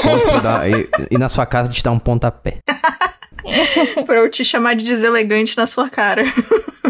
Conta 0.03 0.68
e, 0.68 0.89
e 1.11 1.18
na 1.18 1.28
sua 1.28 1.47
casa 1.47 1.70
te 1.72 1.83
dar 1.83 1.91
um 1.93 1.99
pontapé. 1.99 2.59
pra 4.07 4.16
eu 4.16 4.30
te 4.30 4.45
chamar 4.45 4.74
de 4.76 4.85
deselegante 4.85 5.57
na 5.57 5.66
sua 5.66 5.89
cara. 5.91 6.24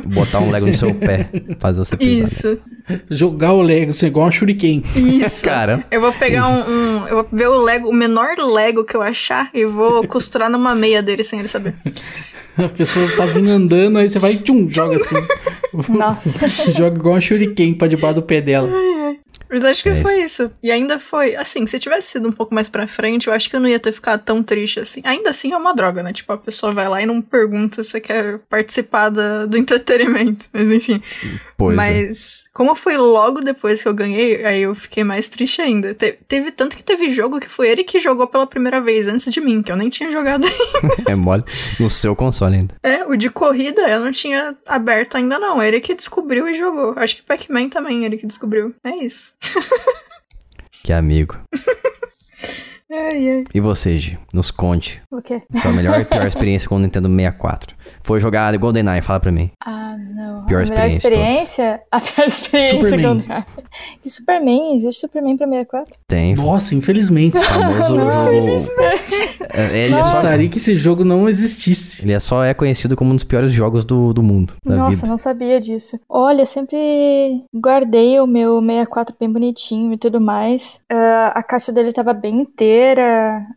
Botar 0.05 0.41
um 0.41 0.51
Lego 0.51 0.67
no 0.67 0.75
seu 0.77 0.95
pé. 0.95 1.29
Fazer 1.59 1.79
você 1.79 1.97
pisar. 1.97 2.27
Isso, 2.29 2.63
Jogar 3.11 3.53
o 3.53 3.63
Lego, 3.63 3.91
assim, 3.91 4.07
igual 4.07 4.29
um 4.29 4.33
shuriken. 4.33 4.83
isso. 4.95 5.45
Caramba. 5.45 5.85
Eu 5.91 6.01
vou 6.01 6.13
pegar 6.13 6.49
um, 6.49 6.61
um- 6.71 7.07
Eu 7.09 7.17
vou 7.17 7.29
ver 7.33 7.49
o 7.49 7.59
Lego, 7.59 7.89
o 7.89 7.93
menor 7.93 8.37
Lego 8.39 8.85
que 8.85 8.95
eu 8.97 9.03
achar 9.03 9.49
e 9.55 9.65
vou 9.65 10.07
costurar 10.07 10.51
numa 10.51 10.75
meia 10.75 11.03
dele 11.03 11.25
sem 11.25 11.39
ele 11.39 11.49
saber. 11.49 11.75
A 12.65 12.69
pessoa 12.69 13.09
tá 13.17 13.27
vindo 13.27 13.49
andando, 13.51 13.99
aí 13.99 14.09
você 14.11 14.19
vai, 14.19 14.37
tchum, 14.37 14.69
joga 14.69 14.97
assim. 14.97 15.15
Nossa. 15.89 16.49
joga 16.73 16.97
igual 16.97 17.17
um 17.17 17.21
shuriken 17.21 17.75
pra 17.75 17.89
debaixo 17.89 18.17
do 18.17 18.23
pé 18.23 18.41
dela. 18.41 18.69
Mas 19.55 19.67
acho 19.67 19.83
que 19.83 19.91
É 19.91 19.97
foi 19.97 20.23
isso. 20.23 20.51
E 20.63 20.71
ainda 20.71 20.99
foi, 20.99 21.37
assim, 21.37 21.67
se 21.67 21.79
tivesse 21.79 22.13
sido 22.13 22.27
um 22.27 22.33
pouco 22.33 22.55
mais 22.55 22.71
pra 22.71 22.87
frente, 22.87 23.27
eu 23.29 23.35
acho 23.35 23.51
que 23.51 23.57
eu 23.57 23.61
não 23.61 23.69
ia 23.69 23.79
ter 23.79 23.93
ficado 23.93 24.23
tão 24.25 24.43
triste 24.43 24.81
assim. 24.81 25.03
Ainda 25.05 25.29
assim 25.29 25.53
é 25.53 25.57
uma 25.59 25.75
droga, 25.75 26.03
né? 26.03 26.11
Tipo, 26.11 26.33
a 26.33 26.39
pessoa 26.39 26.73
vai 26.73 26.89
lá 26.89 27.03
e 27.03 27.07
não 27.07 27.21
pergunta 27.21 27.83
se 27.83 28.01
quer 28.01 28.39
participar 28.49 29.11
da- 29.11 29.45
do 29.45 29.59
entretenimento. 29.59 30.47
Mas 30.55 30.73
enfim. 30.73 31.03
Pois 31.59 31.75
é. 31.75 31.77
Mas 31.77 32.45
como 32.55 32.75
foi 32.75 32.97
logo 32.97 33.43
depois 33.43 33.83
que 33.83 33.89
eu 33.89 33.93
ganhei, 33.93 34.43
aí 34.43 34.63
eu 34.63 34.75
fiquei 34.75 35.05
mais 35.05 35.29
triste 35.29 35.61
ainda. 35.61 35.93
Te- 35.93 36.19
teve 36.27 36.51
tanto 36.51 36.75
que 36.75 36.83
teve 36.83 37.11
jogo 37.11 37.39
que 37.39 37.49
foi 37.49 37.69
ele 37.69 37.85
que 37.85 37.99
jogou 37.99 38.27
pela 38.27 38.47
primeira 38.47 38.81
vez 38.81 39.07
antes 39.07 39.31
de 39.31 39.39
mim, 39.43 39.63
que 39.63 39.71
eu 39.71 39.77
nem 39.77 39.91
tinha 39.91 40.11
jogado 40.11 40.47
ainda. 40.83 41.11
É 41.11 41.15
mole. 41.15 41.45
No 41.79 41.91
seu 41.91 42.17
console 42.17 42.42
ainda. 42.49 42.75
É, 42.83 43.05
o 43.05 43.17
de 43.17 43.31
corrida 43.31 43.83
eu 43.83 44.01
não 44.01 44.13
tinha 44.13 44.57
aberto 44.67 45.17
ainda 45.17 45.39
não. 45.39 45.63
Ele 45.63 45.81
que 45.81 45.95
descobriu 45.95 46.49
e 46.49 46.55
jogou. 46.55 46.95
Acho 46.97 47.17
que 47.17 47.23
Pac-Man 47.23 47.69
também, 47.69 48.05
ele 48.05 48.17
que 48.17 48.27
descobriu. 48.27 48.75
É 48.85 48.97
isso. 48.97 49.35
Que 50.85 50.93
amigo. 50.93 51.39
Ai, 52.95 53.29
ai. 53.31 53.45
E 53.55 53.59
você, 53.61 53.97
Gi? 53.97 54.19
Nos 54.35 54.51
conte. 54.51 55.01
O 55.11 55.23
quê? 55.23 55.41
Sua 55.63 55.73
melhor 55.73 55.99
e 56.01 56.05
pior 56.05 56.27
experiência 56.27 56.69
com 56.69 56.77
o 56.77 56.79
Nintendo 56.79 57.09
64. 57.09 57.75
Foi 58.03 58.21
jogar 58.21 58.55
GoldenEye, 58.59 59.01
fala 59.01 59.19
pra 59.19 59.33
mim. 59.33 59.51
Ah, 59.65 59.97
não. 59.97 60.45
Pior 60.45 60.61
a 60.61 60.63
experiência 60.65 60.97
experiência? 60.99 61.81
A 61.91 62.01
pior 62.01 62.27
experiência 62.27 62.79
Superman. 62.81 63.25
que 64.03 64.11
Superman? 64.11 64.77
Existe 64.77 65.01
Superman 65.01 65.37
pra 65.39 65.47
64? 65.47 65.95
Tem. 66.07 66.35
Nossa, 66.35 66.75
infelizmente. 66.75 67.39
O 67.39 67.41
famoso 67.41 67.79
jogo. 67.89 67.99
É, 69.55 69.79
Ele, 69.85 69.95
é 69.95 69.99
Eu 70.01 70.05
só, 70.05 70.13
gostaria 70.13 70.49
que 70.51 70.59
esse 70.59 70.77
jogo 70.77 71.03
não 71.05 71.29
existisse. 71.29 72.03
ele 72.05 72.13
é 72.13 72.21
só 72.21 72.45
é 72.45 72.53
conhecido 72.53 72.95
como 72.95 73.13
um 73.13 73.17
dos 73.17 73.25
piores 73.25 73.53
jogos 73.53 73.85
do, 73.85 74.13
do 74.13 74.23
mundo, 74.23 74.55
da 74.67 74.77
Nossa, 74.77 74.97
vida. 74.97 75.07
não 75.09 75.17
sabia 75.17 75.59
disso. 75.61 75.99
Olha, 76.09 76.45
sempre 76.45 77.43
guardei 77.55 78.21
o 78.21 78.27
meu 78.27 78.61
64 78.61 79.17
bem 79.19 79.31
bonitinho 79.33 79.95
e 79.95 79.97
tudo 79.99 80.21
mais. 80.21 80.79
Ah, 80.91 81.33
a 81.35 81.43
caixa 81.43 81.73
dele 81.73 81.93
tava 81.93 82.13
bem 82.13 82.41
inteira 82.43 82.82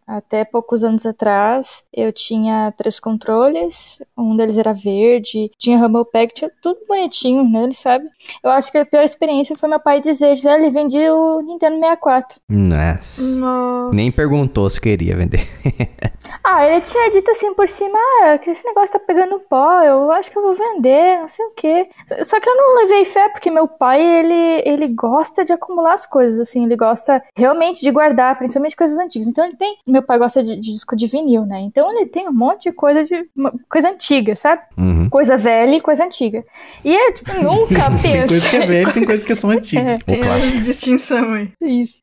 até 0.05 0.45
poucos 0.45 0.83
anos 0.83 1.05
atrás. 1.05 1.83
Eu 1.93 2.11
tinha 2.11 2.73
três 2.77 2.99
controles, 2.99 4.01
um 4.17 4.35
deles 4.35 4.57
era 4.57 4.73
verde, 4.73 5.51
tinha 5.57 5.77
Rumble 5.77 6.05
Pack, 6.11 6.33
tinha 6.33 6.51
tudo 6.61 6.79
bonitinho 6.87 7.43
nele, 7.43 7.73
sabe? 7.73 8.05
Eu 8.43 8.49
acho 8.51 8.71
que 8.71 8.77
a 8.77 8.85
pior 8.85 9.03
experiência 9.03 9.55
foi 9.55 9.69
meu 9.69 9.79
pai 9.79 10.01
dizer, 10.01 10.35
Gisele, 10.35 10.69
vendi 10.69 11.09
o 11.09 11.41
Nintendo 11.41 11.75
64. 11.75 12.39
Nossa. 12.49 13.21
Nossa. 13.21 13.95
Nem 13.95 14.11
perguntou 14.11 14.69
se 14.69 14.79
queria 14.79 15.15
vender. 15.15 15.47
Ah, 16.43 16.65
ele 16.65 16.81
tinha 16.81 17.09
dito 17.11 17.29
assim 17.31 17.53
por 17.53 17.67
cima, 17.67 17.97
ah, 18.23 18.37
que 18.37 18.49
esse 18.51 18.65
negócio 18.65 18.93
tá 18.93 18.99
pegando 18.99 19.39
pó, 19.39 19.81
eu 19.81 20.11
acho 20.11 20.29
que 20.31 20.37
eu 20.37 20.41
vou 20.41 20.53
vender, 20.53 21.19
não 21.19 21.27
sei 21.27 21.45
o 21.45 21.51
quê. 21.51 21.87
Só- 22.23 22.39
que 22.39 22.49
eu 22.49 22.55
não 22.55 22.75
levei 22.75 23.05
fé, 23.05 23.29
porque 23.29 23.49
meu 23.49 23.67
pai, 23.67 24.01
ele, 24.01 24.61
ele 24.65 24.93
gosta 24.93 25.43
de 25.43 25.53
acumular 25.53 25.93
as 25.93 26.05
coisas, 26.05 26.39
assim, 26.39 26.63
ele 26.65 26.75
gosta 26.75 27.23
realmente 27.35 27.81
de 27.81 27.89
guardar, 27.91 28.37
principalmente 28.37 28.75
coisas 28.75 28.97
antigas. 28.99 29.27
Então 29.27 29.45
ele 29.45 29.55
tem, 29.55 29.77
meu 29.87 30.03
pai 30.03 30.17
gosta 30.19 30.43
de, 30.43 30.55
de 30.55 30.71
disco 30.73 30.95
de 30.95 31.07
vinil, 31.07 31.45
né? 31.45 31.59
Então 31.61 31.91
ele 31.91 32.05
tem 32.05 32.27
um 32.27 32.33
monte 32.33 32.63
de 32.63 32.71
coisa 32.71 33.03
de, 33.03 33.27
uma- 33.35 33.53
coisa 33.69 33.89
antiga, 33.89 34.35
sabe? 34.35 34.61
Uhum. 34.77 35.09
Coisa 35.09 35.37
velha 35.37 35.75
e 35.75 35.81
coisa 35.81 36.03
antiga. 36.05 36.43
E 36.83 36.93
eu, 36.93 37.13
tipo, 37.13 37.31
nunca 37.41 37.89
Tem 38.01 38.27
coisa 38.27 38.49
que 38.49 38.55
é 38.55 38.59
pensei... 38.59 38.67
velha 38.67 38.89
e 38.89 38.93
tem 38.93 39.05
coisa 39.05 39.25
que 39.25 39.31
é 39.31 39.35
só 39.35 39.47
antiga. 39.49 39.95
O 40.07 40.11
Tem 40.51 40.61
distinção 40.61 41.33
aí. 41.33 41.51
Isso. 41.61 41.95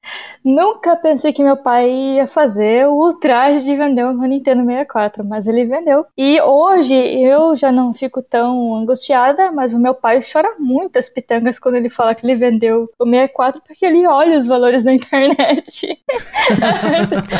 Nunca 0.44 0.96
pensei 0.96 1.32
que 1.32 1.42
meu 1.42 1.56
pai 1.56 1.88
ia 1.90 2.26
fazer 2.26 2.86
o 2.88 2.92
ultraje 2.94 3.64
de 3.64 3.76
vender 3.76 4.04
o 4.20 4.26
Nintendo 4.26 4.64
64, 4.64 5.24
mas 5.24 5.46
ele 5.46 5.64
vendeu. 5.64 6.04
E 6.16 6.40
hoje 6.40 6.94
eu 6.94 7.54
já 7.56 7.72
não 7.72 7.92
fico 7.92 8.22
tão 8.22 8.74
angustiada, 8.74 9.50
mas 9.52 9.72
o 9.72 9.78
meu 9.78 9.94
pai 9.94 10.20
chora 10.20 10.54
muito 10.58 10.98
as 10.98 11.08
pitangas 11.08 11.58
quando 11.58 11.76
ele 11.76 11.88
fala 11.88 12.14
que 12.14 12.24
ele 12.24 12.34
vendeu 12.34 12.90
o 12.98 13.04
64 13.04 13.62
porque 13.66 13.84
ele 13.84 14.06
olha 14.06 14.38
os 14.38 14.46
valores 14.46 14.84
na 14.84 14.94
internet. 14.94 15.98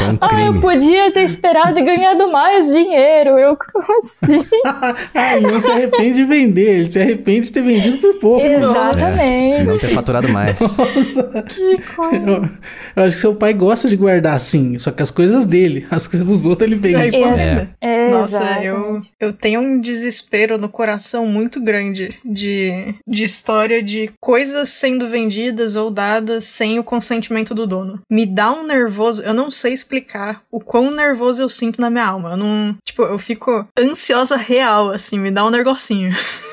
Um 0.03 0.18
Ah, 0.23 0.41
eu 0.41 0.61
podia 0.61 1.11
ter 1.11 1.23
esperado 1.23 1.79
e 1.79 1.83
ganhado 1.83 2.31
mais 2.31 2.73
dinheiro. 2.73 3.39
Eu, 3.39 3.57
como 3.57 3.99
assim? 3.99 4.47
ah, 5.14 5.37
ele 5.37 5.47
não 5.47 5.61
se 5.61 5.70
arrepende 5.70 6.14
de 6.14 6.25
vender, 6.25 6.81
ele 6.81 6.93
se 6.93 7.01
arrepende 7.01 7.47
de 7.47 7.53
ter 7.53 7.62
vendido 7.62 7.99
por 7.99 8.14
pouco. 8.18 8.41
É, 8.41 8.59
de 8.59 8.64
Exatamente. 8.64 9.64
não 9.64 9.79
ter 9.79 9.89
faturado 9.89 10.29
mais. 10.29 10.59
Que 10.59 11.95
coisa. 11.95 12.31
Eu, 12.31 12.49
eu 12.97 13.05
acho 13.05 13.16
que 13.16 13.20
seu 13.20 13.35
pai 13.35 13.53
gosta 13.53 13.89
de 13.89 13.97
guardar 13.97 14.37
assim, 14.37 14.79
só 14.79 14.91
que 14.91 15.03
as 15.03 15.11
coisas 15.11 15.47
dele, 15.47 15.87
as 15.91 16.07
coisas 16.07 16.29
dos 16.29 16.47
outros 16.47 16.62
ele. 16.65 16.97
Aí, 16.97 17.11
pô, 17.11 17.27
É. 17.27 17.69
É, 17.81 18.11
Nossa, 18.11 18.63
eu, 18.63 19.01
eu 19.21 19.33
tenho 19.33 19.61
um 19.61 19.81
desespero 19.81 20.59
no 20.59 20.69
coração 20.69 21.27
muito 21.27 21.61
grande 21.61 22.19
de, 22.25 22.95
de 23.07 23.25
história 23.25 23.83
de 23.83 24.11
coisas 24.21 24.69
sendo 24.69 25.09
vendidas 25.09 25.77
ou 25.77 25.91
dadas 25.91 26.45
sem 26.45 26.79
o 26.79 26.85
consentimento 26.85 27.55
do 27.55 27.67
dono. 27.67 28.01
Me 28.11 28.27
dá 28.27 28.53
um 28.53 28.67
nervoso, 28.67 29.23
eu 29.23 29.35
não 29.35 29.51
sei 29.51 29.73
explicar 29.73 30.43
o 30.51 30.61
quão 30.61 30.91
nervoso 30.91 31.43
eu 31.43 31.49
sinto 31.49 31.81
na 31.81 31.91
minha 31.91 32.07
alma. 32.07 32.31
Eu 32.33 32.37
não. 32.37 32.77
Tipo, 32.85 33.03
eu 33.03 33.19
fico 33.19 33.67
ansiosa 33.79 34.37
real, 34.37 34.91
assim, 34.91 35.19
me 35.19 35.31
dá 35.31 35.45
um 35.45 35.51
negocinho. 35.51 36.13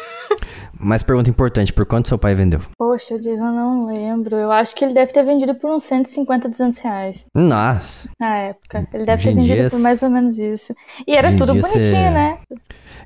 Mas 0.81 1.03
pergunta 1.03 1.29
importante, 1.29 1.73
por 1.73 1.85
quanto 1.85 2.07
seu 2.07 2.17
pai 2.17 2.33
vendeu? 2.33 2.61
Poxa, 2.77 3.19
Dias, 3.19 3.37
eu 3.37 3.45
não 3.51 3.85
lembro. 3.87 4.37
Eu 4.37 4.49
acho 4.51 4.73
que 4.75 4.85
ele 4.85 4.93
deve 4.93 5.11
ter 5.11 5.23
vendido 5.23 5.53
por 5.55 5.69
uns 5.71 5.83
150, 5.83 6.47
200 6.47 6.77
reais. 6.79 7.27
Nossa. 7.35 8.07
Na 8.19 8.37
época. 8.37 8.87
Ele 8.93 9.05
deve 9.05 9.19
Hoje 9.21 9.29
ter 9.29 9.35
vendido 9.35 9.59
dia, 9.61 9.69
por 9.69 9.79
mais 9.79 10.01
ou 10.01 10.09
menos 10.09 10.39
isso. 10.39 10.73
E 11.05 11.15
era 11.15 11.27
hoje 11.27 11.37
tudo 11.37 11.53
bonitinho, 11.55 11.83
cê- 11.83 12.09
né? 12.11 12.37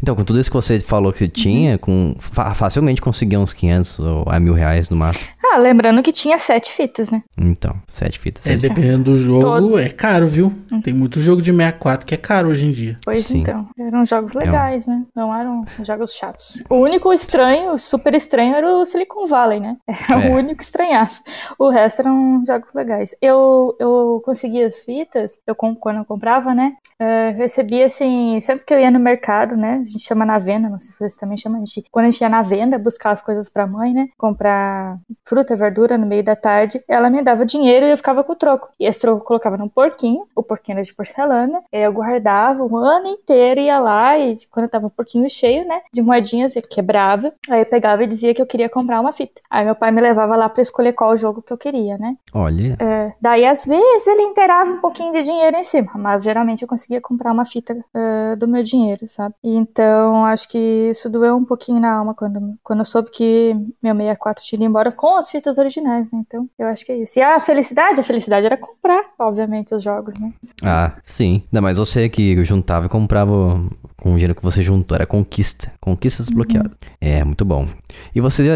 Então, 0.03 0.17
com 0.17 0.23
tudo 0.25 0.37
isso 0.37 0.49
que 0.51 0.55
você 0.57 0.81
falou 0.81 1.13
que 1.13 1.19
você 1.19 1.29
tinha, 1.29 1.77
com, 1.77 2.13
fa- 2.19 2.53
facilmente 2.53 3.01
conseguia 3.01 3.39
uns 3.39 3.53
500 3.53 3.99
ou 3.99 4.25
a 4.27 4.37
mil 4.37 4.53
reais 4.53 4.89
no 4.89 4.97
máximo. 4.97 5.25
Ah, 5.41 5.57
lembrando 5.57 6.03
que 6.03 6.11
tinha 6.11 6.37
sete 6.37 6.73
fitas, 6.73 7.09
né? 7.09 7.23
Então, 7.37 7.73
sete 7.87 8.19
fitas. 8.19 8.45
É, 8.45 8.49
sete- 8.51 8.61
dependendo 8.67 9.11
do 9.11 9.17
jogo, 9.17 9.41
Todo. 9.43 9.79
é 9.79 9.87
caro, 9.87 10.27
viu? 10.27 10.51
Tem 10.83 10.93
muito 10.93 11.21
jogo 11.21 11.41
de 11.41 11.51
64 11.53 12.05
que 12.05 12.13
é 12.13 12.17
caro 12.17 12.49
hoje 12.49 12.65
em 12.65 12.71
dia. 12.71 12.97
Pois 13.05 13.21
Sim. 13.21 13.39
então. 13.43 13.65
Eram 13.79 14.03
jogos 14.03 14.33
legais, 14.33 14.87
né? 14.87 15.03
Não 15.15 15.33
eram 15.33 15.63
jogos 15.83 16.13
chatos. 16.13 16.61
O 16.69 16.75
único 16.75 17.13
estranho, 17.13 17.77
super 17.77 18.13
estranho, 18.13 18.55
era 18.55 18.67
o 18.75 18.83
Silicon 18.83 19.25
Valley, 19.25 19.61
né? 19.61 19.77
Era 20.11 20.25
É. 20.25 20.29
o 20.29 20.33
único 20.35 20.61
estranhaço. 20.61 21.21
O 21.57 21.69
resto 21.69 22.01
eram 22.01 22.43
jogos 22.45 22.73
legais. 22.73 23.15
Eu, 23.21 23.73
eu 23.79 24.21
conseguia 24.25 24.65
as 24.67 24.79
fitas, 24.83 25.39
eu, 25.47 25.55
quando 25.55 25.97
eu 25.99 26.05
comprava, 26.05 26.53
né? 26.53 26.73
Eh, 27.03 27.31
recebia 27.31 27.85
assim, 27.85 28.39
sempre 28.39 28.65
que 28.65 28.73
eu 28.73 28.79
ia 28.79 28.89
no 28.89 28.99
mercado, 28.99 29.55
né? 29.55 29.79
A 29.81 29.83
gente 29.83 29.99
chama 29.99 30.25
na 30.25 30.39
venda, 30.39 30.69
não 30.69 30.79
sei 30.79 30.91
se 30.91 30.97
vocês 30.97 31.17
também 31.17 31.37
chamam. 31.37 31.61
A 31.61 31.65
gente, 31.65 31.83
quando 31.91 32.05
a 32.05 32.09
gente 32.09 32.21
ia 32.21 32.29
na 32.29 32.41
venda 32.41 32.77
buscar 32.77 33.11
as 33.11 33.21
coisas 33.21 33.49
pra 33.49 33.67
mãe, 33.67 33.93
né? 33.93 34.09
Comprar 34.17 34.97
fruta, 35.25 35.55
verdura 35.55 35.97
no 35.97 36.05
meio 36.05 36.23
da 36.23 36.35
tarde, 36.35 36.81
ela 36.87 37.09
me 37.09 37.21
dava 37.21 37.45
dinheiro 37.45 37.85
e 37.85 37.91
eu 37.91 37.97
ficava 37.97 38.23
com 38.23 38.33
o 38.33 38.35
troco. 38.35 38.69
E 38.79 38.85
esse 38.85 39.01
troco 39.01 39.19
eu 39.21 39.25
colocava 39.25 39.57
num 39.57 39.67
porquinho, 39.67 40.25
o 40.35 40.41
porquinho 40.43 40.77
era 40.77 40.83
de 40.85 40.93
porcelana, 40.93 41.61
e 41.71 41.77
aí 41.77 41.83
eu 41.83 41.93
guardava 41.93 42.63
o 42.63 42.77
ano 42.77 43.07
inteiro, 43.07 43.59
ia 43.59 43.79
lá 43.79 44.17
e 44.17 44.33
quando 44.51 44.69
tava 44.69 44.87
um 44.87 44.89
porquinho 44.89 45.29
cheio, 45.29 45.67
né? 45.67 45.81
De 45.93 46.01
moedinhas, 46.01 46.55
eu 46.55 46.61
quebrava. 46.61 47.33
Aí 47.49 47.61
eu 47.61 47.65
pegava 47.65 48.03
e 48.03 48.07
dizia 48.07 48.33
que 48.33 48.41
eu 48.41 48.45
queria 48.45 48.69
comprar 48.69 48.99
uma 48.99 49.11
fita. 49.11 49.41
Aí 49.49 49.65
meu 49.65 49.75
pai 49.75 49.91
me 49.91 50.01
levava 50.01 50.35
lá 50.35 50.47
pra 50.47 50.61
escolher 50.61 50.93
qual 50.93 51.15
jogo 51.17 51.41
que 51.41 51.51
eu 51.51 51.57
queria, 51.57 51.97
né? 51.97 52.15
Olha, 52.33 52.77
É, 52.79 53.13
daí, 53.21 53.45
às 53.45 53.65
vezes, 53.65 54.07
ele 54.07 54.21
inteirava 54.23 54.69
um 54.69 54.79
pouquinho 54.79 55.11
de 55.11 55.23
dinheiro 55.23 55.57
em 55.57 55.63
cima, 55.63 55.91
mas 55.95 56.23
geralmente 56.23 56.61
eu 56.61 56.67
conseguia 56.67 56.92
comprar 57.01 57.31
uma 57.31 57.45
fita 57.45 57.75
é, 57.93 58.35
do 58.35 58.47
meu 58.47 58.63
dinheiro, 58.63 59.07
sabe? 59.07 59.35
E 59.43 59.55
Então, 59.55 60.25
acho 60.25 60.47
que 60.49 60.57
isso 60.57 61.09
doeu 61.09 61.35
um 61.35 61.45
pouquinho 61.45 61.79
na 61.79 61.91
alma 61.91 62.13
quando, 62.13 62.55
quando 62.63 62.79
eu 62.79 62.85
soube 62.85 63.09
que 63.11 63.53
meu 63.81 63.95
64 63.95 64.43
tinha 64.43 64.57
ido 64.57 64.65
embora 64.65 64.91
com 64.91 65.15
as 65.15 65.29
fitas 65.29 65.57
originais, 65.57 66.11
né? 66.11 66.23
Então, 66.25 66.49
eu 66.57 66.67
acho 66.67 66.85
que 66.85 66.91
é 66.91 66.97
isso. 66.97 67.19
E 67.19 67.21
a 67.21 67.39
felicidade? 67.39 67.99
A 67.99 68.03
felicidade 68.03 68.45
era 68.45 68.57
comprar, 68.57 69.03
obviamente, 69.17 69.73
os 69.73 69.81
jogos, 69.81 70.15
né? 70.15 70.33
ah, 70.63 70.93
sim. 71.03 71.43
Ainda 71.45 71.61
mais 71.61 71.77
você 71.77 72.09
que 72.09 72.43
juntava 72.43 72.85
e 72.85 72.89
comprava 72.89 73.61
com 73.97 74.09
o 74.11 74.13
dinheiro 74.13 74.35
que 74.35 74.43
você 74.43 74.61
juntou. 74.61 74.95
Era 74.95 75.05
conquista. 75.05 75.71
Conquista 75.79 76.23
desbloqueada. 76.23 76.71
É, 77.03 77.21
muito 77.21 77.43
bom. 77.43 77.67
E 78.15 78.21
vocês 78.21 78.47
já 78.47 78.55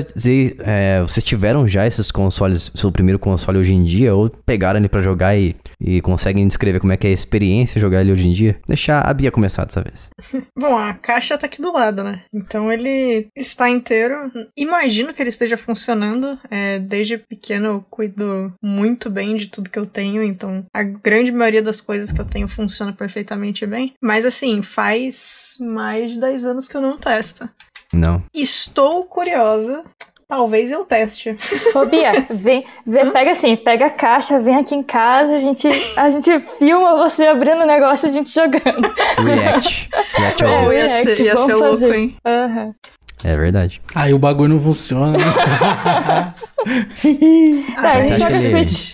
é, 0.60 1.02
vocês 1.02 1.22
tiveram 1.22 1.68
já 1.68 1.86
esses 1.86 2.10
consoles, 2.10 2.72
seu 2.74 2.90
primeiro 2.90 3.20
console 3.20 3.58
hoje 3.58 3.74
em 3.74 3.84
dia? 3.84 4.16
Ou 4.16 4.30
pegaram 4.30 4.80
ele 4.80 4.88
pra 4.88 5.02
jogar 5.02 5.38
e, 5.38 5.54
e 5.82 6.00
conseguem 6.00 6.48
descrever 6.48 6.80
como 6.80 6.94
é 6.94 6.98
que 6.98 7.06
é 7.06 7.10
a 7.10 7.14
experiência 7.14 7.82
jogar 7.82 8.00
ele 8.00 8.12
hoje 8.14 8.26
em 8.26 8.32
dia? 8.32 8.58
Deixar 8.66 9.02
a 9.02 9.14
Bia 9.14 9.32
começar 9.32 9.66
dessa 9.66 9.84
vez. 9.84 10.10
Bom, 10.58 10.78
a 10.78 10.94
caixa 10.94 11.38
tá 11.38 11.46
aqui 11.46 11.62
do 11.62 11.74
lado, 11.74 12.06
né? 12.06 12.22
Então 12.34 12.72
ele 12.72 13.28
está 13.36 13.70
inteiro. 13.70 14.32
Imagino 14.56 15.14
que 15.14 15.22
ele 15.22 15.30
esteja 15.30 15.58
funcionando. 15.58 16.40
É, 16.50 16.80
desde 16.80 17.18
pequeno 17.18 17.66
eu 17.68 17.86
cuido 17.90 18.54
muito 18.64 19.10
bem 19.10 19.36
de 19.36 19.48
tudo 19.48 19.70
que 19.70 19.78
eu 19.78 19.86
tenho, 19.86 20.24
então 20.24 20.66
a 20.74 20.84
grande 20.84 21.34
maioria 21.34 21.62
das 21.62 21.82
coisas 21.82 22.14
que 22.14 22.22
eu 22.22 22.26
tenho 22.26 22.48
funciona 22.48 22.94
perfeitamente 22.94 23.66
bem. 23.66 23.94
Mas 24.02 24.26
assim, 24.26 24.62
faz 24.62 25.58
mais 25.60 26.12
de 26.12 26.20
10 26.22 26.46
anos 26.46 26.68
que 26.70 26.78
eu 26.78 26.82
não 26.82 26.98
testo. 26.98 27.50
Não. 27.94 28.22
Estou 28.34 29.04
curiosa. 29.06 29.84
Talvez 30.28 30.72
eu 30.72 30.84
teste. 30.84 31.38
Ô, 31.74 31.86
Bia, 31.86 32.12
vem, 32.30 32.66
vem, 32.86 33.12
pega 33.12 33.32
assim, 33.32 33.56
pega 33.56 33.86
a 33.86 33.90
caixa, 33.90 34.42
vem 34.42 34.58
aqui 34.58 34.76
em 34.76 34.84
casa, 34.84 35.36
a 35.36 35.40
gente, 35.40 35.70
a 35.96 36.10
gente 36.10 36.38
filma 36.60 36.98
você 36.98 37.26
abrindo 37.28 37.62
o 37.64 37.66
negócio 37.66 38.08
e 38.08 38.10
a 38.10 38.14
gente 38.14 38.30
jogando. 38.30 38.94
React. 39.24 39.90
React 40.18 40.44
É, 40.44 40.76
ia 40.76 40.90
ser, 40.90 41.20
ia 41.24 41.34
vamos 41.34 41.46
ser 41.46 41.56
louco, 41.56 41.70
fazer. 41.72 41.96
hein? 41.96 42.18
Aham. 42.26 42.74
É 43.24 43.36
verdade. 43.36 43.82
Aí 43.96 44.14
o 44.14 44.20
bagulho 44.20 44.54
não 44.56 44.62
funciona. 44.62 45.18
né? 45.18 46.34
Tá, 47.76 47.92
a 47.92 47.96
mas 47.96 48.08
gente 48.10 48.20
joga 48.20 48.40
Switch. 48.40 48.92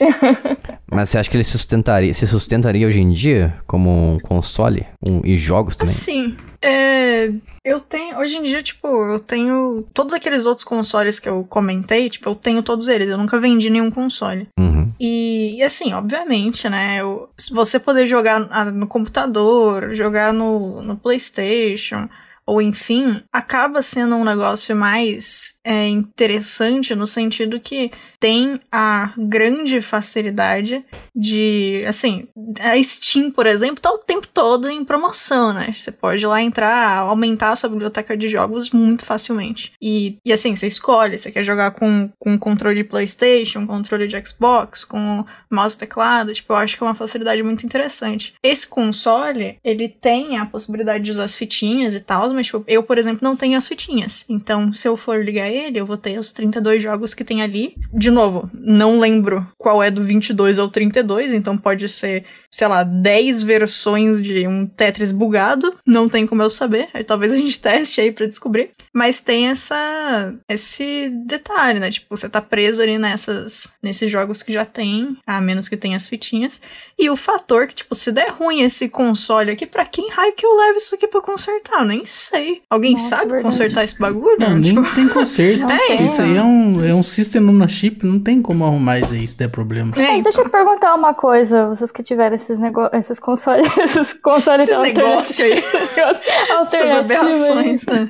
Mas 0.91 1.09
você 1.09 1.17
acha 1.17 1.29
que 1.29 1.35
ele 1.35 1.43
sustentaria, 1.43 2.13
se 2.13 2.27
sustentaria 2.27 2.85
hoje 2.85 3.01
em 3.01 3.11
dia 3.11 3.55
como 3.65 3.89
um 4.13 4.19
console? 4.19 4.85
Um, 5.05 5.21
e 5.23 5.35
jogos 5.35 5.75
também? 5.75 5.93
Assim, 5.93 6.37
é, 6.61 7.31
eu 7.65 7.79
tenho. 7.79 8.17
Hoje 8.19 8.35
em 8.37 8.43
dia, 8.43 8.61
tipo, 8.61 8.87
eu 8.87 9.19
tenho. 9.19 9.85
Todos 9.93 10.13
aqueles 10.13 10.45
outros 10.45 10.65
consoles 10.65 11.19
que 11.19 11.27
eu 11.27 11.43
comentei, 11.49 12.09
tipo, 12.09 12.29
eu 12.29 12.35
tenho 12.35 12.61
todos 12.61 12.87
eles. 12.87 13.09
Eu 13.09 13.17
nunca 13.17 13.39
vendi 13.39 13.69
nenhum 13.69 13.89
console. 13.89 14.47
Uhum. 14.59 14.91
E, 14.99 15.55
e 15.57 15.63
assim, 15.63 15.93
obviamente, 15.93 16.69
né? 16.69 16.97
eu- 17.01 17.27
você 17.51 17.79
poder 17.79 18.05
jogar 18.05 18.47
ah, 18.51 18.65
no 18.65 18.85
computador, 18.87 19.95
jogar 19.95 20.31
no, 20.31 20.81
no 20.83 20.95
PlayStation. 20.95 22.07
Ou 22.45 22.61
enfim, 22.61 23.23
acaba 23.31 23.81
sendo 23.81 24.15
um 24.15 24.25
negócio 24.25 24.75
mais 24.75 25.55
é, 25.63 25.87
interessante 25.87 26.93
no 26.93 27.07
sentido 27.07 27.59
que 27.59 27.91
tem 28.19 28.59
a 28.71 29.13
grande 29.17 29.81
facilidade 29.81 30.83
de, 31.15 31.83
assim, 31.87 32.27
a 32.59 32.81
Steam, 32.81 33.31
por 33.31 33.45
exemplo, 33.45 33.81
tá 33.81 33.91
o 33.91 33.97
tempo 33.97 34.27
todo 34.27 34.69
em 34.69 34.83
promoção, 34.83 35.53
né? 35.53 35.73
Você 35.73 35.91
pode 35.91 36.25
lá 36.25 36.41
entrar, 36.41 36.99
aumentar 36.99 37.51
a 37.51 37.55
sua 37.55 37.69
biblioteca 37.69 38.17
de 38.17 38.27
jogos 38.27 38.71
muito 38.71 39.05
facilmente. 39.05 39.73
E, 39.81 40.17
e 40.25 40.33
assim, 40.33 40.55
você 40.55 40.67
escolhe, 40.67 41.17
você 41.17 41.31
quer 41.31 41.43
jogar 41.43 41.71
com, 41.71 42.09
com 42.19 42.37
controle 42.37 42.75
de 42.75 42.83
PlayStation, 42.83 43.65
controle 43.65 44.07
de 44.07 44.25
Xbox, 44.25 44.83
com 44.83 45.25
mouse 45.53 45.75
e 45.75 45.79
teclado, 45.79 46.33
tipo, 46.33 46.51
eu 46.51 46.57
acho 46.57 46.77
que 46.77 46.83
é 46.83 46.87
uma 46.87 46.93
facilidade 46.93 47.43
muito 47.43 47.65
interessante. 47.65 48.33
Esse 48.43 48.67
console, 48.67 49.57
ele 49.63 49.87
tem 49.87 50.37
a 50.37 50.45
possibilidade 50.45 51.03
de 51.03 51.11
usar 51.11 51.25
as 51.25 51.35
fitinhas 51.35 51.93
e 51.93 51.99
tal, 51.99 52.33
mas 52.33 52.47
tipo, 52.47 52.63
eu, 52.67 52.83
por 52.83 52.97
exemplo, 52.97 53.19
não 53.23 53.35
tenho 53.35 53.57
as 53.57 53.67
fitinhas. 53.67 54.25
Então, 54.29 54.73
se 54.73 54.87
eu 54.87 54.97
for 54.97 55.23
ligar 55.23 55.49
ele, 55.49 55.79
eu 55.79 55.85
vou 55.85 55.97
ter 55.97 56.17
os 56.17 56.33
32 56.33 56.81
jogos 56.81 57.13
que 57.13 57.23
tem 57.23 57.41
ali. 57.41 57.75
De 57.93 58.09
novo, 58.09 58.49
não 58.53 58.99
lembro 58.99 59.45
qual 59.57 59.81
é 59.81 59.89
do 59.89 60.03
22 60.03 60.59
ao 60.59 60.69
32, 60.69 61.33
então 61.33 61.57
pode 61.57 61.87
ser, 61.89 62.25
sei 62.51 62.67
lá, 62.67 62.83
10 62.83 63.43
versões 63.43 64.21
de 64.21 64.47
um 64.47 64.65
Tetris 64.65 65.11
bugado, 65.11 65.75
não 65.85 66.09
tem 66.09 66.25
como 66.25 66.41
eu 66.41 66.49
saber. 66.49 66.89
Talvez 67.05 67.31
a 67.31 67.37
gente 67.37 67.59
teste 67.61 68.01
aí 68.01 68.11
pra 68.11 68.25
descobrir. 68.25 68.71
Mas 68.93 69.19
tem 69.19 69.47
essa 69.47 70.33
esse 70.47 71.09
detalhe, 71.25 71.79
né? 71.79 71.91
Tipo, 71.91 72.15
você 72.15 72.29
tá 72.29 72.41
preso 72.41 72.81
ali 72.81 72.97
nessas 72.97 73.73
nesses 73.81 74.09
jogos 74.09 74.43
que 74.43 74.53
já 74.53 74.65
tem, 74.65 75.17
a 75.25 75.41
menos 75.43 75.67
que 75.69 75.77
tenha 75.77 75.95
as 75.97 76.07
fitinhas. 76.07 76.61
E 76.97 77.09
o 77.09 77.15
fator 77.15 77.67
que, 77.67 77.75
tipo, 77.75 77.93
se 77.93 78.11
der 78.11 78.29
ruim 78.29 78.61
esse 78.61 78.87
console 78.89 79.51
aqui, 79.51 79.65
pra 79.65 79.85
quem 79.85 80.09
raio 80.09 80.33
que 80.33 80.45
eu 80.45 80.55
levo 80.55 80.77
isso 80.77 80.95
aqui 80.95 81.07
pra 81.07 81.21
consertar? 81.21 81.85
Nem 81.85 82.05
sei. 82.05 82.61
Alguém 82.69 82.93
Nossa, 82.93 83.09
sabe 83.09 83.21
verdade. 83.23 83.43
consertar 83.43 83.83
esse 83.83 83.99
bagulho? 83.99 84.37
Não, 84.39 84.55
nem 84.57 84.73
Tipo, 84.73 84.95
tem 84.95 85.07
conserto. 85.09 85.59
Não 85.67 85.77
tem, 85.77 86.05
isso 86.07 86.21
aí 86.21 86.37
é 86.37 86.41
um, 86.43 86.85
é 86.85 86.93
um 86.93 87.03
system 87.03 87.47
on 87.49 87.63
a 87.63 87.67
chip, 87.67 88.05
não 88.05 88.19
tem 88.19 88.41
como 88.41 88.63
arrumar 88.65 88.99
isso 88.99 89.13
aí 89.13 89.27
se 89.27 89.37
der 89.37 89.49
problema. 89.49 89.91
é, 89.97 90.07
Mas 90.13 90.23
deixa 90.23 90.41
eu 90.41 90.49
perguntar 90.49 90.93
uma 90.95 91.13
coisa, 91.13 91.67
vocês 91.67 91.91
que 91.91 92.01
tiveram 92.03 92.35
esses, 92.35 92.57
nego... 92.59 92.89
esses 92.93 93.19
consoles, 93.19 93.67
esses 93.77 94.13
consoles 94.13 94.67
Esses 94.69 94.81
negócios 94.81 95.39
aí. 95.39 95.63
essas 96.49 96.91
aberrações. 96.91 97.85
né? 97.85 98.09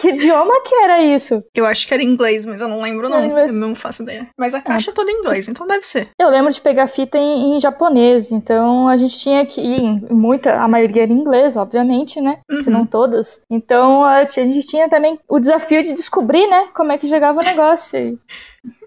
Que 0.00 0.08
idioma 0.08 0.62
que 0.64 0.74
era 0.76 1.02
isso? 1.02 1.44
Eu 1.54 1.66
acho 1.66 1.86
que 1.86 1.92
era 1.92 2.02
inglês, 2.02 2.46
mas 2.46 2.62
eu 2.62 2.68
não 2.68 2.80
lembro, 2.80 3.06
Era 3.06 3.18
não. 3.20 3.26
inglês. 3.26 3.52
Eu 3.52 3.58
não 3.58 3.74
faço 3.74 4.02
ideia. 4.02 4.28
Mas 4.36 4.54
a 4.54 4.60
caixa 4.62 4.90
é 4.90 4.94
toda 4.94 5.10
em 5.10 5.18
inglês, 5.18 5.46
então 5.46 5.66
deve 5.66 5.86
ser. 5.86 6.08
Eu 6.18 6.30
lembro 6.30 6.50
de 6.50 6.60
pegar 6.60 6.86
fita 6.86 7.18
em, 7.18 7.56
em 7.56 7.60
japonês, 7.60 8.32
então 8.32 8.88
a 8.88 8.96
gente 8.96 9.18
tinha 9.18 9.44
que 9.44 9.60
ir, 9.60 9.82
muita, 10.10 10.54
a 10.54 10.66
maioria 10.66 11.02
era 11.02 11.12
em 11.12 11.18
inglês, 11.18 11.54
obviamente, 11.56 12.20
né? 12.20 12.38
Uhum. 12.50 12.62
Se 12.62 12.70
não 12.70 12.86
todas. 12.86 13.42
Então 13.50 14.02
a 14.04 14.24
gente 14.24 14.66
tinha 14.66 14.88
também 14.88 15.18
o 15.28 15.38
desafio 15.38 15.82
de 15.82 15.92
descobrir, 15.92 16.46
né, 16.46 16.68
como 16.74 16.92
é 16.92 16.98
que 16.98 17.06
jogava 17.06 17.40
o 17.40 17.44
negócio. 17.44 18.18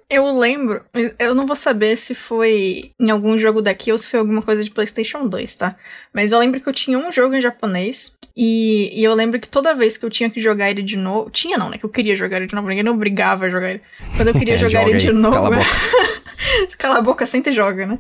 Eu 0.09 0.37
lembro, 0.37 0.83
eu 1.17 1.33
não 1.33 1.45
vou 1.45 1.55
saber 1.55 1.95
se 1.95 2.13
foi 2.13 2.91
em 2.99 3.09
algum 3.09 3.37
jogo 3.37 3.61
daqui 3.61 3.91
ou 3.91 3.97
se 3.97 4.07
foi 4.07 4.19
alguma 4.19 4.41
coisa 4.41 4.63
de 4.63 4.69
PlayStation 4.69 5.27
2, 5.27 5.55
tá? 5.55 5.75
Mas 6.13 6.31
eu 6.31 6.39
lembro 6.39 6.59
que 6.59 6.67
eu 6.67 6.73
tinha 6.73 6.97
um 6.97 7.11
jogo 7.11 7.33
em 7.35 7.41
japonês 7.41 8.15
e, 8.35 8.91
e 8.99 9.03
eu 9.03 9.13
lembro 9.13 9.39
que 9.39 9.49
toda 9.49 9.75
vez 9.75 9.97
que 9.97 10.05
eu 10.05 10.09
tinha 10.09 10.29
que 10.29 10.39
jogar 10.39 10.69
ele 10.69 10.81
de 10.81 10.97
novo. 10.97 11.29
Tinha 11.29 11.57
não, 11.57 11.69
né? 11.69 11.77
Que 11.77 11.85
eu 11.85 11.89
queria 11.89 12.15
jogar 12.15 12.37
ele 12.37 12.47
de 12.47 12.55
novo, 12.55 12.67
ninguém 12.67 12.83
me 12.83 12.89
obrigava 12.89 13.45
a 13.45 13.49
jogar 13.49 13.71
ele. 13.71 13.81
Quando 14.15 14.29
eu 14.29 14.33
queria 14.33 14.53
É, 14.55 14.57
jogar 14.57 14.81
joga 14.81 14.89
ele 14.89 14.99
de 14.99 15.11
novo. 15.11 15.51
cala 16.77 16.99
a 16.99 17.01
boca. 17.01 17.25
Senta 17.25 17.49
e 17.49 17.53
joga, 17.53 17.85
né? 17.85 17.99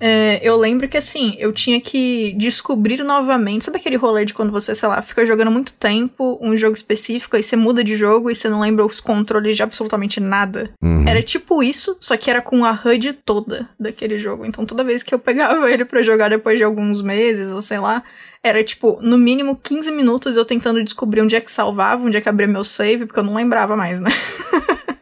É, 0.00 0.40
eu 0.42 0.56
lembro 0.56 0.88
que 0.88 0.96
assim, 0.96 1.34
eu 1.38 1.52
tinha 1.52 1.80
que 1.80 2.34
descobrir 2.36 3.02
novamente. 3.02 3.64
Sabe 3.64 3.78
aquele 3.78 3.96
rolê 3.96 4.24
de 4.24 4.34
quando 4.34 4.50
você, 4.52 4.74
sei 4.74 4.88
lá, 4.88 5.02
fica 5.02 5.24
jogando 5.26 5.50
muito 5.50 5.72
tempo 5.74 6.38
um 6.40 6.56
jogo 6.56 6.74
específico, 6.74 7.36
aí 7.36 7.42
você 7.42 7.56
muda 7.56 7.82
de 7.82 7.94
jogo 7.94 8.30
e 8.30 8.34
você 8.34 8.48
não 8.48 8.60
lembra 8.60 8.84
os 8.84 9.00
controles 9.00 9.56
de 9.56 9.62
absolutamente 9.62 10.20
nada? 10.20 10.70
Uhum. 10.82 11.06
Era 11.06 11.22
tipo 11.22 11.62
isso, 11.62 11.96
só 12.00 12.16
que 12.16 12.30
era 12.30 12.40
com 12.40 12.64
a 12.64 12.72
HUD 12.72 13.12
toda 13.24 13.68
daquele 13.78 14.18
jogo. 14.18 14.44
Então 14.44 14.64
toda 14.64 14.84
vez 14.84 15.02
que 15.02 15.14
eu 15.14 15.18
pegava 15.18 15.70
ele 15.70 15.84
pra 15.84 16.02
jogar 16.02 16.30
depois 16.30 16.58
de 16.58 16.64
alguns 16.64 17.02
meses, 17.02 17.52
ou 17.52 17.60
sei 17.60 17.78
lá, 17.78 18.02
era 18.42 18.62
tipo, 18.62 18.98
no 19.02 19.18
mínimo 19.18 19.56
15 19.56 19.90
minutos 19.90 20.36
eu 20.36 20.44
tentando 20.44 20.82
descobrir 20.82 21.20
onde 21.20 21.36
é 21.36 21.40
que 21.40 21.50
salvava, 21.50 22.04
onde 22.04 22.16
é 22.16 22.20
que 22.20 22.28
abria 22.28 22.46
meu 22.46 22.64
save, 22.64 23.06
porque 23.06 23.18
eu 23.18 23.24
não 23.24 23.34
lembrava 23.34 23.76
mais, 23.76 24.00
né? 24.00 24.10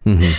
Uhum. 0.07 0.33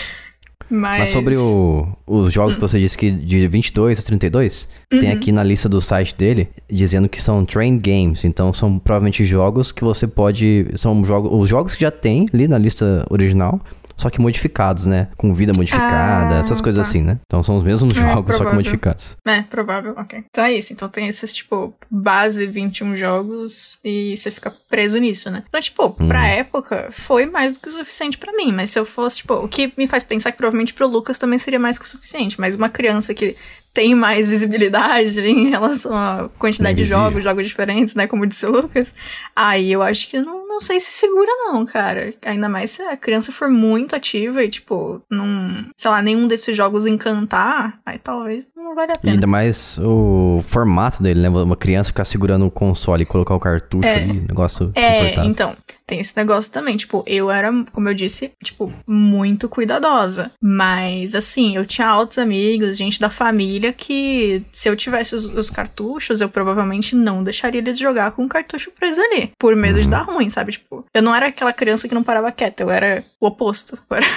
Mas, 0.70 0.99
Mas 0.99 1.09
sobre 1.09 1.36
o- 1.38 1.88
os 2.05 2.32
jogos 2.32 2.55
que 2.55 2.61
você 2.61 2.80
disse 2.80 2.97
que 2.97 3.09
de 3.11 3.47
22 3.47 3.99
a 3.99 4.03
32, 4.03 4.68
tem 4.89 5.11
aqui 5.11 5.32
na 5.32 5.43
lista 5.43 5.70
do 5.70 5.80
site 5.82 6.15
dele 6.15 6.49
dizendo 6.70 7.07
que 7.07 7.22
são 7.22 7.45
train 7.45 7.78
games. 7.80 8.26
Então 8.26 8.51
são 8.51 8.78
provavelmente 8.78 9.24
jogos 9.24 9.72
que 9.72 9.84
você 9.84 10.05
pode. 10.07 10.68
São 10.76 11.03
jogos, 11.05 11.32
os 11.34 11.49
jogos 11.49 11.76
que 11.76 11.82
já 11.82 11.91
tem 11.91 12.28
ali 12.34 12.47
na 12.47 12.57
lista 12.57 13.05
original. 13.09 13.61
Só 13.98 14.10
que 14.12 14.22
modificados, 14.22 14.86
né? 14.86 15.08
Com 15.18 15.34
vida 15.34 15.52
modificada, 15.56 16.36
Ah, 16.36 16.39
essas 16.39 16.62
coisas 16.62 16.82
tá. 16.84 16.88
assim, 16.88 17.02
né? 17.02 17.20
Então 17.26 17.41
são 17.41 17.56
os 17.58 17.64
mesmos 17.64 17.98
É, 17.98 18.02
jogos, 18.02 18.14
só 18.16 18.22
que 18.22 18.28
provável. 18.38 18.54
modificados. 18.56 19.18
É, 19.26 19.41
provável, 19.41 19.93
ok. 19.98 20.24
Então 20.30 20.43
é 20.43 20.54
isso. 20.54 20.72
Então 20.74 20.88
tem 20.88 21.08
esses, 21.08 21.34
tipo, 21.34 21.74
base 21.89 22.45
21 22.45 22.95
jogos 22.95 23.80
e 23.84 24.16
você 24.16 24.30
fica 24.30 24.52
preso 24.70 24.98
nisso, 25.00 25.32
né? 25.32 25.43
Então, 25.48 25.60
tipo, 25.62 25.89
pra 26.08 26.28
época, 26.28 26.89
foi 26.91 27.26
mais 27.26 27.54
do 27.54 27.60
que 27.60 27.70
o 27.70 27.72
suficiente 27.72 28.18
pra 28.18 28.32
mim. 28.34 28.52
Mas 28.54 28.70
se 28.70 28.78
eu 28.80 28.86
fosse, 28.86 29.18
tipo, 29.18 29.34
o 29.34 29.48
que 29.48 29.74
me 29.78 29.88
faz 29.88 30.04
pensar 30.04 30.32
que 30.32 30.38
provavelmente 30.38 30.74
pro 30.74 30.88
Lucas 30.88 31.18
também 31.18 31.39
seria 31.39 31.60
mais 31.60 31.78
que 31.78 31.86
o 31.86 31.88
suficiente. 31.88 32.39
Mas 32.39 32.56
uma 32.56 32.70
criança 32.70 33.14
que 33.14 33.36
tem 33.78 33.94
mais 33.94 34.28
visibilidade 34.28 35.20
em 35.22 35.50
relação 35.52 35.96
à 35.96 36.28
quantidade 36.40 36.78
de 36.78 36.82
Invisível. 36.82 37.04
jogos, 37.04 37.24
jogos 37.24 37.48
diferentes, 37.48 37.94
né? 37.94 38.08
Como 38.08 38.26
disse 38.26 38.44
o 38.48 38.52
Lucas. 38.52 38.92
Aí 39.36 39.72
eu 39.72 39.84
acho 39.84 40.08
que 40.10 40.20
não, 40.20 40.48
não 40.48 40.60
sei 40.60 40.80
se 40.80 40.92
segura, 40.92 41.30
não, 41.46 41.64
cara. 41.64 42.12
Ainda 42.26 42.50
mais 42.50 42.72
se 42.72 42.82
a 42.82 42.98
criança 42.98 43.32
for 43.32 43.48
muito 43.50 43.96
ativa 43.96 44.44
e, 44.44 44.50
tipo, 44.50 45.00
não. 45.12 45.64
Sei 45.78 45.92
lá, 45.92 46.02
nenhum 46.02 46.28
desses 46.28 46.58
jogos 46.58 46.88
encantar, 46.88 47.80
aí 47.86 48.00
talvez 48.00 48.48
não 48.56 48.74
vale 48.74 48.94
a 48.94 48.96
E 48.96 49.00
pena. 49.00 49.14
ainda 49.14 49.28
mais 49.28 49.78
o 49.80 50.42
formato 50.44 51.04
dele, 51.04 51.22
né? 51.22 51.30
Uma 51.30 51.56
criança 51.56 51.90
ficar 51.90 52.06
segurando 52.06 52.48
o 52.48 52.52
console 52.52 53.04
e 53.04 53.06
colocar 53.06 53.36
o 53.36 53.40
cartucho 53.40 53.88
É. 53.88 53.94
ali, 54.04 54.14
negócio 54.28 54.72
É, 54.74 55.24
então, 55.24 55.56
tem 55.88 56.00
esse 56.02 56.16
negócio 56.18 56.52
também. 56.52 56.76
Tipo, 56.78 57.04
eu 57.08 57.32
era, 57.32 57.50
como 57.72 57.88
eu 57.90 57.94
disse, 57.94 58.30
tipo, 58.44 58.72
muito 58.86 59.48
cuidadosa. 59.48 60.30
Mas, 60.44 61.16
assim, 61.16 61.56
eu 61.56 61.66
tinha 61.66 61.88
altos 61.88 62.18
amigos, 62.18 62.76
gente 62.78 63.00
da 63.00 63.10
família, 63.10 63.72
que 63.74 64.44
se 64.52 64.70
eu 64.70 64.76
tivesse 64.76 65.16
os, 65.16 65.26
os 65.26 65.50
cartuchos, 65.50 66.20
eu 66.22 66.28
provavelmente 66.30 66.96
não 66.96 67.24
deixaria 67.24 67.60
eles 67.62 67.78
jogar 67.80 68.12
com 68.12 68.26
o 68.26 68.30
cartucho 68.30 68.70
preso 68.72 69.02
ali. 69.02 69.32
Por 69.40 69.56
medo 69.56 69.82
de 69.82 69.88
dar 69.88 70.02
ruim, 70.04 70.30
sabe? 70.30 70.52
Tipo, 70.52 70.86
eu 70.94 71.02
não 71.02 71.16
era 71.16 71.28
aquela 71.28 71.54
criança 71.54 71.88
que 71.88 71.96
não 71.96 72.04
parava 72.04 72.32
quieta, 72.32 72.64
eu 72.64 72.70
era 72.70 73.04
o 73.20 73.28
oposto. 73.28 73.78
Eu 73.90 73.96
era- 73.98 74.08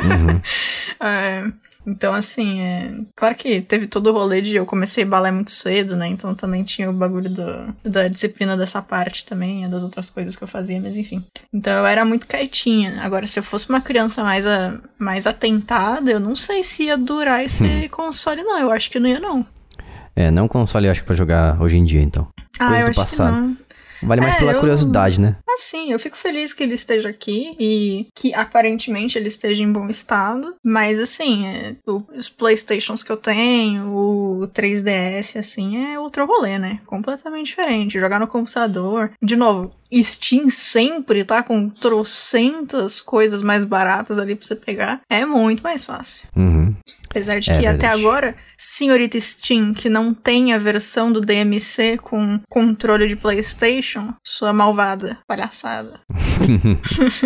Uhum. 0.00 0.40
É, 1.00 1.44
então, 1.86 2.12
assim, 2.12 2.60
é... 2.60 2.90
claro 3.16 3.34
que 3.34 3.60
teve 3.60 3.86
todo 3.86 4.08
o 4.08 4.12
rolê 4.12 4.40
de 4.40 4.56
eu 4.56 4.66
comecei 4.66 5.04
balé 5.04 5.30
muito 5.30 5.50
cedo, 5.50 5.96
né? 5.96 6.08
Então 6.08 6.34
também 6.34 6.62
tinha 6.62 6.90
o 6.90 6.92
bagulho 6.92 7.30
do, 7.30 7.74
da 7.82 8.08
disciplina 8.08 8.56
dessa 8.56 8.82
parte 8.82 9.24
também, 9.24 9.64
e 9.64 9.68
das 9.68 9.82
outras 9.82 10.10
coisas 10.10 10.36
que 10.36 10.44
eu 10.44 10.48
fazia, 10.48 10.80
mas 10.80 10.96
enfim. 10.96 11.24
Então 11.52 11.72
eu 11.72 11.86
era 11.86 12.04
muito 12.04 12.26
quietinha. 12.26 13.00
Agora, 13.02 13.26
se 13.26 13.38
eu 13.38 13.42
fosse 13.42 13.68
uma 13.68 13.80
criança 13.80 14.22
mais, 14.22 14.46
a, 14.46 14.78
mais 14.98 15.26
atentada, 15.26 16.10
eu 16.10 16.20
não 16.20 16.36
sei 16.36 16.62
se 16.62 16.84
ia 16.84 16.96
durar 16.96 17.44
esse 17.44 17.88
console, 17.88 18.42
não. 18.42 18.58
Eu 18.58 18.70
acho 18.70 18.90
que 18.90 19.00
não 19.00 19.08
ia, 19.08 19.20
não. 19.20 19.44
É, 20.14 20.30
não 20.30 20.48
console, 20.48 20.86
eu 20.86 20.90
acho 20.90 21.00
que 21.00 21.06
pra 21.06 21.16
jogar 21.16 21.60
hoje 21.60 21.76
em 21.76 21.84
dia, 21.84 22.02
então. 22.02 22.28
Ah, 22.58 22.68
Coisa 22.68 22.80
eu 22.82 22.84
do 22.84 22.90
acho 22.90 23.00
passado. 23.00 23.34
que 23.34 23.40
não. 23.40 23.56
Vale 24.02 24.20
mais 24.20 24.34
É, 24.34 24.38
pela 24.38 24.52
eu- 24.52 24.60
curiosidade, 24.60 25.20
né? 25.20 25.36
Assim, 25.48 25.92
eu 25.92 25.98
fico 25.98 26.16
feliz 26.16 26.52
que 26.54 26.62
ele 26.62 26.74
esteja 26.74 27.08
aqui 27.10 27.54
e 27.58 28.06
que 28.14 28.32
aparentemente 28.34 29.18
ele 29.18 29.28
esteja 29.28 29.62
em 29.62 29.70
bom 29.70 29.88
estado. 29.90 30.54
Mas 30.64 30.98
assim, 30.98 31.46
é, 31.46 31.74
os 31.86 32.28
Playstations 32.28 33.02
que 33.02 33.12
eu 33.12 33.16
tenho, 33.16 33.88
o 33.94 34.48
3DS, 34.48 35.36
assim, 35.38 35.84
é 35.92 35.98
outro 35.98 36.24
rolê, 36.26 36.58
né? 36.58 36.80
Completamente 36.86 37.46
diferente. 37.46 37.98
Jogar 38.00 38.18
no 38.18 38.26
computador. 38.26 39.10
De 39.22 39.36
novo, 39.36 39.70
Steam 40.02 40.48
sempre 40.48 41.24
tá 41.24 41.42
com 41.42 41.68
trocentas 41.68 43.00
coisas 43.00 43.42
mais 43.42 43.64
baratas 43.64 44.18
ali 44.18 44.34
pra 44.36 44.46
você 44.46 44.54
pegar. 44.56 45.00
É 45.10 45.26
muito 45.26 45.62
mais 45.62 45.84
fácil. 45.84 46.26
Uhum. 46.36 46.74
Apesar 47.10 47.40
de 47.40 47.50
É 47.50 47.58
que 47.58 47.66
até 47.66 47.88
verdade. 47.88 48.00
agora, 48.00 48.34
senhorita 48.56 49.20
Steam, 49.20 49.74
que 49.74 49.88
não 49.88 50.14
tem 50.14 50.52
a 50.52 50.58
versão 50.58 51.10
do 51.10 51.20
DMC 51.20 51.98
com 51.98 52.38
controle 52.48 53.08
de 53.08 53.16
PlayStation, 53.16 54.14
sua 54.24 54.52
malvada 54.52 55.18
palhaçada. 55.26 55.98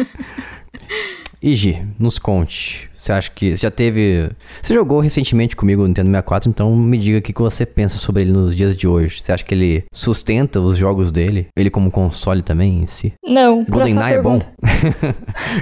Igi, 1.43 1.87
nos 1.99 2.19
conte. 2.19 2.89
Você 3.05 3.13
acha 3.13 3.31
que. 3.31 3.51
Você 3.51 3.59
já 3.59 3.71
teve. 3.71 4.31
Você 4.63 4.73
jogou 4.73 4.99
recentemente 4.99 5.55
comigo 5.55 5.83
o 5.83 5.87
Nintendo 5.87 6.09
64, 6.09 6.49
então 6.49 6.75
me 6.75 6.97
diga 6.97 7.19
o 7.19 7.23
que 7.23 7.35
você 7.35 7.67
pensa 7.67 7.99
sobre 7.99 8.23
ele 8.23 8.33
nos 8.33 8.57
dias 8.57 8.75
de 8.75 8.89
hoje. 8.89 9.21
Você 9.21 9.31
acha 9.31 9.45
que 9.45 9.53
ele 9.53 9.85
sustenta 9.93 10.59
os 10.59 10.79
jogos 10.79 11.13
dele? 11.13 11.49
Ele 11.55 11.69
como 11.69 11.91
console 11.91 12.41
também 12.41 12.79
em 12.83 12.87
si? 12.87 13.13
Não, 13.23 13.61
essa 13.61 13.69
GoldenEye 13.71 14.15
é 14.15 14.23
bom? 14.23 14.39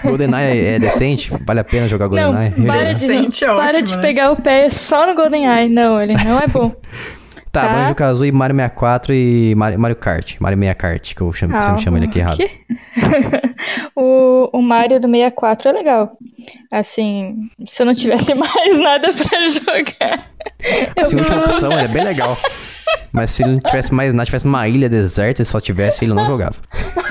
GoldenEye 0.05 0.67
é 0.67 0.79
decente? 0.79 1.33
Vale 1.45 1.59
a 1.59 1.65
pena 1.65 1.89
jogar 1.89 2.09
Não, 2.09 2.33
GoldenEye? 2.33 2.51
para 2.53 2.61
Rejogar? 2.61 2.85
de, 2.85 2.93
Decente 2.93 3.45
é 3.45 3.49
para 3.49 3.83
de 3.83 3.97
né? 3.97 4.03
pegar 4.03 4.31
o 4.31 4.37
pé 4.37 4.71
só 4.71 5.05
no 5.05 5.17
GoldenEye. 5.17 5.69
Não, 5.69 6.01
ele 6.01 6.15
não 6.15 6.39
é 6.39 6.47
bom. 6.47 6.73
Tá, 7.53 7.67
Tá. 7.67 7.73
Banjo 7.75 7.95
Kazooie, 7.95 8.33
Mario 8.33 8.57
64 8.57 9.13
e 9.15 9.55
Mario, 9.55 9.79
Mario 9.79 9.97
Kart. 9.97 10.37
Mario 10.41 10.59
60 10.59 10.75
Kart, 10.75 11.15
que 11.15 11.21
eu 11.21 11.33
chamo, 11.35 11.61
sempre 11.63 11.83
chamo 11.83 11.99
ele 11.99 12.07
aqui 12.07 12.19
errado. 12.19 12.39
o, 13.95 14.49
o 14.57 14.63
Mario 14.63 14.99
do 14.99 15.07
64 15.09 15.69
é 15.69 15.73
legal. 15.73 16.17
Assim, 16.73 17.51
se 17.67 17.83
eu 17.83 17.87
não 17.87 17.95
tivesse 17.95 18.33
mais 18.35 18.81
nada 18.81 19.09
pra 19.13 19.45
jogar. 19.45 20.32
Assim, 21.01 21.17
última 21.17 21.45
opção, 21.45 21.73
é 21.73 21.89
bem 21.89 22.05
legal. 22.05 22.37
Mas 23.13 23.31
se 23.31 23.43
ele 23.43 23.53
não 23.53 23.59
tivesse 23.59 23.93
mais 23.93 24.13
nada, 24.15 24.25
tivesse 24.25 24.47
uma 24.47 24.67
ilha 24.67 24.89
deserta 24.89 25.43
e 25.43 25.45
só 25.45 25.61
tivesse, 25.61 26.03
ele 26.03 26.15
não 26.15 26.25
jogava. 26.25 26.55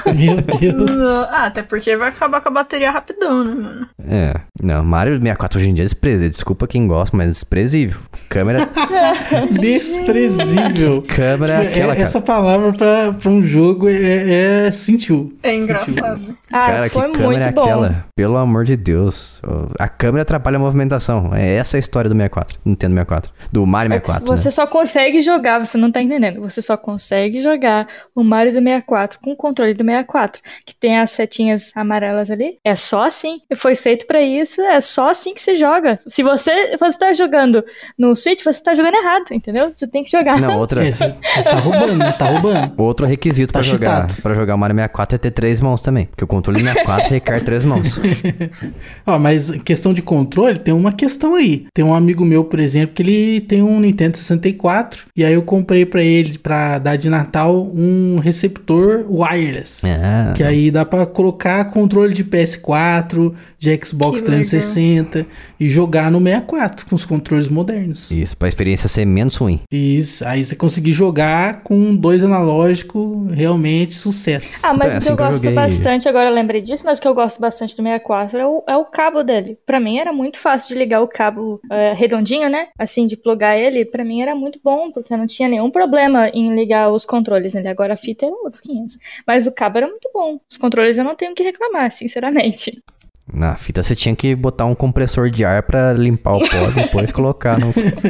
Meu 0.05 0.37
Deus. 0.41 0.89
Ah, 1.29 1.45
até 1.45 1.61
porque 1.61 1.95
vai 1.95 2.09
acabar 2.09 2.41
com 2.41 2.49
a 2.49 2.51
bateria 2.51 2.89
rapidão, 2.89 3.43
né, 3.43 3.53
mano? 3.53 3.87
É, 4.07 4.33
não, 4.63 4.83
Mario 4.83 5.13
64 5.19 5.59
hoje 5.59 5.69
em 5.69 5.73
dia 5.75 5.83
é 5.83 5.85
desprezível. 5.85 6.29
Desculpa 6.29 6.65
quem 6.67 6.87
gosta, 6.87 7.15
mas 7.15 7.27
é 7.27 7.31
desprezível. 7.31 7.99
Câmera, 8.29 8.67
Desprezível. 9.51 11.03
câmera 11.03 11.53
é 11.53 11.59
Tipo, 11.59 11.71
aquela, 11.71 11.93
é- 11.93 11.95
cara. 11.95 12.07
essa 12.07 12.19
palavra 12.21 12.73
pra, 12.73 13.13
pra 13.13 13.29
um 13.29 13.43
jogo 13.43 13.87
é, 13.87 14.65
é 14.67 14.71
sentiu. 14.71 15.37
É 15.43 15.55
engraçado. 15.55 16.35
Ah, 16.51 16.65
Cara, 16.65 16.89
foi 16.89 17.05
que 17.11 17.11
câmera 17.13 17.27
muito 17.27 17.47
é 17.47 17.51
bom. 17.51 17.61
aquela? 17.61 18.05
Pelo 18.15 18.37
amor 18.37 18.65
de 18.65 18.75
Deus. 18.75 19.39
A 19.77 19.87
câmera 19.87 20.23
atrapalha 20.23 20.55
a 20.57 20.59
movimentação. 20.59 21.29
É 21.35 21.55
essa 21.55 21.77
a 21.77 21.79
história 21.79 22.09
do 22.09 22.15
64, 22.15 22.57
Nintendo 22.65 22.95
64. 22.95 23.20
Do 23.51 23.65
Mario 23.65 23.93
É 23.93 23.99
que 23.99 24.07
64, 24.07 24.37
você 24.37 24.45
né? 24.47 24.51
só 24.51 24.65
consegue 24.67 25.19
jogar, 25.19 25.59
você 25.59 25.77
não 25.77 25.91
tá 25.91 26.01
entendendo. 26.01 26.41
Você 26.41 26.61
só 26.61 26.77
consegue 26.77 27.41
jogar 27.41 27.87
o 28.15 28.23
Mario 28.23 28.51
do 28.53 28.59
64 28.59 29.19
com 29.21 29.31
o 29.31 29.35
controle 29.35 29.73
do 29.73 29.83
64, 29.83 30.41
que 30.65 30.75
tem 30.75 30.99
as 30.99 31.11
setinhas 31.11 31.71
amarelas 31.75 32.29
ali. 32.31 32.57
É 32.63 32.75
só 32.75 33.03
assim. 33.03 33.39
E 33.49 33.55
foi 33.55 33.75
feito 33.75 34.05
pra 34.07 34.21
isso, 34.21 34.61
é 34.61 34.79
só 34.79 35.09
assim 35.11 35.33
que 35.33 35.41
se 35.41 35.53
joga. 35.55 35.99
Se 36.07 36.23
você, 36.23 36.77
você 36.77 36.97
tá 36.97 37.11
jogando 37.13 37.63
no 37.97 38.15
Switch, 38.15 38.43
você 38.43 38.61
tá 38.63 38.73
jogando 38.73 38.95
errado, 38.95 39.25
entendeu? 39.31 39.71
Você 39.73 39.85
tem 39.87 40.03
que 40.03 40.09
jogar. 40.11 40.39
Não, 40.39 40.57
outra, 40.57 40.81
É, 40.87 40.91
você 40.91 41.09
tá 41.43 41.55
roubando, 41.59 42.17
tá 42.17 42.25
roubando. 42.25 42.73
outro 42.81 43.05
requisito 43.05 43.51
Tá 43.53 43.59
pra 43.59 43.67
jogar, 43.67 44.07
pra 44.21 44.33
jogar 44.33 44.55
o 44.55 44.57
Mario 44.57 44.75
64 44.75 45.15
é 45.15 45.17
ter 45.17 45.31
três 45.31 45.59
mãos 45.61 45.81
também. 45.81 46.05
Porque 46.05 46.23
o 46.23 46.27
controle 46.27 46.59
do 46.59 46.65
64 46.65 47.09
requer 47.09 47.43
três 47.43 47.65
mãos. 47.65 47.99
Ó, 49.05 49.17
mas 49.19 49.51
questão 49.63 49.93
de 49.93 50.01
controle, 50.01 50.57
tem 50.57 50.73
uma 50.73 50.91
questão 50.93 51.35
aí. 51.35 51.65
Tem 51.73 51.83
um 51.83 51.93
amigo 51.93 52.23
meu, 52.25 52.43
por 52.45 52.59
exemplo, 52.59 52.95
que 52.95 53.01
ele 53.01 53.10
tem 53.47 53.61
um 53.61 53.79
Nintendo 53.79 54.17
64 54.17 55.05
e 55.15 55.23
aí 55.23 55.33
eu 55.33 55.41
comprei 55.43 55.85
pra 55.85 56.03
ele 56.03 56.37
pra 56.37 56.77
dar 56.79 56.95
de 56.95 57.09
Natal 57.09 57.69
um 57.75 58.19
receptor 58.19 59.05
wireless. 59.09 59.85
Ah, 59.85 60.33
Que 60.35 60.43
aí 60.43 60.71
dá 60.71 60.85
pra 60.85 61.05
colocar 61.05 61.65
controle 61.65 62.13
de 62.13 62.23
PS4, 62.23 63.33
de 63.57 63.79
Xbox 63.85 64.19
Que 64.19 64.25
360 64.25 65.25
e 65.59 65.69
jogar 65.69 66.09
no 66.11 66.19
64 66.19 66.85
com 66.85 66.95
os 66.95 67.05
controles 67.05 67.47
modernos. 67.47 68.09
Isso, 68.11 68.35
pra 68.37 68.47
experiência 68.47 68.87
ser 68.89 69.05
menos 69.05 69.35
ruim. 69.35 69.59
Isso, 69.71 70.25
aí 70.25 70.43
você 70.43 70.55
conseguir 70.55 70.93
jogar 70.93 71.61
com 71.63 71.95
dois 71.95 72.23
analógicos, 72.23 73.31
realmente 73.33 73.95
sucesso. 73.95 74.57
Ah, 74.63 74.73
mas 74.73 74.93
É, 74.93 74.95
o 74.95 74.97
assim 74.97 75.07
que 75.07 75.13
eu 75.13 75.17
que 75.17 75.21
eu 75.23 75.27
gosto 75.27 75.43
joguei- 75.43 75.55
bastante, 75.55 76.09
agora 76.09 76.29
eu 76.29 76.33
lembrei 76.33 76.61
disso, 76.61 76.83
mas 76.85 76.97
o 76.97 77.01
que 77.01 77.07
eu 77.07 77.13
gosto 77.13 77.39
bastante 77.39 77.75
do 77.75 77.83
64 77.83 78.37
é 78.39 78.45
o, 78.47 78.63
é 78.67 78.75
o 78.77 78.85
cabo 78.85 79.23
dele. 79.23 79.57
Pra 79.65 79.79
mim 79.79 79.97
era 79.97 80.11
muito 80.13 80.37
fácil 80.39 80.73
de 80.73 80.79
ligar 80.79 81.01
o 81.01 81.07
cabo 81.07 81.59
é, 81.69 81.93
redondinho, 81.93 82.49
né? 82.49 82.67
Assim, 82.77 83.00
de 83.07 83.17
plugar 83.17 83.57
ele. 83.57 83.85
Pra 83.85 84.03
mim 84.03 84.21
era 84.21 84.35
muito 84.35 84.59
bom, 84.63 84.91
porque 84.91 85.13
eu 85.13 85.17
não 85.17 85.27
tinha 85.27 85.47
nenhum 85.47 85.69
problema 85.69 86.29
em 86.29 86.53
ligar 86.55 86.91
os 86.91 87.05
controles 87.05 87.53
nele. 87.53 87.67
Agora 87.67 87.93
a 87.93 87.97
fita 87.97 88.25
era 88.25 88.35
outros 88.35 88.61
500. 88.61 88.97
Mas 89.25 89.47
o 89.47 89.51
cabo 89.51 89.77
era 89.77 89.87
muito 89.87 90.09
bom. 90.13 90.39
Os 90.49 90.57
controles 90.57 90.97
eu 90.97 91.03
não 91.03 91.15
tenho 91.15 91.31
o 91.31 91.35
que 91.35 91.43
reclamar, 91.43 91.91
sinceramente. 91.91 92.81
Na 93.31 93.55
fita 93.55 93.81
você 93.81 93.95
tinha 93.95 94.15
que 94.15 94.35
botar 94.35 94.65
um 94.65 94.75
compressor 94.75 95.29
de 95.29 95.45
ar 95.45 95.63
pra 95.63 95.93
limpar 95.93 96.35
o 96.35 96.39
pó 96.39 96.69
e 96.69 96.73
depois 96.73 97.11
colocar 97.11 97.57
no, 97.57 97.67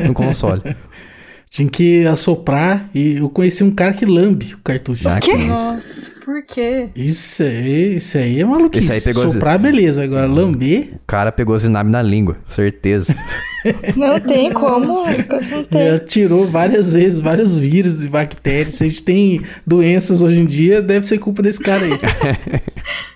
no 0.07 0.13
console. 0.13 0.61
Tinha 1.51 1.69
que 1.69 2.05
assoprar 2.05 2.89
e 2.95 3.17
eu 3.17 3.29
conheci 3.29 3.61
um 3.61 3.71
cara 3.71 3.91
que 3.91 4.05
lambe 4.05 4.53
o 4.53 4.59
cartucho. 4.59 5.05
Ah, 5.09 5.19
que 5.19 5.33
isso. 5.33 5.47
Nossa, 5.47 6.11
por 6.23 6.41
quê? 6.43 6.87
Isso 6.95 7.43
aí, 7.43 7.97
isso 7.97 8.17
aí 8.17 8.39
é 8.39 8.45
maluquice. 8.45 8.85
Esse 8.85 8.93
aí 8.93 9.01
pegou 9.01 9.29
beleza. 9.59 10.01
Agora, 10.01 10.25
lamber, 10.27 10.93
O 10.95 10.99
cara 11.05 11.29
pegou 11.29 11.59
Zinab 11.59 11.89
na 11.89 12.01
língua, 12.01 12.37
certeza. 12.47 13.13
Não 13.97 14.17
tem 14.17 14.49
como. 14.53 15.05
Isso 15.11 15.53
não 15.53 15.63
tem. 15.65 15.87
já 15.91 15.99
tirou 15.99 16.47
várias 16.47 16.93
vezes 16.93 17.19
vários 17.19 17.59
vírus 17.59 18.03
e 18.03 18.07
bactérias. 18.07 18.75
Se 18.75 18.85
a 18.85 18.87
gente 18.87 19.03
tem 19.03 19.41
doenças 19.67 20.23
hoje 20.23 20.39
em 20.39 20.45
dia, 20.45 20.81
deve 20.81 21.05
ser 21.05 21.19
culpa 21.19 21.43
desse 21.43 21.59
cara 21.59 21.85
aí. 21.85 21.91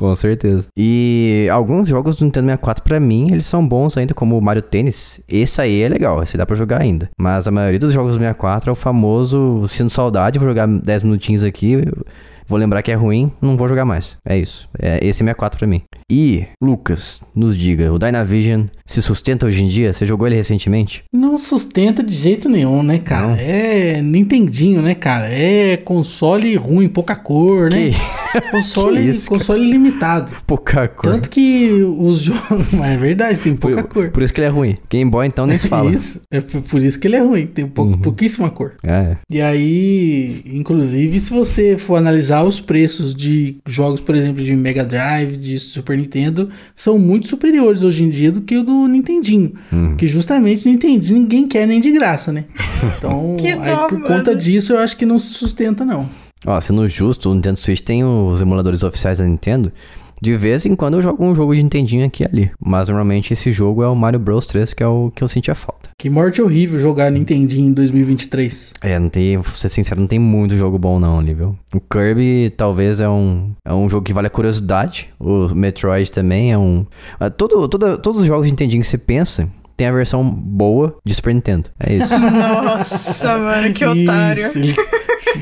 Com 0.00 0.16
certeza. 0.16 0.64
E 0.74 1.46
alguns 1.52 1.86
jogos 1.86 2.16
do 2.16 2.24
Nintendo 2.24 2.46
64, 2.46 2.82
pra 2.82 2.98
mim, 2.98 3.28
eles 3.30 3.44
são 3.44 3.68
bons 3.68 3.98
ainda, 3.98 4.14
como 4.14 4.38
o 4.38 4.40
Mario 4.40 4.62
Tennis. 4.62 5.20
Esse 5.28 5.60
aí 5.60 5.82
é 5.82 5.90
legal, 5.90 6.22
esse 6.22 6.38
dá 6.38 6.46
pra 6.46 6.56
jogar 6.56 6.80
ainda. 6.80 7.10
Mas 7.18 7.46
a 7.46 7.50
maioria 7.50 7.78
dos 7.78 7.92
jogos 7.92 8.14
do 8.14 8.18
64 8.18 8.70
é 8.70 8.72
o 8.72 8.74
famoso, 8.74 9.68
sendo 9.68 9.90
saudade, 9.90 10.38
vou 10.38 10.48
jogar 10.48 10.66
10 10.66 11.02
minutinhos 11.02 11.44
aqui, 11.44 11.84
vou 12.50 12.58
lembrar 12.58 12.82
que 12.82 12.90
é 12.90 12.94
ruim, 12.94 13.30
não 13.40 13.56
vou 13.56 13.68
jogar 13.68 13.84
mais. 13.84 14.16
É 14.26 14.36
isso. 14.36 14.68
É, 14.78 14.96
esse 14.98 15.22
é 15.22 15.30
64 15.30 15.58
pra 15.58 15.68
mim. 15.68 15.82
E, 16.10 16.44
Lucas, 16.60 17.22
nos 17.34 17.56
diga, 17.56 17.92
o 17.92 17.98
Dynavision 17.98 18.64
se 18.84 19.00
sustenta 19.00 19.46
hoje 19.46 19.62
em 19.62 19.68
dia? 19.68 19.92
Você 19.92 20.04
jogou 20.04 20.26
ele 20.26 20.34
recentemente? 20.36 21.04
Não 21.12 21.38
sustenta 21.38 22.02
de 22.02 22.14
jeito 22.14 22.48
nenhum, 22.48 22.82
né, 22.82 22.98
cara? 22.98 23.28
Não. 23.28 23.36
É 23.36 24.02
Nintendinho, 24.02 24.82
né, 24.82 24.94
cara? 24.94 25.28
É 25.32 25.76
console 25.76 26.54
ruim, 26.56 26.88
pouca 26.88 27.14
cor, 27.14 27.70
né? 27.70 27.92
Console, 28.50 28.96
Que 29.00 29.10
isso, 29.10 29.28
cara? 29.28 29.38
console 29.38 29.70
limitado. 29.70 30.32
Pouca 30.46 30.88
cor. 30.88 31.12
Tanto 31.12 31.30
que 31.30 31.70
os 31.98 32.20
jogos. 32.22 32.66
Mas 32.72 32.90
é 32.92 32.96
verdade, 32.96 33.38
tem 33.40 33.54
pouca 33.54 33.84
por, 33.84 33.88
cor. 33.88 34.10
Por 34.10 34.22
isso 34.22 34.34
que 34.34 34.40
ele 34.40 34.48
é 34.48 34.50
ruim. 34.50 34.76
Game 34.90 35.08
Boy, 35.10 35.26
então, 35.26 35.46
nem 35.46 35.56
se 35.58 35.68
fala. 35.68 35.90
Isso. 35.92 36.20
É 36.30 36.40
por 36.40 36.60
por 36.62 36.80
isso 36.82 36.98
que 36.98 37.06
ele 37.06 37.16
é 37.16 37.20
ruim. 37.20 37.46
Tem 37.46 37.66
pou- 37.66 37.86
Uhum. 37.86 37.98
pouquíssima 37.98 38.50
cor. 38.50 38.72
É. 38.82 39.16
E 39.30 39.40
aí, 39.40 40.42
inclusive, 40.46 41.18
se 41.20 41.30
você 41.30 41.76
for 41.78 41.96
analisar 41.96 42.39
os 42.44 42.60
preços 42.60 43.14
de 43.14 43.56
jogos, 43.66 44.00
por 44.00 44.14
exemplo, 44.14 44.42
de 44.42 44.54
Mega 44.54 44.84
Drive, 44.84 45.36
de 45.36 45.58
Super 45.58 45.96
Nintendo, 45.96 46.48
são 46.74 46.98
muito 46.98 47.28
superiores 47.28 47.82
hoje 47.82 48.04
em 48.04 48.08
dia 48.10 48.30
do 48.32 48.40
que 48.40 48.56
o 48.56 48.62
do 48.62 48.86
Nintendinho. 48.86 49.52
Hum. 49.72 49.96
Que 49.96 50.06
justamente 50.06 50.66
o 50.66 50.70
Nintendinho 50.70 51.20
ninguém 51.20 51.46
quer 51.46 51.66
nem 51.66 51.80
de 51.80 51.90
graça, 51.90 52.32
né? 52.32 52.44
Então, 52.98 53.36
aí, 53.42 53.70
dó, 53.70 53.86
por 53.88 53.98
mano. 53.98 54.14
conta 54.14 54.34
disso, 54.34 54.72
eu 54.72 54.78
acho 54.78 54.96
que 54.96 55.04
não 55.04 55.18
se 55.18 55.34
sustenta, 55.34 55.84
não. 55.84 56.08
Ó, 56.46 56.58
sendo 56.60 56.88
justo, 56.88 57.30
o 57.30 57.34
Nintendo 57.34 57.58
Switch 57.58 57.80
tem 57.80 58.02
os 58.02 58.40
emuladores 58.40 58.82
oficiais 58.82 59.18
da 59.18 59.26
Nintendo. 59.26 59.70
De 60.20 60.36
vez 60.36 60.66
em 60.66 60.76
quando 60.76 60.94
eu 60.94 61.02
jogo 61.02 61.24
um 61.24 61.34
jogo 61.34 61.54
de 61.54 61.62
Nintendinho 61.62 62.04
aqui 62.04 62.22
e 62.22 62.26
ali. 62.26 62.50
Mas 62.60 62.88
normalmente 62.88 63.32
esse 63.32 63.50
jogo 63.52 63.82
é 63.82 63.88
o 63.88 63.94
Mario 63.96 64.20
Bros 64.20 64.46
3, 64.46 64.72
que 64.72 64.82
é 64.82 64.86
o 64.86 65.10
que 65.14 65.22
eu 65.22 65.28
sentia 65.28 65.54
falta. 65.54 65.90
Que 65.98 66.08
morte 66.10 66.40
horrível 66.40 66.78
jogar 66.78 67.10
Nintendinho 67.10 67.68
em 67.68 67.72
2023. 67.72 68.72
É, 68.82 68.98
não 68.98 69.08
tem, 69.08 69.36
vou 69.36 69.54
ser 69.54 69.68
sincero, 69.68 70.00
não 70.00 70.08
tem 70.08 70.18
muito 70.18 70.56
jogo 70.56 70.78
bom 70.78 70.98
não 70.98 71.18
ali, 71.18 71.34
viu? 71.34 71.56
O 71.74 71.80
Kirby 71.80 72.50
talvez 72.56 73.00
é 73.00 73.08
um, 73.08 73.50
é 73.64 73.72
um 73.72 73.88
jogo 73.88 74.04
que 74.04 74.12
vale 74.12 74.26
a 74.26 74.30
curiosidade. 74.30 75.08
O 75.18 75.54
Metroid 75.54 76.10
também 76.10 76.52
é 76.52 76.58
um. 76.58 76.86
ah, 77.18 77.30
Todo, 77.30 77.68
toda, 77.68 77.96
todos 77.98 78.20
os 78.22 78.26
jogos 78.26 78.46
de 78.46 78.52
Nintendinho 78.52 78.82
que 78.82 78.88
você 78.88 78.98
pensa 78.98 79.48
tem 79.76 79.86
a 79.86 79.92
versão 79.92 80.22
boa 80.22 80.96
de 81.06 81.14
Super 81.14 81.34
Nintendo. 81.34 81.70
É 81.80 81.94
isso. 81.94 82.12
Nossa, 82.20 83.38
mano, 83.38 83.72
que 83.72 83.82
otário. 83.82 84.44
Isso, 84.44 84.58
eles 84.58 84.76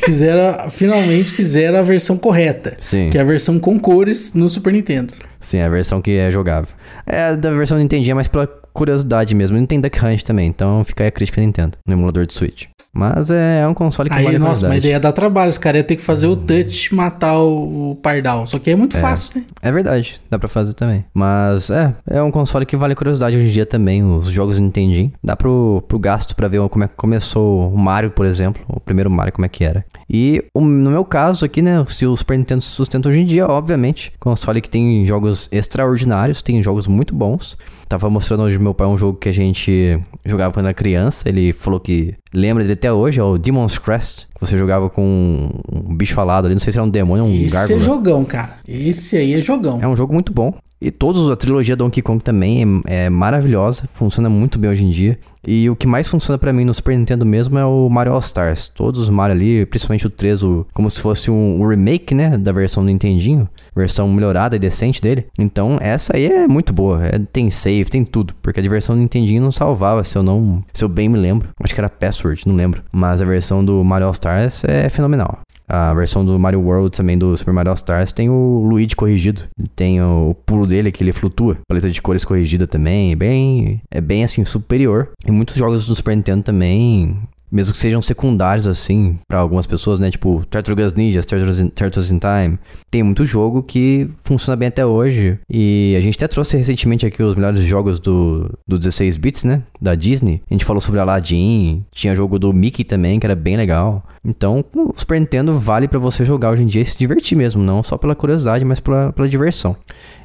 fizeram, 0.04 0.70
finalmente 0.70 1.30
fizeram 1.30 1.78
a 1.78 1.82
versão 1.82 2.16
correta. 2.16 2.76
Sim. 2.78 3.10
Que 3.10 3.18
é 3.18 3.20
a 3.20 3.24
versão 3.24 3.58
com 3.58 3.78
cores 3.78 4.34
no 4.34 4.48
Super 4.48 4.72
Nintendo. 4.72 5.14
Sim, 5.40 5.60
a 5.60 5.68
versão 5.68 6.00
que 6.02 6.12
é 6.12 6.30
jogável. 6.30 6.74
É, 7.06 7.36
da 7.36 7.50
versão 7.50 7.76
do 7.76 7.80
Nintendinho 7.82 8.12
é 8.12 8.14
mais 8.14 8.28
pela 8.28 8.46
curiosidade 8.72 9.34
mesmo. 9.34 9.58
Não 9.58 9.66
tem 9.66 9.80
Duck 9.80 10.04
Hunt 10.04 10.22
também, 10.22 10.48
então 10.48 10.82
fica 10.84 11.04
aí 11.04 11.08
a 11.08 11.12
crítica 11.12 11.40
da 11.40 11.46
Nintendo 11.46 11.78
no 11.86 11.92
emulador 11.94 12.26
de 12.26 12.32
Switch. 12.34 12.66
Mas 12.92 13.30
é, 13.30 13.60
é 13.60 13.66
um 13.68 13.74
console 13.74 14.08
que 14.08 14.16
Aí, 14.16 14.24
vale 14.24 14.36
a 14.36 14.38
nossa, 14.38 14.50
mas 14.50 14.58
curiosidade. 14.60 14.82
daí 14.82 14.90
ia 14.92 15.00
dar 15.00 15.12
trabalho. 15.12 15.50
Os 15.50 15.58
caras 15.58 15.80
iam 15.80 15.86
ter 15.86 15.96
que 15.96 16.02
fazer 16.02 16.26
o 16.26 16.34
touch 16.34 16.92
matar 16.94 17.38
o, 17.38 17.90
o 17.90 17.96
Pardal. 17.96 18.46
Só 18.46 18.58
que 18.58 18.70
é 18.70 18.74
muito 18.76 18.96
fácil, 18.96 19.38
né? 19.40 19.44
É 19.62 19.70
verdade, 19.70 20.20
dá 20.30 20.38
pra 20.38 20.48
fazer 20.48 20.72
também. 20.74 21.04
Mas 21.14 21.70
é, 21.70 21.94
é 22.08 22.22
um 22.22 22.30
console 22.30 22.64
que 22.66 22.76
vale 22.76 22.94
a 22.94 22.96
curiosidade 22.96 23.36
hoje 23.36 23.46
em 23.46 23.50
dia 23.50 23.66
também, 23.66 24.02
os 24.02 24.28
jogos 24.30 24.56
do 24.56 24.62
Nintendinho. 24.62 25.12
Dá 25.22 25.36
pro, 25.36 25.84
pro 25.86 25.98
gasto 25.98 26.34
pra 26.34 26.48
ver 26.48 26.66
como 26.70 26.82
é 26.84 26.88
que 26.88 26.94
começou 26.96 27.72
o 27.72 27.76
Mario, 27.78 28.10
por 28.10 28.24
exemplo, 28.26 28.62
o 28.66 28.80
primeiro 28.80 29.10
Mario, 29.10 29.32
como 29.34 29.44
é 29.44 29.48
que 29.48 29.64
era. 29.64 29.84
E 30.10 30.42
o- 30.54 30.60
no 30.62 30.90
meu 30.90 31.04
caso 31.04 31.44
aqui, 31.44 31.60
né, 31.60 31.84
se 31.88 32.06
o 32.06 32.16
Super 32.16 32.38
Nintendo 32.38 32.62
se 32.62 32.70
sustenta 32.70 33.08
hoje 33.08 33.20
em 33.20 33.24
dia, 33.24 33.46
obviamente, 33.46 34.12
console 34.18 34.60
que 34.62 34.70
tem 34.70 35.04
jogos 35.06 35.27
extraordinários, 35.50 36.42
tem 36.42 36.62
jogos 36.62 36.86
muito 36.86 37.14
bons. 37.14 37.56
Tava 37.88 38.10
mostrando 38.10 38.42
hoje 38.42 38.58
meu 38.58 38.74
pai 38.74 38.86
um 38.86 38.98
jogo 38.98 39.18
que 39.18 39.28
a 39.28 39.32
gente 39.32 39.98
jogava 40.24 40.52
quando 40.52 40.66
era 40.66 40.74
criança. 40.74 41.28
Ele 41.28 41.52
falou 41.52 41.80
que 41.80 42.14
lembra 42.34 42.62
dele 42.62 42.74
até 42.74 42.92
hoje, 42.92 43.18
é 43.18 43.22
o 43.22 43.38
Demon's 43.38 43.78
Crest. 43.78 44.26
Que 44.34 44.40
você 44.40 44.58
jogava 44.58 44.90
com 44.90 45.48
um 45.72 45.96
bicho 45.96 46.20
alado 46.20 46.46
ali, 46.46 46.54
não 46.54 46.60
sei 46.60 46.72
se 46.72 46.78
era 46.78 46.86
um 46.86 46.90
demônio 46.90 47.24
ou 47.24 47.30
um 47.30 47.34
Esse 47.34 47.52
gárgula. 47.52 47.78
é 47.80 47.82
jogão, 47.82 48.24
cara. 48.24 48.58
Esse 48.66 49.16
aí 49.16 49.34
é 49.34 49.40
jogão. 49.40 49.78
É 49.82 49.88
um 49.88 49.96
jogo 49.96 50.12
muito 50.12 50.32
bom. 50.32 50.52
E 50.80 50.90
todos, 50.92 51.28
a 51.30 51.34
trilogia 51.36 51.74
Donkey 51.74 52.00
Kong 52.02 52.22
também 52.22 52.82
é, 52.86 53.06
é 53.06 53.10
maravilhosa, 53.10 53.88
funciona 53.92 54.28
muito 54.28 54.58
bem 54.58 54.70
hoje 54.70 54.84
em 54.84 54.90
dia. 54.90 55.18
E 55.46 55.68
o 55.70 55.74
que 55.76 55.86
mais 55.86 56.06
funciona 56.06 56.36
pra 56.38 56.52
mim 56.52 56.64
no 56.64 56.74
Super 56.74 56.96
Nintendo 56.96 57.24
mesmo 57.24 57.58
é 57.58 57.64
o 57.64 57.88
Mario 57.88 58.12
All 58.12 58.18
Stars. 58.18 58.68
Todos 58.68 59.00
os 59.00 59.08
Mario 59.08 59.34
ali, 59.34 59.66
principalmente 59.66 60.06
o 60.06 60.10
3, 60.10 60.42
o- 60.42 60.66
como 60.74 60.90
se 60.90 61.00
fosse 61.00 61.30
um, 61.30 61.60
um 61.62 61.66
remake, 61.66 62.14
né, 62.14 62.36
da 62.36 62.52
versão 62.52 62.82
do 62.82 62.86
Nintendinho, 62.88 63.48
versão 63.74 64.08
melhorada 64.08 64.56
e 64.56 64.58
decente 64.58 65.00
dele. 65.00 65.26
Então, 65.38 65.78
essa 65.80 66.16
aí 66.16 66.26
é 66.26 66.46
muito 66.46 66.72
boa. 66.72 67.04
É- 67.06 67.18
tem 67.18 67.50
save, 67.50 67.86
tem 67.90 68.04
tudo, 68.04 68.34
porque 68.42 68.60
a 68.60 68.62
versão 68.68 68.94
do 68.94 69.00
Nintendinho 69.00 69.42
não 69.42 69.50
salvava, 69.52 70.04
se 70.04 70.16
eu 70.16 70.22
não, 70.22 70.62
se 70.72 70.84
eu 70.84 70.88
bem 70.88 71.08
me 71.08 71.18
lembro. 71.18 71.48
Acho 71.62 71.74
que 71.74 71.80
era 71.80 71.88
Password, 71.88 72.42
não 72.46 72.54
lembro. 72.54 72.82
Mas 72.92 73.22
a 73.22 73.24
versão 73.24 73.64
do 73.64 73.82
Mario 73.82 74.06
All 74.06 74.12
Stars 74.12 74.62
é 74.64 74.88
fenomenal. 74.90 75.38
A 75.68 75.92
versão 75.92 76.24
do 76.24 76.38
Mario 76.38 76.60
World 76.60 76.96
também 76.96 77.18
do 77.18 77.36
Super 77.36 77.52
Mario 77.52 77.74
Stars 77.74 78.12
tem 78.12 78.30
o 78.30 78.64
Luigi 78.64 78.96
corrigido. 78.96 79.42
Tem 79.76 80.00
o 80.00 80.34
pulo 80.46 80.66
dele 80.66 80.90
que 80.90 81.02
ele 81.04 81.12
flutua. 81.12 81.58
Paleta 81.68 81.90
de 81.90 82.00
cores 82.00 82.24
corrigida 82.24 82.66
também. 82.66 83.14
Bem, 83.16 83.82
é 83.90 84.00
bem 84.00 84.24
assim 84.24 84.44
superior. 84.44 85.10
E 85.26 85.30
muitos 85.30 85.56
jogos 85.56 85.86
do 85.86 85.94
Super 85.94 86.16
Nintendo 86.16 86.42
também 86.42 87.18
mesmo 87.50 87.72
que 87.72 87.80
sejam 87.80 88.00
secundários, 88.02 88.68
assim, 88.68 89.18
pra 89.26 89.38
algumas 89.38 89.66
pessoas, 89.66 89.98
né? 89.98 90.10
Tipo, 90.10 90.44
Tartarugas 90.50 90.94
Ninjas, 90.94 91.26
Turtles 91.26 91.58
in, 91.58 91.68
Turtles 91.68 92.10
in 92.10 92.18
Time. 92.18 92.58
Tem 92.90 93.02
muito 93.02 93.24
jogo 93.24 93.62
que 93.62 94.08
funciona 94.22 94.56
bem 94.56 94.68
até 94.68 94.84
hoje. 94.84 95.38
E 95.48 95.94
a 95.96 96.00
gente 96.00 96.16
até 96.16 96.28
trouxe 96.28 96.56
recentemente 96.56 97.06
aqui 97.06 97.22
os 97.22 97.34
melhores 97.34 97.60
jogos 97.60 97.98
do, 97.98 98.50
do 98.66 98.78
16 98.78 99.16
bits, 99.16 99.44
né? 99.44 99.62
Da 99.80 99.94
Disney. 99.94 100.42
A 100.50 100.54
gente 100.54 100.64
falou 100.64 100.80
sobre 100.80 101.00
Aladdin. 101.00 101.84
Tinha 101.90 102.14
jogo 102.14 102.38
do 102.38 102.52
Mickey 102.52 102.84
também, 102.84 103.18
que 103.18 103.26
era 103.26 103.34
bem 103.34 103.56
legal. 103.56 104.04
Então, 104.28 104.64
o 104.74 104.92
Super 104.94 105.18
Nintendo 105.18 105.58
vale 105.58 105.88
pra 105.88 105.98
você 105.98 106.24
jogar 106.24 106.50
hoje 106.50 106.62
em 106.62 106.66
dia 106.66 106.82
e 106.82 106.84
se 106.84 106.98
divertir 106.98 107.36
mesmo. 107.36 107.62
Não 107.62 107.82
só 107.82 107.96
pela 107.96 108.14
curiosidade, 108.14 108.64
mas 108.64 108.78
pela, 108.78 109.12
pela 109.12 109.28
diversão. 109.28 109.74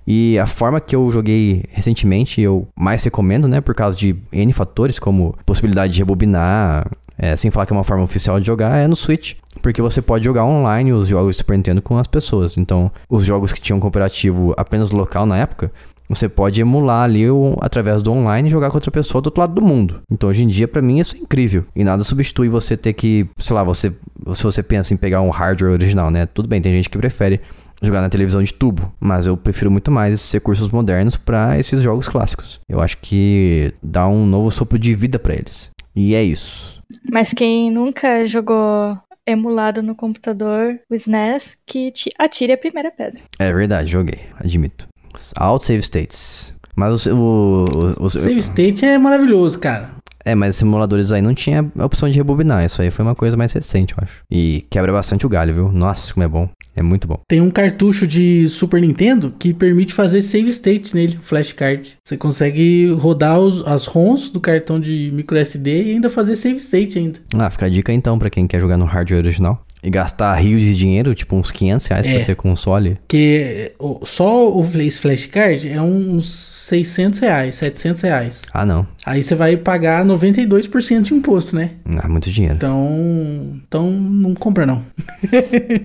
E 0.05 0.37
a 0.37 0.45
forma 0.45 0.81
que 0.81 0.95
eu 0.95 1.09
joguei 1.09 1.63
recentemente, 1.69 2.41
eu 2.41 2.67
mais 2.75 3.03
recomendo, 3.03 3.47
né? 3.47 3.61
Por 3.61 3.73
causa 3.73 3.97
de 3.97 4.15
N 4.31 4.51
fatores, 4.51 4.99
como 4.99 5.35
possibilidade 5.45 5.93
de 5.93 5.99
rebobinar, 5.99 6.91
é, 7.17 7.35
sem 7.35 7.49
falar 7.49 7.65
que 7.65 7.73
é 7.73 7.75
uma 7.75 7.83
forma 7.83 8.03
oficial 8.03 8.39
de 8.39 8.45
jogar, 8.45 8.77
é 8.77 8.87
no 8.87 8.95
Switch. 8.95 9.35
Porque 9.61 9.81
você 9.81 10.01
pode 10.01 10.25
jogar 10.25 10.43
online 10.43 10.91
os 10.91 11.07
jogos 11.07 11.37
Super 11.37 11.55
Nintendo 11.55 11.81
com 11.81 11.97
as 11.97 12.07
pessoas. 12.07 12.57
Então, 12.57 12.91
os 13.09 13.23
jogos 13.23 13.53
que 13.53 13.61
tinham 13.61 13.79
cooperativo 13.79 14.53
apenas 14.57 14.91
local 14.91 15.25
na 15.25 15.37
época, 15.37 15.71
você 16.09 16.27
pode 16.29 16.59
emular 16.61 17.03
ali 17.03 17.29
o- 17.29 17.55
através 17.61 18.01
do 18.01 18.11
online 18.11 18.47
e 18.47 18.51
jogar 18.51 18.69
com 18.69 18.77
outra 18.77 18.91
pessoa 18.91 19.21
do 19.21 19.27
outro 19.27 19.41
lado 19.41 19.53
do 19.53 19.61
mundo. 19.61 20.01
Então, 20.11 20.29
hoje 20.29 20.43
em 20.43 20.47
dia, 20.47 20.67
pra 20.67 20.81
mim, 20.81 20.99
isso 20.99 21.15
é 21.15 21.19
incrível. 21.19 21.65
E 21.75 21.83
nada 21.83 22.03
substitui 22.03 22.49
você 22.49 22.75
ter 22.77 22.93
que, 22.93 23.27
sei 23.37 23.55
lá, 23.55 23.63
você, 23.63 23.93
se 24.35 24.43
você 24.43 24.61
pensa 24.61 24.93
em 24.93 24.97
pegar 24.97 25.21
um 25.21 25.29
hardware 25.29 25.71
original, 25.73 26.11
né? 26.11 26.25
Tudo 26.25 26.47
bem, 26.47 26.61
tem 26.61 26.71
gente 26.73 26.89
que 26.89 26.97
prefere 26.97 27.39
jogar 27.81 28.01
na 28.01 28.09
televisão 28.09 28.41
de 28.41 28.53
tubo, 28.53 28.93
mas 28.99 29.25
eu 29.27 29.35
prefiro 29.35 29.69
muito 29.69 29.91
mais 29.91 30.13
esses 30.13 30.31
recursos 30.31 30.69
modernos 30.69 31.17
pra 31.17 31.59
esses 31.59 31.81
jogos 31.81 32.07
clássicos. 32.07 32.59
Eu 32.69 32.79
acho 32.79 32.97
que 32.99 33.73
dá 33.83 34.07
um 34.07 34.25
novo 34.25 34.49
sopro 34.51 34.79
de 34.79 34.93
vida 34.95 35.19
pra 35.19 35.33
eles. 35.33 35.69
E 35.95 36.15
é 36.15 36.23
isso. 36.23 36.81
Mas 37.11 37.33
quem 37.33 37.69
nunca 37.69 38.25
jogou 38.25 38.97
emulado 39.27 39.81
no 39.81 39.95
computador, 39.95 40.79
o 40.89 40.95
SNES, 40.95 41.57
que 41.65 41.91
te 41.91 42.09
atire 42.19 42.53
a 42.53 42.57
primeira 42.57 42.91
pedra. 42.91 43.21
É 43.39 43.51
verdade, 43.53 43.89
joguei, 43.91 44.19
admito. 44.39 44.87
Alt 45.35 45.63
save 45.63 45.81
states. 45.81 46.53
Mas 46.75 47.05
o, 47.05 47.15
o, 47.15 47.65
o- 47.99 48.05
o- 48.05 48.09
Save 48.09 48.39
State 48.39 48.83
é 48.83 48.97
maravilhoso, 48.97 49.59
cara. 49.59 49.91
É, 50.25 50.33
mas 50.33 50.55
simuladores 50.55 51.11
aí 51.11 51.21
não 51.21 51.33
tinha 51.33 51.69
a 51.77 51.85
opção 51.85 52.09
de 52.09 52.17
rebobinar. 52.17 52.63
Isso 52.65 52.81
aí 52.81 52.89
foi 52.89 53.03
uma 53.05 53.13
coisa 53.13 53.35
mais 53.37 53.51
recente, 53.53 53.93
eu 53.95 54.03
acho. 54.03 54.21
E 54.31 54.65
quebra 54.71 54.91
bastante 54.91 55.25
o 55.25 55.29
galho, 55.29 55.53
viu? 55.53 55.71
Nossa, 55.71 56.13
como 56.13 56.23
é 56.23 56.27
bom. 56.27 56.49
É 56.75 56.81
muito 56.81 57.07
bom. 57.07 57.19
Tem 57.27 57.39
um 57.41 57.51
cartucho 57.51 58.07
de 58.07 58.47
Super 58.49 58.81
Nintendo 58.81 59.31
que 59.37 59.53
permite 59.53 59.93
fazer 59.93 60.23
save 60.23 60.49
state 60.49 60.95
nele, 60.95 61.19
flashcard. 61.21 61.91
Você 62.03 62.17
consegue 62.17 62.87
rodar 62.97 63.37
os- 63.39 63.63
as 63.67 63.85
ROMs 63.85 64.31
do 64.31 64.39
cartão 64.39 64.79
de 64.79 65.11
micro 65.13 65.37
SD 65.37 65.83
e 65.83 65.91
ainda 65.91 66.09
fazer 66.09 66.35
save 66.37 66.57
state 66.57 66.97
ainda. 66.97 67.19
Ah, 67.37 67.51
fica 67.51 67.67
a 67.67 67.69
dica 67.69 67.93
então 67.93 68.17
pra 68.17 68.31
quem 68.31 68.47
quer 68.47 68.59
jogar 68.59 68.77
no 68.77 68.85
hardware 68.85 69.19
original. 69.19 69.63
E 69.83 69.89
gastar 69.89 70.33
rios 70.35 70.61
de 70.61 70.75
dinheiro, 70.75 71.13
tipo 71.13 71.35
uns 71.35 71.51
500 71.51 71.87
reais 71.87 72.07
É. 72.07 72.15
pra 72.15 72.25
ter 72.25 72.35
console. 72.35 72.95
Porque 73.05 73.73
só 74.05 74.49
o 74.49 74.63
flashcard 74.63 75.67
é 75.69 75.81
uns 75.81 76.51
600 76.63 77.19
reais, 77.19 77.55
700 77.55 78.01
reais. 78.03 78.41
Ah, 78.53 78.65
não. 78.65 78.87
Aí 79.05 79.21
você 79.21 79.35
vai 79.35 79.57
pagar 79.57 80.05
92% 80.05 81.01
de 81.01 81.13
imposto, 81.13 81.53
né? 81.57 81.71
Ah, 82.01 82.07
muito 82.07 82.31
dinheiro. 82.31 82.55
Então, 82.55 83.59
então 83.67 83.91
não 83.91 84.33
compra 84.33 84.65
não. 84.65 84.81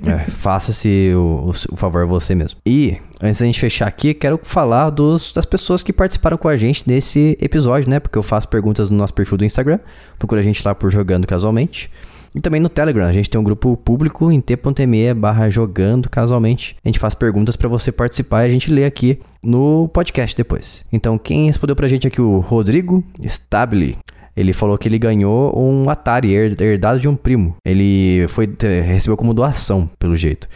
É, 0.06 0.30
Faça-se 0.30 1.12
o, 1.14 1.50
o- 1.50 1.72
o 1.72 1.76
favor 1.76 2.02
a 2.02 2.06
você 2.06 2.34
mesmo. 2.34 2.60
E, 2.64 2.96
antes 3.20 3.40
da 3.40 3.46
gente 3.46 3.58
fechar 3.58 3.86
aqui, 3.88 4.14
quero 4.14 4.38
falar 4.42 4.90
dos, 4.90 5.32
das 5.32 5.44
pessoas 5.44 5.82
que 5.82 5.92
participaram 5.92 6.36
com 6.38 6.48
a 6.48 6.56
gente 6.56 6.84
nesse 6.86 7.36
episódio, 7.40 7.90
né? 7.90 7.98
Porque 7.98 8.16
eu 8.18 8.22
faço 8.22 8.48
perguntas 8.48 8.90
no 8.90 8.96
nosso 8.96 9.14
perfil 9.14 9.36
do 9.38 9.44
Instagram. 9.44 9.78
Procura 10.18 10.40
a 10.40 10.44
gente 10.44 10.62
lá 10.64 10.74
por 10.74 10.90
Jogando 10.90 11.26
Casualmente. 11.26 11.90
E 12.38 12.40
também 12.40 12.60
no 12.60 12.68
Telegram, 12.68 13.04
a 13.04 13.12
gente 13.12 13.28
tem 13.28 13.40
um 13.40 13.42
grupo 13.42 13.76
público 13.76 14.30
em 14.30 14.40
t.me 14.40 15.12
barra 15.12 15.50
jogando 15.50 16.08
casualmente. 16.08 16.76
A 16.84 16.88
gente 16.88 17.00
faz 17.00 17.12
perguntas 17.12 17.56
para 17.56 17.68
você 17.68 17.90
participar 17.90 18.44
e 18.44 18.46
a 18.46 18.48
gente 18.48 18.70
lê 18.70 18.84
aqui 18.84 19.18
no 19.42 19.88
podcast 19.88 20.36
depois. 20.36 20.84
Então, 20.92 21.18
quem 21.18 21.46
respondeu 21.46 21.74
pra 21.74 21.88
gente 21.88 22.06
aqui, 22.06 22.20
o 22.20 22.38
Rodrigo 22.38 23.02
Stabile. 23.24 23.98
Ele 24.36 24.52
falou 24.52 24.78
que 24.78 24.86
ele 24.86 25.00
ganhou 25.00 25.52
um 25.60 25.90
Atari 25.90 26.32
herdado 26.32 27.00
de 27.00 27.08
um 27.08 27.16
primo. 27.16 27.56
Ele 27.64 28.24
foi 28.28 28.48
recebeu 28.86 29.16
como 29.16 29.34
doação, 29.34 29.90
pelo 29.98 30.14
jeito. 30.16 30.46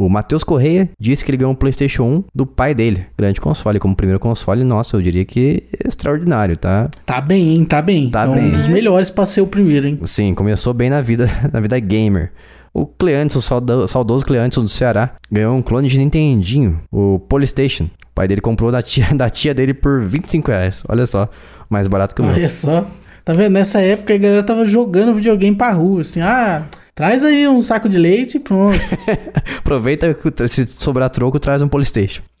O 0.00 0.08
Matheus 0.08 0.42
Correia 0.42 0.88
disse 0.98 1.22
que 1.22 1.30
ele 1.30 1.36
ganhou 1.36 1.52
um 1.52 1.54
PlayStation 1.54 2.04
1 2.04 2.24
do 2.34 2.46
pai 2.46 2.74
dele. 2.74 3.04
Grande 3.18 3.38
console, 3.38 3.78
como 3.78 3.94
primeiro 3.94 4.18
console, 4.18 4.64
nossa, 4.64 4.96
eu 4.96 5.02
diria 5.02 5.26
que 5.26 5.64
extraordinário, 5.84 6.56
tá? 6.56 6.88
Tá 7.04 7.20
bem, 7.20 7.50
hein? 7.54 7.64
Tá 7.66 7.82
bem. 7.82 8.08
Tá 8.08 8.22
é 8.24 8.34
bem. 8.34 8.44
um 8.46 8.50
dos 8.50 8.66
melhores 8.66 9.10
pra 9.10 9.26
ser 9.26 9.42
o 9.42 9.46
primeiro, 9.46 9.86
hein? 9.86 10.00
Sim, 10.06 10.34
começou 10.34 10.72
bem 10.72 10.88
na 10.88 11.02
vida, 11.02 11.28
na 11.52 11.60
vida 11.60 11.78
gamer. 11.78 12.32
O 12.72 12.86
Cleantes, 12.86 13.36
o 13.36 13.42
saudo- 13.42 13.86
saudoso 13.86 14.24
Cleantes 14.24 14.56
do 14.56 14.70
Ceará, 14.70 15.16
ganhou 15.30 15.54
um 15.54 15.60
clone 15.60 15.86
de 15.86 15.98
Nintendinho, 15.98 16.80
o 16.90 17.18
Polystation. 17.18 17.84
O 17.84 18.14
pai 18.14 18.26
dele 18.26 18.40
comprou 18.40 18.72
da 18.72 18.80
tia, 18.80 19.08
da 19.14 19.28
tia 19.28 19.52
dele 19.52 19.74
por 19.74 20.00
25 20.00 20.50
reais. 20.50 20.82
Olha 20.88 21.04
só, 21.04 21.28
mais 21.68 21.86
barato 21.86 22.14
que 22.14 22.22
o 22.22 22.24
meu. 22.24 22.32
Olha 22.32 22.48
só. 22.48 22.86
Tá 23.22 23.34
vendo? 23.34 23.52
Nessa 23.52 23.82
época 23.82 24.14
a 24.14 24.16
galera 24.16 24.42
tava 24.42 24.64
jogando 24.64 25.12
videogame 25.12 25.54
pra 25.54 25.72
rua, 25.72 26.00
assim, 26.00 26.22
ah, 26.22 26.64
traz 26.94 27.24
aí 27.24 27.46
um 27.48 27.62
saco 27.62 27.88
de 27.88 27.98
leite 27.98 28.36
e 28.36 28.40
pronto. 28.40 28.78
Aproveita 29.58 30.14
que 30.14 30.48
se 30.48 30.66
sobrar 30.70 31.10
troco, 31.10 31.38
traz 31.38 31.62
um 31.62 31.68
Polystation. 31.68 32.22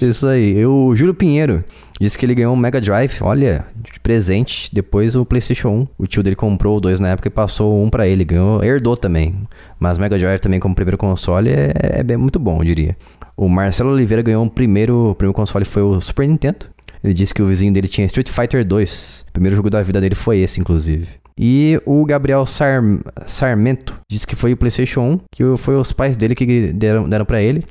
Isso 0.00 0.26
aí. 0.26 0.64
O 0.64 0.94
Júlio 0.96 1.12
Pinheiro 1.14 1.62
disse 2.00 2.16
que 2.16 2.24
ele 2.24 2.34
ganhou 2.34 2.54
um 2.54 2.56
Mega 2.56 2.80
Drive, 2.80 3.18
olha, 3.20 3.66
de 3.92 4.00
presente. 4.00 4.70
Depois 4.72 5.14
o 5.14 5.26
PlayStation 5.26 5.68
1. 5.68 5.88
O 5.98 6.06
tio 6.06 6.22
dele 6.22 6.36
comprou 6.36 6.80
2 6.80 7.00
na 7.00 7.08
época 7.10 7.28
e 7.28 7.30
passou 7.30 7.82
um 7.84 7.90
pra 7.90 8.06
ele. 8.06 8.24
Ganhou, 8.24 8.62
herdou 8.64 8.96
também. 8.96 9.34
Mas 9.78 9.98
Mega 9.98 10.18
Drive 10.18 10.40
também 10.40 10.58
como 10.60 10.74
primeiro 10.74 10.96
console 10.96 11.50
é, 11.50 11.72
é 11.74 12.02
bem- 12.02 12.16
muito 12.16 12.38
bom, 12.38 12.58
eu 12.60 12.64
diria. 12.64 12.96
O 13.36 13.48
Marcelo 13.48 13.90
Oliveira 13.92 14.22
ganhou 14.22 14.42
um 14.44 14.48
primeiro, 14.48 15.10
o 15.10 15.14
primeiro 15.14 15.34
console 15.36 15.64
foi 15.64 15.82
o 15.82 16.00
Super 16.00 16.26
Nintendo. 16.26 16.66
Ele 17.02 17.14
disse 17.14 17.32
que 17.34 17.42
o 17.42 17.46
vizinho 17.46 17.72
dele 17.72 17.88
tinha 17.88 18.06
Street 18.06 18.28
Fighter 18.28 18.64
2. 18.64 19.24
O 19.28 19.32
primeiro 19.32 19.56
jogo 19.56 19.70
da 19.70 19.82
vida 19.82 20.00
dele 20.00 20.14
foi 20.14 20.38
esse, 20.38 20.60
inclusive. 20.60 21.06
E 21.38 21.80
o 21.86 22.04
Gabriel 22.04 22.44
Sar- 22.46 22.82
Sarmento 23.26 23.98
disse 24.10 24.26
que 24.26 24.34
foi 24.34 24.52
o 24.52 24.56
PlayStation 24.56 25.00
1, 25.02 25.20
que 25.30 25.44
foi 25.56 25.76
os 25.76 25.92
pais 25.92 26.16
dele 26.16 26.34
que 26.34 26.72
deram, 26.72 27.08
deram 27.08 27.24
para 27.24 27.40
ele. 27.40 27.64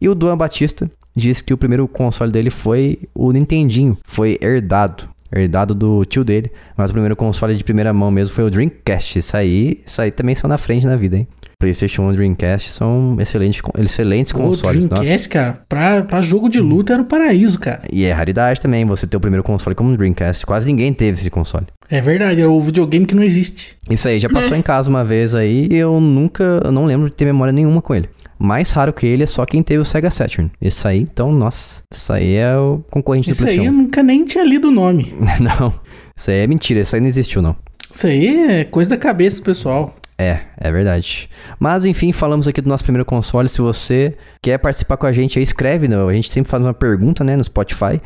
E 0.00 0.08
o 0.08 0.14
Duan 0.14 0.36
Batista 0.36 0.90
disse 1.16 1.42
que 1.42 1.54
o 1.54 1.56
primeiro 1.56 1.88
console 1.88 2.30
dele 2.30 2.50
foi 2.50 2.98
o 3.14 3.32
Nintendinho, 3.32 3.96
foi 4.04 4.38
herdado. 4.42 5.08
Herdado 5.32 5.74
do 5.74 6.04
tio 6.04 6.22
dele, 6.22 6.50
mas 6.76 6.90
o 6.90 6.92
primeiro 6.92 7.16
console 7.16 7.56
de 7.56 7.64
primeira 7.64 7.92
mão 7.92 8.10
mesmo 8.10 8.34
foi 8.34 8.44
o 8.44 8.50
Dreamcast. 8.50 9.18
Isso 9.18 9.36
aí, 9.36 9.80
isso 9.84 10.00
aí 10.00 10.12
também 10.12 10.34
são 10.34 10.46
na 10.46 10.58
frente 10.58 10.86
na 10.86 10.94
vida, 10.94 11.16
hein? 11.16 11.26
PlayStation 11.64 12.02
1 12.02 12.12
e 12.12 12.16
Dreamcast 12.16 12.70
são 12.72 13.16
excelentes, 13.18 13.62
excelentes 13.78 14.32
O 14.32 14.36
consoles. 14.36 14.84
nossa. 14.84 15.02
Dreamcast, 15.02 15.28
cara, 15.30 15.62
pra, 15.68 16.02
pra 16.02 16.20
jogo 16.20 16.48
de 16.48 16.60
luta 16.60 16.92
era 16.92 17.00
o 17.02 17.06
paraíso, 17.06 17.58
cara. 17.58 17.82
E 17.90 18.04
é 18.04 18.12
raridade 18.12 18.60
também 18.60 18.84
você 18.84 19.06
ter 19.06 19.16
o 19.16 19.20
primeiro 19.20 19.42
console 19.42 19.74
como 19.74 19.92
o 19.92 19.96
Dreamcast. 19.96 20.44
Quase 20.44 20.66
ninguém 20.66 20.92
teve 20.92 21.18
esse 21.18 21.30
console. 21.30 21.66
É 21.90 22.00
verdade, 22.00 22.40
era 22.40 22.50
o 22.50 22.60
videogame 22.60 23.06
que 23.06 23.14
não 23.14 23.22
existe. 23.22 23.76
Isso 23.88 24.06
aí 24.08 24.20
já 24.20 24.28
passou 24.28 24.56
em 24.56 24.62
casa 24.62 24.90
uma 24.90 25.04
vez 25.04 25.34
aí 25.34 25.68
e 25.70 25.76
eu 25.76 26.00
nunca, 26.00 26.60
eu 26.64 26.70
não 26.72 26.84
lembro 26.84 27.06
de 27.08 27.14
ter 27.14 27.24
memória 27.24 27.52
nenhuma 27.52 27.80
com 27.80 27.94
ele. 27.94 28.08
Mais 28.38 28.70
raro 28.72 28.92
que 28.92 29.06
ele 29.06 29.22
é 29.22 29.26
só 29.26 29.46
quem 29.46 29.62
teve 29.62 29.80
o 29.80 29.84
Sega 29.84 30.10
Saturn. 30.10 30.50
Isso 30.60 30.86
aí, 30.86 31.00
então, 31.00 31.32
nossa, 31.32 31.82
isso 31.90 32.12
aí 32.12 32.34
é 32.34 32.54
o 32.56 32.82
concorrente 32.90 33.30
Isso 33.30 33.42
do 33.42 33.48
aí 33.48 33.56
eu 33.56 33.62
PlayStation. 33.62 33.82
nunca 33.84 34.02
nem 34.02 34.24
tinha 34.24 34.44
lido 34.44 34.68
o 34.68 34.72
nome. 34.72 35.14
não, 35.40 35.72
isso 36.16 36.30
aí 36.30 36.38
é 36.40 36.46
mentira, 36.46 36.80
isso 36.80 36.94
aí 36.94 37.00
não 37.00 37.08
existiu 37.08 37.40
não. 37.40 37.56
Isso 37.92 38.06
aí 38.06 38.36
é 38.60 38.64
coisa 38.64 38.90
da 38.90 38.96
cabeça 38.96 39.38
do 39.40 39.44
pessoal. 39.44 39.94
É, 40.16 40.40
é 40.56 40.70
verdade. 40.70 41.28
Mas 41.58 41.84
enfim, 41.84 42.12
falamos 42.12 42.46
aqui 42.46 42.60
do 42.60 42.68
nosso 42.68 42.84
primeiro 42.84 43.04
console. 43.04 43.48
Se 43.48 43.60
você 43.60 44.16
quer 44.40 44.58
participar 44.58 44.96
com 44.96 45.06
a 45.06 45.12
gente 45.12 45.38
aí, 45.38 45.42
escreve. 45.42 45.88
né? 45.88 45.96
A 45.96 46.12
gente 46.12 46.30
sempre 46.30 46.50
faz 46.50 46.62
uma 46.62 46.74
pergunta, 46.74 47.24
né, 47.24 47.36
no 47.36 47.44
Spotify. 47.44 48.00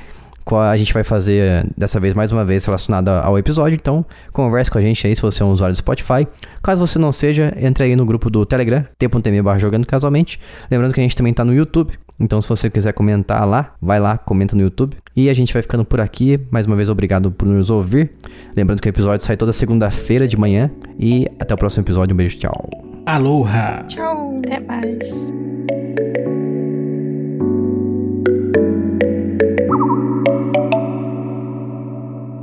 Qual 0.44 0.62
a 0.62 0.76
gente 0.78 0.94
vai 0.94 1.04
fazer 1.04 1.66
dessa 1.76 2.00
vez 2.00 2.14
mais 2.14 2.32
uma 2.32 2.42
vez 2.42 2.64
relacionada 2.64 3.20
ao 3.20 3.38
episódio. 3.38 3.76
Então, 3.76 4.02
converse 4.32 4.70
com 4.70 4.78
a 4.78 4.80
gente 4.80 5.06
aí 5.06 5.14
se 5.14 5.20
você 5.20 5.42
é 5.42 5.46
um 5.46 5.50
usuário 5.50 5.74
do 5.74 5.78
Spotify. 5.78 6.26
Caso 6.62 6.86
você 6.86 6.98
não 6.98 7.12
seja, 7.12 7.52
entre 7.60 7.84
aí 7.84 7.94
no 7.94 8.06
grupo 8.06 8.30
do 8.30 8.46
Telegram, 8.46 8.82
t.me 8.98 9.58
jogando 9.58 9.86
casualmente. 9.86 10.40
Lembrando 10.70 10.94
que 10.94 11.00
a 11.00 11.02
gente 11.02 11.14
também 11.14 11.34
tá 11.34 11.44
no 11.44 11.52
YouTube. 11.52 11.92
Então, 12.20 12.42
se 12.42 12.48
você 12.48 12.68
quiser 12.68 12.92
comentar 12.92 13.46
lá, 13.46 13.74
vai 13.80 14.00
lá, 14.00 14.18
comenta 14.18 14.56
no 14.56 14.62
YouTube. 14.62 14.96
E 15.14 15.30
a 15.30 15.34
gente 15.34 15.52
vai 15.52 15.62
ficando 15.62 15.84
por 15.84 16.00
aqui. 16.00 16.40
Mais 16.50 16.66
uma 16.66 16.74
vez, 16.74 16.88
obrigado 16.88 17.30
por 17.30 17.46
nos 17.46 17.70
ouvir. 17.70 18.10
Lembrando 18.56 18.80
que 18.80 18.88
o 18.88 18.90
episódio 18.90 19.24
sai 19.24 19.36
toda 19.36 19.52
segunda-feira 19.52 20.26
de 20.26 20.36
manhã. 20.36 20.70
E 20.98 21.28
até 21.38 21.54
o 21.54 21.56
próximo 21.56 21.84
episódio. 21.84 22.14
Um 22.14 22.16
beijo, 22.16 22.38
tchau. 22.38 22.68
Aloha! 23.06 23.84
Tchau. 23.86 24.40
Até 24.44 24.60
mais. 24.60 25.32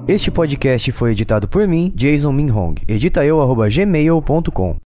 Este 0.07 0.29
podcast 0.29 0.91
foi 0.91 1.11
editado 1.11 1.47
por 1.47 1.67
mim, 1.67 1.91
Jason 1.95 2.31
Minhong. 2.31 2.75
Edita 2.87 3.25
eu, 3.25 3.41
arroba 3.41 3.67
gmail.com. 3.67 4.77